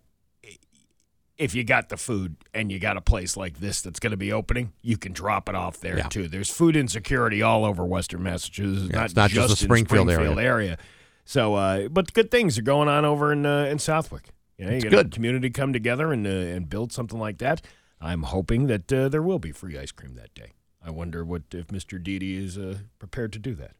If 1.42 1.54
you 1.54 1.64
got 1.64 1.88
the 1.88 1.96
food 1.96 2.36
and 2.54 2.70
you 2.70 2.78
got 2.78 2.96
a 2.96 3.00
place 3.00 3.36
like 3.36 3.58
this 3.58 3.82
that's 3.82 3.98
going 3.98 4.12
to 4.12 4.16
be 4.16 4.32
opening, 4.32 4.72
you 4.80 4.96
can 4.96 5.12
drop 5.12 5.48
it 5.48 5.54
off 5.54 5.80
there 5.80 5.96
Yeah. 5.98 6.08
too. 6.08 6.28
There's 6.28 6.48
food 6.50 6.76
insecurity 6.76 7.42
all 7.42 7.64
over 7.64 7.84
Western 7.84 8.22
Massachusetts, 8.22 8.88
Yeah, 8.90 8.96
not, 8.98 9.04
it's 9.06 9.16
not 9.16 9.30
just 9.30 9.48
the 9.58 9.64
in 9.64 9.68
Springfield 9.68 10.08
area. 10.10 10.30
Area. 10.36 10.78
So, 11.24 11.54
uh, 11.54 11.88
but 11.88 12.12
good 12.12 12.30
things 12.30 12.58
are 12.58 12.62
going 12.62 12.88
on 12.88 13.04
over 13.04 13.32
in 13.32 13.44
uh, 13.44 13.64
in 13.64 13.78
Southwick. 13.78 14.28
You 14.58 14.66
know, 14.66 14.70
you 14.70 14.76
It's 14.76 14.84
get 14.84 14.92
a 14.92 14.96
good. 14.96 15.10
community 15.12 15.50
come 15.50 15.72
together 15.72 16.12
and 16.12 16.26
uh, 16.26 16.30
and 16.30 16.68
build 16.68 16.92
something 16.92 17.18
like 17.18 17.38
that. 17.38 17.62
I'm 18.00 18.22
hoping 18.24 18.66
that 18.68 18.92
uh, 18.92 19.08
there 19.08 19.22
will 19.22 19.38
be 19.38 19.52
free 19.52 19.78
ice 19.78 19.92
cream 19.92 20.14
that 20.16 20.34
day. 20.34 20.52
I 20.84 20.90
wonder 20.90 21.24
what 21.24 21.42
if 21.52 21.68
Mr. 21.68 22.02
Didi 22.02 22.36
is 22.36 22.58
uh, 22.58 22.78
prepared 22.98 23.32
to 23.34 23.38
do 23.38 23.54
that. 23.56 23.72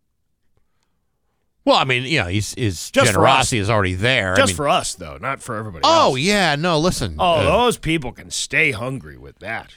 Well, 1.64 1.76
I 1.76 1.84
mean, 1.84 2.02
you 2.04 2.18
know, 2.20 2.26
he's, 2.26 2.54
his 2.54 2.90
Just 2.90 3.08
for 3.10 3.14
generosity 3.14 3.60
us. 3.60 3.64
is 3.66 3.70
already 3.70 3.94
there. 3.94 4.32
I 4.32 4.36
Just 4.36 4.48
mean- 4.50 4.56
for 4.56 4.68
us, 4.68 4.94
though, 4.94 5.16
not 5.18 5.40
for 5.40 5.56
everybody. 5.56 5.82
Oh 5.84 6.10
else. 6.10 6.18
yeah, 6.18 6.56
no. 6.56 6.78
Listen, 6.78 7.16
Oh, 7.18 7.34
uh, 7.34 7.44
those 7.44 7.78
people 7.78 8.10
can 8.12 8.30
stay 8.30 8.72
hungry 8.72 9.16
with 9.16 9.38
that. 9.38 9.72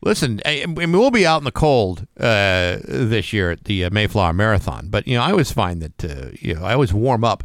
listen. 0.00 0.40
I, 0.46 0.62
I 0.62 0.66
mean, 0.66 0.92
we'll 0.92 1.10
be 1.10 1.26
out 1.26 1.38
in 1.38 1.44
the 1.44 1.52
cold 1.52 2.06
uh, 2.18 2.78
this 2.84 3.32
year 3.32 3.50
at 3.50 3.64
the 3.64 3.84
uh, 3.84 3.90
Mayflower 3.90 4.32
Marathon, 4.32 4.88
but 4.88 5.06
you 5.06 5.16
know, 5.18 5.22
I 5.22 5.30
always 5.32 5.52
find 5.52 5.82
that 5.82 6.04
uh, 6.04 6.30
you 6.40 6.54
know, 6.54 6.64
I 6.64 6.72
always 6.72 6.94
warm 6.94 7.24
up 7.24 7.44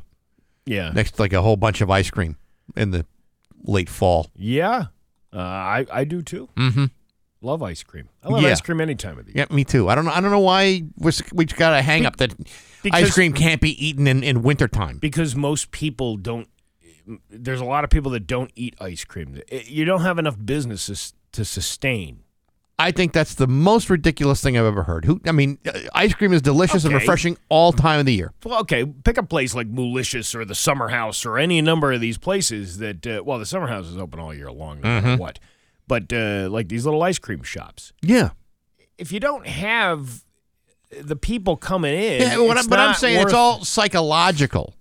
Yeah. 0.65 0.91
next 0.93 1.13
to 1.15 1.21
like 1.21 1.33
a 1.33 1.41
whole 1.41 1.57
bunch 1.57 1.81
of 1.81 1.89
ice 1.89 2.09
cream 2.09 2.37
in 2.77 2.91
the 2.91 3.05
late 3.65 3.89
fall. 3.89 4.27
Yeah. 4.35 4.85
Uh, 5.33 5.39
I 5.39 5.85
I 5.91 6.03
do 6.05 6.21
too. 6.21 6.47
Mm-hmm. 6.55 6.85
Love 7.41 7.61
ice 7.63 7.83
cream. 7.83 8.07
I 8.23 8.29
love 8.29 8.41
Yeah. 8.43 8.51
ice 8.51 8.61
cream 8.61 8.79
any 8.79 8.95
time 8.95 9.17
of 9.19 9.25
the 9.25 9.33
year. 9.33 9.45
Yeah, 9.49 9.53
me 9.55 9.65
too. 9.65 9.89
I 9.89 9.95
don't 9.95 10.05
know. 10.05 10.11
I 10.11 10.21
don't 10.21 10.31
know 10.31 10.39
why 10.39 10.83
we're, 10.97 11.11
we 11.33 11.43
got 11.45 11.73
a 11.73 11.81
hang 11.81 12.05
up 12.05 12.15
that 12.17 12.33
because- 12.83 13.03
ice 13.09 13.13
cream 13.13 13.33
can't 13.33 13.61
be 13.61 13.71
eaten 13.85 14.07
in 14.07 14.23
in 14.23 14.41
wintertime. 14.43 14.97
Because 14.97 15.35
most 15.35 15.71
people 15.71 16.17
don't. 16.17 16.47
There's 17.29 17.59
a 17.59 17.65
lot 17.65 17.83
of 17.83 17.89
people 17.89 18.11
that 18.11 18.27
don't 18.27 18.51
eat 18.55 18.75
ice 18.79 19.03
cream. 19.03 19.41
You 19.51 19.83
don't 19.85 20.01
have 20.01 20.17
enough 20.19 20.37
businesses 20.43 21.13
to 21.33 21.43
sustain. 21.43 22.19
I 22.79 22.91
think 22.91 23.13
that's 23.13 23.35
the 23.35 23.45
most 23.47 23.89
ridiculous 23.89 24.41
thing 24.41 24.57
I've 24.57 24.65
ever 24.65 24.83
heard. 24.83 25.05
Who? 25.05 25.21
I 25.27 25.31
mean, 25.31 25.59
uh, 25.65 25.77
ice 25.93 26.13
cream 26.15 26.33
is 26.33 26.41
delicious 26.41 26.85
and 26.85 26.93
refreshing 26.93 27.37
all 27.49 27.71
time 27.71 27.99
of 27.99 28.05
the 28.07 28.13
year. 28.13 28.33
Well, 28.43 28.59
okay, 28.61 28.83
pick 28.85 29.17
a 29.17 29.23
place 29.23 29.53
like 29.53 29.71
Moolicious 29.71 30.33
or 30.33 30.43
the 30.43 30.55
Summer 30.55 30.87
House 30.89 31.23
or 31.25 31.37
any 31.37 31.61
number 31.61 31.91
of 31.93 32.01
these 32.01 32.17
places 32.17 32.79
that. 32.79 33.05
Uh, 33.05 33.21
well, 33.23 33.37
the 33.37 33.45
Summer 33.45 33.67
House 33.67 33.85
is 33.87 33.97
open 33.97 34.19
all 34.19 34.33
year 34.33 34.51
long, 34.51 34.81
no 34.81 34.87
Mm-hmm. 34.89 35.05
matter 35.07 35.21
what. 35.21 35.39
But 35.87 36.11
uh, 36.13 36.47
like 36.49 36.69
these 36.69 36.85
little 36.85 37.03
ice 37.03 37.19
cream 37.19 37.43
shops. 37.43 37.93
Yeah. 38.01 38.31
if 38.97 39.11
you 39.11 39.19
don't 39.19 39.45
have 39.45 40.22
the 41.01 41.15
people 41.15 41.55
coming 41.57 41.93
in, 41.93 42.21
Yeah, 42.21 42.37
what, 42.39 42.57
I- 42.57 42.67
but 42.67 42.79
I'm 42.79 42.93
saying 42.95 43.21
it's 43.21 43.33
all 43.33 43.63
psychological. 43.63 44.73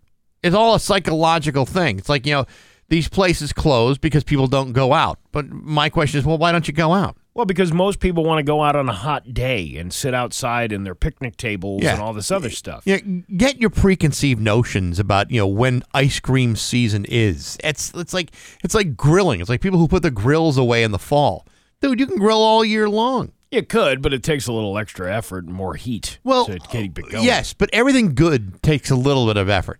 It's 0.42 0.54
all 0.56 0.74
a 0.74 0.80
psychological 0.80 1.66
thing. 1.66 1.98
It's 1.98 2.08
like, 2.08 2.26
you 2.26 2.32
know, 2.32 2.46
these 2.88 3.08
places 3.08 3.52
close 3.52 3.96
because 3.96 4.24
people 4.24 4.46
don't 4.48 4.72
go 4.72 4.92
out. 4.92 5.18
But 5.30 5.48
my 5.50 5.88
question 5.88 6.18
is, 6.18 6.26
well, 6.26 6.36
why 6.38 6.52
don't 6.52 6.66
you 6.68 6.74
go 6.74 6.92
out? 6.92 7.16
well 7.34 7.46
because 7.46 7.72
most 7.72 7.98
people 7.98 8.24
want 8.24 8.38
to 8.38 8.42
go 8.42 8.62
out 8.62 8.76
on 8.76 8.86
a 8.90 8.92
hot 8.92 9.32
day 9.32 9.76
and 9.78 9.90
sit 9.90 10.12
outside 10.12 10.70
in 10.70 10.84
their 10.84 10.94
picnic 10.94 11.34
tables 11.38 11.82
Yeah. 11.82 11.94
and 11.94 12.02
all 12.02 12.12
this 12.12 12.30
other 12.30 12.50
stuff. 12.50 12.84
Know, 12.86 12.98
get 13.38 13.58
your 13.58 13.70
preconceived 13.70 14.38
notions 14.38 14.98
about, 14.98 15.30
you 15.30 15.38
know, 15.40 15.46
when 15.46 15.82
ice 15.94 16.20
cream 16.20 16.56
season 16.56 17.06
is. 17.08 17.56
It's 17.64 17.90
it's 17.94 18.12
like 18.12 18.32
it's 18.62 18.74
like 18.74 18.98
grilling. 18.98 19.40
It's 19.40 19.48
like 19.48 19.62
people 19.62 19.78
who 19.78 19.88
put 19.88 20.02
their 20.02 20.10
grills 20.10 20.58
away 20.58 20.82
in 20.82 20.90
the 20.90 20.98
fall. 20.98 21.46
Dude, 21.80 22.00
you 22.00 22.06
can 22.06 22.18
grill 22.18 22.36
all 22.42 22.66
year 22.66 22.86
long. 22.86 23.32
You 23.53 23.62
could, 23.62 24.00
but 24.03 24.12
it 24.14 24.22
takes 24.22 24.46
a 24.46 24.53
little 24.53 24.78
extra 24.78 25.14
effort 25.14 25.44
and 25.44 25.53
more 25.53 25.74
heat 25.74 26.18
Well, 26.24 26.46
to 26.46 26.59
keep 26.59 26.98
it 26.98 27.11
going. 27.11 27.22
Yes, 27.24 27.53
but 27.53 27.68
everything 27.72 28.14
good 28.14 28.62
takes 28.62 28.90
a 28.90 28.96
little 28.96 29.26
bit 29.26 29.36
of 29.36 29.48
effort. 29.50 29.78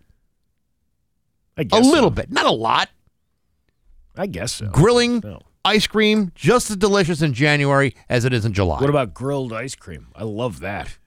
I 1.57 1.62
A 1.62 1.64
guess 1.64 1.81
a 1.87 1.91
little 1.91 2.11
so. 2.11 2.14
bit, 2.16 2.31
not 2.31 2.45
a 2.47 2.51
lot. 2.51 2.91
I 4.14 4.27
guess 4.27 4.53
so. 4.53 4.66
Grilling 4.68 5.20
No. 5.25 5.41
ice 5.64 5.87
cream 5.87 6.33
just 6.35 6.70
as 6.70 6.77
delicious 6.77 7.23
in 7.23 7.33
January 7.33 7.95
as 8.11 8.27
it 8.27 8.35
is 8.35 8.45
in 8.45 8.53
July. 8.53 8.79
What 8.79 8.91
about 8.91 9.14
grilled 9.14 9.55
ice 9.55 9.75
cream? 9.75 10.09
I 10.14 10.25
love 10.25 10.61
that. 10.61 10.99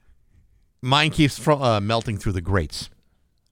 Mine 0.82 1.10
keeps 1.10 1.38
fro- 1.38 1.62
uh, 1.62 1.80
melting 1.80 2.16
through 2.18 2.32
the 2.32 2.40
grates. 2.40 2.90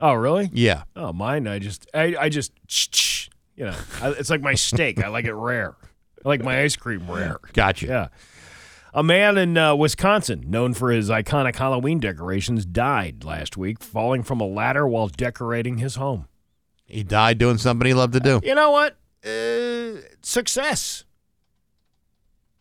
Oh, 0.01 0.15
really? 0.15 0.51
Yeah. 0.53 0.83
Oh, 0.97 1.13
mine. 1.13 1.47
I 1.47 1.61
just, 1.61 1.87
I, 1.95 2.17
I 2.19 2.29
just, 2.29 2.51
you 3.57 3.67
know, 3.67 3.75
I, 4.03 4.11
it's 4.11 4.29
like 4.29 4.41
my 4.41 4.55
steak. 4.55 5.03
I 5.03 5.09
like 5.09 5.25
it 5.25 5.35
rare. 5.35 5.77
I 6.25 6.29
like 6.29 6.43
my 6.43 6.63
ice 6.63 6.75
cream 6.75 7.09
rare. 7.09 7.39
Gotcha. 7.53 7.87
Yeah. 7.87 8.09
A 8.97 9.03
man 9.03 9.37
in 9.37 9.59
uh, 9.59 9.75
Wisconsin, 9.75 10.45
known 10.47 10.73
for 10.73 10.93
his 10.93 11.11
iconic 11.11 11.57
Halloween 11.57 11.99
decorations, 11.99 12.65
died 12.65 13.25
last 13.25 13.57
week 13.57 13.83
falling 13.83 14.23
from 14.23 14.41
a 14.41 14.47
ladder 14.47 14.87
while 14.87 15.09
decorating 15.09 15.79
his 15.79 15.97
home. 15.97 16.29
He 16.87 17.03
died 17.03 17.39
doing 17.39 17.59
something 17.59 17.85
he 17.89 17.93
loved 17.93 18.13
to 18.13 18.21
do. 18.21 18.41
You 18.45 18.55
know 18.55 18.71
what? 18.71 18.97
Uh, 19.27 20.01
success. 20.23 21.03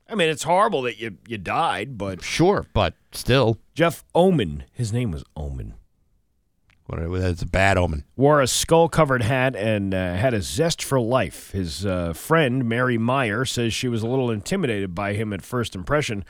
I 0.10 0.16
mean, 0.16 0.28
it's 0.28 0.42
horrible 0.42 0.82
that 0.82 0.98
you, 0.98 1.18
you 1.28 1.38
died, 1.38 2.00
but 2.00 2.24
Sure, 2.24 2.66
but 2.74 2.96
still, 3.12 3.60
Jeff 3.76 4.04
Omen, 4.16 4.64
his 4.74 4.92
name 4.92 5.12
was 5.12 5.24
Omen, 5.36 5.76
that's 6.90 7.42
a 7.42 7.48
bad 7.48 7.78
omen. 7.78 8.04
wore 8.16 8.42
a 8.42 8.48
skull 8.48 8.90
covered 8.90 9.24
hat 9.24 9.56
and 9.56 9.94
uh, 9.94 10.16
had 10.16 10.34
a 10.34 10.42
zest 10.42 10.84
for 10.84 11.00
life. 11.00 11.52
His 11.52 11.86
uh, 11.86 12.14
friend, 12.14 12.68
Mary 12.68 12.98
Meyer, 12.98 13.46
says 13.46 13.74
she 13.74 13.88
was 13.88 14.04
a 14.04 14.08
little 14.08 14.30
intimidated 14.30 14.94
by 14.94 15.14
him 15.14 15.34
at 15.34 15.42
first 15.42 15.76
impression. 15.76 16.26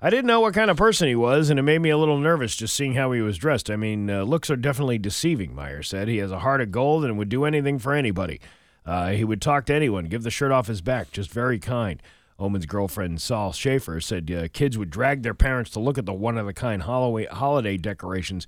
I 0.00 0.10
didn't 0.10 0.26
know 0.26 0.40
what 0.40 0.54
kind 0.54 0.70
of 0.70 0.76
person 0.76 1.08
he 1.08 1.16
was, 1.16 1.50
and 1.50 1.58
it 1.58 1.62
made 1.62 1.80
me 1.80 1.90
a 1.90 1.98
little 1.98 2.18
nervous 2.18 2.54
just 2.54 2.74
seeing 2.74 2.94
how 2.94 3.10
he 3.12 3.20
was 3.20 3.36
dressed. 3.36 3.68
I 3.68 3.76
mean, 3.76 4.08
uh, 4.08 4.22
looks 4.22 4.48
are 4.48 4.56
definitely 4.56 4.98
deceiving, 4.98 5.54
Meyer 5.54 5.82
said. 5.82 6.06
He 6.06 6.18
has 6.18 6.30
a 6.30 6.38
heart 6.38 6.60
of 6.60 6.70
gold 6.70 7.04
and 7.04 7.18
would 7.18 7.28
do 7.28 7.44
anything 7.44 7.78
for 7.78 7.92
anybody. 7.94 8.40
Uh, 8.86 9.08
he 9.08 9.24
would 9.24 9.42
talk 9.42 9.66
to 9.66 9.74
anyone, 9.74 10.06
give 10.06 10.22
the 10.22 10.30
shirt 10.30 10.52
off 10.52 10.68
his 10.68 10.80
back, 10.80 11.10
just 11.10 11.30
very 11.30 11.58
kind. 11.58 12.00
Omen's 12.38 12.66
girlfriend, 12.66 13.20
Saul 13.20 13.52
Schaefer, 13.52 14.00
said 14.00 14.30
uh, 14.30 14.46
kids 14.52 14.78
would 14.78 14.90
drag 14.90 15.24
their 15.24 15.34
parents 15.34 15.70
to 15.72 15.80
look 15.80 15.98
at 15.98 16.06
the 16.06 16.14
one 16.14 16.38
of 16.38 16.46
a 16.46 16.52
kind 16.52 16.82
holiday 16.82 17.76
decorations 17.76 18.46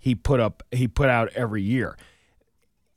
he 0.00 0.14
put 0.16 0.40
up 0.40 0.62
he 0.72 0.88
put 0.88 1.08
out 1.08 1.28
every 1.34 1.62
year. 1.62 1.96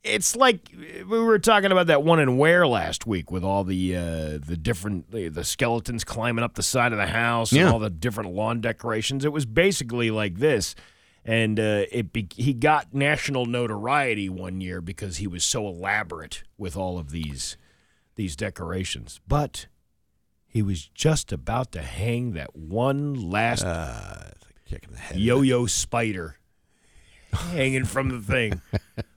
it's 0.02 0.34
like 0.36 0.68
we 1.08 1.18
were 1.18 1.38
talking 1.38 1.70
about 1.72 1.86
that 1.86 2.02
one 2.02 2.18
in 2.20 2.36
Ware 2.36 2.66
last 2.66 3.06
week 3.06 3.30
with 3.30 3.42
all 3.44 3.62
the 3.64 3.96
uh, 3.96 4.38
the 4.44 4.56
different 4.60 5.10
the, 5.12 5.28
the 5.28 5.44
skeletons 5.44 6.02
climbing 6.04 6.42
up 6.44 6.54
the 6.54 6.62
side 6.62 6.92
of 6.92 6.98
the 6.98 7.06
house 7.06 7.52
Yeah. 7.52 7.62
and 7.62 7.70
all 7.70 7.78
the 7.78 7.90
different 7.90 8.32
lawn 8.32 8.60
decorations. 8.60 9.24
It 9.24 9.32
was 9.32 9.46
basically 9.46 10.10
like 10.10 10.38
this, 10.38 10.74
and 11.24 11.58
uh, 11.60 11.84
it 11.92 12.12
be- 12.12 12.28
he 12.34 12.52
got 12.52 12.92
national 12.92 13.46
notoriety 13.46 14.28
one 14.28 14.60
year 14.60 14.80
because 14.82 15.18
he 15.18 15.26
was 15.26 15.42
so 15.44 15.66
elaborate 15.68 16.42
with 16.58 16.76
all 16.76 16.98
of 16.98 17.10
these 17.10 17.56
these 18.16 18.34
decorations, 18.36 19.20
but. 19.28 19.66
He 20.46 20.62
was 20.62 20.86
just 20.86 21.32
about 21.32 21.72
to 21.72 21.82
hang 21.82 22.34
that 22.34 22.54
one 22.54 23.14
last 23.28 23.64
Kick 24.70 24.84
in 24.86 24.92
the 24.92 24.98
head. 25.00 25.18
yo-yo 25.18 25.66
spider 25.66 26.36
hanging 27.34 27.84
from 27.84 28.08
the 28.08 28.20
thing. 28.20 28.60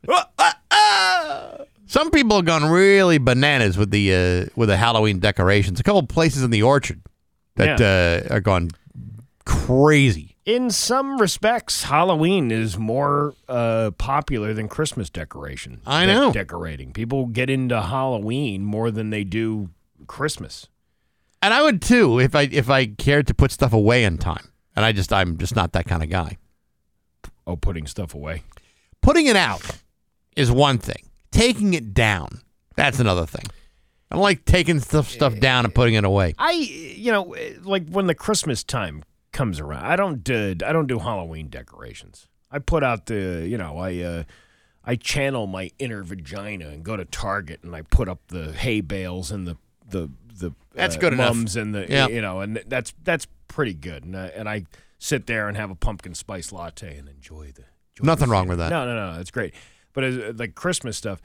Some 1.90 2.12
people 2.12 2.36
have 2.38 2.46
gone 2.46 2.66
really 2.66 3.18
bananas 3.18 3.78
with 3.78 3.92
the 3.92 4.14
uh, 4.14 4.46
with 4.56 4.68
the 4.70 4.78
Halloween 4.78 5.20
decorations. 5.20 5.80
A 5.80 5.84
couple 5.84 6.04
places 6.04 6.44
in 6.44 6.52
the 6.52 6.64
orchard 6.64 7.02
that 7.56 7.80
uh, 7.82 8.34
are 8.34 8.42
gone 8.42 8.72
crazy. 9.46 10.36
In 10.46 10.70
some 10.70 11.18
respects, 11.20 11.84
Halloween 11.84 12.52
is 12.52 12.78
more 12.78 13.34
uh, 13.50 13.92
popular 13.98 14.54
than 14.54 14.68
Christmas 14.70 15.10
decoration. 15.10 15.82
I 15.86 16.06
de- 16.06 16.14
know. 16.14 16.32
decorating. 16.32 16.94
People 16.94 17.26
get 17.26 17.50
into 17.50 17.82
Halloween 17.82 18.64
more 18.64 18.92
than 18.92 19.10
they 19.10 19.24
do 19.24 19.70
Christmas. 20.08 20.68
And 21.42 21.54
I 21.54 21.64
would 21.64 21.82
too 21.82 22.20
if 22.20 22.36
I 22.36 22.44
if 22.44 22.70
I 22.70 22.86
cared 22.86 23.28
to 23.28 23.34
put 23.34 23.52
stuff 23.52 23.74
away 23.74 24.04
in 24.04 24.18
time. 24.18 24.50
And 24.76 24.86
I 24.86 24.92
just 24.92 25.12
I'm 25.12 25.38
just 25.38 25.56
not 25.56 25.74
that 25.74 25.86
kind 25.86 26.04
of 26.04 26.10
guy. 26.10 26.38
Oh, 27.48 27.56
putting 27.56 27.88
stuff 27.88 28.14
away. 28.14 28.44
Putting 29.02 29.26
it 29.26 29.36
out 29.38 29.62
is 30.36 30.52
one 30.52 30.78
thing. 30.78 31.10
Taking 31.32 31.74
it 31.74 31.94
down, 31.94 32.42
that's 32.76 33.00
another 33.00 33.26
thing. 33.26 33.46
I 34.12 34.16
don't 34.16 34.24
like 34.24 34.46
taking 34.46 34.80
stuff 34.80 35.10
stuff 35.10 35.40
down 35.40 35.66
and 35.66 35.74
putting 35.74 35.94
it 35.96 36.04
away. 36.04 36.34
I, 36.38 36.52
you 36.52 37.12
know, 37.12 37.36
like 37.64 37.88
when 37.90 38.08
the 38.08 38.16
Christmas 38.16 38.64
time 38.64 39.04
comes 39.32 39.60
around, 39.60 39.86
I 39.86 39.96
don't, 39.96 40.30
uh, 40.30 40.56
I 40.66 40.72
don't 40.74 40.88
do 40.88 41.00
Halloween 41.00 41.48
decorations. 41.50 42.28
I 42.52 42.60
put 42.60 42.84
out 42.84 43.08
the, 43.08 43.46
you 43.48 43.58
know, 43.58 43.78
I, 43.78 43.98
uh, 44.00 44.24
I 44.86 44.96
channel 44.96 45.48
my 45.48 45.72
inner 45.80 46.04
vagina 46.04 46.68
and 46.70 46.84
go 46.84 46.96
to 46.96 47.04
Target 47.06 47.62
and 47.64 47.76
I 47.76 47.82
put 47.82 48.08
up 48.08 48.20
the 48.28 48.54
hay 48.54 48.80
bales 48.82 49.32
and 49.32 49.46
the, 49.46 49.58
the, 49.90 50.10
the 50.40 50.54
That's 50.74 50.96
uh, 50.96 51.00
good 51.00 51.14
enough. 51.14 51.36
mums 51.36 51.56
and 51.58 51.76
the, 51.76 51.86
Yeah. 51.90 52.08
you 52.08 52.22
know, 52.22 52.40
and 52.40 52.64
that's 52.68 52.94
that's 53.04 53.28
pretty 53.50 53.74
good. 53.74 54.06
And 54.06 54.16
I, 54.18 54.28
and 54.28 54.48
I 54.48 54.64
sit 55.00 55.28
there 55.28 55.48
and 55.48 55.58
have 55.58 55.72
a 55.72 55.76
pumpkin 55.76 56.14
spice 56.14 56.52
latte 56.52 56.98
and 56.98 57.08
enjoy 57.08 57.52
the. 57.56 57.64
enjoy 57.98 58.04
Nothing 58.04 58.28
the 58.28 58.32
wrong 58.32 58.48
with 58.48 58.58
that. 58.60 58.70
No, 58.70 58.86
no, 58.86 58.96
no, 58.96 59.18
that's 59.18 59.32
great. 59.32 59.54
But 59.94 60.04
as, 60.04 60.18
uh, 60.18 60.34
like 60.36 60.56
Christmas 60.56 60.98
stuff, 60.98 61.22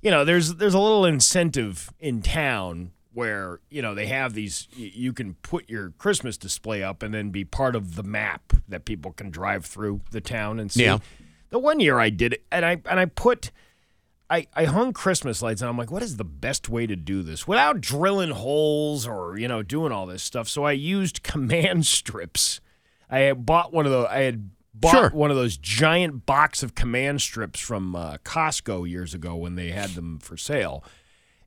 you 0.00 0.10
know, 0.10 0.24
there's 0.24 0.54
there's 0.54 0.74
a 0.74 0.78
little 0.78 1.04
incentive 1.04 1.92
in 2.00 2.22
town 2.22 2.92
where 3.14 3.60
you 3.70 3.82
know 3.82 3.94
they 3.94 4.06
have 4.06 4.34
these. 4.34 4.68
You 4.74 5.12
can 5.12 5.34
put 5.42 5.68
your 5.68 5.90
Christmas 5.90 6.36
display 6.36 6.82
up 6.82 7.02
and 7.02 7.14
then 7.14 7.30
be 7.30 7.44
part 7.44 7.76
of 7.76 7.94
the 7.94 8.02
map 8.02 8.52
that 8.68 8.84
people 8.84 9.12
can 9.12 9.30
drive 9.30 9.64
through 9.64 10.00
the 10.10 10.20
town 10.20 10.58
and 10.58 10.70
see. 10.70 10.84
Yeah. 10.84 10.98
The 11.50 11.58
one 11.58 11.80
year 11.80 11.98
I 11.98 12.10
did 12.10 12.34
it, 12.34 12.44
and 12.50 12.64
I 12.64 12.82
and 12.88 12.98
I 13.00 13.06
put. 13.06 13.50
I, 14.30 14.46
I 14.54 14.64
hung 14.64 14.94
Christmas 14.94 15.42
lights 15.42 15.60
and 15.60 15.68
I'm 15.68 15.76
like, 15.76 15.90
what 15.90 16.02
is 16.02 16.16
the 16.16 16.24
best 16.24 16.66
way 16.66 16.86
to 16.86 16.96
do 16.96 17.22
this 17.22 17.46
without 17.46 17.82
drilling 17.82 18.30
holes 18.30 19.06
or 19.06 19.36
you 19.36 19.46
know 19.46 19.62
doing 19.62 19.92
all 19.92 20.06
this 20.06 20.22
stuff? 20.22 20.48
So 20.48 20.64
I 20.64 20.72
used 20.72 21.22
command 21.24 21.84
strips. 21.84 22.60
I 23.12 23.18
had 23.20 23.44
bought 23.46 23.72
one 23.72 23.86
of 23.86 23.92
those. 23.92 24.06
I 24.10 24.20
had 24.22 24.50
bought 24.74 24.90
Sure. 24.92 25.10
one 25.10 25.30
of 25.30 25.36
those 25.36 25.56
giant 25.58 26.26
box 26.26 26.62
of 26.62 26.74
command 26.74 27.20
strips 27.20 27.60
from 27.60 27.94
uh, 27.94 28.16
Costco 28.24 28.88
years 28.88 29.14
ago 29.14 29.36
when 29.36 29.54
they 29.54 29.70
had 29.70 29.90
them 29.90 30.18
for 30.18 30.36
sale, 30.36 30.82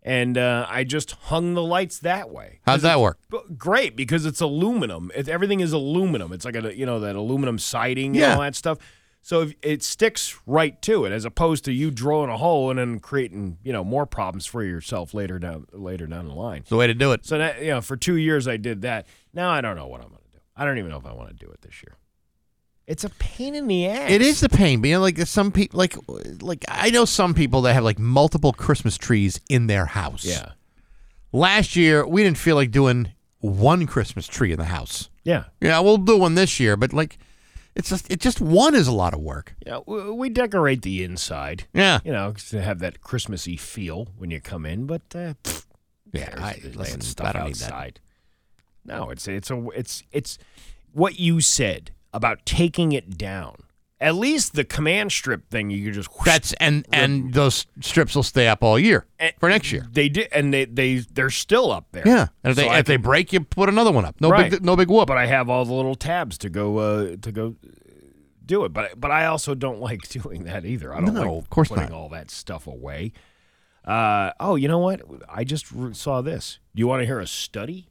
and 0.04 0.38
uh, 0.38 0.68
I 0.70 0.84
just 0.84 1.12
hung 1.12 1.56
the 1.56 1.64
lights 1.64 1.98
that 2.00 2.30
way. 2.30 2.60
How's 2.68 2.84
that 2.84 3.00
work? 3.00 3.18
Great 3.58 3.96
because 3.96 4.26
it's 4.28 4.42
aluminum. 4.42 5.12
It, 5.16 5.28
everything 5.28 5.60
is 5.60 5.74
aluminum. 5.74 6.32
It's 6.32 6.46
like 6.46 6.56
a 6.56 6.78
you 6.78 6.86
know 6.86 7.00
that 7.00 7.16
aluminum 7.16 7.58
siding 7.58 8.16
and 8.16 8.34
all 8.36 8.42
that 8.42 8.56
stuff. 8.56 8.78
So 9.24 9.42
if 9.42 9.56
it 9.64 9.82
sticks 9.82 10.40
right 10.46 10.80
to 10.84 11.06
it, 11.06 11.12
as 11.12 11.26
opposed 11.26 11.66
to 11.66 11.72
you 11.74 11.90
drilling 11.90 12.30
a 12.30 12.38
hole 12.38 12.70
and 12.70 12.78
then 12.78 13.00
creating 13.00 13.58
you 13.64 13.74
know 13.74 13.84
more 13.84 14.06
problems 14.06 14.46
for 14.46 14.64
yourself 14.64 15.16
later 15.16 15.40
down 15.40 15.66
later 15.74 16.06
down 16.06 16.28
the 16.28 16.36
line. 16.36 16.60
It's 16.60 16.70
the 16.70 16.78
way 16.78 16.86
to 16.86 16.94
do 16.94 17.12
it. 17.12 17.26
So 17.26 17.40
that 17.40 17.60
you 17.60 17.72
know 17.72 17.82
for 17.82 17.98
two 17.98 18.18
years 18.18 18.48
I 18.48 18.58
did 18.58 18.84
that. 18.84 19.08
Now 19.34 19.50
I 19.50 19.62
don't 19.62 19.76
know 19.76 19.88
what 19.88 20.02
I'm 20.02 20.10
going 20.10 20.18
to 20.18 20.22
do. 20.22 20.25
I 20.56 20.66
don't 20.66 20.78
even 20.78 20.90
know 20.92 20.98
if 20.98 21.06
I 21.06 21.14
want 21.14 21.30
to 21.30 21.36
do 21.46 21.52
it 21.52 21.62
this 21.62 21.82
year. 21.84 21.96
It's 22.88 23.04
a 23.04 23.10
pain 23.10 23.56
in 23.56 23.68
the 23.68 23.88
ass. 23.88 24.12
It 24.12 24.22
is 24.22 24.40
the 24.42 24.50
pain, 24.50 24.80
but 24.82 24.90
you 24.90 24.96
know, 24.96 25.02
like 25.02 25.18
some 25.26 25.52
people, 25.52 25.78
like 25.80 25.96
like 26.42 26.64
I 26.68 26.92
know 26.92 27.06
some 27.06 27.34
people 27.34 27.62
that 27.64 27.74
have 27.74 27.84
like 27.84 27.98
multiple 28.00 28.54
Christmas 28.54 28.96
trees 28.98 29.40
in 29.50 29.68
their 29.68 29.86
house. 29.88 30.24
Yeah. 30.24 30.52
Last 31.32 31.76
year 31.76 32.06
we 32.08 32.24
didn't 32.24 32.38
feel 32.38 32.56
like 32.56 32.72
doing 32.72 33.10
one 33.40 33.88
Christmas 33.88 34.28
tree 34.28 34.52
in 34.52 34.60
the 34.60 34.66
house. 34.66 35.10
Yeah. 35.24 35.46
Yeah, 35.60 35.80
we'll 35.80 35.98
do 35.98 36.18
one 36.18 36.36
this 36.36 36.60
year, 36.60 36.78
but 36.78 36.94
like 36.94 37.18
it's 37.76 37.90
just 37.90 38.10
it 38.12 38.20
just 38.22 38.40
one 38.40 38.76
is 38.76 38.88
a 38.88 38.94
lot 38.94 39.14
of 39.16 39.20
work. 39.20 39.56
Yeah, 39.66 39.80
we, 39.88 40.12
we 40.12 40.30
decorate 40.30 40.84
the 40.84 41.04
inside. 41.04 41.66
Yeah. 41.74 42.00
You 42.06 42.12
know, 42.12 42.34
to 42.50 42.62
have 42.62 42.80
that 42.80 43.02
Christmassy 43.02 43.58
feel 43.58 44.10
when 44.18 44.30
you 44.32 44.40
come 44.40 44.66
in, 44.66 44.86
but 44.86 45.02
uh, 45.16 45.34
pfft, 45.44 45.66
Yeah, 46.14 46.30
there's- 46.36 46.40
I- 46.42 46.62
listen, 46.76 47.02
stuff 47.02 47.28
I 47.28 47.32
don't 47.34 47.48
need 47.48 47.56
that. 47.56 47.66
outside. 47.74 48.00
No, 48.86 49.10
it's 49.10 49.28
it's 49.28 49.50
a 49.52 49.68
it's 49.76 50.04
it's 50.12 50.38
what 50.94 51.20
you 51.20 51.42
said 51.42 51.92
about 52.14 52.46
taking 52.46 52.92
it 52.92 53.18
down. 53.18 53.56
At 54.02 54.16
least 54.16 54.54
the 54.56 54.66
command 54.66 55.12
strip 55.14 55.50
thing, 55.50 55.70
you 55.70 55.86
could 55.86 55.94
just 55.94 56.10
whoosh, 56.18 56.26
That's 56.26 56.54
and 56.54 56.86
and 56.92 57.34
those 57.34 57.66
strips 57.80 58.14
will 58.14 58.24
stay 58.24 58.48
up 58.48 58.62
all 58.62 58.78
year 58.78 59.06
and 59.18 59.34
for 59.40 59.48
next 59.50 59.72
year. 59.72 59.88
They 59.90 60.10
did, 60.10 60.28
and 60.34 60.54
they 60.54 60.66
they 60.66 60.98
they're 60.98 61.30
still 61.30 61.72
up 61.72 61.88
there. 61.92 62.04
Yeah, 62.06 62.28
and 62.44 62.52
if 62.52 62.58
they 62.58 62.68
I 62.68 62.80
if 62.80 62.86
they 62.86 62.98
break, 62.98 63.32
you 63.34 63.40
put 63.40 63.70
another 63.70 63.92
one 63.94 64.04
up. 64.06 64.20
No 64.20 64.30
Right. 64.30 64.52
big 64.52 64.64
no 64.66 64.76
big 64.76 64.90
whoop. 64.90 65.08
but 65.08 65.18
I 65.18 65.26
have 65.28 65.50
all 65.50 65.64
the 65.66 65.74
little 65.74 65.96
tabs 65.96 66.38
to 66.40 66.50
go 66.50 66.78
uh, 66.78 67.16
to 67.22 67.32
go 67.32 67.56
uh, 67.66 67.70
do 68.46 68.66
it. 68.66 68.74
But 68.74 69.00
but 69.00 69.12
I 69.12 69.26
also 69.28 69.56
don't 69.56 69.80
like 69.80 70.08
doing 70.10 70.44
that 70.44 70.66
either. 70.66 70.94
I 70.94 71.00
don't 71.00 71.14
No, 71.14 71.22
like 71.22 71.30
of 71.44 71.50
course 71.50 71.70
putting 71.70 71.86
not. 71.90 71.94
all 71.94 72.10
that 72.10 72.30
stuff 72.30 72.68
away. 72.68 73.14
Uh, 73.86 74.32
oh, 74.40 74.56
you 74.56 74.68
know 74.68 74.80
what? 74.80 75.02
I 75.30 75.44
just 75.46 75.72
re- 75.72 75.94
saw 75.94 76.22
this. 76.22 76.60
Do 76.76 76.80
you 76.82 76.88
want 76.88 77.02
to 77.02 77.06
hear 77.06 77.20
a 77.20 77.28
study? 77.28 77.88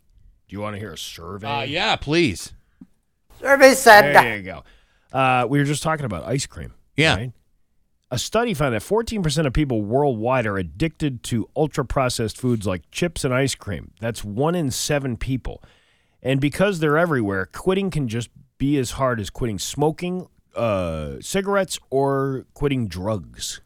Do 0.55 0.59
you 0.59 0.62
want 0.62 0.76
to 0.76 0.78
hear 0.78 0.93
a 0.93 0.97
survey? 0.97 1.48
Uh, 1.48 1.62
yeah, 1.62 1.97
please. 1.97 2.52
Survey 3.40 3.74
said 3.74 4.14
There 4.14 4.36
you 4.36 4.43
go. 4.44 4.62
Uh, 5.12 5.48
we 5.48 5.59
were 5.59 5.64
just 5.64 5.82
talking 5.82 6.05
about 6.06 6.22
ice 6.22 6.47
cream. 6.47 6.74
Yeah. 6.97 7.16
right? 7.16 7.32
A 8.12 8.18
study 8.20 8.55
found 8.55 8.72
that 8.72 8.82
14% 8.82 9.47
of 9.48 9.52
people 9.52 9.82
worldwide 9.82 10.47
are 10.47 10.56
addicted 10.56 11.24
to 11.24 11.48
ultra 11.56 11.85
processed 11.85 12.39
foods 12.39 12.68
like 12.68 12.89
chips 12.93 13.24
and 13.24 13.35
ice 13.35 13.56
cream. 13.56 13.94
That's 13.98 14.22
one 14.22 14.55
in 14.55 14.70
seven 14.70 15.16
people. 15.16 15.60
And 16.22 16.40
because 16.40 16.78
they're 16.78 16.98
everywhere, 16.98 17.47
quitting 17.47 17.90
can 17.90 18.06
just 18.06 18.31
be 18.56 18.78
as 18.78 18.93
hard 18.93 19.18
as 19.18 19.31
quitting 19.31 19.59
smoking, 19.59 20.28
uh, 20.55 21.14
cigarettes, 21.20 21.81
or 21.90 22.47
quitting 22.55 22.86
drugs. 22.86 23.60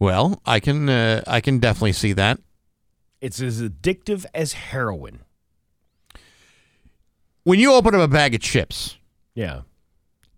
Well, 0.00 0.42
I 0.44 0.58
can 0.58 0.88
uh, 0.88 1.22
I 1.24 1.40
can 1.40 1.60
definitely 1.60 1.92
see 1.92 2.14
that. 2.14 2.40
It's 3.20 3.40
as 3.40 3.60
addictive 3.62 4.24
as 4.34 4.52
heroin. 4.52 5.20
When 7.44 7.58
you 7.58 7.72
open 7.72 7.94
up 7.94 8.00
a 8.00 8.08
bag 8.08 8.34
of 8.34 8.40
chips, 8.40 8.96
Yeah. 9.34 9.62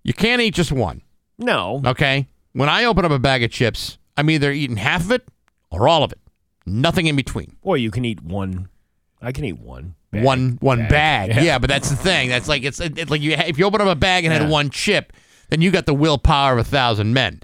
you 0.04 0.12
can't 0.14 0.40
eat 0.40 0.54
just 0.54 0.72
one. 0.72 1.02
No. 1.38 1.82
Okay. 1.84 2.26
When 2.52 2.68
I 2.68 2.84
open 2.84 3.04
up 3.04 3.10
a 3.10 3.18
bag 3.18 3.42
of 3.42 3.50
chips, 3.50 3.98
I'm 4.16 4.30
either 4.30 4.52
eating 4.52 4.76
half 4.76 5.02
of 5.04 5.10
it 5.12 5.26
or 5.70 5.88
all 5.88 6.04
of 6.04 6.12
it. 6.12 6.18
Nothing 6.66 7.06
in 7.06 7.16
between. 7.16 7.56
Or 7.62 7.76
you 7.76 7.90
can 7.90 8.04
eat 8.04 8.22
one. 8.22 8.68
I 9.20 9.32
can 9.32 9.44
eat 9.44 9.58
one. 9.58 9.94
bag. 10.12 10.24
one 10.24 10.58
one 10.60 10.88
bag. 10.88 11.30
Yeah. 11.30 11.40
Yeah. 11.42 11.58
but 11.58 11.68
that's 11.68 11.90
the 11.90 11.96
thing. 11.96 12.28
That's 12.28 12.48
like 12.48 12.62
it's, 12.64 12.80
it's 12.80 13.10
like 13.10 13.20
you 13.20 13.32
if 13.32 13.58
you 13.58 13.64
open 13.64 13.80
up 13.80 13.88
a 13.88 13.94
bag 13.94 14.24
and 14.24 14.32
Yeah. 14.32 14.40
had 14.40 14.50
one 14.50 14.70
chip, 14.70 15.12
then 15.50 15.60
you 15.62 15.70
got 15.70 15.86
the 15.86 15.94
willpower 15.94 16.54
of 16.54 16.58
a 16.58 16.64
thousand 16.64 17.12
men. 17.14 17.40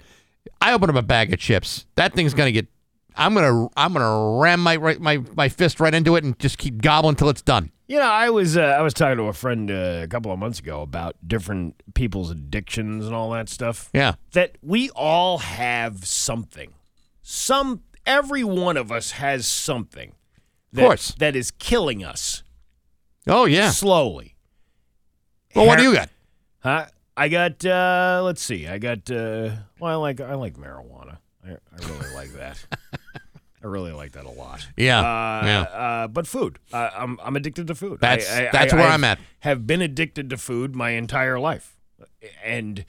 I 0.61 0.73
open 0.73 0.89
up 0.91 0.97
a 0.97 1.03
bag 1.03 1.33
of 1.33 1.39
chips. 1.39 1.87
That 1.97 2.15
thing's 2.15 2.35
gonna 2.35 2.53
get. 2.53 2.67
I'm 3.17 3.35
gonna 3.35 3.69
I'm 3.77 3.93
gonna 3.93 4.39
ram 4.41 4.61
my 4.61 4.77
right 4.77 5.01
my 5.01 5.23
my 5.35 5.49
fist 5.49 5.81
right 5.81 5.95
into 5.95 6.17
it 6.17 6.25
and 6.25 6.39
just 6.39 6.59
keep 6.59 6.83
gobbling 6.83 7.13
until 7.13 7.29
it's 7.29 7.43
done. 7.43 7.71
You 7.89 7.99
know, 7.99 8.05
I 8.11 8.31
was 8.31 8.57
uh, 8.57 8.63
I 8.63 8.83
was 8.83 8.93
talking 8.95 9.17
to 9.19 9.25
a 9.25 9.33
friend 9.33 9.71
uh, 9.71 10.01
a 10.03 10.09
couple 10.09 10.33
of 10.33 10.39
months 10.39 10.59
ago 10.59 10.83
about 10.83 11.15
different 11.27 11.81
people's 11.95 12.31
addictions 12.31 13.07
and 13.07 13.15
all 13.15 13.31
that 13.31 13.49
stuff. 13.49 13.91
Yeah. 13.95 14.15
That 14.33 14.59
we 14.61 14.91
all 14.91 15.39
have 15.39 16.05
something. 16.05 16.75
Some 17.23 17.83
every 18.05 18.45
one 18.45 18.77
of 18.77 18.91
us 18.91 19.13
has 19.13 19.47
something. 19.47 20.15
That, 20.73 20.83
course. 20.83 21.15
That 21.19 21.35
is 21.37 21.53
killing 21.53 22.05
us 22.05 22.43
Oh 23.27 23.45
yeah. 23.47 23.71
slowly. 23.71 24.37
Well, 25.55 25.67
what 25.67 25.79
do 25.79 25.85
you 25.85 25.95
got? 25.95 26.11
Huh? 26.59 26.87
I 27.17 27.29
got 27.29 27.65
uh 27.65 28.21
let's 28.25 28.43
see. 28.43 28.67
I 28.67 28.79
got 28.79 29.11
uh 29.11 29.51
well 29.81 29.93
I 29.93 29.95
like 29.95 30.21
I 30.21 30.35
like 30.35 30.55
marijuana. 30.57 31.19
I, 31.47 31.51
I 31.53 31.89
really 31.89 32.15
like 32.15 32.33
that. 32.35 32.65
I 33.63 33.67
really 33.69 33.93
like 33.93 34.13
that 34.13 34.25
a 34.27 34.31
lot. 34.31 34.67
Yeah, 34.77 34.99
Uh, 35.01 35.47
yeah. 35.47 35.61
Uh, 35.63 36.09
but 36.09 36.27
food. 36.27 36.59
Uh, 36.73 36.91
I'm 36.97 37.19
I'm 37.23 37.37
addicted 37.37 37.67
to 37.69 37.75
food. 37.75 38.01
That's- 38.01 38.31
I, 38.31 38.49
I, 38.49 38.51
that's 38.53 38.73
I- 38.73 38.77
where 38.77 38.85
I've- 38.85 38.95
I'm 38.95 39.05
at. 39.05 39.19
Have 39.41 39.67
been 39.67 39.81
addicted 39.83 40.31
to 40.31 40.37
food 40.37 40.77
my 40.77 40.91
entire 40.91 41.39
life, 41.41 41.77
and 42.45 42.85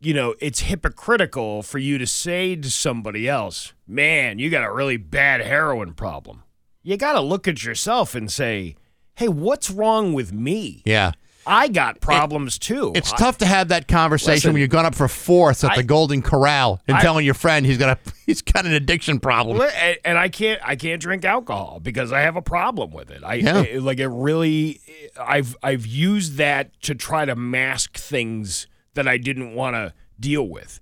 you 0.00 0.14
know, 0.14 0.34
it's 0.40 0.60
hypocritical 0.60 1.62
for 1.62 1.78
you 1.78 1.96
to 1.98 2.06
say 2.06 2.56
to 2.56 2.70
somebody 2.70 3.28
else, 3.28 3.72
"Man, 3.86 4.38
you 4.38 4.50
got 4.50 4.64
a 4.64 4.72
really 4.72 4.96
bad 4.96 5.40
heroin 5.42 5.94
problem." 5.94 6.42
You 6.82 6.96
got 6.96 7.12
to 7.12 7.20
look 7.20 7.46
at 7.46 7.62
yourself 7.62 8.14
and 8.16 8.30
say, 8.30 8.74
"Hey, 9.14 9.28
what's 9.28 9.70
wrong 9.70 10.12
with 10.12 10.32
me? 10.32 10.82
Yeah. 10.84 11.12
I 11.46 11.68
got 11.68 12.00
problems 12.00 12.58
too." 12.58 12.92
It's 12.94 13.12
I- 13.12 13.16
tough 13.16 13.38
to 13.38 13.46
have 13.46 13.68
that 13.68 13.88
conversation 13.88 14.34
Listen, 14.34 14.52
when 14.54 14.60
you've 14.62 14.70
gone 14.70 14.86
up 14.86 14.94
for 14.94 15.08
fourths 15.08 15.64
at 15.64 15.72
I- 15.72 15.76
the 15.76 15.82
Golden 15.82 16.22
Corral 16.22 16.80
and 16.88 16.96
I- 16.96 17.00
telling 17.00 17.24
your 17.24 17.34
friend 17.34 17.64
he's 17.66 17.78
got 17.78 17.98
a 17.98 18.10
he's 18.26 18.42
got 18.42 18.64
an 18.66 18.72
addiction 18.72 19.20
problem. 19.20 19.60
And, 19.60 19.98
and 20.04 20.18
I 20.18 20.28
can't 20.28 20.60
I 20.64 20.76
can't 20.76 21.00
drink 21.00 21.24
alcohol 21.24 21.80
because 21.82 22.12
I 22.12 22.20
have 22.20 22.36
a 22.36 22.42
problem 22.42 22.90
with 22.92 23.10
it. 23.10 23.22
I, 23.24 23.34
Yeah. 23.34 23.64
I- 23.74 23.78
like 23.78 23.98
it 23.98 24.08
really 24.08 24.80
I've 25.20 25.56
I've 25.62 25.86
used 25.86 26.36
that 26.36 26.80
to 26.82 26.94
try 26.94 27.24
to 27.24 27.34
mask 27.36 27.96
things 27.98 28.66
that 28.94 29.08
I 29.08 29.16
didn't 29.16 29.54
want 29.54 29.74
to 29.74 29.92
deal 30.20 30.46
with. 30.48 30.80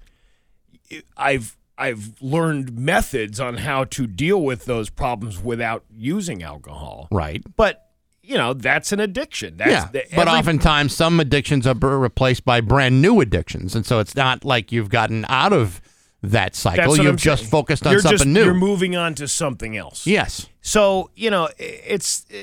I've 1.16 1.57
I've 1.78 2.20
learned 2.20 2.77
methods 2.78 3.41
on 3.41 3.57
how 3.59 3.85
to 3.85 4.07
deal 4.07 4.43
with 4.43 4.66
those 4.66 4.91
problems 4.91 5.43
without 5.43 5.85
using 5.91 6.43
alcohol. 6.43 7.09
Right. 7.11 7.43
But 7.57 7.90
you 8.23 8.37
know 8.37 8.53
that's 8.55 8.93
an 8.93 9.01
addiction. 9.01 9.57
That's 9.57 9.71
yeah. 9.71 9.89
the- 9.91 10.05
but 10.15 10.29
every- 10.29 10.39
oftentimes 10.39 10.95
some 10.95 11.21
addictions 11.21 11.67
are 11.67 11.75
replaced 11.75 12.45
by 12.45 12.61
brand 12.61 13.01
new 13.03 13.21
addictions, 13.21 13.75
and 13.75 13.85
so 13.87 13.99
it's 13.99 14.15
not 14.15 14.45
like 14.45 14.73
you've 14.73 14.91
gotten 14.91 15.25
out 15.29 15.53
of 15.53 15.81
that 16.23 16.55
cycle. 16.55 16.97
You've 16.97 17.07
I'm 17.07 17.17
just 17.17 17.43
saying. 17.43 17.51
focused 17.51 17.87
on 17.87 17.93
You're 17.93 18.01
something 18.03 18.19
just- 18.19 18.27
new. 18.29 18.45
You're 18.45 18.55
moving 18.55 18.95
on 18.97 19.15
to 19.17 19.27
something 19.29 19.77
else. 19.77 20.07
yes. 20.07 20.47
So 20.61 21.11
you 21.17 21.31
know, 21.31 21.49
it's 21.59 22.27
uh, 22.33 22.37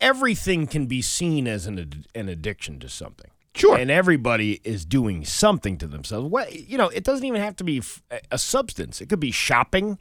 everything 0.00 0.66
can 0.66 0.86
be 0.86 1.02
seen 1.02 1.46
as 1.48 1.66
an 1.66 1.78
ad- 1.78 2.06
an 2.14 2.28
addiction 2.28 2.78
to 2.80 2.88
something. 2.88 3.30
Sure. 3.56 3.76
And 3.76 3.88
everybody 3.90 4.60
is 4.64 4.84
doing 4.84 5.24
something 5.24 5.78
to 5.78 5.86
themselves. 5.86 6.28
What 6.28 6.52
you 6.68 6.76
know, 6.78 6.88
it 6.88 7.04
doesn't 7.04 7.24
even 7.24 7.40
have 7.40 7.56
to 7.56 7.64
be 7.64 7.78
f- 7.78 8.02
a 8.30 8.36
substance. 8.38 9.00
It 9.00 9.08
could 9.08 9.20
be 9.20 9.30
shopping. 9.30 9.98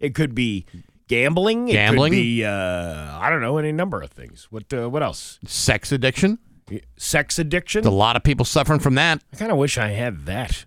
It 0.00 0.14
could 0.14 0.34
be 0.34 0.66
gambling. 1.12 1.66
Gambling. 1.66 2.12
It 2.12 2.16
could 2.16 2.22
be 2.22 2.44
uh, 2.44 3.18
I 3.20 3.28
don't 3.30 3.40
know 3.40 3.58
any 3.58 3.72
number 3.72 4.00
of 4.00 4.10
things. 4.10 4.48
What 4.50 4.72
uh, 4.72 4.88
what 4.88 5.02
else? 5.02 5.38
Sex 5.46 5.92
addiction. 5.92 6.38
Sex 6.96 7.38
addiction. 7.38 7.82
There's 7.82 7.92
a 7.92 7.96
lot 7.96 8.16
of 8.16 8.22
people 8.22 8.44
suffering 8.46 8.80
from 8.80 8.94
that. 8.94 9.22
I 9.32 9.36
kind 9.36 9.52
of 9.52 9.58
wish 9.58 9.76
I 9.76 9.88
had 9.88 10.24
that. 10.26 10.64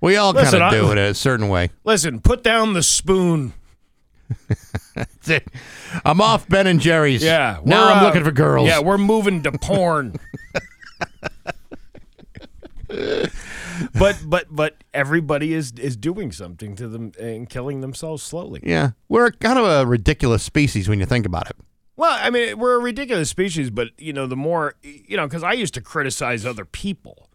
We 0.00 0.16
all 0.16 0.32
kind 0.32 0.46
of 0.54 0.62
I- 0.62 0.70
do 0.70 0.92
it 0.92 0.98
a 0.98 1.12
certain 1.14 1.48
way. 1.48 1.70
Listen, 1.82 2.20
put 2.20 2.44
down 2.44 2.72
the 2.72 2.82
spoon. 2.84 3.52
I'm 6.04 6.20
off 6.20 6.48
Ben 6.48 6.66
and 6.66 6.80
Jerry's. 6.80 7.24
Yeah. 7.24 7.60
Now 7.64 7.88
I'm 7.88 8.04
uh, 8.04 8.06
looking 8.06 8.22
for 8.24 8.30
girls. 8.30 8.68
Yeah, 8.68 8.80
we're 8.80 8.98
moving 8.98 9.42
to 9.42 9.52
porn. 9.52 10.16
but 13.98 14.18
but 14.26 14.46
but 14.50 14.84
everybody 14.94 15.54
is 15.54 15.72
is 15.72 15.96
doing 15.96 16.32
something 16.32 16.74
to 16.76 16.88
them 16.88 17.12
and 17.20 17.48
killing 17.48 17.80
themselves 17.80 18.22
slowly. 18.22 18.60
Yeah. 18.62 18.90
We're 19.08 19.30
kind 19.32 19.58
of 19.58 19.64
a 19.64 19.86
ridiculous 19.86 20.42
species 20.42 20.88
when 20.88 21.00
you 21.00 21.06
think 21.06 21.26
about 21.26 21.48
it. 21.50 21.56
Well, 21.96 22.16
I 22.20 22.30
mean, 22.30 22.58
we're 22.58 22.76
a 22.76 22.78
ridiculous 22.80 23.28
species, 23.28 23.70
but 23.70 23.88
you 23.98 24.12
know, 24.12 24.26
the 24.26 24.36
more 24.36 24.74
you 24.82 25.16
know, 25.16 25.26
because 25.26 25.42
I 25.42 25.52
used 25.52 25.74
to 25.74 25.80
criticize 25.80 26.46
other 26.46 26.64
people 26.64 27.28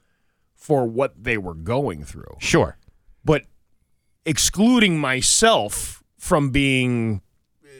for 0.55 0.85
what 0.85 1.21
they 1.21 1.37
were 1.37 1.53
going 1.55 2.05
through, 2.05 2.37
Sure. 2.39 2.77
but 3.25 3.43
excluding 4.25 4.97
myself 4.97 6.01
from 6.17 6.51
being 6.51 7.21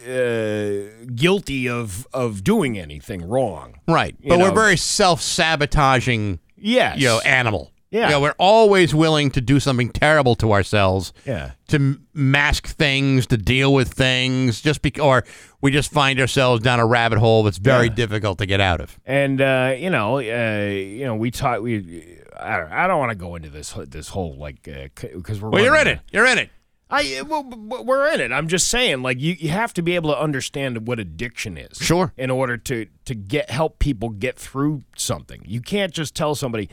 uh, 0.06 1.06
guilty 1.16 1.70
of 1.70 2.06
of 2.14 2.44
doing 2.44 2.78
anything 2.78 3.26
wrong. 3.28 3.76
Right. 3.88 4.16
But 4.28 4.40
we're 4.40 4.52
very 4.52 4.76
self 4.78 5.22
sabotaging, 5.22 6.40
Yes. 6.58 7.00
you 7.00 7.08
know, 7.08 7.20
animal. 7.22 7.72
Yeah. 7.94 8.06
You 8.08 8.12
know, 8.14 8.22
we're 8.22 8.36
always 8.40 8.94
willing 8.96 9.30
to 9.32 9.40
do 9.40 9.60
something 9.60 9.90
terrible 9.92 10.34
to 10.38 10.52
ourselves 10.52 11.14
yeah. 11.26 11.52
to 11.68 12.00
mask 12.14 12.68
things, 12.68 13.28
to 13.28 13.38
deal 13.38 13.72
with 13.74 13.94
things, 13.94 14.62
just 14.62 14.82
be- 14.82 15.00
or 15.00 15.24
we 15.62 15.70
just 15.72 15.92
find 15.92 16.20
ourselves 16.20 16.64
down 16.64 16.80
a 16.80 16.86
rabbit 16.88 17.20
hole 17.20 17.44
that's 17.44 17.60
very 17.60 17.88
Yeah. 17.88 17.94
difficult 17.94 18.40
to 18.40 18.48
get 18.48 18.60
out 18.60 18.82
of. 18.82 19.00
And 19.06 19.40
uh, 19.40 19.76
you 19.78 19.92
know, 19.92 20.18
uh, 20.18 20.70
you 20.72 21.06
know, 21.06 21.16
we 21.16 21.30
taught 21.30 21.62
we. 21.62 22.18
I 22.36 22.58
don't. 22.58 22.72
I 22.72 22.88
don't 22.88 23.00
want 23.00 23.12
to 23.12 23.16
go 23.16 23.36
into 23.36 23.50
this 23.52 23.74
this 23.88 24.10
whole 24.10 24.36
like 24.38 24.64
because 24.64 25.40
we're. 25.40 25.52
Well, 25.52 25.64
you're 25.64 25.76
in 25.78 25.88
it. 25.88 26.00
You're 26.12 26.26
in 26.26 26.40
it. 26.40 26.50
I 26.90 27.22
well, 27.28 27.44
we're 27.44 28.12
in 28.14 28.22
it. 28.22 28.32
I'm 28.32 28.48
just 28.48 28.68
saying, 28.68 29.02
like 29.02 29.20
you, 29.20 29.34
you 29.34 29.50
have 29.50 29.74
to 29.76 29.82
be 29.82 29.96
able 29.96 30.12
to 30.12 30.20
understand 30.20 30.88
what 30.88 31.00
addiction 31.00 31.58
is. 31.58 31.78
Sure. 31.78 32.12
In 32.18 32.30
order 32.30 32.58
to 32.58 32.88
to 33.06 33.16
get 33.16 33.50
help 33.50 33.80
people 33.80 34.10
get 34.10 34.38
through 34.38 34.82
something, 34.96 35.42
you 35.46 35.62
can't 35.62 35.94
just 35.94 36.14
tell 36.16 36.36
somebody, 36.36 36.70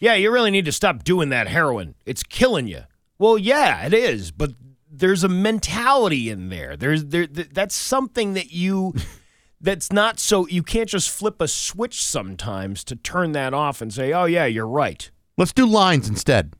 "Yeah, 0.00 0.14
you 0.14 0.30
really 0.32 0.50
need 0.50 0.64
to 0.64 0.72
stop 0.72 1.04
doing 1.04 1.28
that 1.28 1.46
heroin. 1.48 1.94
It's 2.04 2.22
killing 2.22 2.66
you." 2.66 2.82
Well, 3.18 3.38
yeah, 3.38 3.86
it 3.86 3.94
is, 3.94 4.30
but 4.32 4.50
there's 4.90 5.22
a 5.22 5.28
mentality 5.28 6.30
in 6.30 6.48
there. 6.48 6.76
There's 6.76 7.04
there 7.06 7.26
th- 7.26 7.50
that's 7.52 7.74
something 7.74 8.34
that 8.34 8.50
you 8.52 8.94
that's 9.60 9.92
not 9.92 10.18
so 10.18 10.46
you 10.48 10.62
can't 10.62 10.88
just 10.88 11.10
flip 11.10 11.40
a 11.40 11.46
switch 11.48 12.02
sometimes 12.02 12.82
to 12.84 12.96
turn 12.96 13.32
that 13.32 13.54
off 13.54 13.80
and 13.80 13.92
say, 13.92 14.12
"Oh 14.12 14.24
yeah, 14.24 14.46
you're 14.46 14.66
right." 14.66 15.10
Let's 15.36 15.52
do 15.52 15.66
lines 15.66 16.08
instead. 16.08 16.54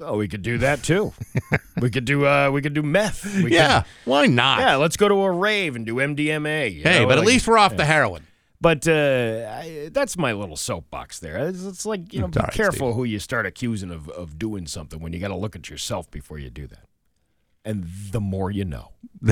Oh, 0.00 0.16
we 0.16 0.28
could 0.28 0.42
do 0.42 0.58
that 0.58 0.82
too. 0.82 1.12
we 1.80 1.88
could 1.88 2.04
do 2.04 2.26
uh 2.26 2.50
we 2.50 2.60
could 2.62 2.74
do 2.74 2.82
meth. 2.82 3.24
We 3.36 3.42
could- 3.44 3.52
yeah. 3.52 3.84
Why 4.04 4.26
not? 4.26 4.60
yeah, 4.60 4.76
let's 4.76 4.96
go 4.96 5.08
to 5.08 5.14
a 5.22 5.30
rave 5.30 5.76
and 5.76 5.86
do 5.86 5.96
MDMA. 5.96 6.82
Hey, 6.82 7.00
know, 7.00 7.06
but 7.08 7.18
at 7.18 7.24
least 7.24 7.46
we're 7.46 7.58
off 7.58 7.76
the 7.76 7.84
heroin. 7.84 8.26
But 8.64 8.88
uh, 8.88 9.46
I, 9.60 9.90
that's 9.92 10.16
my 10.16 10.32
little 10.32 10.56
soapbox 10.56 11.18
there. 11.18 11.48
It's, 11.48 11.64
it's 11.66 11.84
like 11.84 12.14
you 12.14 12.20
know, 12.20 12.28
be 12.28 12.40
all 12.40 12.44
right, 12.44 12.52
careful 12.54 12.94
who 12.94 13.04
you 13.04 13.18
start 13.18 13.44
accusing 13.44 13.90
of 13.90 14.08
of 14.08 14.38
doing 14.38 14.66
something 14.66 15.00
when 15.00 15.12
you 15.12 15.18
got 15.18 15.28
to 15.28 15.36
look 15.36 15.54
at 15.54 15.68
yourself 15.68 16.10
before 16.10 16.38
you 16.38 16.48
do 16.48 16.66
that. 16.68 16.86
And 17.66 17.86
the 18.10 18.22
more 18.22 18.50
you 18.50 18.64
know. 18.64 18.92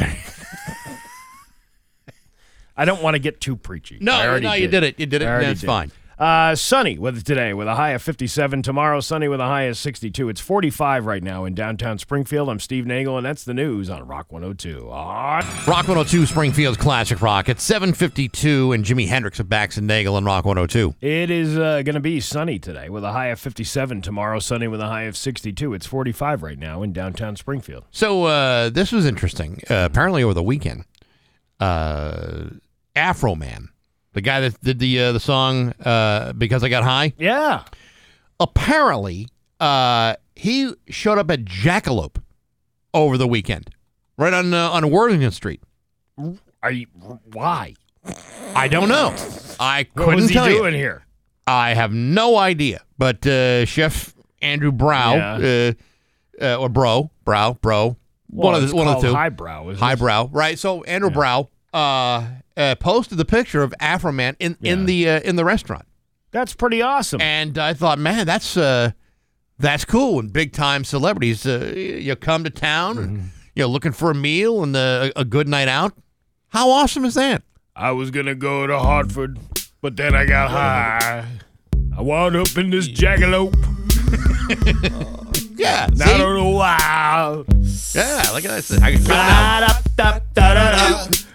I 2.76 2.84
don't 2.84 3.02
want 3.02 3.14
to 3.14 3.18
get 3.20 3.40
too 3.40 3.56
preachy. 3.56 3.94
I 4.02 4.04
No, 4.04 4.12
already 4.12 4.46
no, 4.46 4.52
you 4.52 4.68
did 4.68 4.82
it. 4.82 5.00
You 5.00 5.06
did 5.06 5.22
it. 5.22 5.24
I 5.24 5.30
already 5.30 5.46
That's 5.46 5.60
did. 5.62 5.66
fine. 5.66 5.92
Uh, 6.22 6.54
sunny 6.54 6.96
with 7.00 7.24
today 7.24 7.52
with 7.52 7.66
a 7.66 7.74
high 7.74 7.90
of 7.90 8.00
57. 8.00 8.62
Tomorrow, 8.62 9.00
sunny 9.00 9.26
with 9.26 9.40
a 9.40 9.46
high 9.46 9.62
of 9.62 9.76
62. 9.76 10.28
It's 10.28 10.40
45 10.40 11.04
right 11.04 11.20
now 11.20 11.44
in 11.44 11.52
downtown 11.52 11.98
Springfield. 11.98 12.48
I'm 12.48 12.60
Steve 12.60 12.86
Nagle, 12.86 13.16
and 13.16 13.26
that's 13.26 13.42
the 13.42 13.52
news 13.52 13.90
on 13.90 14.06
Rock 14.06 14.30
102. 14.30 14.88
Ah, 14.88 15.38
Rock 15.66 15.88
102, 15.88 16.26
Springfield's 16.26 16.78
Classic 16.78 17.20
Rock 17.20 17.48
at 17.48 17.60
752, 17.60 18.70
and 18.70 18.84
Jimi 18.84 19.08
Hendrix 19.08 19.40
of 19.40 19.48
Bax 19.48 19.76
and 19.76 19.88
Nagle 19.88 20.16
and 20.16 20.24
Rock 20.24 20.44
102. 20.44 20.94
It 21.00 21.28
is 21.28 21.58
uh, 21.58 21.82
going 21.82 21.96
to 21.96 22.00
be 22.00 22.20
sunny 22.20 22.60
today 22.60 22.88
with 22.88 23.02
a 23.02 23.10
high 23.10 23.26
of 23.26 23.40
57. 23.40 24.00
Tomorrow, 24.00 24.38
sunny 24.38 24.68
with 24.68 24.80
a 24.80 24.86
high 24.86 25.02
of 25.02 25.16
62. 25.16 25.74
It's 25.74 25.86
45 25.86 26.44
right 26.44 26.56
now 26.56 26.84
in 26.84 26.92
downtown 26.92 27.34
Springfield. 27.34 27.82
So 27.90 28.26
uh, 28.26 28.70
this 28.70 28.92
was 28.92 29.06
interesting. 29.06 29.60
Uh, 29.68 29.88
apparently, 29.90 30.22
over 30.22 30.34
the 30.34 30.42
weekend, 30.44 30.84
uh, 31.58 32.44
Afroman, 32.94 33.70
the 34.14 34.20
guy 34.20 34.40
that 34.40 34.60
did 34.62 34.78
the 34.78 34.98
uh, 35.00 35.12
the 35.12 35.20
song 35.20 35.72
uh, 35.84 36.32
"Because 36.32 36.62
I 36.64 36.68
Got 36.68 36.84
High," 36.84 37.12
Yeah. 37.18 37.64
apparently 38.40 39.28
uh, 39.60 40.14
he 40.34 40.72
showed 40.88 41.18
up 41.18 41.30
at 41.30 41.44
Jackalope 41.44 42.16
over 42.94 43.16
the 43.16 43.26
weekend, 43.28 43.70
right 44.18 44.32
on 44.32 44.52
uh, 44.52 44.70
on 44.70 44.90
Worthington 44.90 45.30
Street. 45.30 45.62
Are 46.62 46.70
you, 46.70 46.86
why? 47.32 47.74
I 48.54 48.68
don't 48.68 48.88
know. 48.88 49.14
I 49.58 49.84
couldn't 49.96 50.14
was 50.16 50.28
he 50.28 50.34
tell 50.34 50.48
you. 50.50 50.58
doing 50.58 50.74
here? 50.74 51.04
I 51.46 51.74
have 51.74 51.92
no 51.92 52.36
idea. 52.36 52.82
But 52.98 53.26
uh, 53.26 53.64
Chef 53.64 54.14
Andrew 54.40 54.70
Brow, 54.72 55.14
Yeah. 55.38 55.72
uh, 56.40 56.44
uh, 56.44 56.56
or 56.56 56.68
Bro, 56.68 57.10
Brow, 57.24 57.54
Bro, 57.54 57.96
one 58.28 58.54
of 58.54 58.68
the 58.68 58.74
one 58.76 58.86
of 58.88 59.00
the 59.00 59.08
two, 59.08 59.14
Highbrow, 59.14 59.70
isn't 59.70 59.82
it? 60.00 60.28
right? 60.32 60.58
So 60.58 60.82
Andrew 60.84 61.10
Brow 61.10 61.48
uh, 62.56 62.60
uh, 62.60 62.74
posted 62.76 63.18
the 63.18 63.24
picture 63.24 63.62
of 63.62 63.72
Afroman 63.80 64.36
in 64.38 64.56
in 64.62 64.86
the 64.86 65.08
uh, 65.08 65.20
in 65.20 65.36
the 65.36 65.44
restaurant, 65.44 65.84
That's 66.30 66.54
pretty 66.54 66.82
awesome. 66.82 67.20
and 67.20 67.56
I 67.58 67.74
thought, 67.74 67.98
man, 67.98 68.26
that's 68.26 68.56
uh, 68.56 68.90
that's 69.58 69.84
cool. 69.84 70.16
When 70.16 70.28
big 70.28 70.52
time 70.52 70.84
celebrities, 70.84 71.46
uh, 71.46 71.72
you 71.76 72.16
come 72.16 72.44
to 72.44 72.50
town, 72.50 72.96
Mm-hmm. 72.96 73.04
and 73.04 73.30
you 73.54 73.62
know, 73.64 73.68
looking 73.68 73.92
for 73.92 74.10
a 74.10 74.14
meal 74.14 74.62
and 74.62 74.74
a, 74.74 75.12
a 75.14 75.24
good 75.24 75.46
night 75.48 75.68
out. 75.68 75.92
How 76.48 76.70
awesome 76.70 77.04
is 77.04 77.14
that? 77.14 77.42
I 77.76 77.90
was 77.92 78.10
going 78.10 78.26
to 78.26 78.34
go 78.34 78.66
to 78.66 78.78
Hartford, 78.78 79.38
but 79.82 79.96
then 79.96 80.14
I 80.14 80.24
got 80.26 80.50
high. 80.50 81.26
I 81.96 82.00
wound 82.02 82.34
up 82.36 82.56
in 82.56 82.70
this 82.70 82.88
jackalope. 82.88 83.54
Yeah, 85.54 85.84
And 85.84 85.98
see? 85.98 86.04
I 86.04 86.18
don't 86.18 86.34
know 86.36 86.50
why. 86.50 87.44
yeah, 87.94 88.30
look 88.32 88.44
at 88.44 88.64
that. 88.64 88.82
I 88.82 88.92
can 88.92 89.04
count 89.04 89.64
it 89.98 90.80
out. 90.80 91.26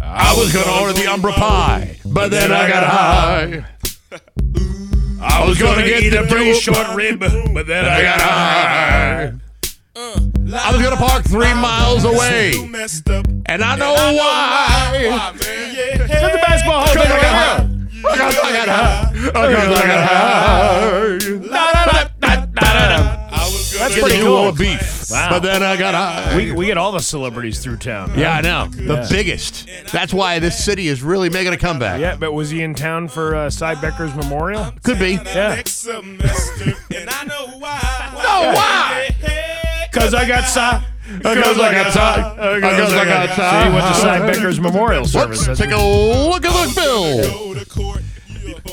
I 0.00 0.34
was 0.36 0.52
gonna 0.52 0.80
order 0.80 0.92
the 0.94 1.06
umbra 1.12 1.32
pie, 1.32 1.98
but 2.06 2.30
then 2.30 2.50
I 2.52 2.68
got 2.68 2.84
high. 2.84 3.64
I 5.20 5.46
was 5.46 5.58
gonna 5.58 5.82
get 5.82 6.02
the 6.10 6.10
dope. 6.10 6.62
short 6.62 6.96
rib, 6.96 7.18
but 7.20 7.66
then 7.66 7.84
I 7.84 8.02
got 8.02 8.20
high. 8.20 9.32
I 9.96 10.72
was 10.72 10.80
gonna 10.82 10.96
park 10.96 11.24
three 11.24 11.52
miles 11.54 12.04
away, 12.04 12.52
and 13.46 13.62
I 13.62 13.76
know 13.76 13.92
why. 13.92 15.32
That's 16.08 16.08
the 16.10 16.38
basketball 16.42 16.86
hole. 16.86 17.77
Because 18.02 18.36
I 18.38 18.52
got 18.52 18.68
high. 18.68 19.12
Because 19.12 19.34
I 19.34 19.86
got 19.86 20.08
high. 20.08 21.18
Because 21.18 21.50
I 21.50 21.52
got 21.52 22.52
high. 22.52 23.14
That's 23.78 23.94
pretty 24.00 24.20
cool. 24.20 24.34
all 24.34 24.52
beef, 24.52 25.04
Wow. 25.10 25.28
but 25.30 25.38
then 25.40 25.62
I 25.62 25.76
got 25.76 25.94
high. 25.94 26.36
We, 26.36 26.52
we 26.52 26.66
get 26.66 26.76
all 26.76 26.90
the 26.92 26.98
celebrities 27.00 27.60
through 27.62 27.76
town. 27.76 28.12
yeah, 28.18 28.32
I 28.36 28.40
know. 28.40 28.66
The 28.66 29.06
biggest. 29.08 29.68
That's 29.92 30.12
why 30.12 30.38
this 30.40 30.62
city 30.62 30.88
is 30.88 31.00
really 31.02 31.30
making 31.30 31.52
a 31.52 31.56
comeback. 31.56 32.00
Yeah, 32.00 32.16
but 32.16 32.32
was 32.32 32.50
he 32.50 32.62
in 32.62 32.74
town 32.74 33.06
for 33.08 33.34
uh, 33.36 33.50
Cy 33.50 33.76
Becker's 33.80 34.14
memorial? 34.16 34.72
Could 34.82 34.98
be. 34.98 35.12
Yeah. 35.12 35.62
Oh, 37.30 38.52
why? 38.54 39.10
Because 39.90 40.12
I 40.14 40.26
got 40.26 40.44
Cy. 40.44 40.84
Because 41.16 41.58
I 41.58 41.72
got 41.72 41.92
Cy. 41.92 42.56
Because 42.60 42.92
I 42.92 43.04
got 43.04 43.30
Cy. 43.30 43.62
See, 43.62 43.68
he 43.68 43.74
went 43.74 43.86
to 43.86 43.94
Cy 44.00 44.18
Becker's 44.26 44.60
memorial 44.60 45.06
service. 45.06 45.46
Let's 45.48 45.60
take 45.60 45.70
a 45.70 45.76
look 45.76 46.44
at 46.44 46.68
the 46.68 46.74
bill. 46.74 47.54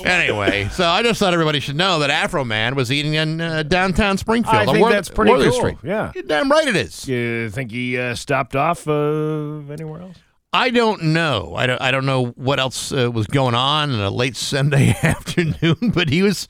Anyway, 0.06 0.70
so 0.72 0.86
I 0.88 1.02
just 1.02 1.20
thought 1.20 1.34
everybody 1.34 1.60
should 1.60 1.76
know 1.76 2.00
that 2.00 2.10
Afroman 2.10 2.76
was 2.76 2.92
eating 2.92 3.16
in 3.16 3.42
uh, 3.42 3.64
downtown 3.64 4.18
Springfield. 4.18 4.56
I 4.56 4.66
think 4.66 4.80
Worth- 4.80 4.92
that's 4.94 5.10
pretty 5.10 5.32
Worthy 5.32 5.50
cool. 5.50 5.54
Street. 5.60 5.78
Yeah. 5.84 6.12
You're 6.14 6.24
damn 6.24 6.50
right 6.52 6.68
it 6.68 6.76
is. 6.76 7.08
You 7.08 7.50
think 7.50 7.72
he 7.72 7.98
uh, 7.98 8.16
stopped 8.16 8.56
off 8.56 8.88
uh, 8.88 9.60
anywhere 9.72 10.02
else? 10.02 10.18
I 10.54 10.70
don't 10.70 11.04
know. 11.06 11.54
I 11.56 11.68
don't. 11.68 11.82
I 11.82 11.92
don't 11.92 12.06
know 12.06 12.28
what 12.36 12.60
else 12.60 12.92
uh, 12.94 13.12
was 13.12 13.28
going 13.28 13.56
on 13.56 13.92
in 13.92 14.00
a 14.00 14.10
late 14.10 14.38
Sunday 14.38 14.96
afternoon, 15.04 15.92
but 15.94 16.10
he 16.10 16.22
was, 16.22 16.48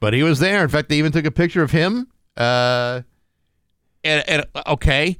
but 0.00 0.14
he 0.14 0.22
was 0.22 0.38
there. 0.38 0.62
In 0.62 0.70
fact, 0.70 0.88
they 0.88 0.96
even 0.96 1.12
took 1.12 1.26
a 1.26 1.30
picture 1.30 1.62
of 1.62 1.70
him. 1.70 2.08
Uh, 2.36 3.02
and, 4.04 4.22
and 4.28 4.46
okay, 4.66 5.16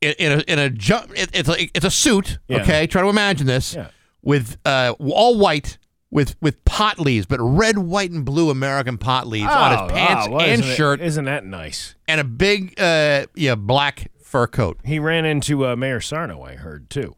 in, 0.00 0.14
in 0.18 0.32
a 0.32 0.44
in 0.52 0.58
a 0.58 0.70
jump. 0.70 1.10
It, 1.16 1.30
it's 1.32 1.48
like 1.48 1.70
it's 1.74 1.84
a 1.84 1.90
suit. 1.90 2.38
Yeah. 2.48 2.62
Okay, 2.62 2.86
try 2.86 3.02
to 3.02 3.08
imagine 3.08 3.46
this 3.46 3.74
Yeah. 3.74 3.88
with 4.22 4.56
uh 4.64 4.94
all 4.98 5.38
white. 5.38 5.78
With, 6.14 6.36
with 6.42 6.62
pot 6.66 7.00
leaves, 7.00 7.24
but 7.24 7.40
red, 7.40 7.78
white, 7.78 8.10
and 8.10 8.22
blue 8.22 8.50
American 8.50 8.98
pot 8.98 9.26
leaves 9.26 9.48
on 9.50 9.72
Oh, 9.72 9.82
his 9.84 9.92
pants 9.92 10.26
oh, 10.28 10.32
well, 10.32 10.40
and 10.42 10.60
isn't 10.60 10.74
shirt, 10.76 11.00
Isn't 11.00 11.24
that 11.24 11.42
nice? 11.46 11.94
and 12.06 12.20
a 12.20 12.24
big, 12.24 12.78
uh, 12.78 13.24
yeah, 13.34 13.54
black 13.54 14.10
fur 14.22 14.46
coat. 14.46 14.78
He 14.84 14.98
ran 14.98 15.24
into 15.24 15.66
uh, 15.66 15.74
Mayor 15.74 16.02
Sarno, 16.02 16.42
I 16.42 16.56
heard, 16.56 16.90
too. 16.90 17.16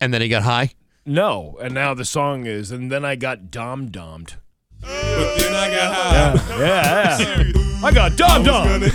And 0.00 0.14
then 0.14 0.22
he 0.22 0.28
got 0.30 0.44
high. 0.44 0.70
No, 1.04 1.58
and 1.60 1.74
now 1.74 1.92
the 1.92 2.06
song 2.06 2.46
is, 2.46 2.70
and 2.70 2.90
then 2.90 3.04
I 3.04 3.16
got 3.16 3.50
dom 3.50 3.90
dommed. 3.90 4.36
But 4.82 5.36
then 5.38 5.54
I 5.54 5.70
got 5.74 5.94
high. 5.94 6.58
Yeah, 6.58 7.18
yeah. 7.18 7.52
I 7.84 7.90
got 7.92 8.16
dom 8.16 8.44
dom. 8.44 8.80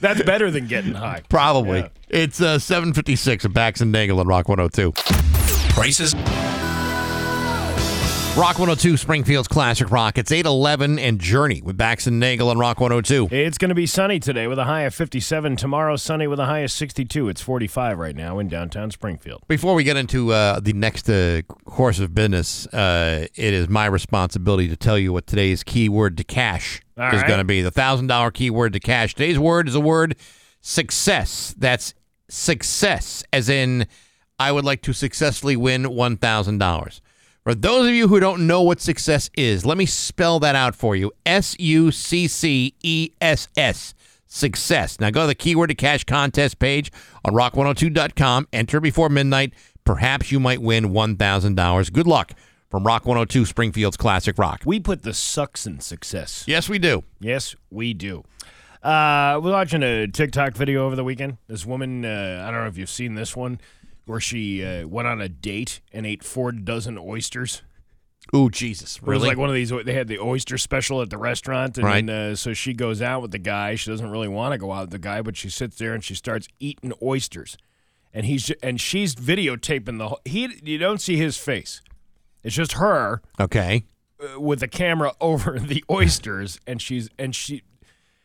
That's 0.00 0.22
better 0.22 0.50
than 0.50 0.66
getting 0.66 0.94
high. 0.94 1.22
Probably. 1.28 1.80
Yeah. 1.80 1.88
It's 2.08 2.40
uh, 2.40 2.58
756 2.58 3.44
at 3.44 3.52
Bax 3.52 3.80
and 3.80 3.92
Dangle 3.92 4.20
and 4.20 4.28
Rock 4.28 4.48
102. 4.48 4.92
Prices. 5.72 6.14
Rock 8.36 8.58
102, 8.58 8.98
Springfield's 8.98 9.48
Classic 9.48 9.90
Rock. 9.90 10.18
It's 10.18 10.30
811 10.30 10.98
and 10.98 11.18
Journey 11.18 11.62
with 11.62 11.78
Bax 11.78 12.06
and 12.06 12.20
Nagle 12.20 12.50
on 12.50 12.58
Rock 12.58 12.78
102. 12.78 13.28
It's 13.34 13.56
going 13.56 13.70
to 13.70 13.74
be 13.74 13.86
sunny 13.86 14.20
today 14.20 14.46
with 14.46 14.58
a 14.58 14.64
high 14.64 14.82
of 14.82 14.94
57. 14.94 15.56
Tomorrow, 15.56 15.96
sunny 15.96 16.26
with 16.26 16.38
a 16.38 16.44
high 16.44 16.58
of 16.58 16.70
62. 16.70 17.30
It's 17.30 17.40
45 17.40 17.98
right 17.98 18.14
now 18.14 18.38
in 18.38 18.48
downtown 18.48 18.90
Springfield. 18.90 19.42
Before 19.48 19.72
we 19.72 19.84
get 19.84 19.96
into 19.96 20.34
uh, 20.34 20.60
the 20.60 20.74
next 20.74 21.08
uh, 21.08 21.40
course 21.64 21.98
of 21.98 22.14
business, 22.14 22.66
uh, 22.74 23.26
it 23.34 23.54
is 23.54 23.70
my 23.70 23.86
responsibility 23.86 24.68
to 24.68 24.76
tell 24.76 24.98
you 24.98 25.14
what 25.14 25.26
today's 25.26 25.62
keyword 25.62 26.18
to 26.18 26.24
cash 26.24 26.82
All 26.98 27.06
is 27.08 27.22
right. 27.22 27.26
going 27.26 27.38
to 27.38 27.44
be. 27.44 27.62
The 27.62 27.72
$1,000 27.72 28.34
keyword 28.34 28.74
to 28.74 28.80
cash. 28.80 29.14
Today's 29.14 29.38
word 29.38 29.66
is 29.66 29.74
a 29.74 29.80
word 29.80 30.14
success. 30.60 31.54
That's 31.56 31.94
success, 32.28 33.24
as 33.32 33.48
in, 33.48 33.86
I 34.38 34.52
would 34.52 34.66
like 34.66 34.82
to 34.82 34.92
successfully 34.92 35.56
win 35.56 35.84
$1,000. 35.84 37.00
For 37.46 37.54
those 37.54 37.86
of 37.86 37.94
you 37.94 38.08
who 38.08 38.18
don't 38.18 38.48
know 38.48 38.60
what 38.62 38.80
success 38.80 39.30
is, 39.36 39.64
let 39.64 39.78
me 39.78 39.86
spell 39.86 40.40
that 40.40 40.56
out 40.56 40.74
for 40.74 40.96
you 40.96 41.12
S 41.24 41.54
U 41.60 41.92
C 41.92 42.26
C 42.26 42.74
E 42.82 43.12
S 43.20 43.46
S. 43.56 43.94
Success. 44.26 44.98
Now 44.98 45.10
go 45.10 45.20
to 45.20 45.26
the 45.28 45.36
keyword 45.36 45.68
to 45.68 45.76
cash 45.76 46.02
contest 46.02 46.58
page 46.58 46.90
on 47.24 47.34
rock102.com. 47.34 48.48
Enter 48.52 48.80
before 48.80 49.08
midnight. 49.08 49.52
Perhaps 49.84 50.32
you 50.32 50.40
might 50.40 50.60
win 50.60 50.86
$1,000. 50.86 51.92
Good 51.92 52.08
luck 52.08 52.32
from 52.68 52.84
Rock 52.84 53.06
102 53.06 53.46
Springfield's 53.46 53.96
Classic 53.96 54.36
Rock. 54.36 54.62
We 54.66 54.80
put 54.80 55.04
the 55.04 55.14
sucks 55.14 55.68
in 55.68 55.78
success. 55.78 56.42
Yes, 56.48 56.68
we 56.68 56.80
do. 56.80 57.04
Yes, 57.20 57.54
we 57.70 57.94
do. 57.94 58.24
Uh, 58.82 59.38
was 59.40 59.52
watching 59.52 59.84
a 59.84 60.08
TikTok 60.08 60.54
video 60.54 60.84
over 60.84 60.96
the 60.96 61.04
weekend. 61.04 61.38
This 61.46 61.64
woman, 61.64 62.04
uh, 62.04 62.44
I 62.44 62.50
don't 62.50 62.62
know 62.62 62.68
if 62.68 62.76
you've 62.76 62.90
seen 62.90 63.14
this 63.14 63.36
one, 63.36 63.60
where 64.06 64.20
she 64.20 64.64
uh, 64.64 64.86
went 64.88 65.06
on 65.08 65.20
a 65.20 65.28
date 65.28 65.80
and 65.92 66.06
ate 66.06 66.24
four 66.24 66.52
dozen 66.52 66.96
oysters. 66.98 67.62
Oh 68.32 68.48
Jesus. 68.48 68.96
It 68.96 69.02
was 69.04 69.22
like 69.22 69.38
one 69.38 69.48
of 69.48 69.54
these. 69.54 69.70
They 69.70 69.92
had 69.92 70.08
the 70.08 70.18
oyster 70.18 70.58
special 70.58 71.00
at 71.00 71.10
the 71.10 71.18
restaurant, 71.18 71.76
and 71.78 71.86
Right. 71.86 72.04
then, 72.04 72.32
uh, 72.32 72.34
so 72.34 72.54
she 72.54 72.72
goes 72.74 73.00
out 73.00 73.22
with 73.22 73.30
the 73.30 73.38
guy. 73.38 73.76
She 73.76 73.88
doesn't 73.90 74.10
really 74.10 74.26
want 74.26 74.50
to 74.52 74.58
go 74.58 74.72
out 74.72 74.82
with 74.82 74.90
the 74.90 74.98
guy, 74.98 75.22
but 75.22 75.36
she 75.36 75.48
sits 75.48 75.76
there 75.78 75.94
and 75.94 76.02
she 76.02 76.14
starts 76.16 76.48
eating 76.58 76.92
oysters, 77.00 77.56
and 78.12 78.26
he's 78.26 78.50
and 78.64 78.80
she's 78.80 79.14
videotaping 79.14 79.98
the. 79.98 80.08
whole 80.08 80.20
He 80.24 80.48
you 80.64 80.76
don't 80.78 81.00
see 81.00 81.16
his 81.16 81.36
face. 81.36 81.82
It's 82.42 82.56
just 82.56 82.72
her 82.72 83.22
okay. 83.38 83.84
uh, 84.20 84.40
with 84.40 84.58
the 84.58 84.68
camera 84.68 85.12
over 85.20 85.60
the 85.60 85.84
oysters, 85.88 86.58
and 86.66 86.82
she's 86.82 87.08
and 87.16 87.32
she 87.34 87.62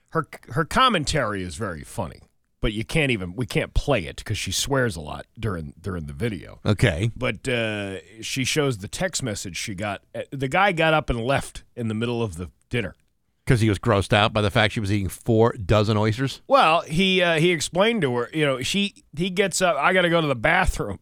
her 0.09 0.25
her 0.49 0.65
commentary 0.65 1.43
is 1.43 1.55
very 1.57 1.83
funny, 1.83 2.21
but 2.61 2.73
you 2.73 2.85
can't 2.85 3.11
even 3.11 3.35
we 3.35 3.45
can't 3.45 3.73
play 3.73 4.05
it 4.05 4.17
because 4.17 4.37
she 4.37 4.51
swears 4.51 4.95
a 4.95 5.01
lot 5.01 5.25
during 5.39 5.73
during 5.81 6.05
the 6.05 6.13
video. 6.13 6.59
Okay. 6.65 7.11
But 7.15 7.47
uh, 7.47 7.97
she 8.21 8.43
shows 8.45 8.77
the 8.77 8.87
text 8.87 9.21
message 9.23 9.57
she 9.57 9.75
got. 9.75 10.01
Uh, 10.15 10.21
The 10.31 10.47
guy 10.47 10.71
got 10.71 10.93
up 10.93 11.09
and 11.09 11.19
left 11.21 11.63
in 11.75 11.87
the 11.87 11.93
middle 11.95 12.21
of 12.23 12.37
the 12.37 12.49
dinner. 12.69 12.95
Because 13.43 13.59
he 13.61 13.69
was 13.69 13.79
grossed 13.79 14.13
out 14.13 14.31
by 14.31 14.41
the 14.41 14.51
fact 14.51 14.73
she 14.75 14.79
was 14.79 14.91
eating 14.91 15.09
four 15.09 15.53
dozen 15.53 15.97
oysters. 15.97 16.41
Well, 16.47 16.81
he 16.81 17.21
uh, 17.23 17.39
he 17.39 17.51
explained 17.51 18.03
to 18.03 18.15
her, 18.15 18.29
you 18.31 18.45
know, 18.45 18.61
she 18.61 19.03
he 19.17 19.31
gets 19.31 19.61
up. 19.61 19.75
I 19.77 19.91
got 19.93 20.03
to 20.03 20.09
go 20.09 20.21
to 20.21 20.27
the 20.27 20.35
bathroom, 20.35 20.99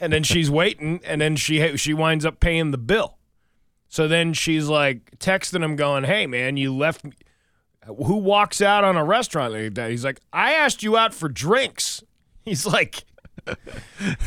and 0.00 0.12
then 0.12 0.22
she's 0.22 0.50
waiting, 0.50 1.00
and 1.04 1.20
then 1.20 1.36
she 1.36 1.76
she 1.76 1.92
winds 1.92 2.24
up 2.24 2.40
paying 2.40 2.70
the 2.70 2.78
bill. 2.78 3.18
So 3.88 4.08
then 4.08 4.32
she's 4.32 4.68
like 4.68 5.18
texting 5.18 5.62
him, 5.62 5.76
going, 5.76 6.04
"Hey 6.04 6.26
man, 6.26 6.56
you 6.56 6.74
left. 6.74 7.04
Me. 7.04 7.12
Who 7.86 8.16
walks 8.16 8.60
out 8.60 8.84
on 8.84 8.96
a 8.96 9.04
restaurant 9.04 9.52
like 9.52 9.74
that?" 9.74 9.90
He's 9.90 10.04
like, 10.04 10.20
"I 10.32 10.52
asked 10.52 10.82
you 10.82 10.96
out 10.96 11.14
for 11.14 11.28
drinks." 11.28 12.02
He's 12.44 12.66
like. 12.66 13.04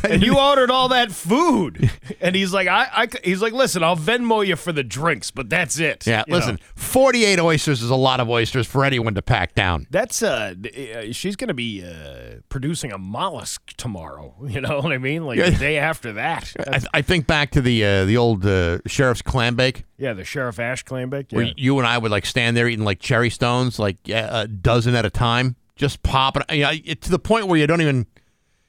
And 0.04 0.22
you 0.22 0.38
ordered 0.38 0.70
all 0.70 0.88
that 0.88 1.12
food, 1.12 1.90
and 2.20 2.34
he's 2.34 2.52
like, 2.52 2.66
I, 2.68 2.88
I, 2.92 3.08
he's 3.24 3.42
like, 3.42 3.52
listen, 3.52 3.82
I'll 3.82 3.96
Venmo 3.96 4.46
you 4.46 4.56
for 4.56 4.72
the 4.72 4.82
drinks, 4.84 5.30
but 5.30 5.50
that's 5.50 5.78
it. 5.78 6.06
Yeah, 6.06 6.22
You 6.26 6.32
know? 6.32 6.38
listen, 6.38 6.58
48 6.76 7.38
oysters 7.40 7.82
is 7.82 7.90
a 7.90 7.94
lot 7.96 8.20
of 8.20 8.28
oysters 8.30 8.66
for 8.66 8.84
anyone 8.84 9.14
to 9.14 9.22
pack 9.22 9.54
down. 9.54 9.86
That's 9.90 10.22
uh, 10.22 10.54
uh 10.56 11.12
she's 11.12 11.36
gonna 11.36 11.54
be 11.54 11.84
uh 11.84 12.36
producing 12.48 12.92
a 12.92 12.98
mollusk 12.98 13.74
tomorrow. 13.76 14.34
You 14.56 14.60
know 14.62 14.80
what 14.80 14.92
I 14.92 14.98
mean? 14.98 15.26
Like 15.26 15.38
the 15.38 15.50
day 15.50 15.76
after 15.78 16.12
that. 16.14 16.52
I, 16.66 16.80
I 16.98 17.02
think 17.02 17.26
back 17.26 17.50
to 17.50 17.60
the 17.60 17.84
uh, 17.84 18.04
the 18.06 18.16
old 18.16 18.46
uh, 18.46 18.78
sheriff's 18.86 19.20
clam 19.22 19.54
bake, 19.56 19.84
yeah, 19.98 20.12
the 20.14 20.24
sheriff 20.24 20.58
Ashe 20.58 20.84
Clambake. 20.84 21.32
where 21.32 21.44
Yeah. 21.46 21.52
you 21.56 21.78
and 21.78 21.86
I 21.86 21.98
would 21.98 22.10
like 22.10 22.24
stand 22.24 22.56
there 22.56 22.68
eating 22.68 22.84
like 22.84 23.00
cherry 23.00 23.28
stones, 23.30 23.78
like 23.78 23.96
a 24.08 24.46
dozen 24.48 24.94
at 24.94 25.04
a 25.04 25.10
time, 25.10 25.56
just 25.74 26.02
popping. 26.02 26.42
You 26.50 26.62
know, 26.62 26.72
it- 26.84 27.02
to 27.02 27.10
the 27.10 27.18
point 27.18 27.48
where 27.48 27.58
you 27.58 27.66
don't 27.66 27.82
even 27.82 28.06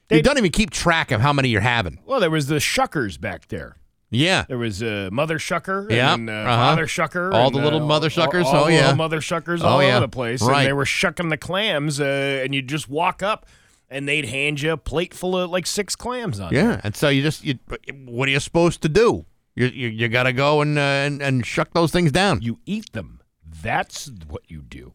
They- 0.08 0.22
don't 0.22 0.38
even 0.38 0.50
keep 0.50 0.70
track 0.70 1.10
of 1.10 1.20
how 1.20 1.32
many 1.32 1.48
you're 1.48 1.60
having. 1.60 1.98
Well, 2.06 2.20
there 2.20 2.30
was 2.30 2.46
the 2.46 2.56
shuckers 2.56 3.20
back 3.20 3.48
there. 3.48 3.76
Yeah, 4.10 4.46
There 4.48 4.56
was 4.56 4.82
uh, 4.82 5.10
mother 5.12 5.38
shucker 5.38 5.90
Yeah, 5.90 6.14
and 6.14 6.30
uh, 6.30 6.32
uh-huh. 6.32 6.56
father 6.56 6.86
shucker. 6.86 7.30
All 7.34 7.48
and, 7.48 7.54
the 7.54 7.60
little 7.60 7.82
uh, 7.82 7.86
mother 7.86 8.08
shuckers, 8.08 8.46
All, 8.46 8.64
oh, 8.64 8.68
yeah. 8.68 8.80
little 8.80 8.96
mother 8.96 9.20
shuckers 9.20 9.60
Oh, 9.62 9.66
all 9.66 9.82
yeah. 9.82 9.96
over 9.96 10.00
the 10.00 10.08
place. 10.08 10.40
Right. 10.40 10.60
And 10.60 10.66
they 10.68 10.72
were 10.72 10.86
shucking 10.86 11.28
the 11.28 11.36
clams, 11.36 12.00
uh, 12.00 12.40
and 12.42 12.54
you'd 12.54 12.68
just 12.70 12.88
walk 12.88 13.22
up, 13.22 13.44
and 13.90 14.08
they'd 14.08 14.24
hand 14.24 14.62
you 14.62 14.72
a 14.72 14.76
plate 14.78 15.12
full 15.12 15.36
of 15.36 15.50
like 15.50 15.66
six 15.66 15.94
clams 15.94 16.40
on. 16.40 16.54
yeah. 16.54 16.80
And 16.82 16.96
so 16.96 17.10
you 17.10 17.20
just 17.20 17.44
you, 17.44 17.58
what 18.06 18.28
are 18.28 18.32
you 18.32 18.40
supposed 18.40 18.80
to 18.80 18.88
do? 18.88 19.26
You 19.54 19.66
you, 19.66 19.88
you 19.88 20.08
got 20.08 20.22
to 20.22 20.32
go 20.32 20.62
and, 20.62 20.78
uh, 20.78 20.80
and 20.80 21.20
and 21.20 21.44
shuck 21.44 21.74
those 21.74 21.90
things 21.92 22.10
down. 22.10 22.40
You 22.40 22.60
eat 22.64 22.92
them. 22.94 23.20
That's 23.62 24.10
what 24.26 24.42
you 24.48 24.62
do. 24.62 24.94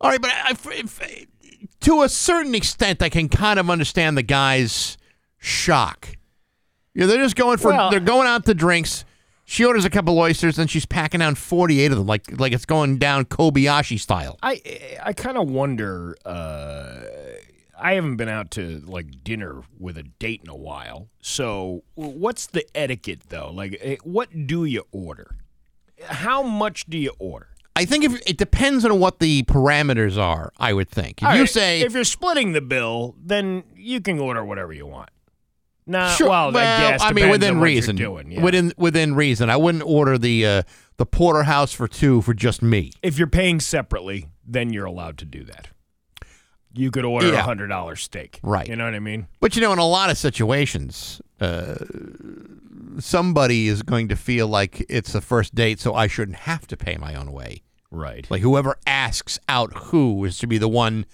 All 0.00 0.10
right, 0.10 0.20
but 0.22 0.30
I, 0.30 0.52
if, 0.52 1.10
to 1.80 2.02
a 2.02 2.08
certain 2.08 2.54
extent, 2.54 3.02
I 3.02 3.08
can 3.08 3.28
kind 3.28 3.58
of 3.58 3.70
understand 3.70 4.16
the 4.16 4.22
guy's 4.22 4.96
shock. 5.38 6.08
Yeah, 6.94 7.06
they're 7.06 7.18
just 7.22 7.36
going 7.36 7.58
for 7.58 7.70
Well- 7.72 7.90
they're 7.90 8.00
going 8.00 8.26
out 8.26 8.44
to 8.46 8.54
drinks. 8.54 9.04
She 9.44 9.64
orders 9.64 9.84
a 9.86 9.90
couple 9.90 10.18
oysters 10.18 10.58
and 10.58 10.68
she's 10.70 10.84
packing 10.84 11.20
down 11.20 11.34
forty 11.34 11.80
eight 11.80 11.90
of 11.90 11.96
them, 11.96 12.06
like 12.06 12.38
like 12.38 12.52
it's 12.52 12.66
going 12.66 12.98
down 12.98 13.24
Kobayashi 13.24 13.98
style. 13.98 14.38
I 14.42 14.60
I 15.02 15.12
kind 15.14 15.38
of 15.38 15.48
wonder. 15.48 16.16
Uh, 16.24 17.00
I 17.80 17.94
haven't 17.94 18.16
been 18.16 18.28
out 18.28 18.50
to 18.52 18.80
like 18.86 19.22
dinner 19.24 19.62
with 19.78 19.96
a 19.96 20.02
date 20.02 20.42
in 20.44 20.50
a 20.50 20.56
while. 20.56 21.08
So, 21.22 21.84
what's 21.94 22.46
the 22.46 22.66
etiquette 22.76 23.22
though? 23.30 23.50
Like, 23.50 23.78
eh, 23.80 23.96
what 24.02 24.46
do 24.46 24.64
you 24.66 24.84
order? 24.92 25.36
How 26.04 26.42
much 26.42 26.84
do 26.86 26.98
you 26.98 27.12
order? 27.18 27.48
I 27.78 27.84
think 27.84 28.04
if 28.04 28.20
it 28.28 28.36
depends 28.36 28.84
on 28.84 28.98
what 28.98 29.18
the 29.20 29.42
parameters 29.44 30.18
are. 30.18 30.52
I 30.58 30.72
would 30.72 30.88
think 30.90 31.22
if 31.22 31.28
All 31.28 31.34
you 31.34 31.42
right, 31.42 31.48
say 31.50 31.80
if 31.82 31.92
you're 31.94 32.04
splitting 32.04 32.52
the 32.52 32.60
bill, 32.60 33.14
then 33.24 33.62
you 33.76 34.00
can 34.00 34.18
order 34.18 34.44
whatever 34.44 34.72
you 34.72 34.86
want. 34.86 35.10
Nah, 35.86 36.10
Sure. 36.10 36.28
well, 36.28 36.48
I 36.48 36.52
guess 36.52 37.00
I 37.02 37.12
mean, 37.12 37.30
within 37.30 37.52
on 37.54 37.60
what 37.60 37.66
you're 37.70 37.76
reason. 37.76 37.96
doing, 37.96 38.30
yeah. 38.32 38.42
Within 38.42 38.72
within 38.76 39.14
reason, 39.14 39.48
I 39.48 39.56
wouldn't 39.56 39.84
order 39.86 40.18
the 40.18 40.44
uh, 40.44 40.62
the 40.98 41.06
porterhouse 41.06 41.72
for 41.72 41.88
two 41.88 42.20
for 42.22 42.34
just 42.34 42.60
me. 42.62 42.90
if 43.02 43.16
you're 43.16 43.26
paying 43.26 43.58
separately, 43.60 44.26
then 44.46 44.72
you're 44.72 44.84
allowed 44.84 45.16
to 45.18 45.24
do 45.24 45.44
that. 45.44 45.68
You 46.74 46.90
could 46.90 47.04
order 47.06 47.28
a 47.28 47.32
Yeah. 47.32 47.42
hundred 47.42 47.68
dollar 47.68 47.96
steak, 47.96 48.38
Right. 48.42 48.68
You 48.68 48.76
know 48.76 48.84
what 48.84 48.94
I 48.94 48.98
mean? 49.00 49.28
But 49.40 49.56
you 49.56 49.62
know, 49.62 49.72
in 49.72 49.78
a 49.78 49.86
lot 49.86 50.10
of 50.10 50.18
situations, 50.18 51.22
uh, 51.40 51.76
somebody 52.98 53.68
is 53.68 53.82
going 53.82 54.08
to 54.08 54.16
feel 54.16 54.46
like 54.48 54.84
it's 54.88 55.12
the 55.12 55.20
first 55.20 55.54
date, 55.54 55.80
so 55.80 55.94
I 55.94 56.06
shouldn't 56.06 56.38
have 56.38 56.66
to 56.68 56.76
pay 56.76 56.96
my 56.96 57.14
own 57.14 57.32
way. 57.32 57.62
Right. 57.90 58.26
Like 58.30 58.42
whoever 58.42 58.76
asks 58.86 59.38
out 59.48 59.72
who 59.76 60.24
is 60.24 60.38
to 60.38 60.46
be 60.46 60.58
the 60.58 60.68
one 60.68 61.06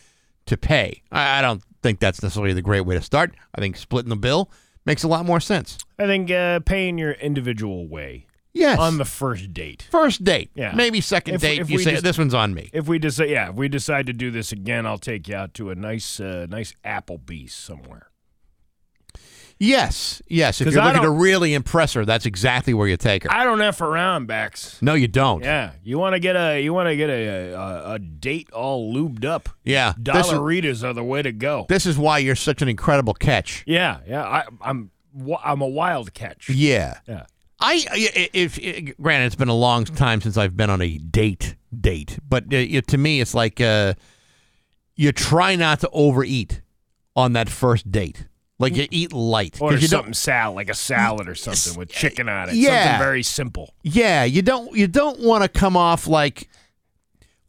to 0.46 0.56
pay. 0.56 1.02
I, 1.12 1.38
I 1.38 1.42
don't 1.42 1.62
think 1.82 2.00
that's 2.00 2.22
necessarily 2.22 2.52
the 2.52 2.62
great 2.62 2.82
way 2.82 2.94
to 2.96 3.02
start. 3.02 3.34
I 3.54 3.60
think 3.60 3.76
splitting 3.76 4.10
the 4.10 4.16
bill 4.16 4.50
makes 4.84 5.02
a 5.02 5.08
lot 5.08 5.24
more 5.24 5.40
sense. 5.40 5.78
I 5.98 6.06
think 6.06 6.30
uh, 6.30 6.60
paying 6.60 6.98
your 6.98 7.12
individual 7.12 7.86
way 7.86 8.26
Yes. 8.52 8.78
on 8.78 8.98
the 8.98 9.04
first 9.04 9.52
date. 9.52 9.88
First 9.90 10.22
date, 10.22 10.50
Yeah. 10.54 10.72
maybe 10.74 11.00
second 11.00 11.34
If- 11.36 11.40
date. 11.40 11.58
if 11.60 11.70
you 11.70 11.78
we 11.78 11.84
say 11.84 11.92
just- 11.92 12.04
this 12.04 12.18
one's 12.18 12.34
on 12.34 12.54
me. 12.54 12.70
If 12.72 12.86
we 12.86 12.98
decide, 12.98 13.30
yeah, 13.30 13.48
if 13.50 13.56
we 13.56 13.68
decide 13.68 14.06
to 14.06 14.12
do 14.12 14.30
this 14.30 14.52
again, 14.52 14.86
I'll 14.86 14.98
take 14.98 15.26
you 15.28 15.34
out 15.36 15.54
to 15.54 15.70
a 15.70 15.74
nice, 15.74 16.20
uh, 16.20 16.46
nice 16.48 16.72
Applebee's 16.84 17.52
somewhere. 17.54 18.08
Yes, 19.58 20.20
yes. 20.28 20.60
If 20.60 20.66
'Cause 20.66 20.74
you're 20.74 20.82
I 20.82 20.86
looking 20.88 21.02
to 21.02 21.08
don't- 21.08 21.18
really 21.18 21.54
impress 21.54 21.92
her, 21.94 22.04
that's 22.04 22.26
exactly 22.26 22.74
where 22.74 22.88
you 22.88 22.96
take 22.96 23.22
her. 23.22 23.32
I 23.32 23.44
don't 23.44 23.60
f 23.62 23.80
around, 23.80 24.26
Bax. 24.26 24.80
no, 24.82 24.94
you 24.94 25.06
don't. 25.08 25.42
Yeah, 25.44 25.70
you 25.82 25.98
want 25.98 26.14
to 26.14 26.20
get 26.20 26.34
a, 26.36 26.60
you 26.60 26.74
want 26.74 26.88
to 26.88 26.96
get 26.96 27.08
a, 27.08 27.52
a, 27.54 27.92
a 27.94 27.98
date 27.98 28.50
all 28.52 28.92
lubed 28.94 29.24
up. 29.24 29.48
Yeah, 29.64 29.94
this 29.96 30.26
is- 30.26 30.32
Dollaritas 30.32 30.82
are 30.84 30.92
the 30.92 31.04
way 31.04 31.22
to 31.22 31.32
go. 31.32 31.66
This 31.68 31.86
is 31.86 31.96
why 31.96 32.18
you're 32.18 32.34
such 32.36 32.62
an 32.62 32.68
incredible 32.68 33.14
catch. 33.14 33.62
Yeah, 33.66 33.98
yeah. 34.08 34.22
I, 34.24 34.44
I'm, 34.60 34.90
I'm 35.44 35.60
a 35.60 35.68
wild 35.68 36.12
catch. 36.14 36.48
Yeah. 36.50 36.98
Yeah. 37.08 37.24
I 37.60 37.74
i- 37.92 38.28
if, 38.34 38.58
if 38.58 38.96
granted 39.00 39.26
it's 39.26 39.36
been 39.36 39.48
a 39.48 39.54
long 39.54 39.84
time 39.84 40.20
since 40.20 40.36
I've 40.36 40.56
been 40.56 40.68
on 40.70 40.82
a 40.82 40.98
date 40.98 41.54
date, 41.78 42.18
but 42.28 42.44
uh, 42.52 42.56
it- 42.56 42.88
to 42.88 42.98
me 42.98 43.20
it's 43.20 43.32
like 43.34 43.60
uh, 43.60 43.94
you 44.96 45.12
try 45.12 45.54
not 45.54 45.80
to 45.80 45.88
overeat 45.92 46.60
on 47.16 47.32
that 47.34 47.48
first 47.48 47.90
date. 47.92 48.26
Like 48.58 48.76
you 48.76 48.86
eat 48.90 49.12
light 49.12 49.60
Or 49.60 49.72
you 49.72 49.86
something 49.88 50.14
salad, 50.14 50.54
like 50.54 50.70
a 50.70 50.74
salad 50.74 51.28
or 51.28 51.34
something 51.34 51.76
with 51.76 51.88
chicken 51.88 52.28
on 52.28 52.50
it. 52.50 52.54
Yeah. 52.54 52.84
Something 52.84 53.04
very 53.04 53.22
simple. 53.22 53.74
Yeah, 53.82 54.24
you 54.24 54.42
don't. 54.42 54.72
You 54.76 54.86
don't 54.86 55.18
want 55.20 55.42
to 55.42 55.48
come 55.48 55.76
off 55.76 56.06
like 56.06 56.48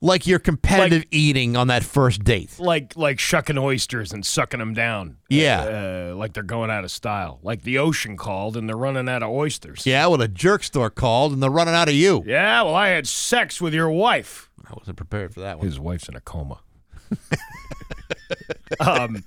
like 0.01 0.27
you're 0.27 0.39
competitive 0.39 1.03
eating 1.11 1.55
on 1.55 1.67
that 1.67 1.83
first 1.83 2.23
date. 2.23 2.59
Like 2.59 2.95
like 2.95 3.19
shucking 3.19 3.57
oysters 3.57 4.13
and 4.13 4.25
sucking 4.25 4.59
them 4.59 4.73
down. 4.73 5.17
Yeah. 5.29 6.09
Uh, 6.11 6.15
like 6.15 6.33
they're 6.33 6.43
going 6.43 6.69
out 6.69 6.83
of 6.83 6.91
style. 6.91 7.39
Like 7.43 7.63
the 7.63 7.77
ocean 7.77 8.17
called 8.17 8.57
and 8.57 8.67
they're 8.67 8.77
running 8.77 9.07
out 9.07 9.23
of 9.23 9.29
oysters. 9.29 9.85
Yeah, 9.85 10.07
well, 10.07 10.21
a 10.21 10.27
jerk 10.27 10.63
store 10.63 10.89
called 10.89 11.33
and 11.33 11.41
they're 11.41 11.49
running 11.49 11.75
out 11.75 11.87
of 11.87 11.95
you. 11.95 12.23
Yeah, 12.25 12.63
well, 12.63 12.75
I 12.75 12.89
had 12.89 13.07
sex 13.07 13.61
with 13.61 13.73
your 13.73 13.89
wife. 13.89 14.49
I 14.67 14.73
wasn't 14.75 14.97
prepared 14.97 15.33
for 15.33 15.41
that 15.41 15.57
one. 15.57 15.67
His 15.67 15.79
wife's 15.79 16.09
in 16.09 16.15
a 16.15 16.21
coma. 16.21 16.59
um, 18.79 19.23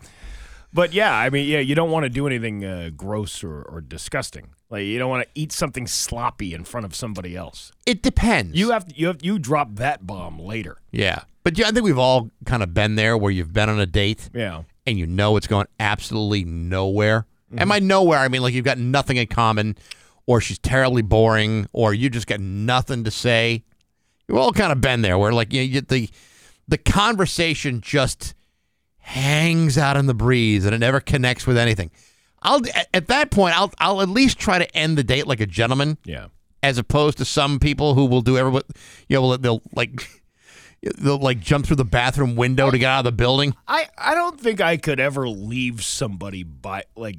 but 0.79 0.93
yeah, 0.93 1.13
I 1.13 1.29
mean, 1.29 1.49
yeah, 1.49 1.59
you 1.59 1.75
don't 1.75 1.91
want 1.91 2.05
to 2.05 2.09
do 2.09 2.29
anything 2.29 2.65
uh, 2.65 2.91
gross 2.97 3.43
or, 3.43 3.63
or 3.63 3.81
disgusting. 3.81 4.51
Like 4.71 4.85
you 4.85 4.97
don't 4.97 5.11
want 5.11 5.25
to 5.25 5.29
eat 5.35 5.51
something 5.51 5.89
sloppy 5.89 6.55
in 6.55 6.63
front 6.63 6.87
of 6.87 6.95
somebody 6.95 7.35
else. 7.35 7.73
It 7.85 8.01
depends. 8.01 8.57
You 8.57 8.71
have 8.71 8.87
you 8.95 9.09
have 9.09 9.19
you 9.21 9.41
drop 9.41 9.75
that 9.75 10.07
bomb 10.07 10.39
later. 10.39 10.77
Yeah, 10.93 11.23
but 11.43 11.59
yeah, 11.59 11.67
I 11.67 11.73
think 11.73 11.85
we've 11.85 11.99
all 11.99 12.31
kind 12.45 12.63
of 12.63 12.75
been 12.75 12.95
there 12.95 13.19
where 13.19 13.33
you've 13.33 13.53
been 13.53 13.69
on 13.69 13.81
a 13.81 13.87
date. 13.87 14.31
Yeah. 14.33 14.63
and 14.87 14.97
you 14.97 15.05
know 15.05 15.37
it's 15.37 15.49
going 15.49 15.67
absolutely 15.81 16.45
nowhere. 16.45 17.27
Mm-hmm. 17.51 17.59
And 17.59 17.69
by 17.69 17.81
nowhere, 17.81 18.21
I 18.21 18.29
mean 18.29 18.43
like 18.43 18.55
you've 18.55 18.65
got 18.65 18.79
nothing 18.79 19.17
in 19.17 19.27
common, 19.27 19.77
or 20.27 20.41
she's 20.41 20.61
terribly 20.61 21.03
boring, 21.03 21.67
or 21.73 21.93
you 21.93 22.09
just 22.09 22.29
got 22.29 22.39
nothing 22.39 23.03
to 23.03 23.11
say. 23.11 23.65
We've 24.29 24.39
all 24.39 24.53
kind 24.53 24.71
of 24.71 24.81
been 24.81 25.03
there 25.03 25.19
where 25.19 25.33
like 25.33 25.53
you, 25.53 25.63
you 25.63 25.81
the 25.81 26.09
the 26.69 26.79
conversation 26.79 27.81
just 27.81 28.35
hangs 29.09 29.79
out 29.79 29.97
in 29.97 30.07
the 30.07 30.15
breeze 30.15 30.65
and 30.67 30.75
it 30.75 30.79
never 30.79 31.01
connects 31.01 31.47
with 31.47 31.57
anything. 31.57 31.91
I'll 32.43 32.61
at- 32.75 32.89
at 32.95 33.07
that 33.09 33.31
point 33.31 33.59
I'll 33.59 33.73
I'll 33.79 34.01
at 34.03 34.09
least 34.09 34.39
try 34.39 34.59
to 34.59 34.77
end 34.77 34.97
the 34.99 35.03
date 35.05 35.27
like 35.27 35.41
a 35.41 35.47
gentleman 35.47 35.99
Yeah. 36.05 36.27
as 36.63 36.79
opposed 36.79 37.19
to 37.19 37.25
some 37.25 37.59
people 37.59 37.95
who 37.95 38.05
will 38.07 38.21
do 38.23 38.37
every 38.39 38.61
you 39.09 39.21
know 39.21 39.37
they'll 39.37 39.63
like 39.75 40.09
they'll 40.99 41.19
like 41.19 41.41
jump 41.41 41.67
through 41.67 41.77
the 41.77 41.85
bathroom 41.85 42.37
window 42.37 42.71
to 42.71 42.79
get 42.79 42.89
out 42.91 42.99
of 43.01 43.05
the 43.07 43.13
building. 43.13 43.55
I, 43.67 43.87
I 43.97 44.15
don't 44.15 44.39
think 44.41 44.61
I 44.61 44.77
could 44.77 45.01
ever 45.01 45.29
leave 45.29 45.83
somebody 45.83 46.43
by 46.45 46.85
like 46.95 47.17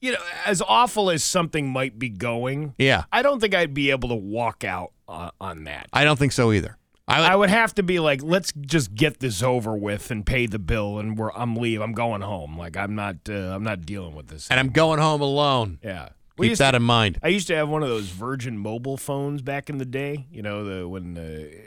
you 0.00 0.12
know 0.12 0.18
as 0.46 0.60
awful 0.60 1.10
as 1.10 1.22
something 1.22 1.68
might 1.70 1.98
be 1.98 2.08
going. 2.08 2.74
Yeah. 2.78 3.04
I 3.12 3.22
don't 3.22 3.40
think 3.40 3.54
I'd 3.54 3.74
be 3.74 3.90
able 3.90 4.08
to 4.08 4.14
walk 4.16 4.64
out 4.64 4.92
uh, 5.08 5.30
on 5.40 5.64
that. 5.64 5.88
I 5.92 6.04
don't 6.04 6.18
think 6.18 6.32
so 6.32 6.50
either. 6.52 6.76
I, 7.06 7.32
I 7.32 7.36
would 7.36 7.50
have 7.50 7.74
to 7.74 7.82
be 7.82 7.98
like, 8.00 8.22
let's 8.22 8.52
just 8.60 8.94
get 8.94 9.20
this 9.20 9.42
over 9.42 9.76
with 9.76 10.10
and 10.10 10.24
pay 10.24 10.46
the 10.46 10.58
bill, 10.58 10.98
and 10.98 11.18
we're 11.18 11.32
I'm 11.32 11.54
leave. 11.56 11.80
I'm 11.80 11.92
going 11.92 12.22
home. 12.22 12.56
Like 12.58 12.76
I'm 12.76 12.94
not 12.94 13.16
uh, 13.28 13.32
I'm 13.54 13.62
not 13.64 13.84
dealing 13.84 14.14
with 14.14 14.28
this. 14.28 14.48
and 14.50 14.58
I'm 14.58 14.70
going 14.70 14.98
home 15.00 15.20
alone. 15.20 15.78
yeah. 15.82 16.10
Keep 16.40 16.58
that 16.58 16.72
to- 16.72 16.78
in 16.78 16.82
mind. 16.82 17.20
I 17.22 17.28
used 17.28 17.46
to 17.46 17.54
have 17.54 17.68
one 17.68 17.84
of 17.84 17.88
those 17.88 18.06
Virgin 18.08 18.58
mobile 18.58 18.96
phones 18.96 19.40
back 19.40 19.70
in 19.70 19.78
the 19.78 19.84
day. 19.84 20.26
You 20.32 20.42
know, 20.42 20.64
the 20.64 20.88
when 20.88 21.14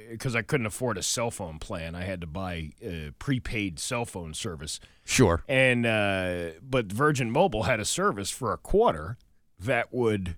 because 0.09 0.35
I 0.35 0.41
couldn't 0.41 0.65
afford 0.65 0.97
a 0.97 1.03
cell 1.03 1.31
phone 1.31 1.57
plan, 1.57 1.95
I 1.95 2.01
had 2.03 2.19
to 2.19 2.27
buy 2.27 2.71
uh, 2.85 3.11
prepaid 3.17 3.79
cell 3.79 4.03
phone 4.03 4.33
service. 4.33 4.81
Sure. 5.05 5.41
And 5.47 5.85
uh, 5.85 6.49
but 6.61 6.87
Virgin 6.91 7.31
Mobile 7.31 7.63
had 7.63 7.79
a 7.79 7.85
service 7.85 8.29
for 8.29 8.51
a 8.51 8.57
quarter 8.57 9.17
that 9.57 9.93
would 9.93 10.35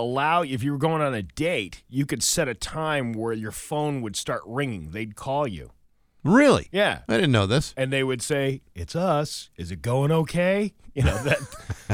allow 0.00 0.42
if 0.42 0.62
you 0.62 0.72
were 0.72 0.78
going 0.78 1.02
on 1.02 1.14
a 1.14 1.22
date, 1.22 1.82
you 1.88 2.06
could 2.06 2.22
set 2.22 2.48
a 2.48 2.54
time 2.54 3.12
where 3.12 3.32
your 3.32 3.52
phone 3.52 4.00
would 4.02 4.16
start 4.16 4.42
ringing. 4.46 4.90
They'd 4.90 5.14
call 5.16 5.46
you. 5.46 5.70
Really? 6.22 6.68
Yeah. 6.72 7.00
I 7.08 7.14
didn't 7.14 7.32
know 7.32 7.46
this. 7.46 7.72
And 7.76 7.92
they 7.92 8.02
would 8.04 8.20
say, 8.22 8.60
"It's 8.74 8.94
us. 8.94 9.48
Is 9.56 9.70
it 9.70 9.80
going 9.82 10.12
okay?" 10.12 10.74
You 10.94 11.04
know 11.04 11.16
that 11.22 11.38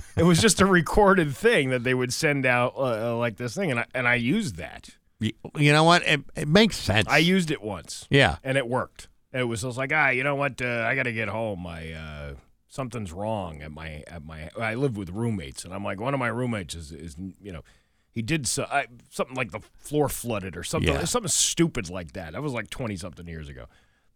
it 0.16 0.23
was 0.24 0.41
just 0.41 0.61
a 0.61 0.66
recorded 0.66 1.37
thing 1.37 1.70
that 1.70 1.85
they 1.85 1.95
would 1.95 2.12
send 2.12 2.45
out 2.47 2.73
uh, 2.77 3.12
uh, 3.12 3.16
like 3.16 3.37
this 3.37 3.55
thing, 3.55 3.70
and 3.70 3.81
I 3.81 3.87
and 3.95 4.09
I 4.09 4.15
used 4.16 4.57
that. 4.57 4.89
Y- 5.20 5.33
You 5.57 5.73
know 5.73 5.85
what? 5.85 6.03
It, 6.05 6.23
it 6.35 6.49
makes 6.49 6.77
sense. 6.77 7.07
I 7.09 7.19
used 7.19 7.51
it 7.51 7.62
once. 7.62 8.07
Yeah. 8.11 8.37
and 8.43 8.59
it 8.59 8.66
worked. 8.69 9.09
It 9.33 9.45
was 9.45 9.62
just 9.62 9.77
like, 9.78 9.93
ah, 9.95 10.09
you 10.09 10.24
know 10.24 10.35
what? 10.35 10.61
Uh, 10.62 10.85
I 10.89 10.95
got 10.95 11.05
to 11.05 11.12
get 11.12 11.28
home. 11.28 11.66
I 11.66 11.93
uh, 11.93 12.35
something's 12.69 13.12
wrong 13.12 13.62
at 13.62 13.70
my 13.70 14.03
at 14.09 14.24
my. 14.24 14.51
I 14.59 14.74
live 14.74 14.97
with 14.97 15.11
roommates, 15.11 15.65
and 15.65 15.73
I'm 15.74 15.85
like, 15.85 16.01
one 16.01 16.15
of 16.15 16.19
my 16.20 16.28
roommates 16.28 16.74
is 16.74 16.91
is 16.91 17.16
you 17.41 17.53
know. 17.53 17.62
He 18.17 18.23
did 18.23 18.47
so, 18.47 18.65
I, 18.65 18.87
something 19.11 19.37
like 19.37 19.51
the 19.53 19.61
floor 19.79 20.09
flooded 20.09 20.57
or 20.57 20.65
something, 20.65 20.91
Yeah. 20.93 21.05
something 21.05 21.29
stupid 21.29 21.91
like 21.91 22.13
that. 22.15 22.33
That 22.33 22.43
was 22.43 22.55
like 22.55 22.71
twenty 22.71 22.97
something 22.97 23.29
years 23.29 23.51
ago, 23.51 23.67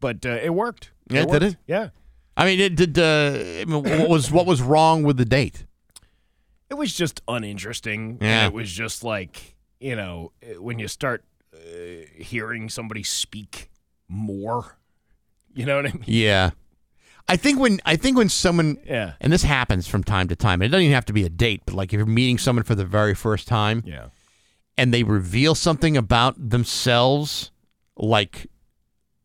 but 0.01 0.25
uh, 0.25 0.39
it 0.43 0.55
worked. 0.55 0.91
Yeah, 1.11 1.27
did 1.27 1.43
it? 1.43 1.57
Yeah, 1.67 1.91
I 2.35 2.47
mean, 2.47 2.61
it 2.61 2.77
did. 2.77 2.99
Uh, 2.99 3.61
I 3.61 3.65
mean, 3.67 3.83
what 3.83 4.09
was 4.09 4.31
what 4.33 4.47
was 4.47 4.63
wrong 4.63 5.03
with 5.03 5.19
the 5.19 5.27
date? 5.27 5.67
it 6.71 6.75
was 6.79 6.95
just 6.95 7.21
uninteresting. 7.29 8.17
Yeah. 8.23 8.47
And 8.47 8.55
it 8.55 8.57
was 8.57 8.73
just 8.73 9.05
like 9.05 9.57
you 9.81 9.95
know 9.97 10.33
when 10.59 10.79
you 10.79 10.89
start 10.89 11.23
uh, 11.55 11.59
hearing 12.17 12.71
somebody 12.71 13.03
speak 13.03 13.69
more. 14.09 14.79
You 15.53 15.67
know 15.67 15.77
what 15.77 15.87
I 15.87 15.93
mean? 15.93 16.05
Yeah. 16.07 16.51
I 17.31 17.37
think 17.37 17.59
when 17.61 17.81
I 17.87 17.97
think 17.97 18.17
when 18.17 18.29
someone 18.29 18.77
Yeah. 18.87 19.13
and 19.21 19.33
this 19.33 19.43
happens 19.45 19.87
from 19.87 20.03
time 20.05 20.29
to 20.29 20.37
time. 20.37 20.61
and 20.61 20.65
It 20.65 20.69
doesn't 20.71 20.85
even 20.85 20.95
have 20.95 21.07
to 21.07 21.13
be 21.13 21.25
a 21.25 21.29
date, 21.31 21.63
but 21.65 21.75
like 21.75 21.93
if 21.93 21.99
you're 21.99 22.07
meeting 22.07 22.39
someone 22.39 22.65
for 22.65 22.75
the 22.75 22.85
very 22.85 23.15
first 23.15 23.47
time 23.49 23.83
Yeah. 23.87 24.07
and 24.77 24.93
they 24.93 25.03
reveal 25.05 25.55
something 25.55 25.97
about 25.97 26.51
themselves 26.51 27.51
like 27.97 28.49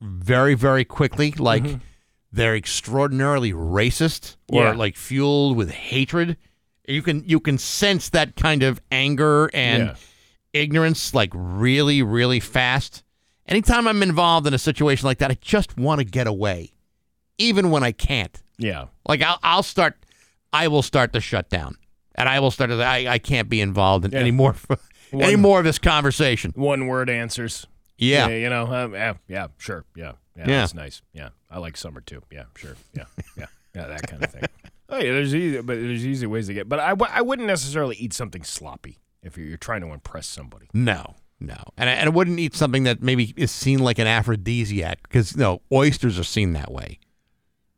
very 0.01 0.53
very 0.53 0.85
quickly 0.85 1.31
like 1.37 1.63
Mm-hmm. 1.63 1.77
they're 2.31 2.55
extraordinarily 2.55 3.53
racist 3.53 4.35
or 4.49 4.63
Yeah. 4.65 4.71
like 4.73 4.95
fueled 4.97 5.55
with 5.57 5.71
hatred 5.71 6.37
you 6.87 7.01
can 7.01 7.23
you 7.25 7.39
can 7.39 7.57
sense 7.57 8.09
that 8.09 8.35
kind 8.35 8.61
of 8.61 8.79
anger 8.91 9.49
and 9.53 9.83
Yeah. 9.87 9.95
ignorance 10.53 11.13
like 11.13 11.31
really 11.33 12.03
really 12.03 12.39
fast 12.41 13.03
anytime 13.47 13.87
i'm 13.87 14.03
involved 14.03 14.45
in 14.45 14.53
a 14.53 14.59
situation 14.59 15.07
like 15.07 15.17
that 15.19 15.31
i 15.31 15.37
just 15.41 15.77
want 15.77 15.99
to 15.99 16.05
get 16.05 16.27
away 16.27 16.73
even 17.37 17.69
when 17.71 17.83
i 17.83 17.91
can't 17.91 18.41
Yeah. 18.57 18.85
like 19.07 19.21
i'll, 19.21 19.39
I'll 19.43 19.63
start 19.63 19.95
i 20.53 20.67
will 20.67 20.81
start 20.83 21.13
to 21.13 21.21
shut 21.21 21.49
down 21.49 21.75
and 22.15 22.27
i 22.29 22.39
will 22.39 22.51
start 22.51 22.69
to 22.69 22.81
I, 22.83 23.05
I 23.13 23.17
can't 23.19 23.49
be 23.49 23.61
involved 23.61 24.05
in 24.05 24.11
Yeah. 24.11 24.19
any 24.19 24.31
more 24.31 24.55
any 25.13 25.35
more 25.35 25.59
of 25.59 25.65
this 25.65 25.79
conversation 25.79 26.51
One 26.55 26.87
word 26.87 27.09
answers. 27.09 27.67
yeah 27.97 28.27
you 28.27 28.49
know, 28.49 28.65
um, 28.67 28.93
yeah, 28.93 29.13
yeah, 29.27 29.47
sure, 29.57 29.85
yeah, 29.95 30.13
yeah, 30.35 30.47
Yeah. 30.47 30.59
that's 30.61 30.73
nice. 30.73 31.01
Yeah, 31.13 31.29
I 31.49 31.59
like 31.59 31.77
summer 31.77 32.01
too. 32.01 32.21
Yeah, 32.31 32.45
sure, 32.57 32.75
yeah, 32.93 33.05
yeah, 33.37 33.45
yeah, 33.73 33.87
that 33.87 34.07
kind 34.07 34.23
of 34.23 34.31
thing. 34.31 34.43
Oh 34.89 34.97
yeah, 34.99 35.13
there's 35.13 35.33
easy, 35.33 35.61
but 35.61 35.77
there's 35.79 36.05
easy 36.05 36.27
ways 36.27 36.45
to 36.45 36.53
get. 36.53 36.69
But 36.69 36.79
I, 36.79 36.89
w- 36.89 37.11
I 37.11 37.21
wouldn't 37.23 37.47
necessarily 37.47 37.95
eat 37.95 38.13
something 38.13 38.43
sloppy 38.43 38.99
if 39.23 39.35
you're, 39.35 39.47
you're 39.47 39.57
trying 39.57 39.81
to 39.81 39.87
impress 39.87 40.27
somebody. 40.27 40.67
no 40.73 41.15
No, 41.39 41.55
and 41.75 41.89
I, 41.89 41.93
and 41.93 42.07
I 42.07 42.11
wouldn't 42.11 42.37
eat 42.39 42.53
something 42.53 42.83
that 42.83 43.01
maybe 43.01 43.33
is 43.35 43.49
seen 43.51 43.79
like 43.79 43.97
an 43.97 44.05
aphrodisiac 44.05 45.01
because 45.03 45.35
no, 45.35 45.61
oysters 45.71 46.19
are 46.19 46.23
seen 46.23 46.53
that 46.53 46.71
way. 46.71 46.99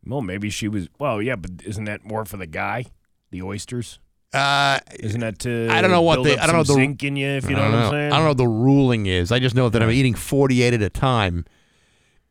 Well, 0.10 0.22
maybe 0.22 0.50
she 0.50 0.68
was. 0.68 0.88
Well, 1.00 1.22
yeah, 1.22 1.36
but 1.36 1.52
isn't 1.66 1.86
that 1.86 2.06
more 2.06 2.26
for 2.26 2.38
the 2.38 2.48
guy? 2.48 2.86
The 3.32 3.42
oysters. 3.42 4.00
Uh, 4.34 4.80
Isn't 5.00 5.22
that 5.22 5.40
to? 5.40 5.70
I 5.72 5.82
don't 5.82 5.90
know 5.90 6.02
what 6.02 6.20
up 6.20 6.26
I 6.26 6.46
don't 6.48 6.56
know 6.58 6.64
the 6.64 6.74
zinc 6.74 7.02
in 7.04 7.16
you, 7.16 7.28
if 7.28 7.50
you 7.50 7.56
know 7.56 7.64
I 7.64 7.70
what 7.70 7.76
I'm 7.76 7.92
saying. 7.92 8.12
I 8.12 8.16
don't 8.16 8.24
know 8.26 8.30
what 8.32 8.38
the 8.38 8.48
ruling 8.48 9.06
is. 9.06 9.32
I 9.32 9.40
just 9.40 9.56
know 9.56 9.70
that 9.70 9.82
I'm 9.82 9.90
eating 9.90 10.16
48 10.16 10.74
at 10.74 10.82
a 10.82 10.90
time. 10.90 11.46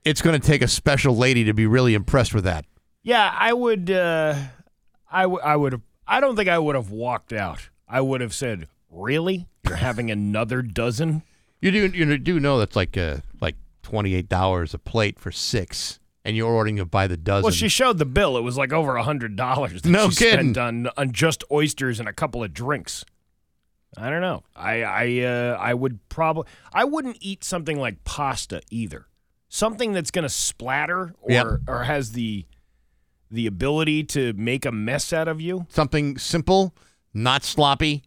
It's 0.04 0.20
going 0.20 0.38
to 0.38 0.46
take 0.46 0.60
a 0.62 0.68
special 0.68 1.16
lady 1.16 1.44
to 1.44 1.54
be 1.54 1.66
really 1.66 1.94
impressed 1.94 2.34
with 2.34 2.44
that. 2.44 2.66
Yeah, 3.02 3.34
I 3.36 3.52
would. 3.52 3.90
Uh, 3.90 4.34
I 5.10 5.22
w- 5.22 5.40
I 5.42 5.56
would. 5.56 5.80
I 6.06 6.20
don't 6.20 6.36
think 6.36 6.48
I 6.48 6.58
would 6.58 6.74
have 6.74 6.90
walked 6.90 7.32
out. 7.32 7.70
I 7.88 8.02
would 8.02 8.20
have 8.20 8.34
said, 8.34 8.68
"Really? 8.90 9.48
You're 9.66 9.76
having 9.76 10.10
another 10.10 10.60
dozen?" 10.62 11.22
You 11.60 11.70
do 11.70 11.86
you 11.86 12.18
do 12.18 12.38
know 12.38 12.58
that's 12.58 12.76
like 12.76 12.96
uh, 12.98 13.18
like 13.40 13.56
twenty 13.82 14.14
eight 14.14 14.28
dollars 14.28 14.74
a 14.74 14.78
plate 14.78 15.18
for 15.18 15.32
six, 15.32 15.98
and 16.26 16.36
you're 16.36 16.50
ordering 16.52 16.78
it 16.78 16.90
by 16.90 17.06
the 17.06 17.16
dozen. 17.16 17.44
Well, 17.44 17.52
she 17.52 17.68
showed 17.68 17.98
the 17.98 18.04
bill. 18.04 18.36
It 18.36 18.42
was 18.42 18.56
like 18.58 18.72
over 18.72 18.96
a 18.96 19.02
hundred 19.02 19.36
dollars 19.36 19.84
No 19.84 20.10
she 20.10 20.24
kidding. 20.24 20.52
spent 20.54 20.58
on 20.58 20.90
on 20.96 21.12
just 21.12 21.44
oysters 21.50 22.00
and 22.00 22.08
a 22.08 22.12
couple 22.12 22.42
of 22.44 22.52
drinks. 22.52 23.04
I 23.96 24.10
don't 24.10 24.20
know. 24.20 24.42
I 24.54 24.82
I 24.82 25.20
uh, 25.24 25.56
I 25.58 25.72
would 25.72 26.06
probably 26.10 26.44
I 26.72 26.84
wouldn't 26.84 27.16
eat 27.20 27.44
something 27.44 27.78
like 27.78 28.04
pasta 28.04 28.60
either. 28.70 29.06
Something 29.48 29.92
that's 29.92 30.10
going 30.10 30.24
to 30.24 30.28
splatter 30.28 31.14
or 31.22 31.30
Yep. 31.30 31.46
or 31.68 31.84
has 31.84 32.12
the 32.12 32.44
the 33.30 33.46
ability 33.46 34.04
to 34.04 34.32
make 34.34 34.66
a 34.66 34.72
mess 34.72 35.12
out 35.12 35.28
of 35.28 35.40
you. 35.40 35.66
something 35.68 36.18
simple, 36.18 36.74
not 37.14 37.42
sloppy, 37.42 38.02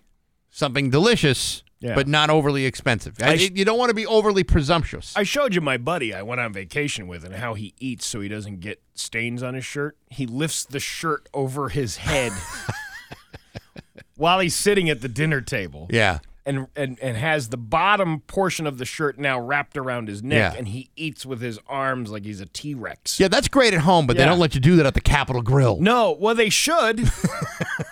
something 0.49 0.89
delicious, 0.89 1.63
Yeah. 1.81 1.95
but 1.95 2.07
not 2.10 2.30
overly 2.30 2.65
expensive. 2.65 3.15
I 3.22 3.38
sh- 3.38 3.51
you 3.53 3.64
don't 3.64 3.77
want 3.77 3.89
to 3.89 3.95
be 3.95 4.06
overly 4.06 4.43
presumptuous. 4.43 5.14
I 5.15 5.23
showed 5.23 5.56
you 5.56 5.61
my 5.61 5.77
buddy 5.77 6.14
I 6.14 6.22
went 6.23 6.41
on 6.41 6.51
vacation 6.51 7.07
with 7.07 7.23
and 7.23 7.35
how 7.35 7.53
he 7.53 7.73
eats 7.80 8.06
so 8.06 8.19
he 8.19 8.27
doesn't 8.27 8.60
get 8.60 8.81
stains 8.95 9.41
on 9.41 9.53
his 9.53 9.64
shirt. 9.64 9.95
He 10.10 10.26
lifts 10.26 10.65
the 10.65 10.81
shirt 10.81 11.30
over 11.34 11.69
his 11.69 11.95
head 11.97 12.34
while 14.18 14.39
he's 14.39 14.56
sitting 14.56 14.89
at 14.89 15.01
the 15.01 15.07
dinner 15.10 15.41
table. 15.41 15.88
yeah. 15.89 16.19
And, 16.45 16.65
and 16.76 16.97
and 16.99 17.15
has 17.15 17.49
the 17.49 17.57
bottom 17.57 18.22
portion 18.22 18.65
of 18.65 18.80
the 18.80 18.85
shirt 18.85 19.19
now 19.19 19.39
wrapped 19.39 19.77
around 19.77 20.07
his 20.07 20.23
neck 20.23 20.53
Yeah. 20.53 20.57
and 20.57 20.68
he 20.69 20.89
eats 20.95 21.23
with 21.23 21.41
his 21.41 21.60
arms 21.68 22.10
like 22.10 22.26
he's 22.26 22.39
a 22.41 22.47
T-Rex. 22.47 23.19
Yeah, 23.19 23.27
that's 23.27 23.47
great 23.47 23.72
at 23.76 23.81
home, 23.81 24.07
but 24.07 24.18
they 24.18 24.26
don't 24.26 24.39
let 24.39 24.56
you 24.56 24.61
do 24.61 24.76
that 24.77 24.85
at 24.88 24.95
the 24.95 25.01
Capital 25.01 25.43
Grille. 25.43 25.80
No, 25.80 26.18
well 26.19 26.34
they 26.34 26.49
should. 26.49 27.01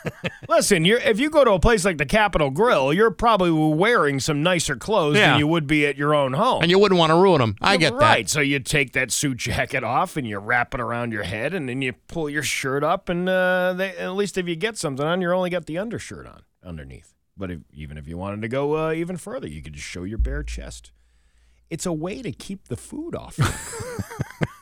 Listen, 0.57 0.85
you're, 0.85 0.97
if 0.97 1.19
you 1.19 1.29
go 1.29 1.43
to 1.43 1.51
a 1.51 1.59
place 1.59 1.85
like 1.85 1.99
the 1.99 2.05
Capital 2.07 2.49
Grille, 2.49 2.91
you're 2.91 3.11
probably 3.11 3.51
wearing 3.51 4.19
some 4.19 4.41
nicer 4.41 4.75
clothes 4.75 5.15
Yeah. 5.15 5.29
than 5.29 5.39
you 5.39 5.45
would 5.45 5.67
be 5.67 5.85
at 5.85 5.97
your 5.97 6.15
own 6.15 6.33
home. 6.33 6.63
And 6.63 6.71
you 6.71 6.79
wouldn't 6.79 6.97
want 6.97 7.11
to 7.11 7.15
ruin 7.15 7.41
them. 7.41 7.55
I 7.61 7.77
get 7.77 7.93
right. 7.93 7.99
that. 7.99 8.05
Right. 8.09 8.29
So 8.29 8.41
you 8.41 8.59
take 8.59 8.93
that 8.93 9.11
suit 9.11 9.37
jacket 9.37 9.83
off 9.83 10.17
and 10.17 10.25
you 10.25 10.39
wrap 10.39 10.73
it 10.73 10.79
around 10.81 11.11
your 11.11 11.21
head, 11.21 11.53
and 11.53 11.69
then 11.69 11.83
you 11.83 11.93
pull 12.07 12.27
your 12.27 12.41
shirt 12.41 12.83
up, 12.83 13.07
and 13.07 13.29
uh, 13.29 13.73
they, 13.73 13.95
at 13.97 14.13
least 14.13 14.35
if 14.35 14.47
you 14.47 14.55
get 14.55 14.79
something 14.79 15.05
on, 15.05 15.21
you're 15.21 15.35
only 15.35 15.51
got 15.51 15.67
the 15.67 15.77
undershirt 15.77 16.25
on 16.25 16.41
underneath. 16.65 17.13
But 17.37 17.51
if, 17.51 17.59
even 17.71 17.99
if 17.99 18.07
you 18.07 18.17
wanted 18.17 18.41
to 18.41 18.47
go 18.47 18.87
uh, 18.87 18.93
even 18.93 19.17
further, 19.17 19.47
you 19.47 19.61
could 19.61 19.73
just 19.73 19.85
show 19.85 20.05
your 20.05 20.17
bare 20.17 20.41
chest. 20.41 20.91
It's 21.69 21.85
a 21.85 21.93
way 21.93 22.23
to 22.23 22.31
keep 22.31 22.67
the 22.67 22.77
food 22.77 23.13
off. 23.13 23.37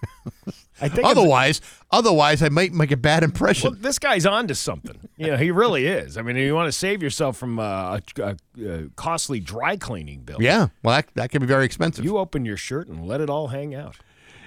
you. 0.80 0.85
I 0.85 0.89
think 0.89 0.99
it's- 0.99 1.11
Otherwise, 1.18 1.61
otherwise, 1.91 2.41
I 2.43 2.49
might 2.49 2.73
make 2.73 2.91
a 2.91 2.97
bad 2.97 3.23
impression. 3.23 3.72
well, 3.72 3.80
this 3.81 3.99
guy's 3.99 4.26
on 4.26 4.47
to 4.47 4.56
something. 4.56 4.99
You 5.18 5.27
know, 5.27 5.38
he 5.38 5.52
really 5.52 5.85
is. 5.88 6.18
I 6.18 6.22
mean, 6.22 6.35
you 6.35 6.53
want 6.56 6.68
to 6.68 6.72
save 6.72 7.02
yourself 7.02 7.38
from 7.38 7.60
uh, 7.60 7.99
a, 8.18 8.22
a, 8.22 8.35
a 8.65 8.89
costly 8.95 9.39
dry 9.39 9.77
cleaning 9.77 10.22
bill. 10.22 10.38
yeah, 10.41 10.68
well, 10.84 10.95
that, 10.97 11.07
that 11.15 11.30
can 11.31 11.39
be 11.41 11.47
very 11.47 11.65
expensive. 11.65 12.03
You 12.03 12.18
open 12.18 12.45
your 12.45 12.57
shirt 12.57 12.88
and 12.88 13.07
let 13.07 13.22
it 13.22 13.30
all 13.30 13.47
hang 13.47 13.73
out. 13.73 13.95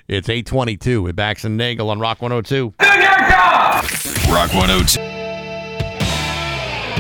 it's 0.09 0.29
822 0.29 1.03
with 1.03 1.17
Bax 1.17 1.45
and 1.45 1.57
Nagle 1.57 1.89
on 1.91 1.99
Rock 2.01 2.21
102. 2.21 2.75
Do 2.79 2.87
your 2.87 2.95
job! 2.97 3.85
Rock 4.31 4.53
102. 4.55 5.08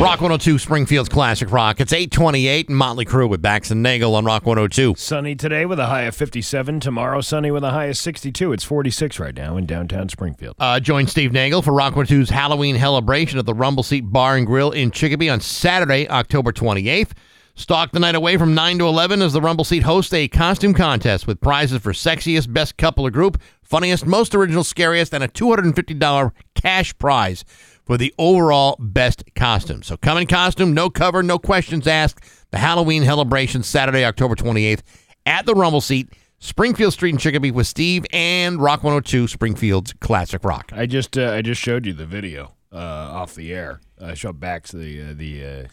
Rock 0.00 0.20
102, 0.20 0.58
Springfield's 0.58 1.08
Classic 1.08 1.50
Rock. 1.50 1.80
It's 1.80 1.92
828 1.92 2.68
and 2.68 2.78
Motley 2.78 3.04
Crue 3.04 3.28
with 3.28 3.42
Bax 3.42 3.72
and 3.72 3.82
Nagle 3.82 4.14
on 4.14 4.24
Rock 4.24 4.46
102. 4.46 4.94
Sunny 4.96 5.34
today 5.34 5.66
with 5.66 5.80
a 5.80 5.86
high 5.86 6.02
of 6.02 6.14
57. 6.14 6.78
Tomorrow, 6.78 7.20
sunny 7.20 7.50
with 7.50 7.64
a 7.64 7.72
high 7.72 7.86
of 7.86 7.96
62. 7.96 8.52
It's 8.52 8.62
46 8.62 9.18
right 9.18 9.34
now 9.34 9.56
in 9.56 9.66
downtown 9.66 10.08
Springfield. 10.08 10.54
Uh, 10.60 10.78
join 10.78 11.08
Steve 11.08 11.32
Nagle 11.32 11.62
for 11.62 11.72
Rock 11.72 11.94
102's 11.94 12.30
Halloween 12.30 12.78
celebration 12.78 13.40
at 13.40 13.46
the 13.46 13.54
Rumble 13.54 13.82
Seat 13.82 14.02
Bar 14.02 14.36
and 14.36 14.46
Grill 14.46 14.70
in 14.70 14.92
Chicopee 14.92 15.28
on 15.28 15.40
Saturday, 15.40 16.08
October 16.08 16.52
28th. 16.52 17.10
Stalk 17.56 17.90
the 17.90 17.98
night 17.98 18.14
away 18.14 18.36
from 18.36 18.54
9 18.54 18.78
to 18.78 18.86
11 18.86 19.20
as 19.20 19.32
the 19.32 19.40
Rumble 19.40 19.64
Seat 19.64 19.82
hosts 19.82 20.12
a 20.12 20.28
costume 20.28 20.74
contest 20.74 21.26
with 21.26 21.40
prizes 21.40 21.82
for 21.82 21.90
sexiest, 21.92 22.52
best 22.52 22.76
couple 22.76 23.04
or 23.04 23.10
group, 23.10 23.42
funniest, 23.62 24.06
most 24.06 24.32
original, 24.36 24.62
scariest, 24.62 25.12
and 25.12 25.24
a 25.24 25.28
$250 25.28 26.30
cash 26.54 26.96
prize 26.98 27.44
for 27.88 27.96
the 27.96 28.14
overall 28.18 28.76
best 28.78 29.24
costume. 29.34 29.82
So 29.82 29.96
come 29.96 30.18
in 30.18 30.26
costume, 30.26 30.74
no 30.74 30.90
cover, 30.90 31.22
no 31.22 31.38
questions 31.38 31.86
asked. 31.86 32.20
The 32.50 32.58
Halloween 32.58 33.02
celebration 33.02 33.62
Saturday, 33.62 34.04
October 34.04 34.34
28th 34.34 34.82
at 35.24 35.46
the 35.46 35.54
Rumble 35.54 35.80
Seat, 35.80 36.12
Springfield 36.38 36.92
Street 36.92 37.14
in 37.14 37.18
Chicopee 37.18 37.50
with 37.50 37.66
Steve 37.66 38.04
and 38.12 38.60
Rock 38.60 38.84
102, 38.84 39.26
Springfield's 39.26 39.94
Classic 39.94 40.44
Rock. 40.44 40.70
I 40.74 40.84
just 40.84 41.16
uh, 41.16 41.32
I 41.32 41.40
just 41.40 41.62
showed 41.62 41.86
you 41.86 41.94
the 41.94 42.04
video 42.04 42.52
uh, 42.72 42.76
off 42.76 43.34
the 43.34 43.54
air. 43.54 43.80
I 44.00 44.12
showed 44.12 44.38
back 44.38 44.64
to 44.68 44.76
the 44.76 45.02
uh, 45.02 45.14
the. 45.14 45.46
Uh, 45.46 45.68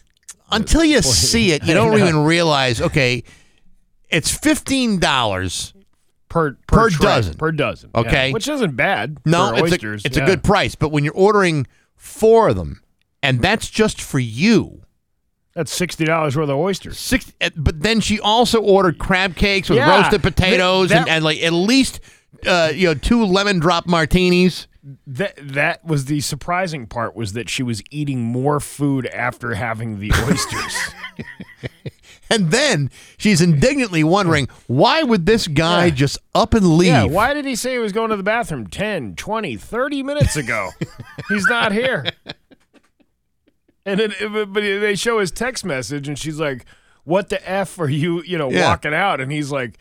Until 0.50 0.84
you 0.84 1.02
see 1.02 1.52
it, 1.52 1.64
you 1.66 1.74
don't 1.74 1.98
even 1.98 2.24
realize, 2.24 2.80
okay, 2.80 3.24
it's 4.08 4.36
$15 4.36 5.72
per 6.30 6.56
Per 6.66 6.90
tray, 6.90 7.06
dozen. 7.06 7.34
per 7.34 7.52
dozen. 7.52 7.90
yeah. 7.94 8.00
Okay. 8.00 8.32
which 8.32 8.48
isn't 8.48 8.74
bad. 8.74 9.18
No, 9.26 9.50
for 9.50 9.64
it's, 9.64 9.72
oysters. 9.74 10.04
a, 10.04 10.08
it's 10.08 10.16
a 10.16 10.24
good 10.24 10.42
price. 10.42 10.74
But 10.74 10.90
when 10.90 11.04
you're 11.04 11.14
ordering 11.14 11.66
four 12.06 12.48
of 12.48 12.56
them, 12.56 12.82
and 13.22 13.42
that's 13.42 13.68
just 13.68 14.00
for 14.00 14.18
you, 14.18 14.82
That's 15.54 15.72
sixty 15.74 16.04
dollars 16.04 16.36
worth 16.36 16.48
of 16.48 16.56
oysters. 16.56 16.98
six. 16.98 17.32
eh, 17.40 17.50
But 17.56 17.82
then 17.82 18.00
she 18.00 18.20
also 18.20 18.60
ordered 18.62 18.98
crab 18.98 19.36
cakes 19.36 19.68
with 19.68 19.78
Yeah, 19.78 20.00
roasted 20.02 20.22
potatoes 20.22 20.88
that- 20.90 21.02
and, 21.02 21.08
and 21.08 21.24
like 21.24 21.42
at 21.42 21.52
least 21.52 22.00
uh, 22.46 22.70
you 22.74 22.86
know 22.88 22.94
two 22.94 23.24
lemon 23.24 23.58
drop 23.58 23.86
martinis. 23.86 24.66
That 25.08 25.34
that 25.42 25.84
was 25.84 26.04
the 26.04 26.20
surprising 26.20 26.86
part 26.86 27.16
was 27.16 27.32
that 27.32 27.48
she 27.48 27.64
was 27.64 27.82
eating 27.90 28.22
more 28.22 28.60
food 28.60 29.06
after 29.08 29.54
having 29.54 29.98
the 29.98 30.12
oysters. 30.12 30.76
And 32.30 32.50
then 32.50 32.90
she's 33.18 33.40
indignantly 33.40 34.02
wondering 34.04 34.48
why 34.66 35.02
would 35.02 35.26
this 35.26 35.46
guy 35.46 35.84
Yeah. 35.86 35.90
just 35.90 36.18
up 36.34 36.54
and 36.54 36.76
leave? 36.76 36.88
yeah, 36.88 37.04
why 37.04 37.32
did 37.34 37.44
he 37.44 37.54
say 37.54 37.72
he 37.72 37.78
was 37.78 37.92
going 37.92 38.10
to 38.10 38.16
the 38.16 38.22
bathroom 38.22 38.66
10, 38.66 39.14
20, 39.14 39.56
30 39.56 40.02
minutes 40.02 40.36
ago? 40.36 40.70
He's 41.28 41.46
not 41.46 41.72
here. 41.72 42.04
And 43.84 44.00
then, 44.00 44.14
but 44.32 44.52
but 44.52 44.60
they 44.62 44.96
show 44.96 45.20
his 45.20 45.30
text 45.30 45.64
message, 45.64 46.08
and 46.08 46.18
she's 46.18 46.40
like, 46.40 46.64
"What 47.04 47.28
the 47.28 47.48
f 47.48 47.78
are 47.78 47.88
you, 47.88 48.20
you 48.22 48.36
know, 48.36 48.50
Yeah. 48.50 48.68
walking 48.68 48.92
out?" 48.92 49.20
And 49.20 49.30
he's 49.30 49.52
like, 49.52 49.78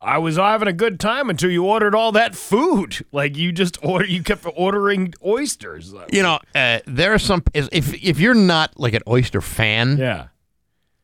"I 0.00 0.16
was 0.16 0.36
having 0.36 0.68
a 0.68 0.72
good 0.72 0.98
time 0.98 1.28
until 1.28 1.50
you 1.50 1.64
ordered 1.66 1.94
all 1.94 2.12
that 2.12 2.34
food. 2.34 3.04
Like 3.12 3.36
you 3.36 3.52
just 3.52 3.76
order, 3.84 4.06
you 4.06 4.22
kept 4.22 4.46
ordering 4.56 5.12
oysters. 5.22 5.92
You 6.10 6.22
know, 6.22 6.38
uh, 6.54 6.78
there 6.86 7.12
are 7.12 7.18
some. 7.18 7.42
If 7.52 7.68
if 8.02 8.18
you're 8.18 8.32
not 8.32 8.80
like 8.80 8.94
an 8.94 9.02
oyster 9.06 9.42
fan, 9.42 9.98
yeah, 9.98 10.28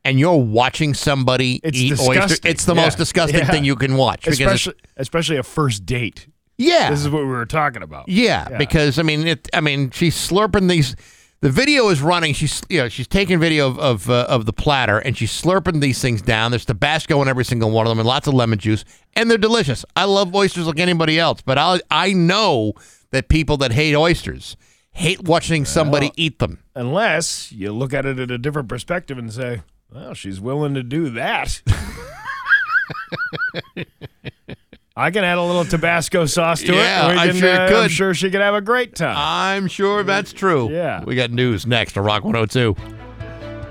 and 0.09 0.18
you're 0.18 0.36
watching 0.36 0.94
somebody 0.94 1.60
It's 1.62 1.78
eat 1.78 1.90
disgusting. 1.90 2.51
it's 2.51 2.64
the 2.64 2.74
Yeah. 2.74 2.82
most 2.82 2.98
disgusting 2.98 3.40
Yeah. 3.40 3.51
thing 3.51 3.64
you 3.64 3.76
can 3.76 3.97
watch. 3.97 4.26
especially 4.26 4.74
especially 4.97 5.36
a 5.36 5.43
first 5.43 5.85
date. 5.86 6.26
yeah, 6.56 6.90
This 6.90 7.01
is 7.01 7.09
what 7.09 7.22
we 7.22 7.28
were 7.28 7.47
talking 7.47 7.82
about. 7.82 8.09
yeah, 8.09 8.48
Yeah. 8.51 8.59
because 8.59 8.98
I 8.98 9.02
mean, 9.02 9.26
it. 9.26 9.48
I 9.52 9.60
mean, 9.60 9.90
she's 9.90 10.16
slurping 10.16 10.68
these. 10.68 10.97
The 11.40 11.51
video 11.51 11.89
is 11.90 12.01
running. 12.02 12.35
She's 12.35 12.62
you 12.68 12.78
know 12.80 12.89
she's 12.89 13.06
taking 13.06 13.39
video 13.39 13.68
of 13.68 13.78
of, 13.78 14.10
uh, 14.10 14.26
of 14.28 14.44
the 14.44 14.52
platter 14.52 14.98
and 14.98 15.16
she's 15.16 15.30
slurping 15.30 15.80
these 15.80 16.01
things 16.02 16.20
down. 16.20 16.51
There's 16.51 16.64
Tabasco 16.64 17.22
in 17.22 17.28
every 17.28 17.44
single 17.44 17.70
one 17.70 17.86
of 17.86 17.90
them 17.90 18.01
and 18.01 18.09
lots 18.09 18.26
of 18.26 18.35
lemon 18.35 18.59
juice 18.59 18.85
and 19.14 19.30
they're 19.30 19.39
delicious. 19.39 19.85
I 19.94 20.05
love 20.05 20.35
oysters 20.35 20.66
like 20.66 20.80
anybody 20.80 21.16
else, 21.16 21.40
but 21.43 21.56
I 21.56 21.80
I 21.93 22.12
know 22.12 22.72
that 23.12 23.28
people 23.28 23.56
that 23.59 23.70
hate 23.72 23.94
oysters 23.94 24.56
hate 24.90 25.22
watching 25.22 25.64
somebody 25.64 26.10
eat 26.16 26.40
them. 26.40 26.59
Unless 26.74 27.52
you 27.52 27.70
look 27.70 27.94
at 27.94 28.05
it 28.05 28.18
at 28.18 28.32
a 28.32 28.39
different 28.39 28.68
perspective 28.68 29.16
and 29.16 29.32
say, 29.32 29.62
well, 29.93 30.15
she's 30.15 30.40
willing 30.40 30.74
to 30.74 30.82
do 30.82 31.10
that. 31.10 31.62
I 34.97 35.10
can 35.12 35.23
add 35.23 35.39
a 35.39 35.43
little 35.43 35.65
Tabasco 35.65 36.27
sauce 36.27 36.60
to 36.62 36.74
Yeah, 36.74 37.10
it. 37.10 37.12
We 37.12 37.19
I'm 37.20 37.36
sure 37.36 37.48
you 37.55 37.77
uh, 37.77 37.81
I'm 37.82 37.89
sure 37.89 38.15
she 38.15 38.31
could 38.31 38.40
have 38.40 38.55
a 38.55 38.60
great 38.60 38.97
time. 38.97 39.15
I'm 39.16 39.69
sure 39.69 40.02
that's 40.02 40.32
true. 40.32 40.70
Yeah. 40.70 41.05
We 41.05 41.15
got 41.15 41.31
news 41.31 41.66
next 41.69 41.93
to 41.93 42.02
Rock 42.02 42.24
102. 42.24 42.74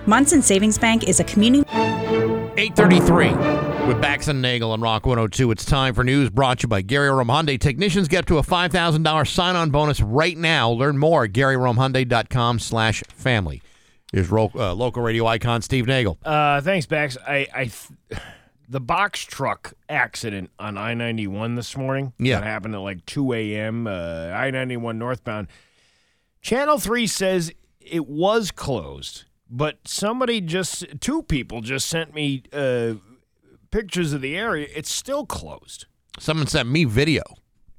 Monson 0.06 0.42
Savings 0.42 0.78
Bank 0.78 1.04
is 1.06 1.20
a 1.20 1.26
community. 1.26 1.70
833 1.70 3.34
with 3.88 4.02
Bax 4.02 4.30
and 4.30 4.42
Nagle 4.42 4.72
on 4.72 4.80
Rock 4.80 5.06
102. 5.06 5.52
It's 5.52 5.66
time 5.66 5.94
for 5.94 6.06
news 6.06 6.30
brought 6.30 6.60
to 6.60 6.64
you 6.64 6.70
by 6.70 6.82
Gary 6.82 7.10
Rome 7.10 7.28
Hyundai. 7.28 7.60
Technicians 7.60 8.08
get 8.08 8.20
up 8.20 8.26
to 8.28 8.38
a 8.38 8.42
$5,000 8.42 9.28
sign-on 9.28 9.70
bonus 9.70 10.00
right 10.00 10.38
now. 10.38 10.70
Learn 10.72 10.98
more 10.98 11.26
at 11.26 11.34
GaryRomeHyundai.com 11.34 12.60
slash 12.60 13.04
family. 13.10 13.62
Here's 14.12 14.30
ro- 14.30 14.52
uh, 14.56 14.74
local 14.74 15.02
radio 15.04 15.26
icon 15.28 15.62
Steve 15.62 15.86
Nagle. 15.88 16.18
Uh, 16.24 16.62
thanks, 16.62 16.86
Bax. 16.86 17.18
I, 17.28 17.48
I, 17.54 17.64
th- 17.66 18.22
the 18.70 18.80
box 18.80 19.24
truck 19.24 19.74
accident 19.90 20.50
on 20.60 20.78
I 20.78 20.94
ninety 20.94 21.28
one 21.28 21.56
this 21.56 21.76
morning. 21.76 22.14
Yeah. 22.18 22.40
that 22.40 22.46
happened 22.46 22.76
at 22.76 22.80
like 22.80 23.06
two 23.06 23.34
a.m. 23.34 23.88
Uh, 23.88 24.30
I 24.34 24.50
ninety 24.52 24.78
one 24.78 24.98
northbound. 24.98 25.48
Channel 26.42 26.78
three 26.78 27.08
says 27.08 27.52
it 27.82 28.08
was 28.08 28.52
closed, 28.52 29.26
but 29.50 29.80
somebody 29.86 30.40
just 30.42 30.86
two 31.02 31.24
people 31.24 31.62
just 31.62 31.88
sent 31.90 32.14
me 32.14 32.44
uh, 32.54 32.94
pictures 33.72 34.14
of 34.14 34.22
the 34.22 34.38
area. 34.38 34.68
It's 34.74 34.92
still 34.92 35.26
closed. 35.26 35.86
Someone 36.20 36.48
sent 36.48 36.70
me 36.70 36.84
video. 36.86 37.24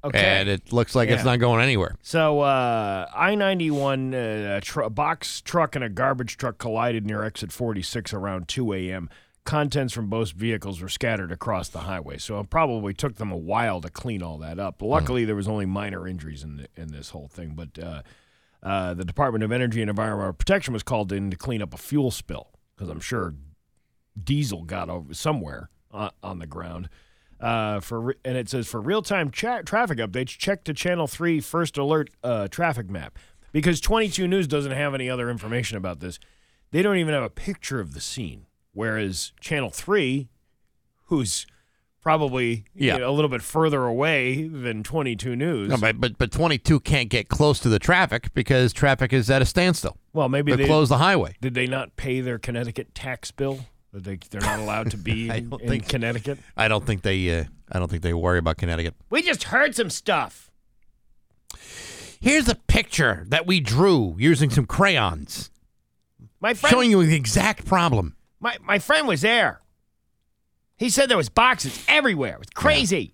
Okay. 0.03 0.19
And 0.19 0.47
it 0.47 0.71
looks 0.71 0.95
like 0.95 1.09
it's 1.09 1.25
not 1.25 1.39
going 1.39 1.61
anywhere. 1.61 1.95
So 2.01 2.39
uh, 2.39 3.07
I 3.13 3.35
ninety 3.35 3.69
one 3.69 4.13
uh, 4.13 4.61
tr- 4.61 4.81
a 4.81 4.89
box 4.89 5.41
truck 5.41 5.75
and 5.75 5.83
a 5.83 5.89
garbage 5.89 6.37
truck 6.37 6.57
collided 6.57 7.05
near 7.05 7.23
exit 7.23 7.51
forty 7.51 7.81
six 7.81 8.13
around 8.13 8.47
two 8.47 8.71
a.m. 8.73 9.09
Contents 9.45 9.93
from 9.93 10.07
both 10.07 10.31
vehicles 10.33 10.79
were 10.79 10.89
scattered 10.89 11.31
across 11.31 11.69
the 11.69 11.79
highway, 11.79 12.17
so 12.17 12.39
it 12.39 12.49
probably 12.49 12.93
took 12.93 13.15
them 13.15 13.31
a 13.31 13.37
while 13.37 13.81
to 13.81 13.89
clean 13.89 14.21
all 14.21 14.37
that 14.37 14.59
up. 14.59 14.81
Luckily, 14.81 15.25
there 15.25 15.35
was 15.35 15.47
only 15.47 15.65
minor 15.65 16.07
injuries 16.07 16.43
in 16.43 16.57
the, 16.57 16.67
in 16.75 16.91
this 16.91 17.09
whole 17.09 17.27
thing, 17.27 17.53
but 17.55 17.83
uh, 17.83 18.01
uh, 18.61 18.93
the 18.93 19.05
Department 19.05 19.43
of 19.43 19.51
Energy 19.51 19.81
and 19.81 19.89
Environmental 19.89 20.33
Protection 20.33 20.71
was 20.73 20.83
called 20.83 21.11
in 21.11 21.31
to 21.31 21.37
clean 21.37 21.61
up 21.63 21.73
a 21.73 21.77
fuel 21.77 22.11
spill 22.11 22.51
because 22.75 22.89
I'm 22.89 22.99
sure 22.99 23.33
diesel 24.21 24.63
got 24.65 24.89
over 24.89 25.13
somewhere 25.13 25.69
on, 25.89 26.11
on 26.21 26.39
the 26.39 26.47
ground. 26.47 26.87
Uh, 27.39 27.79
for 27.79 28.01
re- 28.01 28.13
and 28.25 28.37
it 28.37 28.49
says 28.49 28.67
for 28.67 28.81
real 28.81 29.01
time 29.01 29.31
cha- 29.31 29.61
traffic 29.61 29.97
updates, 29.99 30.27
check 30.37 30.63
the 30.65 30.73
Channel 30.73 31.07
Three 31.07 31.39
First 31.39 31.77
Alert 31.77 32.09
uh, 32.23 32.47
traffic 32.49 32.89
map 32.89 33.17
because 33.51 33.79
22 33.79 34.27
News 34.27 34.47
doesn't 34.47 34.73
have 34.73 34.93
any 34.93 35.09
other 35.09 35.29
information 35.29 35.77
about 35.77 35.99
this. 36.01 36.19
They 36.71 36.81
don't 36.81 36.97
even 36.97 37.13
have 37.13 37.23
a 37.23 37.29
picture 37.29 37.79
of 37.79 37.93
the 37.93 38.01
scene, 38.01 38.45
whereas 38.73 39.31
Channel 39.39 39.69
Three, 39.69 40.27
who's 41.05 41.47
probably 42.01 42.65
you 42.75 42.87
Yeah. 42.87 42.97
know, 42.97 43.09
a 43.09 43.13
little 43.13 43.29
bit 43.29 43.41
further 43.41 43.83
away 43.85 44.47
than 44.47 44.83
22 44.83 45.35
News. 45.35 45.69
No, 45.69 45.77
but, 45.77 45.99
but 45.99 46.17
but 46.17 46.31
22 46.31 46.79
can't 46.81 47.09
get 47.09 47.27
close 47.29 47.59
to 47.59 47.69
the 47.69 47.79
traffic 47.79 48.33
because 48.33 48.73
traffic 48.73 49.11
is 49.13 49.29
at 49.29 49.41
a 49.41 49.45
standstill. 49.45 49.97
well, 50.13 50.29
maybe 50.29 50.51
They 50.51 50.63
they 50.63 50.65
close 50.67 50.89
the 50.89 50.97
highway. 50.97 51.35
Did 51.41 51.53
they 51.53 51.67
not 51.67 51.95
pay 51.95 52.21
their 52.21 52.37
Connecticut 52.39 52.93
tax 52.95 53.31
bill? 53.31 53.65
That 53.91 54.03
they 54.03 54.17
they're 54.29 54.41
not 54.41 54.59
allowed 54.59 54.91
to 54.91 54.97
be 54.97 55.29
I 55.31 55.35
in, 55.37 55.49
don't 55.49 55.61
in 55.61 55.69
think- 55.69 55.87
Connecticut. 55.89 56.39
I 56.55 56.67
don't 56.67 56.85
think 56.85 57.01
they 57.01 57.39
uh, 57.39 57.43
I 57.71 57.79
don't 57.79 57.89
think 57.89 58.03
they 58.03 58.13
worry 58.13 58.37
about 58.39 58.57
Connecticut. 58.57 58.95
We 59.09 59.21
just 59.21 59.43
heard 59.45 59.75
some 59.75 59.89
stuff. 59.89 60.51
Here's 62.21 62.49
a 62.49 62.55
picture 62.55 63.23
that 63.29 63.47
we 63.47 63.59
drew 63.61 64.15
using 64.19 64.49
some 64.49 64.65
crayons, 64.65 65.49
My 66.41 66.53
friend, 66.53 66.71
showing 66.71 66.91
you 66.91 67.03
the 67.05 67.15
exact 67.15 67.65
problem. 67.65 68.15
my, 68.41 68.57
my 68.61 68.77
friend 68.79 69.07
was 69.07 69.21
there. 69.21 69.61
He 70.77 70.89
said 70.89 71.09
there 71.09 71.17
was 71.17 71.29
boxes 71.29 71.83
everywhere. 71.87 72.33
It 72.33 72.39
was 72.39 72.49
crazy. 72.49 73.13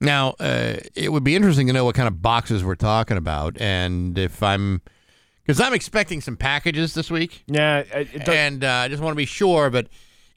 Now, 0.00 0.34
uh, 0.40 0.76
it 0.94 1.12
would 1.12 1.24
be 1.24 1.34
interesting 1.36 1.66
to 1.66 1.72
know 1.74 1.84
what 1.84 1.94
kind 1.94 2.08
of 2.08 2.20
boxes 2.22 2.64
we're 2.64 2.74
talking 2.76 3.16
about, 3.18 3.58
and 3.60 4.16
if 4.18 4.42
I'm, 4.42 4.80
because 5.42 5.60
I'm 5.60 5.72
expecting 5.74 6.20
some 6.22 6.36
packages 6.36 6.92
this 6.94 7.10
week, 7.10 7.44
Yeah, 7.46 7.78
it, 7.78 8.08
it 8.14 8.24
does, 8.24 8.34
and 8.34 8.64
uh, 8.64 8.72
I 8.72 8.88
just 8.88 9.02
want 9.02 9.12
to 9.12 9.16
be 9.16 9.24
sure. 9.26 9.68
But 9.70 9.88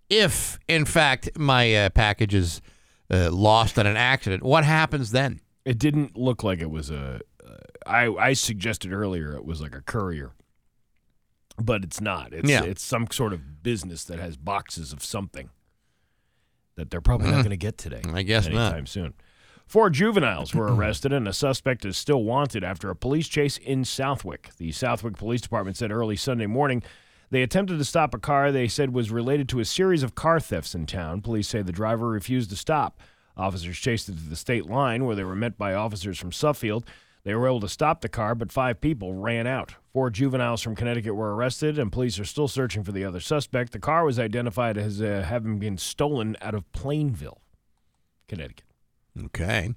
if, 0.10 0.57
in 0.68 0.86
fact, 0.86 1.30
my 1.38 1.73
uh, 1.76 1.90
package 1.90 2.34
is 2.34 2.61
uh, 3.11 3.30
lost 3.31 3.77
in 3.77 3.86
an 3.86 3.98
accident, 3.98 4.44
what 4.44 4.64
happens 4.65 5.11
then? 5.11 5.40
it 5.65 5.77
didn't 5.77 6.18
look 6.18 6.44
like 6.44 6.60
it 6.61 6.72
was 6.72 6.90
a. 6.90 7.22
Uh, 7.45 7.57
I 7.86 8.07
I 8.30 8.34
suggested 8.34 8.91
earlier 8.91 9.36
it 9.36 9.45
was 9.45 9.61
like 9.61 9.76
a 9.76 9.81
courier, 9.81 10.31
but 11.61 11.84
it's 11.84 12.02
not. 12.02 12.34
It's 12.34 12.49
Yeah. 12.49 12.64
it's 12.64 12.81
some 12.81 13.07
sort 13.11 13.34
of 13.34 13.61
business 13.61 14.03
that 14.06 14.19
has 14.19 14.36
boxes 14.38 14.94
of 14.94 15.03
something 15.03 15.49
that 16.76 16.90
they're 16.90 17.02
probably 17.02 17.27
not 17.27 17.38
going 17.38 17.49
to 17.49 17.57
get 17.57 17.77
today. 17.77 18.02
I 18.14 18.23
guess 18.23 18.48
not. 18.48 18.68
anytime 18.73 18.86
soon. 18.88 19.14
Four 19.68 19.91
juveniles 19.91 20.56
were 20.56 20.73
arrested, 20.73 21.14
and 21.14 21.27
a 21.27 21.34
suspect 21.34 21.86
is 21.86 21.95
still 21.98 22.23
wanted 22.23 22.64
after 22.64 22.90
a 22.90 22.95
police 22.95 23.27
chase 23.27 23.57
in 23.57 23.86
Southwick. 23.86 24.49
The 24.57 24.72
Southwick 24.72 25.18
Police 25.18 25.41
Department 25.41 25.77
said 25.77 25.91
early 25.91 26.15
Sunday 26.15 26.48
morning 26.48 26.81
they 27.31 27.43
attempted 27.43 27.77
to 27.77 27.85
stop 27.85 28.14
a 28.14 28.19
car 28.19 28.51
they 28.51 28.68
said 28.68 28.93
was 28.93 29.11
related 29.11 29.47
to 29.49 29.60
a 29.60 29.65
series 29.65 30.03
of 30.03 30.15
car 30.15 30.39
thefts 30.39 30.73
in 30.73 30.85
town. 30.85 31.22
Police 31.22 31.47
say 31.47 31.61
the 31.61 31.72
driver 31.72 32.07
refused 32.10 32.49
to 32.49 32.56
stop. 32.56 32.99
Officers 33.38 33.77
chased 33.77 34.10
it 34.10 34.18
to 34.18 34.30
the 34.30 34.35
state 34.35 34.65
line, 34.65 35.06
where 35.06 35.15
they 35.15 35.23
were 35.23 35.35
met 35.35 35.57
by 35.57 35.73
officers 35.73 36.18
from 36.18 36.31
Suffield. 36.31 36.85
They 37.23 37.35
were 37.35 37.47
able 37.47 37.60
to 37.61 37.69
stop 37.69 38.01
the 38.01 38.10
car, 38.10 38.34
but 38.34 38.51
five 38.51 38.81
people 38.81 39.14
ran 39.14 39.45
out. 39.45 39.76
Four 39.93 40.10
juveniles 40.10 40.61
from 40.61 40.76
Connecticut 40.76 41.15
were 41.15 41.35
arrested, 41.35 41.77
and 41.77 41.91
police 41.91 42.19
are 42.19 42.26
still 42.26 42.47
searching 42.47 42.84
for 42.84 42.91
the 42.91 43.03
other 43.06 43.19
suspect. 43.19 43.72
The 43.72 43.80
car 43.80 44.03
was 44.06 44.19
identified 44.19 44.77
as 44.77 45.01
uh, 45.01 45.26
having 45.27 45.60
been 45.60 45.77
stolen 45.77 46.35
out 46.41 46.56
of 46.56 46.69
Plainville, 46.72 47.41
Connecticut. 48.27 48.65
Okay. 49.26 49.73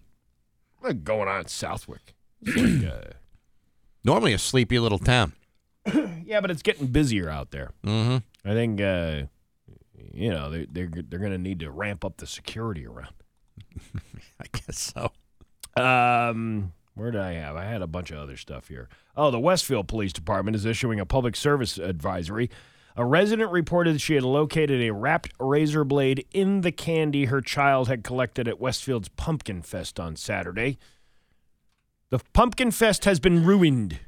What's 0.80 0.94
going 1.00 1.28
on 1.28 1.40
in 1.40 1.46
Southwick? 1.48 2.14
Like, 2.44 2.84
uh, 2.84 3.10
Normally 4.04 4.32
a 4.32 4.38
sleepy 4.38 4.78
little 4.80 4.98
town. 4.98 5.32
yeah, 6.24 6.40
but 6.40 6.50
it's 6.50 6.62
getting 6.62 6.86
busier 6.88 7.28
out 7.28 7.50
there. 7.50 7.70
Mm-hmm. 7.84 8.48
I 8.48 8.54
think, 8.54 8.80
uh, 8.80 9.22
you 10.12 10.30
know, 10.30 10.50
they, 10.50 10.66
they're 10.70 10.90
they're 11.08 11.18
going 11.18 11.32
to 11.32 11.38
need 11.38 11.60
to 11.60 11.70
ramp 11.70 12.04
up 12.04 12.18
the 12.18 12.26
security 12.26 12.86
around. 12.86 13.14
I 14.40 14.46
guess 14.52 14.78
so. 14.78 15.12
Um, 15.80 16.72
where 16.94 17.10
did 17.10 17.20
I 17.20 17.32
have? 17.32 17.56
I 17.56 17.64
had 17.64 17.82
a 17.82 17.86
bunch 17.86 18.10
of 18.10 18.18
other 18.18 18.36
stuff 18.36 18.68
here. 18.68 18.88
Oh, 19.16 19.30
the 19.30 19.40
Westfield 19.40 19.88
Police 19.88 20.12
Department 20.12 20.54
is 20.54 20.66
issuing 20.66 21.00
a 21.00 21.06
public 21.06 21.36
service 21.36 21.78
advisory. 21.78 22.50
A 22.94 23.06
resident 23.06 23.50
reported 23.50 24.00
she 24.00 24.14
had 24.14 24.22
located 24.22 24.82
a 24.82 24.92
wrapped 24.92 25.32
razor 25.40 25.84
blade 25.84 26.26
in 26.32 26.60
the 26.60 26.72
candy 26.72 27.24
her 27.26 27.40
child 27.40 27.88
had 27.88 28.04
collected 28.04 28.46
at 28.46 28.60
Westfield's 28.60 29.08
Pumpkin 29.08 29.62
Fest 29.62 29.98
on 29.98 30.14
Saturday. 30.16 30.78
The 32.10 32.18
Pumpkin 32.34 32.70
Fest 32.70 33.06
has 33.06 33.18
been 33.18 33.46
ruined. 33.46 34.00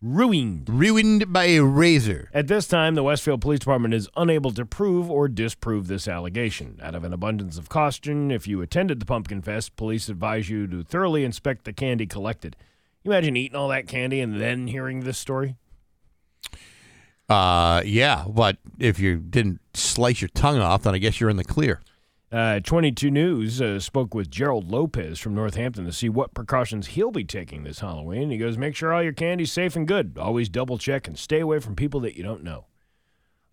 Ruined. 0.00 0.68
Ruined 0.68 1.32
by 1.32 1.46
a 1.46 1.64
razor. 1.64 2.30
At 2.32 2.46
this 2.46 2.68
time, 2.68 2.94
the 2.94 3.02
Westfield 3.02 3.40
Police 3.40 3.58
Department 3.58 3.94
is 3.94 4.08
unable 4.16 4.52
to 4.52 4.64
prove 4.64 5.10
or 5.10 5.26
disprove 5.26 5.88
this 5.88 6.06
allegation. 6.06 6.78
Out 6.80 6.94
of 6.94 7.02
an 7.02 7.12
abundance 7.12 7.58
of 7.58 7.68
caution, 7.68 8.30
if 8.30 8.46
you 8.46 8.62
attended 8.62 9.00
the 9.00 9.06
Pumpkin 9.06 9.42
Fest, 9.42 9.74
police 9.74 10.08
advise 10.08 10.48
you 10.48 10.68
to 10.68 10.84
thoroughly 10.84 11.24
inspect 11.24 11.64
the 11.64 11.72
candy 11.72 12.06
collected. 12.06 12.54
You 13.02 13.10
imagine 13.10 13.36
eating 13.36 13.56
all 13.56 13.68
that 13.68 13.88
candy 13.88 14.20
and 14.20 14.40
then 14.40 14.68
hearing 14.68 15.00
this 15.00 15.18
story? 15.18 15.56
Uh, 17.28 17.82
yeah, 17.84 18.24
but 18.28 18.58
if 18.78 19.00
you 19.00 19.16
didn't 19.16 19.60
slice 19.74 20.20
your 20.20 20.28
tongue 20.28 20.60
off, 20.60 20.84
then 20.84 20.94
I 20.94 20.98
guess 20.98 21.18
you're 21.18 21.28
in 21.28 21.36
the 21.36 21.44
clear. 21.44 21.80
Uh, 22.30 22.60
22 22.60 23.10
News 23.10 23.62
uh, 23.62 23.80
spoke 23.80 24.14
with 24.14 24.30
Gerald 24.30 24.70
Lopez 24.70 25.18
from 25.18 25.34
Northampton 25.34 25.86
to 25.86 25.92
see 25.92 26.10
what 26.10 26.34
precautions 26.34 26.88
he'll 26.88 27.10
be 27.10 27.24
taking 27.24 27.64
this 27.64 27.78
Halloween. 27.78 28.30
He 28.30 28.36
goes, 28.36 28.58
Make 28.58 28.76
sure 28.76 28.92
all 28.92 29.02
your 29.02 29.14
candy's 29.14 29.50
safe 29.50 29.76
and 29.76 29.88
good. 29.88 30.18
Always 30.20 30.50
double 30.50 30.76
check 30.76 31.08
and 31.08 31.18
stay 31.18 31.40
away 31.40 31.58
from 31.58 31.74
people 31.74 32.00
that 32.00 32.16
you 32.16 32.22
don't 32.22 32.44
know. 32.44 32.66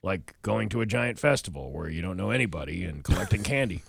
Like 0.03 0.35
going 0.41 0.67
to 0.69 0.81
a 0.81 0.85
giant 0.85 1.19
festival 1.19 1.71
where 1.71 1.89
you 1.89 2.01
don't 2.01 2.17
know 2.17 2.31
anybody 2.31 2.83
and 2.83 3.01
collecting 3.01 3.43
candy. 3.43 3.81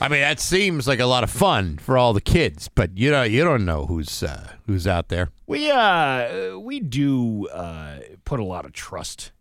I 0.00 0.08
mean, 0.08 0.20
that 0.20 0.40
seems 0.40 0.88
like 0.88 1.00
a 1.00 1.06
lot 1.06 1.24
of 1.24 1.30
fun 1.30 1.76
for 1.76 1.98
all 1.98 2.14
the 2.14 2.20
kids, 2.22 2.68
but 2.74 2.96
you 2.96 3.10
know, 3.10 3.22
you 3.22 3.44
don't 3.44 3.64
know 3.66 3.86
who's 3.86 4.22
uh, 4.22 4.52
who's 4.66 4.86
out 4.86 5.08
there. 5.08 5.30
We 5.46 5.70
uh 5.70 6.58
we 6.58 6.80
do 6.80 7.48
uh 7.48 7.98
put 8.24 8.40
a 8.40 8.44
lot 8.44 8.64
of 8.64 8.72
trust 8.72 9.32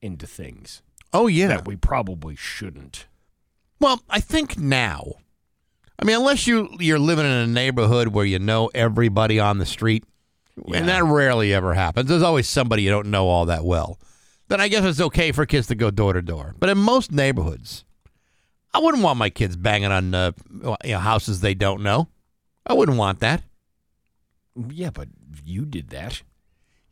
into 0.00 0.26
things 0.26 0.82
Oh 1.12 1.26
yeah. 1.26 1.48
that 1.48 1.66
we 1.66 1.76
probably 1.76 2.36
shouldn't. 2.36 3.06
Well, 3.80 4.02
I 4.08 4.20
think 4.20 4.58
now. 4.58 5.14
I 5.98 6.04
mean, 6.04 6.16
unless 6.16 6.46
you 6.46 6.68
you're 6.78 6.98
living 6.98 7.24
in 7.24 7.30
a 7.30 7.46
neighborhood 7.46 8.08
where 8.08 8.24
you 8.24 8.38
know 8.38 8.70
everybody 8.74 9.40
on 9.40 9.58
the 9.58 9.66
street, 9.66 10.04
and 10.74 10.88
that 10.88 11.04
rarely 11.04 11.54
ever 11.54 11.74
happens. 11.74 12.08
There's 12.08 12.22
always 12.22 12.48
somebody 12.48 12.82
you 12.82 12.90
don't 12.90 13.10
know 13.10 13.28
all 13.28 13.46
that 13.46 13.64
well. 13.64 13.98
Then 14.48 14.60
I 14.60 14.68
guess 14.68 14.84
it's 14.84 15.00
okay 15.00 15.32
for 15.32 15.44
kids 15.46 15.66
to 15.68 15.74
go 15.74 15.90
door 15.90 16.12
to 16.12 16.22
door. 16.22 16.54
But 16.58 16.68
in 16.70 16.78
most 16.78 17.10
neighborhoods, 17.12 17.84
I 18.72 18.78
wouldn't 18.78 19.02
want 19.02 19.18
my 19.18 19.30
kids 19.30 19.56
banging 19.56 19.90
on 19.90 20.14
uh, 20.14 20.32
you 20.84 20.92
know, 20.92 20.98
houses 20.98 21.40
they 21.40 21.54
don't 21.54 21.82
know. 21.82 22.08
I 22.66 22.74
wouldn't 22.74 22.98
want 22.98 23.20
that. 23.20 23.42
Yeah, 24.70 24.90
but 24.90 25.08
you 25.44 25.64
did 25.64 25.90
that. 25.90 26.22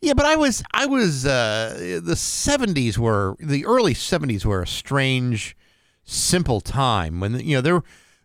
Yeah, 0.05 0.13
but 0.13 0.27
I 0.27 0.37
was 0.37 0.63
I 0.75 0.85
was 0.85 1.25
uh, 1.25 2.01
the 2.05 2.15
seventies 2.15 2.99
were 2.99 3.37
the 3.41 3.65
early 3.65 3.95
seventies 3.95 4.45
were 4.45 4.61
a 4.61 4.67
strange, 4.67 5.57
simple 6.05 6.61
time 6.61 7.21
when 7.21 7.41
you 7.41 7.57
know 7.57 7.63
there 7.63 7.83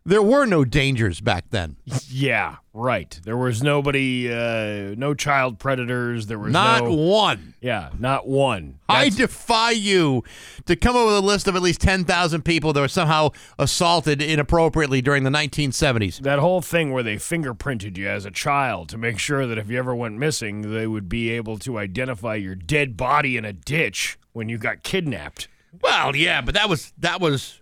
there 0.09 0.23
were 0.23 0.45
no 0.45 0.65
dangers 0.65 1.21
back 1.21 1.45
then. 1.51 1.77
Yeah, 2.09 2.57
right. 2.73 3.19
There 3.23 3.37
was 3.37 3.61
nobody, 3.61 4.31
uh, 4.31 4.95
no 4.97 5.13
child 5.13 5.59
predators. 5.59 6.25
There 6.25 6.39
was 6.39 6.51
Not 6.51 6.83
no, 6.83 6.93
one. 6.93 7.53
Yeah, 7.61 7.91
not 7.97 8.27
one. 8.27 8.79
I 8.89 9.09
defy 9.09 9.71
you 9.71 10.23
to 10.65 10.75
come 10.75 10.95
up 10.95 11.05
with 11.05 11.15
a 11.17 11.21
list 11.21 11.47
of 11.47 11.55
at 11.55 11.61
least 11.61 11.81
10,000 11.81 12.43
people 12.43 12.73
that 12.73 12.81
were 12.81 12.87
somehow 12.87 13.29
assaulted 13.59 14.21
inappropriately 14.21 15.01
during 15.01 15.23
the 15.23 15.29
1970s. 15.29 16.19
that 16.21 16.39
whole 16.39 16.61
thing 16.61 16.91
where 16.91 17.03
they 17.03 17.15
fingerprinted 17.15 17.95
you 17.95 18.09
as 18.09 18.25
a 18.25 18.31
child 18.31 18.89
to 18.89 18.97
make 18.97 19.19
sure 19.19 19.45
that 19.45 19.57
if 19.57 19.69
you 19.69 19.77
ever 19.77 19.95
went 19.95 20.17
missing, 20.17 20.73
they 20.73 20.87
would 20.87 21.07
be 21.07 21.29
able 21.29 21.57
to 21.59 21.77
identify 21.77 22.35
your 22.35 22.55
dead 22.55 22.97
body 22.97 23.37
in 23.37 23.45
a 23.45 23.53
ditch 23.53 24.17
when 24.33 24.49
you 24.49 24.57
got 24.57 24.81
kidnapped. 24.83 25.47
Well, 25.81 26.15
yeah, 26.15 26.41
but 26.41 26.55
that 26.55 26.67
was 26.67 26.93
that 26.97 27.21
was 27.21 27.61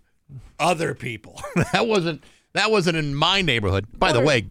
other 0.59 0.93
people. 0.93 1.41
that 1.73 1.87
wasn't 1.87 2.23
that 2.57 2.71
wasn't 2.71 2.97
in 2.97 3.15
my 3.15 3.41
neighborhood. 3.41 3.85
By 3.97 4.11
the 4.11 4.21
way, 4.21 4.47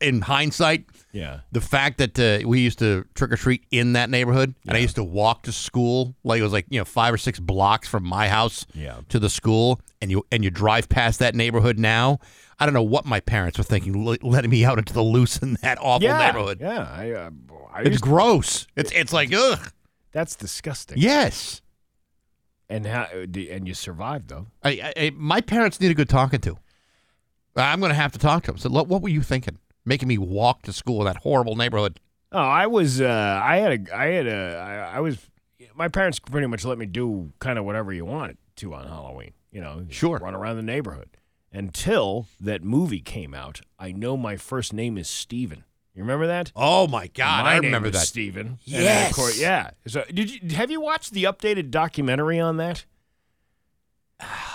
in 0.00 0.20
hindsight, 0.22 0.86
Yeah. 1.12 1.40
the 1.50 1.60
fact 1.60 1.98
that 1.98 2.18
uh, 2.18 2.46
we 2.48 2.60
used 2.60 2.78
to 2.78 3.04
trick 3.14 3.32
or 3.32 3.36
treat 3.36 3.64
in 3.72 3.94
that 3.94 4.08
neighborhood, 4.10 4.54
and 4.66 4.76
I 4.76 4.80
used 4.80 4.94
to 4.96 5.04
walk 5.04 5.42
to 5.44 5.52
school, 5.52 6.14
like 6.22 6.38
it 6.40 6.42
was 6.44 6.52
like 6.52 6.66
you 6.70 6.78
know 6.78 6.84
five 6.84 7.12
or 7.12 7.18
six 7.18 7.40
blocks 7.40 7.88
from 7.88 8.04
my 8.04 8.28
house 8.28 8.64
Yeah. 8.74 9.00
to 9.08 9.18
the 9.18 9.28
school, 9.30 9.80
and 10.00 10.10
you 10.10 10.24
and 10.30 10.44
you 10.44 10.50
drive 10.50 10.88
past 10.88 11.18
that 11.18 11.34
neighborhood 11.34 11.78
now. 11.78 12.18
I 12.60 12.66
don't 12.66 12.74
know 12.74 12.82
what 12.82 13.06
my 13.06 13.20
parents 13.20 13.56
were 13.56 13.64
thinking, 13.64 14.04
le- 14.04 14.18
letting 14.22 14.50
me 14.50 14.64
out 14.66 14.78
into 14.78 14.92
the 14.92 15.02
loose 15.02 15.38
in 15.38 15.54
that 15.62 15.78
awful 15.80 16.04
yeah, 16.06 16.18
neighborhood. 16.26 16.58
Yeah, 16.60 16.86
I, 16.92 17.10
uh, 17.12 17.30
I 17.72 17.82
It's 17.82 17.98
gross. 17.98 18.66
It's 18.76 18.92
it's 18.92 19.12
like 19.12 19.32
ugh. 19.34 19.72
that's 20.12 20.36
disgusting. 20.36 20.98
Yes, 20.98 21.62
and 22.68 22.86
how 22.86 23.06
and 23.12 23.66
you 23.66 23.74
survived 23.74 24.28
though. 24.28 24.46
I, 24.62 24.92
I- 24.96 25.10
my 25.16 25.40
parents 25.40 25.80
need 25.80 25.90
a 25.90 25.94
good 25.94 26.08
talking 26.08 26.40
to. 26.42 26.58
I'm 27.56 27.80
going 27.80 27.90
to 27.90 27.96
have 27.96 28.12
to 28.12 28.18
talk 28.18 28.44
to 28.44 28.52
him. 28.52 28.58
So, 28.58 28.70
what 28.70 29.02
were 29.02 29.08
you 29.08 29.22
thinking? 29.22 29.58
Making 29.84 30.08
me 30.08 30.18
walk 30.18 30.62
to 30.62 30.72
school 30.72 31.00
in 31.00 31.06
that 31.06 31.16
horrible 31.18 31.56
neighborhood. 31.56 31.98
Oh, 32.32 32.38
I 32.38 32.66
was. 32.66 33.00
Uh, 33.00 33.40
I 33.42 33.56
had 33.56 33.88
a. 33.88 33.96
I 33.96 34.06
had 34.06 34.26
a. 34.26 34.56
I, 34.56 34.96
I 34.96 35.00
was. 35.00 35.18
My 35.74 35.88
parents 35.88 36.18
pretty 36.18 36.46
much 36.46 36.64
let 36.64 36.78
me 36.78 36.86
do 36.86 37.32
kind 37.38 37.58
of 37.58 37.64
whatever 37.64 37.92
you 37.92 38.04
wanted 38.04 38.36
to 38.56 38.74
on 38.74 38.86
Halloween. 38.86 39.32
You 39.50 39.60
know, 39.60 39.86
Sure. 39.88 40.18
run 40.18 40.34
around 40.34 40.56
the 40.56 40.62
neighborhood 40.62 41.08
until 41.52 42.26
that 42.40 42.62
movie 42.62 43.00
came 43.00 43.34
out. 43.34 43.60
I 43.78 43.90
know 43.92 44.16
my 44.16 44.36
first 44.36 44.72
name 44.72 44.96
is 44.96 45.08
Steven. 45.08 45.64
You 45.94 46.02
remember 46.02 46.26
that? 46.28 46.52
Oh 46.54 46.86
my 46.86 47.08
God, 47.08 47.44
my 47.44 47.54
I 47.54 47.56
remember 47.56 47.90
that. 47.90 48.06
Steven. 48.06 48.58
Yes. 48.64 49.14
course, 49.14 49.40
yeah. 49.40 49.70
So, 49.88 50.04
did 50.12 50.30
you 50.30 50.54
have 50.56 50.70
you 50.70 50.80
watched 50.80 51.12
the 51.12 51.24
updated 51.24 51.70
documentary 51.70 52.38
on 52.38 52.58
that? 52.58 52.84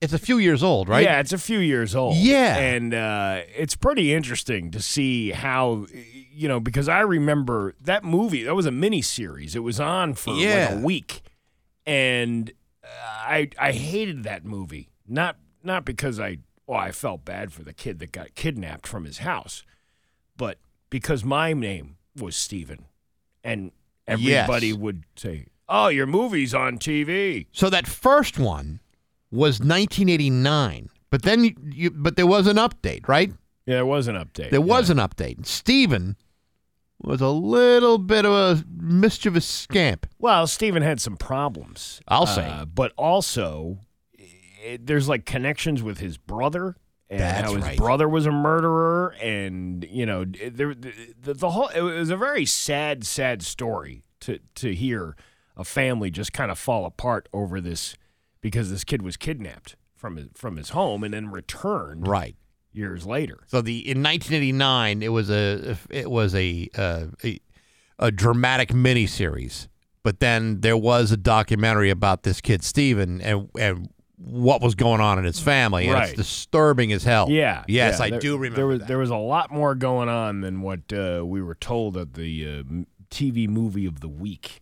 It's 0.00 0.14
a 0.14 0.18
few 0.18 0.38
years 0.38 0.62
old, 0.62 0.88
right? 0.88 1.04
Yeah, 1.04 1.20
it's 1.20 1.32
a 1.34 1.38
few 1.38 1.58
years 1.58 1.94
old. 1.94 2.16
Yeah. 2.16 2.56
And 2.56 2.94
uh, 2.94 3.40
it's 3.54 3.76
pretty 3.76 4.14
interesting 4.14 4.70
to 4.70 4.80
see 4.80 5.30
how, 5.32 5.86
you 6.32 6.48
know, 6.48 6.58
because 6.58 6.88
I 6.88 7.00
remember 7.00 7.74
that 7.82 8.02
movie, 8.02 8.42
that 8.44 8.54
was 8.54 8.64
a 8.64 8.70
mini 8.70 9.02
series. 9.02 9.54
It 9.54 9.58
was 9.62 9.78
on 9.78 10.14
for 10.14 10.34
Yeah. 10.34 10.68
like 10.70 10.78
a 10.78 10.80
week. 10.80 11.22
And 11.86 12.50
uh, 12.82 12.86
I 12.88 13.50
I 13.58 13.72
hated 13.72 14.24
that 14.24 14.44
movie. 14.44 14.88
Not 15.06 15.36
not 15.62 15.84
because 15.84 16.18
I 16.18 16.38
well, 16.66 16.78
I 16.78 16.92
felt 16.92 17.24
bad 17.24 17.52
for 17.52 17.62
the 17.62 17.72
kid 17.74 17.98
that 17.98 18.12
got 18.12 18.34
kidnapped 18.34 18.86
from 18.86 19.04
his 19.04 19.18
house, 19.18 19.64
but 20.36 20.58
because 20.88 21.24
my 21.24 21.52
name 21.52 21.96
was 22.16 22.36
Steven. 22.36 22.86
And 23.44 23.72
everybody 24.06 24.68
Yes. 24.68 24.76
would 24.76 25.04
say, 25.16 25.46
Oh, 25.68 25.88
your 25.88 26.06
movie's 26.06 26.54
on 26.54 26.78
TV. 26.78 27.46
So 27.52 27.68
that 27.70 27.86
first 27.86 28.38
one 28.38 28.80
was 29.30 29.60
1989, 29.60 30.90
but 31.10 31.22
then 31.22 31.44
you, 31.44 31.54
you 31.64 31.90
but 31.90 32.16
there 32.16 32.26
was 32.26 32.46
an 32.46 32.56
update, 32.56 33.08
right? 33.08 33.32
Yeah, 33.66 33.76
there 33.76 33.86
was 33.86 34.08
an 34.08 34.16
update. 34.16 34.50
There 34.50 34.60
was 34.60 34.90
an 34.90 34.98
update. 34.98 35.46
Steven 35.46 36.16
was 37.02 37.20
a 37.20 37.28
little 37.28 37.98
bit 37.98 38.26
of 38.26 38.32
a 38.32 38.64
mischievous 38.68 39.46
scamp. 39.46 40.06
Well, 40.18 40.46
Stephen 40.46 40.82
had 40.82 41.00
some 41.00 41.16
problems. 41.16 42.00
I'll 42.08 42.26
say. 42.26 42.46
Uh, 42.46 42.64
but 42.64 42.92
also, 42.96 43.78
it, 44.12 44.86
there's 44.86 45.08
like 45.08 45.24
connections 45.24 45.82
with 45.82 45.98
his 45.98 46.16
brother. 46.18 46.76
And 47.08 47.18
That's 47.18 47.40
how 47.40 47.54
his 47.56 47.64
right. 47.64 47.76
brother 47.76 48.08
was 48.08 48.26
a 48.26 48.30
murderer, 48.30 49.16
and 49.20 49.84
you 49.90 50.06
know, 50.06 50.24
there, 50.24 50.74
the, 50.74 51.34
the 51.34 51.50
whole 51.50 51.66
it 51.66 51.80
was 51.80 52.08
a 52.08 52.16
very 52.16 52.46
sad, 52.46 53.04
sad 53.04 53.42
story 53.42 54.04
to 54.20 54.38
to 54.54 54.72
hear 54.72 55.16
a 55.56 55.64
family 55.64 56.12
just 56.12 56.32
kind 56.32 56.52
of 56.52 56.58
fall 56.58 56.86
apart 56.86 57.28
over 57.32 57.60
this 57.60 57.96
because 58.40 58.70
this 58.70 58.84
kid 58.84 59.02
was 59.02 59.16
kidnapped 59.16 59.76
from 59.94 60.16
his 60.16 60.28
from 60.34 60.56
his 60.56 60.70
home 60.70 61.04
and 61.04 61.12
then 61.14 61.30
returned 61.30 62.06
Right. 62.08 62.36
years 62.72 63.04
later. 63.06 63.40
So 63.46 63.60
the 63.60 63.78
in 63.78 64.02
1989 64.02 65.02
it 65.02 65.08
was 65.08 65.30
a 65.30 65.76
it 65.90 66.10
was 66.10 66.34
a 66.34 66.68
uh, 66.76 67.06
a, 67.24 67.40
a 67.98 68.10
dramatic 68.10 68.70
miniseries, 68.70 69.68
but 70.02 70.20
then 70.20 70.60
there 70.62 70.76
was 70.76 71.12
a 71.12 71.16
documentary 71.16 71.90
about 71.90 72.22
this 72.22 72.40
kid 72.40 72.62
Steven 72.64 73.20
and 73.20 73.48
and 73.58 73.90
what 74.22 74.60
was 74.60 74.74
going 74.74 75.00
on 75.00 75.18
in 75.18 75.24
his 75.24 75.40
family, 75.40 75.86
and 75.88 75.96
it's 75.98 76.08
Right. 76.10 76.16
disturbing 76.16 76.92
as 76.92 77.04
hell. 77.04 77.30
Yeah. 77.30 77.64
Yes, 77.66 77.98
yeah, 77.98 78.04
I 78.04 78.10
there- 78.10 78.20
do 78.20 78.36
remember. 78.36 78.56
There 78.56 78.66
was 78.66 78.78
that. 78.80 78.88
there 78.88 78.98
was 78.98 79.08
a 79.10 79.16
lot 79.16 79.50
more 79.50 79.74
going 79.74 80.10
on 80.10 80.42
than 80.42 80.60
what 80.60 80.92
uh, 80.92 81.22
we 81.24 81.40
were 81.40 81.54
told 81.54 81.96
at 81.96 82.12
the 82.12 82.46
uh, 82.46 82.62
TV 83.10 83.48
movie 83.48 83.86
of 83.86 84.00
the 84.00 84.08
week. 84.10 84.60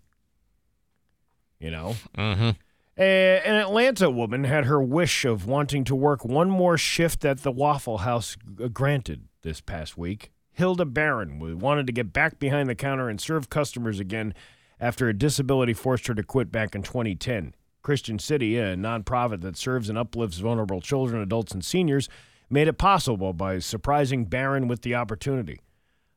You 1.59 1.73
know, 1.73 1.97
Mhm. 2.17 2.55
A- 2.99 3.41
an 3.47 3.55
Atlanta 3.55 4.11
woman 4.11 4.45
had 4.45 4.65
her 4.65 4.83
wish 4.83 5.25
of 5.25 5.47
wanting 5.47 5.85
to 5.85 5.95
work 5.95 6.25
one 6.25 6.51
more 6.51 6.77
shift 6.77 7.25
at 7.25 7.43
the 7.43 7.53
Waffle 7.53 7.99
House 7.99 8.37
uh, 8.63 8.69
granted 8.69 9.29
this 9.43 9.61
past 9.61 9.97
week. 9.97 10.33
Hilda 10.53 10.85
Barron 10.85 11.39
wanted 11.61 11.87
to 11.87 11.93
get 11.93 12.13
back 12.13 12.41
behind 12.41 12.69
the 12.69 12.75
counter 12.75 13.09
and 13.09 13.21
serve 13.21 13.49
customers 13.49 14.01
again 14.01 14.35
after 14.81 15.09
a 15.09 15.15
disability 15.17 15.73
forced 15.73 16.09
her 16.09 16.15
to 16.15 16.25
quit 16.25 16.51
back 16.51 16.75
in 16.75 16.83
2010. 16.83 17.55
Christian 17.83 18.19
City, 18.19 18.59
a 18.59 18.75
nonprofit 18.75 19.41
that 19.43 19.57
serves 19.57 19.89
and 19.89 19.97
uplifts 19.97 20.39
vulnerable 20.39 20.81
children, 20.81 21.23
adults, 21.23 21.53
and 21.53 21.65
seniors, 21.65 22.09
made 22.51 22.67
it 22.67 22.79
possible 22.79 23.33
by 23.33 23.61
surprising 23.61 24.25
Barron 24.25 24.67
with 24.67 24.83
the 24.83 24.97
opportunity. 24.97 25.61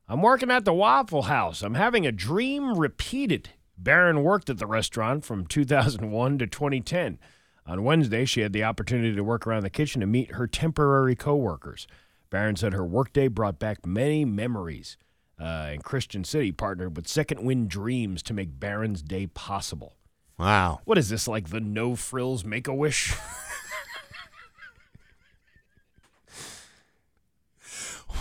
I'm 0.08 0.20
working 0.20 0.50
at 0.50 0.64
the 0.64 0.74
Waffle 0.74 1.22
House. 1.22 1.62
I'm 1.62 1.74
having 1.74 2.06
a 2.06 2.12
dream 2.12 2.76
repeated. 2.76 3.50
Barron 3.82 4.22
worked 4.22 4.48
at 4.48 4.58
the 4.58 4.66
restaurant 4.66 5.24
from 5.24 5.46
2001 5.46 6.38
to 6.38 6.46
2010. 6.46 7.18
On 7.66 7.84
Wednesday, 7.84 8.24
she 8.24 8.40
had 8.40 8.52
the 8.52 8.64
opportunity 8.64 9.14
to 9.14 9.24
work 9.24 9.46
around 9.46 9.62
the 9.62 9.70
kitchen 9.70 10.02
and 10.02 10.10
meet 10.10 10.32
her 10.32 10.46
temporary 10.46 11.14
coworkers. 11.14 11.86
Barron 12.30 12.56
said 12.56 12.72
her 12.72 12.84
workday 12.84 13.28
brought 13.28 13.58
back 13.58 13.84
many 13.86 14.24
memories. 14.24 14.96
Uh, 15.40 15.70
and 15.72 15.84
Christian 15.84 16.24
City 16.24 16.52
partnered 16.52 16.96
with 16.96 17.08
Second 17.08 17.42
Wind 17.44 17.68
Dreams 17.68 18.22
to 18.24 18.34
make 18.34 18.60
Barron's 18.60 19.02
day 19.02 19.26
possible. 19.26 19.96
wow. 20.38 20.80
What 20.84 20.98
is 20.98 21.08
this, 21.08 21.26
like 21.26 21.48
the 21.50 21.60
no 21.60 21.96
frills 21.96 22.44
make 22.44 22.68
a 22.68 22.74
wish? 22.74 23.14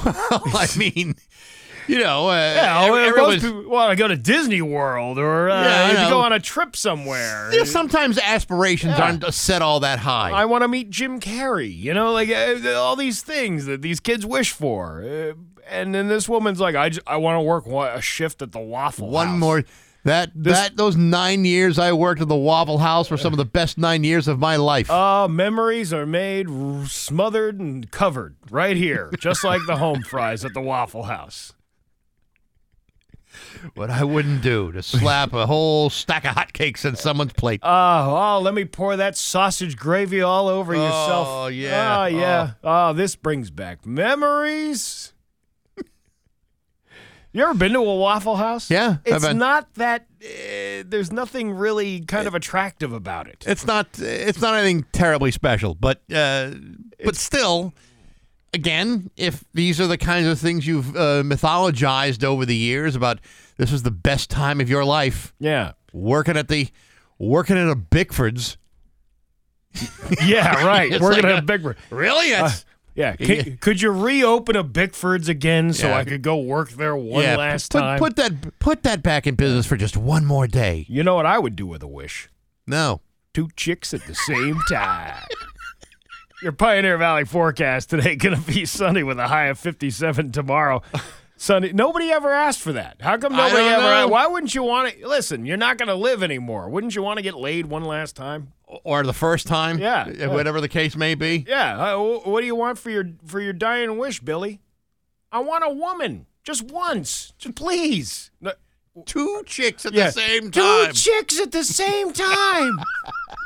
Well, 0.06 0.42
I 0.56 0.68
mean, 0.78 1.16
you 1.88 1.99
know, 1.99 2.30
uh, 2.30 2.34
Yeah, 2.34 2.80
every- 2.84 2.91
well, 2.91 3.08
everyone's- 3.10 3.44
people 3.44 3.70
want 3.70 3.91
to 3.91 3.95
go 3.95 4.08
to 4.08 4.16
Disney 4.16 4.62
World 4.62 5.18
or 5.18 5.49
uh, 5.49 5.64
Yeah, 5.64 6.03
know. 6.03 6.10
go 6.10 6.20
on 6.20 6.34
a 6.34 6.40
trip 6.40 6.76
somewhere. 6.76 7.49
know, 7.53 7.64
sometimes 7.64 8.18
aspirations 8.20 8.98
Yeah. 8.98 9.03
aren't 9.06 9.34
set 9.34 9.62
all 9.62 9.80
that 9.82 9.99
high. 9.99 10.32
I 10.32 10.45
want 10.45 10.64
to 10.64 10.68
meet 10.68 10.90
Jim 10.90 11.20
Carrey. 11.20 11.76
You 11.76 11.94
know, 11.94 12.12
like 12.12 12.30
uh, 12.30 12.74
all 12.76 12.95
these 12.95 13.22
things 13.22 13.66
that 13.66 13.82
these 13.82 13.99
kids 13.99 14.26
wish 14.26 14.52
for. 14.52 15.03
Uh, 15.03 15.34
and 15.70 15.94
then 15.95 16.08
this 16.08 16.28
woman's 16.28 16.60
like, 16.60 16.76
I 16.76 16.91
I 17.08 17.18
want 17.18 17.38
to 17.38 17.41
work 17.41 17.66
one, 17.66 17.90
a 17.91 18.02
shift 18.02 18.41
at 18.41 18.52
the 18.52 18.60
Waffle 18.60 19.08
House. 19.08 19.14
One 19.14 19.28
House. 19.28 19.40
more. 19.40 19.64
That 20.03 20.32
This- 20.34 20.58
that 20.58 20.78
those 20.78 20.95
nine 20.98 21.45
years 21.45 21.78
I 21.78 21.91
worked 21.94 22.22
at 22.22 22.28
the 22.28 22.36
Waffle 22.36 22.80
House 22.80 23.12
were 23.12 23.18
some 23.18 23.34
of 23.34 23.38
the 23.38 23.45
best 23.45 23.78
nine 23.78 24.03
years 24.03 24.28
of 24.28 24.40
my 24.40 24.56
life. 24.56 24.90
Uh, 24.90 25.28
memories 25.28 25.94
are 25.94 26.08
made 26.08 26.49
r- 26.49 26.88
smothered 26.88 27.60
and 27.60 27.90
covered 27.91 28.36
right 28.49 28.76
here, 28.76 29.12
just 29.20 29.44
like 29.44 29.62
the 29.68 29.78
home 29.78 30.02
fries 30.02 30.44
at 30.44 30.56
the 30.56 30.60
Waffle 30.60 31.03
House. 31.03 31.53
What 33.76 33.90
I 33.90 34.03
wouldn't 34.03 34.41
do 34.41 34.72
to 34.72 34.82
slap 34.84 35.34
a 35.34 35.45
whole 35.45 35.90
stack 35.90 36.26
of 36.26 36.36
hotcakes 36.36 36.86
in 36.86 36.95
someone's 36.95 37.34
plate. 37.34 37.60
Oh, 37.64 37.70
oh, 37.70 38.40
let 38.41 38.53
me 38.53 38.66
pour 38.66 38.95
that 38.98 39.16
sausage 39.18 39.76
gravy 39.78 40.22
all 40.22 40.48
over 40.48 40.74
yourself. 40.74 41.28
Oh, 41.30 41.48
yeah. 41.48 42.02
Oh, 42.02 42.06
yeah. 42.06 42.52
Oh, 42.64 42.94
this 42.94 43.16
brings 43.16 43.49
back 43.49 43.86
memories. 43.86 45.14
you 47.34 47.44
ever 47.44 47.53
been 47.53 47.74
to 47.74 47.80
a 47.80 47.95
Waffle 47.95 48.36
House? 48.36 48.70
Yeah, 48.70 48.98
It's 49.06 49.26
been. 49.26 49.38
not 49.38 49.74
that, 49.76 50.08
uh, 50.22 50.84
there's 50.86 51.12
nothing 51.12 51.52
really 51.53 52.02
kind 52.02 52.28
of 52.28 52.36
attractive 52.36 52.91
about 52.91 53.28
it. 53.28 53.44
It's 53.48 53.66
not. 53.66 53.88
It's 53.99 54.41
not 54.41 54.56
anything 54.56 54.86
terribly 54.91 55.32
special, 55.32 55.74
but 55.76 56.02
uh, 56.14 56.52
but 57.03 57.16
still, 57.16 57.74
again, 58.53 59.10
if 59.18 59.44
these 59.53 59.80
are 59.82 59.88
the 59.88 59.98
kinds 59.98 60.28
of 60.28 60.40
things 60.40 60.65
you've 60.68 60.95
uh, 60.95 61.23
mythologized 61.23 62.23
over 62.23 62.45
the 62.45 62.56
years 62.56 62.95
about, 62.95 63.19
this 63.57 63.72
was 63.72 63.84
the 63.84 63.91
best 63.91 64.30
time 64.30 64.60
of 64.61 64.69
your 64.69 64.84
life 64.86 65.34
Yeah. 65.40 65.73
working 65.94 66.38
at 66.38 66.48
the 66.48 66.69
working 67.19 67.57
at 67.57 67.68
a 67.69 67.76
Bickford's. 67.76 68.57
yeah, 70.26 70.65
right. 70.65 70.91
We're 70.99 71.14
like 71.14 71.22
gonna 71.22 71.36
a- 71.38 71.41
Bickford. 71.41 71.78
Really? 71.90 72.34
Uh, 72.34 72.48
yeah. 72.48 72.52
Yeah. 72.94 73.15
Could, 73.15 73.61
could 73.61 73.82
you 73.82 73.90
reopen 73.90 74.57
a 74.57 74.65
Bickford's 74.65 75.30
again 75.30 75.72
so 75.72 75.88
Yeah. 75.88 75.98
I 75.98 76.03
could 76.03 76.22
go 76.22 76.36
work 76.38 76.72
there 76.72 76.94
one 76.94 77.23
yeah, 77.23 77.38
last 77.38 77.72
put, 77.72 77.80
time? 77.80 77.99
Put 77.99 78.15
that 78.18 78.60
put 78.60 78.84
that 78.84 79.02
back 79.02 79.26
in 79.26 79.36
business 79.36 79.65
for 79.65 79.78
just 79.78 79.95
one 79.95 80.26
more 80.26 80.45
day. 80.45 80.86
you 80.90 81.02
know 81.02 81.15
what 81.15 81.26
I 81.26 81.40
would 81.40 81.56
do 81.56 81.65
with 81.65 81.82
a 81.84 81.88
wish? 81.88 82.28
No. 82.68 82.99
Two 83.34 83.48
chicks 83.56 83.94
at 83.94 84.06
the 84.07 84.14
same 84.15 84.60
time. 84.69 85.23
Your 86.41 86.51
Pioneer 86.51 86.97
Valley 86.97 87.26
forecast 87.26 87.89
today 87.89 88.15
going 88.18 88.35
to 88.35 88.41
be 88.41 88.65
sunny 88.65 89.03
with 89.03 89.19
a 89.19 89.27
high 89.27 89.45
of 89.45 89.59
57 89.59 90.31
tomorrow. 90.31 90.81
Sunny. 91.38 91.73
Nobody 91.73 92.11
ever 92.11 92.30
asked 92.31 92.59
for 92.61 92.73
that. 92.73 92.97
How 93.01 93.18
come 93.18 93.34
nobody 93.35 93.63
ever? 93.63 93.81
know. 93.81 94.07
Why 94.09 94.27
wouldn't 94.27 94.53
you 94.53 94.61
want 94.61 94.93
to? 94.93 95.07
Listen, 95.07 95.43
you're 95.43 95.57
not 95.57 95.80
going 95.80 95.88
to 95.88 95.95
live 95.95 96.22
anymore. 96.22 96.69
Wouldn't 96.69 96.95
you 96.95 97.01
want 97.01 97.18
to 97.18 97.23
get 97.23 97.34
laid 97.35 97.65
one 97.65 97.84
last 97.84 98.15
time? 98.15 98.53
Or 98.68 99.01
the 99.01 99.11
first 99.13 99.47
time. 99.47 99.80
Yeah, 99.80 100.07
yeah. 100.07 100.27
Whatever 100.27 100.61
the 100.61 100.68
case 100.69 100.95
may 100.95 101.15
be. 101.15 101.43
Yeah. 101.47 101.95
Uh, 101.95 101.99
what 102.30 102.41
do 102.41 102.45
you 102.45 102.53
want 102.55 102.77
for 102.77 102.91
your 102.91 103.05
for 103.26 103.41
your 103.41 103.53
dying 103.53 103.97
wish, 103.97 104.19
Billy? 104.19 104.59
I 105.31 105.39
want 105.39 105.63
a 105.65 105.69
woman, 105.72 106.27
just 106.43 106.63
once, 106.72 107.34
just 107.39 107.55
please. 107.55 108.30
No- 108.39 108.53
Two 109.05 109.41
chicks 109.47 109.84
at 109.85 109.93
Yeah. 109.93 110.07
the 110.07 110.11
same 110.11 110.51
time. 110.51 110.88
Two 110.88 110.93
chicks 110.93 111.39
at 111.39 111.51
the 111.51 111.63
same 111.63 112.11
time. 112.13 112.80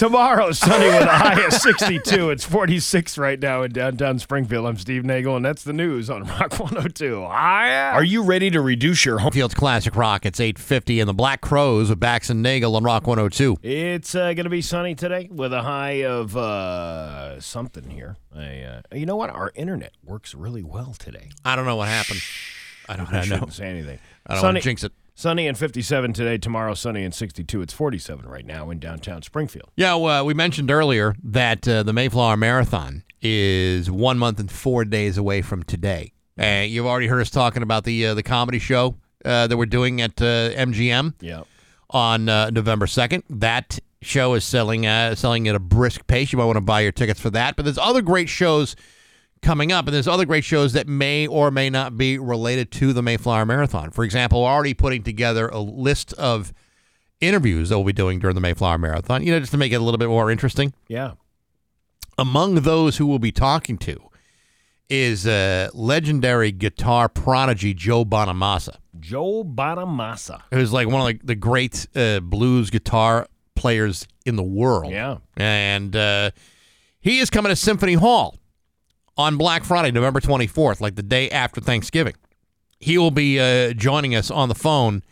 Tomorrow, 0.00 0.52
sunny 0.52 0.86
with 0.86 1.02
a 1.02 1.08
high 1.08 1.42
of 1.42 1.52
62. 1.52 2.30
It's 2.30 2.42
46 2.42 3.18
right 3.18 3.38
now 3.38 3.64
in 3.64 3.72
downtown 3.72 4.18
Springfield. 4.18 4.64
I'm 4.64 4.78
Steve 4.78 5.04
Nagle, 5.04 5.36
and 5.36 5.44
that's 5.44 5.62
the 5.62 5.74
news 5.74 6.08
on 6.08 6.24
Rock 6.24 6.58
102. 6.58 7.16
Hiya. 7.16 7.90
Are 7.92 8.02
you 8.02 8.22
ready 8.22 8.48
to 8.48 8.62
reduce 8.62 9.04
your 9.04 9.18
home? 9.18 9.30
Field's 9.30 9.52
Classic 9.52 9.94
Rock. 9.94 10.24
It's 10.24 10.40
850 10.40 11.00
and 11.00 11.06
the 11.10 11.12
Black 11.12 11.42
Crowes 11.42 11.90
with 11.90 12.00
Bax 12.00 12.30
and 12.30 12.42
Nagle 12.42 12.76
on 12.76 12.82
Rock 12.82 13.06
102. 13.06 13.58
It's 13.62 14.14
uh, 14.14 14.32
going 14.32 14.44
to 14.44 14.48
be 14.48 14.62
sunny 14.62 14.94
today 14.94 15.28
with 15.30 15.52
a 15.52 15.60
high 15.60 16.02
of 16.04 16.34
uh, 16.34 17.38
something 17.38 17.90
here. 17.90 18.16
I, 18.34 18.62
uh, 18.62 18.80
you 18.94 19.04
know 19.04 19.16
what? 19.16 19.28
Our 19.28 19.52
internet 19.54 19.92
works 20.02 20.34
really 20.34 20.62
well 20.62 20.94
today. 20.98 21.28
I 21.44 21.56
don't 21.56 21.66
know 21.66 21.76
what 21.76 21.88
happened. 21.88 22.22
I 22.88 22.96
don't 22.96 23.12
I 23.12 23.20
I 23.20 23.24
know. 23.26 23.48
say 23.50 23.66
anything. 23.66 23.98
I 24.26 24.32
don't 24.32 24.40
sunny, 24.40 24.54
want 24.54 24.62
to 24.62 24.62
jinx 24.62 24.82
it. 24.82 24.92
Sunny 25.20 25.46
and 25.46 25.58
57 25.58 26.14
today. 26.14 26.38
Tomorrow, 26.38 26.72
sunny 26.72 27.04
and 27.04 27.14
62. 27.14 27.60
It's 27.60 27.74
47 27.74 28.26
right 28.26 28.46
now 28.46 28.70
in 28.70 28.78
downtown 28.78 29.20
Springfield. 29.20 29.68
Yeah, 29.76 29.96
well, 29.96 30.24
we 30.24 30.32
mentioned 30.32 30.70
earlier 30.70 31.14
that 31.22 31.68
uh, 31.68 31.82
the 31.82 31.92
Mayflower 31.92 32.38
Marathon 32.38 33.04
is 33.20 33.90
one 33.90 34.16
month 34.16 34.40
and 34.40 34.50
four 34.50 34.86
days 34.86 35.18
away 35.18 35.42
from 35.42 35.62
today. 35.62 36.14
Uh, 36.40 36.64
you've 36.66 36.86
already 36.86 37.06
heard 37.06 37.20
us 37.20 37.28
talking 37.28 37.62
about 37.62 37.84
the 37.84 38.06
uh, 38.06 38.14
the 38.14 38.22
comedy 38.22 38.58
show 38.58 38.96
uh, 39.26 39.46
that 39.46 39.58
we're 39.58 39.66
doing 39.66 40.00
at 40.00 40.22
uh, 40.22 40.52
MGM 40.52 41.12
Yeah. 41.20 41.42
on 41.90 42.30
uh, 42.30 42.48
November 42.48 42.86
second. 42.86 43.24
That 43.28 43.78
show 44.00 44.32
is 44.32 44.42
selling 44.42 44.86
uh, 44.86 45.14
selling 45.16 45.46
at 45.48 45.54
a 45.54 45.58
brisk 45.60 46.06
pace. 46.06 46.32
You 46.32 46.38
might 46.38 46.46
want 46.46 46.56
to 46.56 46.62
buy 46.62 46.80
your 46.80 46.92
tickets 46.92 47.20
for 47.20 47.28
that. 47.28 47.56
But 47.56 47.66
there's 47.66 47.76
other 47.76 48.00
great 48.00 48.30
shows 48.30 48.74
coming 49.42 49.72
up, 49.72 49.86
and 49.86 49.94
there's 49.94 50.08
other 50.08 50.24
great 50.26 50.44
shows 50.44 50.72
that 50.74 50.86
may 50.86 51.26
or 51.26 51.50
may 51.50 51.70
not 51.70 51.96
be 51.96 52.18
related 52.18 52.70
to 52.72 52.92
the 52.92 53.02
Mayflower 53.02 53.46
Marathon. 53.46 53.90
For 53.90 54.04
example, 54.04 54.42
we're 54.42 54.48
already 54.48 54.74
putting 54.74 55.02
together 55.02 55.48
a 55.48 55.58
list 55.58 56.12
of 56.14 56.52
interviews 57.20 57.68
that 57.68 57.76
we'll 57.78 57.86
be 57.86 57.92
doing 57.92 58.18
during 58.18 58.34
the 58.34 58.40
Mayflower 58.40 58.78
Marathon. 58.78 59.22
You 59.22 59.32
know, 59.32 59.40
just 59.40 59.52
to 59.52 59.58
make 59.58 59.72
it 59.72 59.76
a 59.76 59.80
little 59.80 59.98
bit 59.98 60.08
more 60.08 60.30
interesting. 60.30 60.72
Yeah. 60.88 61.12
Among 62.18 62.56
those 62.56 62.98
who 62.98 63.06
we'll 63.06 63.18
be 63.18 63.32
talking 63.32 63.78
to 63.78 63.98
is 64.90 65.26
uh, 65.26 65.70
legendary 65.72 66.52
guitar 66.52 67.08
prodigy 67.08 67.72
Joe 67.72 68.04
Bonamassa, 68.04 68.76
Joe 68.98 69.44
Bonamassa. 69.44 70.42
who's 70.52 70.72
like 70.72 70.88
one 70.88 71.00
of 71.00 71.20
the, 71.20 71.26
the 71.26 71.34
great 71.36 71.86
uh, 71.94 72.20
blues 72.20 72.70
guitar 72.70 73.26
players 73.54 74.08
in 74.26 74.36
the 74.36 74.42
world. 74.42 74.90
Yeah. 74.90 75.18
And 75.36 75.94
uh, 75.94 76.32
he 77.00 77.20
is 77.20 77.30
coming 77.30 77.50
to 77.50 77.56
Symphony 77.56 77.94
Hall 77.94 78.39
on 79.16 79.36
Black 79.36 79.64
Friday, 79.64 79.90
November 79.90 80.20
24th, 80.20 80.80
like 80.80 80.94
the 80.96 81.02
day 81.02 81.30
after 81.30 81.60
Thanksgiving. 81.60 82.14
He 82.78 82.96
will 82.98 83.10
be 83.10 83.38
uh, 83.38 83.72
joining 83.74 84.14
us 84.14 84.30
on 84.30 84.48
the 84.48 84.54
phone 84.54 85.02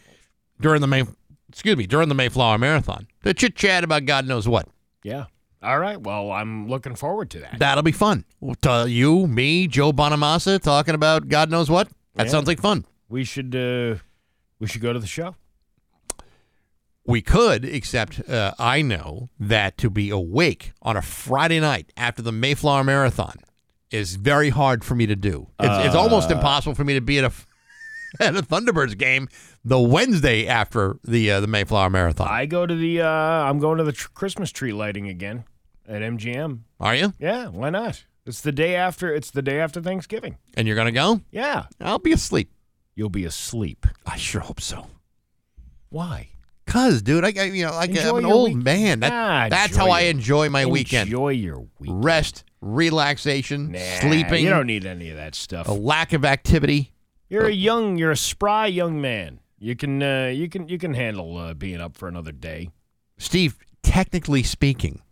during 0.60 0.80
the 0.80 0.86
May, 0.86 1.04
excuse 1.48 1.76
me, 1.76 1.86
during 1.86 2.08
the 2.08 2.14
Mayflower 2.14 2.56
Marathon 2.58 3.06
to 3.24 3.34
chit 3.34 3.54
chat 3.56 3.84
about 3.84 4.06
God 4.06 4.26
knows 4.26 4.48
what. 4.48 4.68
Yeah. 5.02 5.26
All 5.62 5.78
right. 5.78 6.00
Well, 6.00 6.30
I'm 6.32 6.68
looking 6.68 6.94
forward 6.94 7.30
to 7.30 7.40
that. 7.40 7.58
That'll 7.58 7.82
be 7.82 7.92
fun. 7.92 8.24
To 8.62 8.86
you, 8.88 9.26
me, 9.26 9.66
Joe 9.66 9.92
Bonamassa 9.92 10.60
talking 10.62 10.94
about 10.94 11.28
God 11.28 11.50
knows 11.50 11.68
what. 11.68 11.88
That 12.14 12.26
Yeah. 12.26 12.32
sounds 12.32 12.46
like 12.46 12.60
fun. 12.60 12.84
We 13.08 13.24
should 13.24 13.54
uh, 13.54 13.96
we 14.60 14.66
should 14.66 14.80
go 14.80 14.92
to 14.92 14.98
the 14.98 15.06
show. 15.06 15.34
We 17.04 17.22
could, 17.22 17.64
except 17.64 18.28
uh, 18.28 18.52
I 18.58 18.82
know 18.82 19.30
that 19.40 19.78
to 19.78 19.88
be 19.88 20.10
awake 20.10 20.72
on 20.82 20.96
a 20.96 21.02
Friday 21.02 21.58
night 21.58 21.90
after 21.96 22.20
the 22.20 22.32
Mayflower 22.32 22.84
Marathon 22.84 23.36
is 23.90 24.16
very 24.16 24.51
hard 24.51 24.85
for 24.85 24.94
me 24.94 25.06
to 25.06 25.16
do. 25.16 25.48
It's, 25.60 25.86
it's 25.86 25.94
almost 25.94 26.31
Uh. 26.31 26.35
impossible 26.35 26.74
for 26.74 26.85
me 26.85 26.94
to 26.94 27.01
be 27.01 27.19
at 27.19 27.24
a 27.24 27.32
at 28.20 28.36
a 28.36 28.43
Thunderbirds 28.43 28.97
game 28.97 29.28
the 29.65 29.78
Wednesday 29.78 30.47
after 30.47 30.98
the 31.05 31.31
uh, 31.31 31.40
the 31.40 31.47
Mayflower 31.47 31.90
Marathon. 31.90 32.28
I 32.28 32.47
go 32.47 32.66
to 32.66 32.74
the. 32.74 33.02
Uh, 33.02 33.09
I'm 33.09 33.59
going 33.59 33.78
to 33.78 33.85
the 33.85 33.93
tr- 33.93 34.09
Christmas 34.15 34.51
tree 34.51 34.73
lighting 34.73 35.09
again 35.09 35.44
at 35.86 36.02
MGM. 36.02 36.60
Are 36.81 36.94
you? 36.94 37.12
Yeah. 37.19 37.48
Why 37.48 37.70
not? 37.70 38.05
It's 38.27 38.40
the 38.43 38.52
day 38.52 38.74
after. 38.77 39.15
It's 39.15 39.31
the 39.31 39.43
day 39.43 39.59
after 39.60 39.81
Thanksgiving. 39.81 40.36
And 40.55 40.66
you're 40.66 40.77
gonna 40.77 40.93
go? 40.93 41.20
Yeah. 41.31 41.65
I'll 41.81 41.98
be 41.98 42.12
asleep. 42.12 42.51
You'll 42.94 43.09
be 43.10 43.24
asleep. 43.24 43.86
I 44.06 44.16
sure 44.16 44.40
hope 44.43 44.60
so. 44.60 44.86
Why? 45.90 46.28
Cause, 46.66 47.01
dude, 47.01 47.24
I, 47.24 47.32
I 47.39 47.44
you 47.44 47.65
know, 47.65 47.73
like 47.73 47.90
Enjoy 47.90 48.10
I'm 48.10 48.16
an 48.16 48.24
old 48.27 48.55
week- 48.55 48.62
man. 48.65 49.01
That, 49.01 49.12
Ah, 49.12 49.48
that's 49.48 49.73
enjoy 49.73 49.85
how 49.86 49.90
I 49.90 50.01
your- 50.02 50.10
enjoy 50.10 50.48
my 50.51 50.66
weekend. 50.66 51.09
Enjoy 51.09 51.31
your 51.31 51.60
week. 51.78 51.90
Rest, 51.94 52.44
relaxation, 52.60 53.72
Nah, 53.72 53.78
sleeping. 54.01 54.44
You 54.44 54.51
don't 54.51 54.66
need 54.66 54.86
any 54.86 55.10
of 55.10 55.16
that 55.16 55.35
stuff. 55.35 55.68
a 55.68 55.72
lack 55.72 56.12
of 56.12 56.24
activity. 56.24 56.93
You're 57.28 57.47
a 57.47 57.52
young. 57.52 57.98
You're 57.98 58.10
a 58.12 58.16
spry 58.16 58.66
young 58.66 59.01
man. 59.01 59.40
You 59.59 59.76
can. 59.76 60.02
Uh, 60.02 60.26
you 60.35 60.48
can. 60.48 60.68
You 60.68 60.78
can 60.78 60.94
handle 60.94 61.36
uh, 61.36 61.55
being 61.55 61.80
up 61.80 61.97
for 61.97 62.09
another 62.09 62.32
day. 62.32 62.70
Steve, 63.18 63.59
technically 63.82 64.43
speaking, 64.43 65.02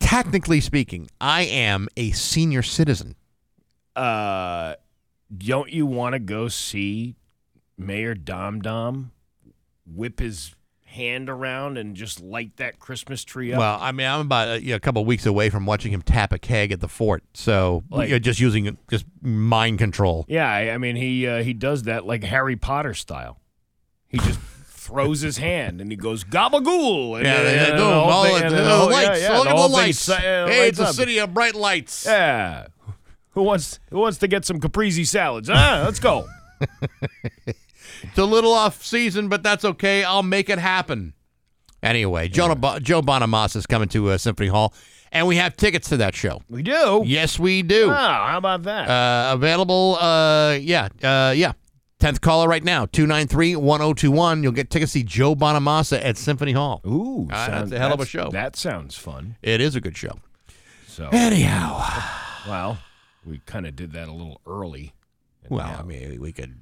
technically 0.00 0.60
speaking, 0.60 1.08
I 1.20 1.42
am 1.42 1.88
a 1.96 2.10
senior 2.10 2.62
citizen. 2.62 3.14
Uh, 3.96 4.74
don't 5.36 5.72
you 5.72 5.86
want 5.86 6.14
to 6.14 6.18
go 6.18 6.48
see 6.48 7.16
Mayor 7.76 8.14
Dom 8.14 8.60
Dom 8.60 9.12
whip 9.86 10.18
his 10.20 10.54
hand 10.98 11.30
around 11.30 11.78
and 11.78 11.94
just 11.96 12.20
light 12.20 12.56
that 12.56 12.78
Christmas 12.78 13.24
tree 13.24 13.52
up? 13.52 13.58
Well, 13.60 13.78
I 13.80 13.92
mean, 13.92 14.06
I'm 14.06 14.20
about 14.20 14.48
a, 14.48 14.62
you 14.62 14.70
know, 14.70 14.76
a 14.76 14.80
couple 14.80 15.00
of 15.02 15.06
weeks 15.08 15.24
away 15.26 15.48
from 15.48 15.64
watching 15.64 15.92
him 15.92 16.02
tap 16.02 16.32
a 16.32 16.38
keg 16.38 16.72
at 16.72 16.80
the 16.80 16.88
fort. 16.88 17.22
So 17.34 17.84
Like- 17.90 18.08
you 18.08 18.14
know, 18.16 18.18
just 18.18 18.40
using 18.40 18.76
just 18.90 19.06
mind 19.22 19.78
control. 19.78 20.24
yeah, 20.28 20.50
I, 20.50 20.70
I 20.72 20.78
mean 20.78 20.96
he 20.96 21.26
uh, 21.26 21.42
he 21.42 21.54
does 21.54 21.84
that 21.84 22.04
like 22.04 22.24
Harry 22.24 22.56
Potter 22.56 22.94
style. 22.94 23.40
He 24.08 24.18
just 24.18 24.40
throws 24.64 25.20
his 25.20 25.36
hand 25.38 25.80
and 25.80 25.90
he 25.90 25.96
goes 25.96 26.24
gabagool. 26.24 27.16
And, 27.16 27.24
Yeah, 27.26 27.42
they, 27.42 27.58
they, 27.58 27.70
the 27.72 27.76
do 27.76 27.82
all 27.84 28.24
the, 28.24 28.44
and 28.44 28.54
the 28.54 28.62
the 28.62 28.76
whole- 28.76 28.90
yeah, 28.90 28.96
lights. 29.08 29.20
yeah, 29.22 29.38
Look 29.38 29.48
the 29.48 29.54
the 29.54 29.62
thing 29.62 29.72
lights. 29.72 30.08
uh, 30.08 30.16
hey, 30.18 30.60
lights 30.62 30.78
it's 30.80 30.90
a 30.90 30.92
city 30.94 31.18
of 31.18 31.32
bright 31.34 31.54
lights. 31.54 32.04
Yeah. 32.06 32.66
Who 33.32 33.42
wants 33.44 33.78
who 33.90 33.98
wants 34.00 34.18
to 34.18 34.26
get 34.28 34.44
some 34.44 34.58
caprese 34.60 35.04
salads? 35.04 35.48
Ah, 35.48 35.82
let's 35.84 36.00
go. 36.00 36.26
It's 38.02 38.18
a 38.18 38.24
little 38.24 38.52
off 38.52 38.84
season, 38.84 39.28
but 39.28 39.42
that's 39.42 39.64
okay. 39.64 40.04
I'll 40.04 40.22
make 40.22 40.48
it 40.50 40.58
happen. 40.58 41.14
Anyway, 41.82 42.28
Joe, 42.28 42.54
Bo- 42.54 42.80
Joe 42.80 43.02
Bonamassa 43.02 43.56
is 43.56 43.66
coming 43.66 43.88
to 43.90 44.10
uh, 44.10 44.18
Symphony 44.18 44.48
Hall, 44.48 44.74
and 45.12 45.26
we 45.28 45.36
have 45.36 45.56
tickets 45.56 45.88
to 45.90 45.96
that 45.98 46.14
show. 46.14 46.42
We 46.50 46.62
do. 46.62 47.02
Yes, 47.06 47.38
we 47.38 47.62
do. 47.62 47.90
Oh, 47.90 47.94
how 47.94 48.36
about 48.38 48.64
that? 48.64 48.88
Uh, 48.88 49.34
available, 49.34 49.96
uh, 50.00 50.54
yeah, 50.60 50.88
uh, 51.02 51.32
yeah. 51.36 51.52
10th 52.00 52.20
caller 52.20 52.46
right 52.48 52.62
now, 52.62 52.86
293 52.86 53.56
1021. 53.56 54.42
You'll 54.44 54.52
get 54.52 54.70
tickets 54.70 54.92
to 54.92 54.98
see 55.00 55.04
Joe 55.04 55.34
Bonamassa 55.34 56.00
at 56.04 56.16
Symphony 56.16 56.52
Hall. 56.52 56.80
Ooh, 56.86 57.28
Uh, 57.30 57.46
sounds- 57.46 57.70
that's 57.70 57.72
a 57.76 57.78
hell 57.82 57.92
of 57.92 58.00
a 58.00 58.06
show. 58.06 58.30
That 58.30 58.54
sounds 58.54 58.96
fun. 58.96 59.36
It 59.42 59.60
is 59.60 59.74
a 59.74 59.80
good 59.80 59.96
show. 59.96 60.18
So, 60.86 61.08
Anyhow, 61.12 61.84
well, 62.48 62.78
we 63.24 63.40
kind 63.46 63.66
of 63.66 63.74
did 63.76 63.92
that 63.92 64.08
a 64.08 64.12
little 64.12 64.40
early. 64.46 64.94
Well, 65.48 65.76
I 65.78 65.82
mean, 65.82 66.20
we 66.20 66.32
could. 66.32 66.60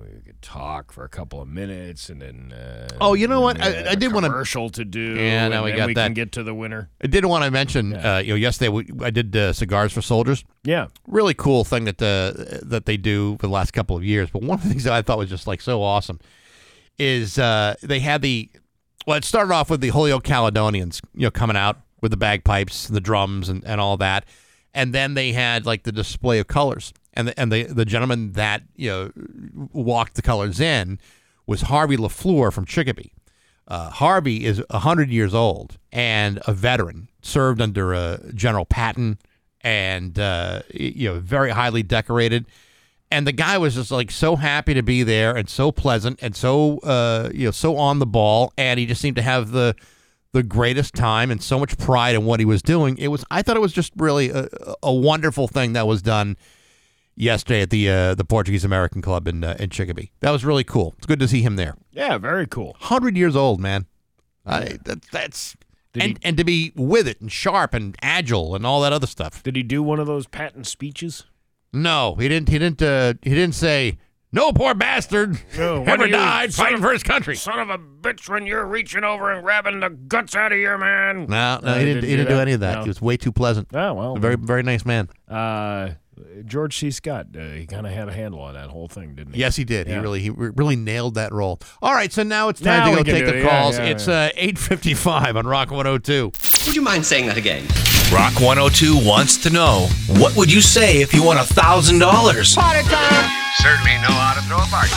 We 0.00 0.20
could 0.20 0.40
talk 0.42 0.92
for 0.92 1.04
a 1.04 1.08
couple 1.08 1.40
of 1.40 1.48
minutes, 1.48 2.08
and 2.08 2.20
then. 2.22 2.52
Uh, 2.52 2.88
Oh, 3.00 3.14
you 3.14 3.26
know 3.28 3.40
what? 3.40 3.60
I- 3.60 3.66
I 3.66 3.70
a 3.92 3.96
did 3.96 4.12
wanna- 4.12 4.28
commercial 4.28 4.70
to 4.70 4.84
do. 4.84 5.14
Yeah, 5.16 5.48
now 5.48 5.64
we 5.64 5.72
got 5.72 5.86
we 5.88 5.94
that. 5.94 6.04
can 6.06 6.14
get 6.14 6.32
to 6.32 6.42
the 6.42 6.54
winner. 6.54 6.88
I 7.02 7.06
did 7.06 7.24
want 7.24 7.44
to 7.44 7.50
mention, 7.50 7.94
uh, 7.94 8.18
you 8.24 8.30
know, 8.32 8.36
yesterday 8.36 8.68
we, 8.68 8.88
I 9.02 9.10
did 9.10 9.34
uh, 9.36 9.52
cigars 9.52 9.92
for 9.92 10.02
soldiers. 10.02 10.44
Yeah. 10.64 10.86
really 11.06 11.34
cool 11.34 11.64
thing 11.64 11.84
that 11.84 12.00
uh, 12.02 12.32
that 12.62 12.86
they 12.86 12.96
do 12.96 13.36
for 13.40 13.46
the 13.46 13.52
last 13.52 13.72
couple 13.72 13.96
of 13.96 14.04
years. 14.04 14.30
But 14.30 14.42
one 14.42 14.58
of 14.58 14.62
the 14.64 14.68
things 14.70 14.84
that 14.84 14.92
I 14.92 15.02
thought 15.02 15.18
was 15.18 15.30
just 15.30 15.46
like 15.46 15.60
so 15.60 15.82
awesome 15.82 16.18
is 16.98 17.38
uh, 17.38 17.74
they 17.82 18.00
had 18.00 18.22
the 18.22 18.48
well, 19.06 19.16
it 19.16 19.24
started 19.24 19.52
off 19.52 19.70
with 19.70 19.80
the 19.80 19.90
Holyoke 19.90 20.24
Caledonians, 20.24 21.00
you 21.14 21.22
know, 21.22 21.30
coming 21.30 21.56
out 21.56 21.78
with 22.02 22.10
the 22.10 22.16
bagpipes, 22.16 22.88
and 22.88 22.96
the 22.96 23.00
drums, 23.00 23.48
and, 23.48 23.64
and 23.64 23.80
all 23.80 23.96
that, 23.98 24.24
and 24.76 24.92
then 24.92 25.14
they 25.14 25.32
had 25.32 25.66
like 25.66 25.82
the 25.82 25.90
display 25.90 26.38
of 26.38 26.46
colors, 26.46 26.92
and 27.14 27.28
the, 27.28 27.40
and 27.40 27.50
the 27.50 27.64
the 27.64 27.86
gentleman 27.86 28.32
that 28.32 28.62
you 28.76 28.90
know 28.90 29.10
walked 29.72 30.14
the 30.14 30.22
colors 30.22 30.60
in 30.60 31.00
was 31.46 31.62
Harvey 31.62 31.96
Lafleur 31.96 32.52
from 32.52 32.66
Chicopee. 32.66 33.12
Uh, 33.68 33.90
Harvey 33.90 34.44
is 34.44 34.62
100 34.70 35.10
years 35.10 35.34
old 35.34 35.78
and 35.90 36.40
a 36.46 36.52
veteran, 36.52 37.08
served 37.20 37.60
under 37.60 37.94
uh, 37.94 38.18
General 38.32 38.64
Patton, 38.64 39.18
and 39.62 40.18
uh, 40.18 40.62
you 40.72 41.08
know, 41.08 41.18
very 41.18 41.50
highly 41.50 41.82
decorated. 41.82 42.46
And 43.10 43.26
the 43.26 43.32
guy 43.32 43.56
was 43.58 43.76
just 43.76 43.90
like 43.90 44.10
so 44.10 44.36
happy 44.36 44.74
to 44.74 44.82
be 44.82 45.02
there 45.02 45.34
and 45.36 45.48
so 45.48 45.72
pleasant 45.72 46.18
and 46.22 46.36
so 46.36 46.78
uh, 46.80 47.30
you 47.32 47.46
know 47.46 47.50
so 47.50 47.78
on 47.78 47.98
the 47.98 48.06
ball, 48.06 48.52
and 48.58 48.78
he 48.78 48.84
just 48.84 49.00
seemed 49.00 49.16
to 49.16 49.22
have 49.22 49.52
the 49.52 49.74
the 50.36 50.42
greatest 50.42 50.94
time 50.94 51.30
and 51.30 51.42
so 51.42 51.58
much 51.58 51.76
pride 51.78 52.14
in 52.14 52.24
what 52.26 52.38
he 52.40 52.46
was 52.46 52.62
doing. 52.62 52.96
It 52.98 53.08
was 53.08 53.24
I 53.30 53.42
thought 53.42 53.56
it 53.56 53.60
was 53.60 53.72
just 53.72 53.92
really 53.96 54.30
a, 54.30 54.48
a 54.82 54.92
wonderful 54.92 55.48
thing 55.48 55.72
that 55.72 55.86
was 55.86 56.02
done 56.02 56.36
yesterday 57.14 57.62
at 57.62 57.70
the 57.70 57.88
uh, 57.90 58.14
the 58.14 58.24
Portuguese 58.24 58.64
American 58.64 59.02
Club 59.02 59.26
in 59.26 59.42
uh, 59.42 59.56
in 59.58 59.70
Chicopee. 59.70 60.12
That 60.20 60.30
was 60.30 60.44
really 60.44 60.64
cool. 60.64 60.94
It's 60.98 61.06
good 61.06 61.20
to 61.20 61.28
see 61.28 61.42
him 61.42 61.56
there. 61.56 61.74
Yeah, 61.90 62.18
very 62.18 62.46
cool. 62.46 62.76
Hundred 62.78 63.16
years 63.16 63.34
old, 63.34 63.60
man. 63.60 63.86
I, 64.44 64.78
that, 64.84 65.02
that's 65.10 65.56
Did 65.92 66.02
and 66.02 66.12
he- 66.12 66.24
and 66.28 66.36
to 66.36 66.44
be 66.44 66.72
with 66.76 67.08
it 67.08 67.20
and 67.20 67.32
sharp 67.32 67.74
and 67.74 67.96
agile 68.02 68.54
and 68.54 68.64
all 68.66 68.80
that 68.82 68.92
other 68.92 69.06
stuff. 69.08 69.42
Did 69.42 69.56
he 69.56 69.62
do 69.62 69.82
one 69.82 69.98
of 69.98 70.06
those 70.06 70.26
Patton 70.26 70.64
speeches? 70.64 71.24
No, 71.72 72.14
he 72.14 72.28
didn't. 72.28 72.48
He 72.48 72.58
didn't. 72.58 72.80
Uh, 72.82 73.14
he 73.22 73.30
didn't 73.30 73.54
say 73.54 73.98
no. 74.36 74.52
Poor 74.52 74.74
bastard 74.74 75.40
No, 75.58 75.82
ever 75.84 76.06
died 76.06 76.54
fighting 76.54 76.80
for 76.80 76.92
his 76.92 77.02
country. 77.02 77.34
Son 77.36 77.58
of 77.58 77.70
a 77.70 77.78
bitch! 77.78 78.28
When 78.28 78.46
you're 78.46 78.64
reaching 78.66 79.02
over 79.02 79.32
and 79.32 79.42
grabbing 79.42 79.80
the 79.80 79.90
guts 79.90 80.36
out 80.36 80.52
of 80.52 80.58
your 80.58 80.78
man. 80.78 81.26
No, 81.28 81.58
no, 81.62 81.68
Uh, 81.72 81.78
he 81.78 81.84
didn't. 81.84 82.04
He 82.04 82.10
didn't 82.16 82.28
do 82.28 82.34
that? 82.36 82.42
any 82.42 82.52
of 82.52 82.60
that. 82.60 82.74
No. 82.76 82.82
He 82.82 82.88
was 82.88 83.02
way 83.02 83.16
too 83.16 83.32
pleasant. 83.32 83.68
Oh 83.74 83.94
well. 83.94 84.16
A 84.16 84.20
very, 84.20 84.36
very 84.36 84.62
nice 84.62 84.84
man. 84.84 85.08
Uh, 85.28 85.90
George 86.44 86.76
C. 86.78 86.90
Scott. 86.90 87.26
Uh, 87.36 87.40
he 87.50 87.66
kind 87.66 87.86
of 87.86 87.92
had 87.92 88.08
a 88.08 88.12
handle 88.12 88.40
on 88.40 88.54
that 88.54 88.68
whole 88.70 88.88
thing, 88.88 89.14
didn't 89.14 89.34
he? 89.34 89.40
Yes, 89.40 89.56
he 89.56 89.64
did. 89.64 89.86
He 89.86 89.94
really, 89.96 90.20
he 90.20 90.30
really 90.30 90.76
nailed 90.76 91.14
that 91.14 91.32
role. 91.32 91.60
All 91.82 91.94
right, 91.94 92.12
so 92.12 92.22
now 92.22 92.48
it's 92.48 92.60
time 92.60 92.90
Now 92.90 92.90
to 92.90 92.96
go 92.96 93.02
take 93.02 93.26
the 93.26 93.38
it. 93.38 93.48
Calls. 93.48 93.78
yeah, 93.78 93.84
it's 93.84 94.06
yeah. 94.06 94.14
uh, 94.26 94.30
eight 94.36 94.58
fifty-five 94.58 95.36
on 95.36 95.46
Rock 95.46 95.70
One 95.70 95.86
Hundred 95.86 96.04
Two. 96.04 96.32
Would 96.66 96.76
you 96.76 96.82
mind 96.82 97.04
saying 97.06 97.26
that 97.26 97.36
again? 97.36 97.66
Rock 98.12 98.34
102 98.40 99.04
wants 99.04 99.36
to 99.38 99.50
know 99.50 99.88
what 100.20 100.36
would 100.36 100.52
you 100.52 100.60
say 100.60 101.00
if 101.02 101.12
you 101.12 101.24
won 101.24 101.38
a 101.38 101.40
$1,000? 101.40 101.98
Certainly 101.98 103.92
know 103.98 104.14
how 104.14 104.34
to 104.34 104.42
throw 104.46 104.58
a 104.58 104.66
party. 104.70 104.90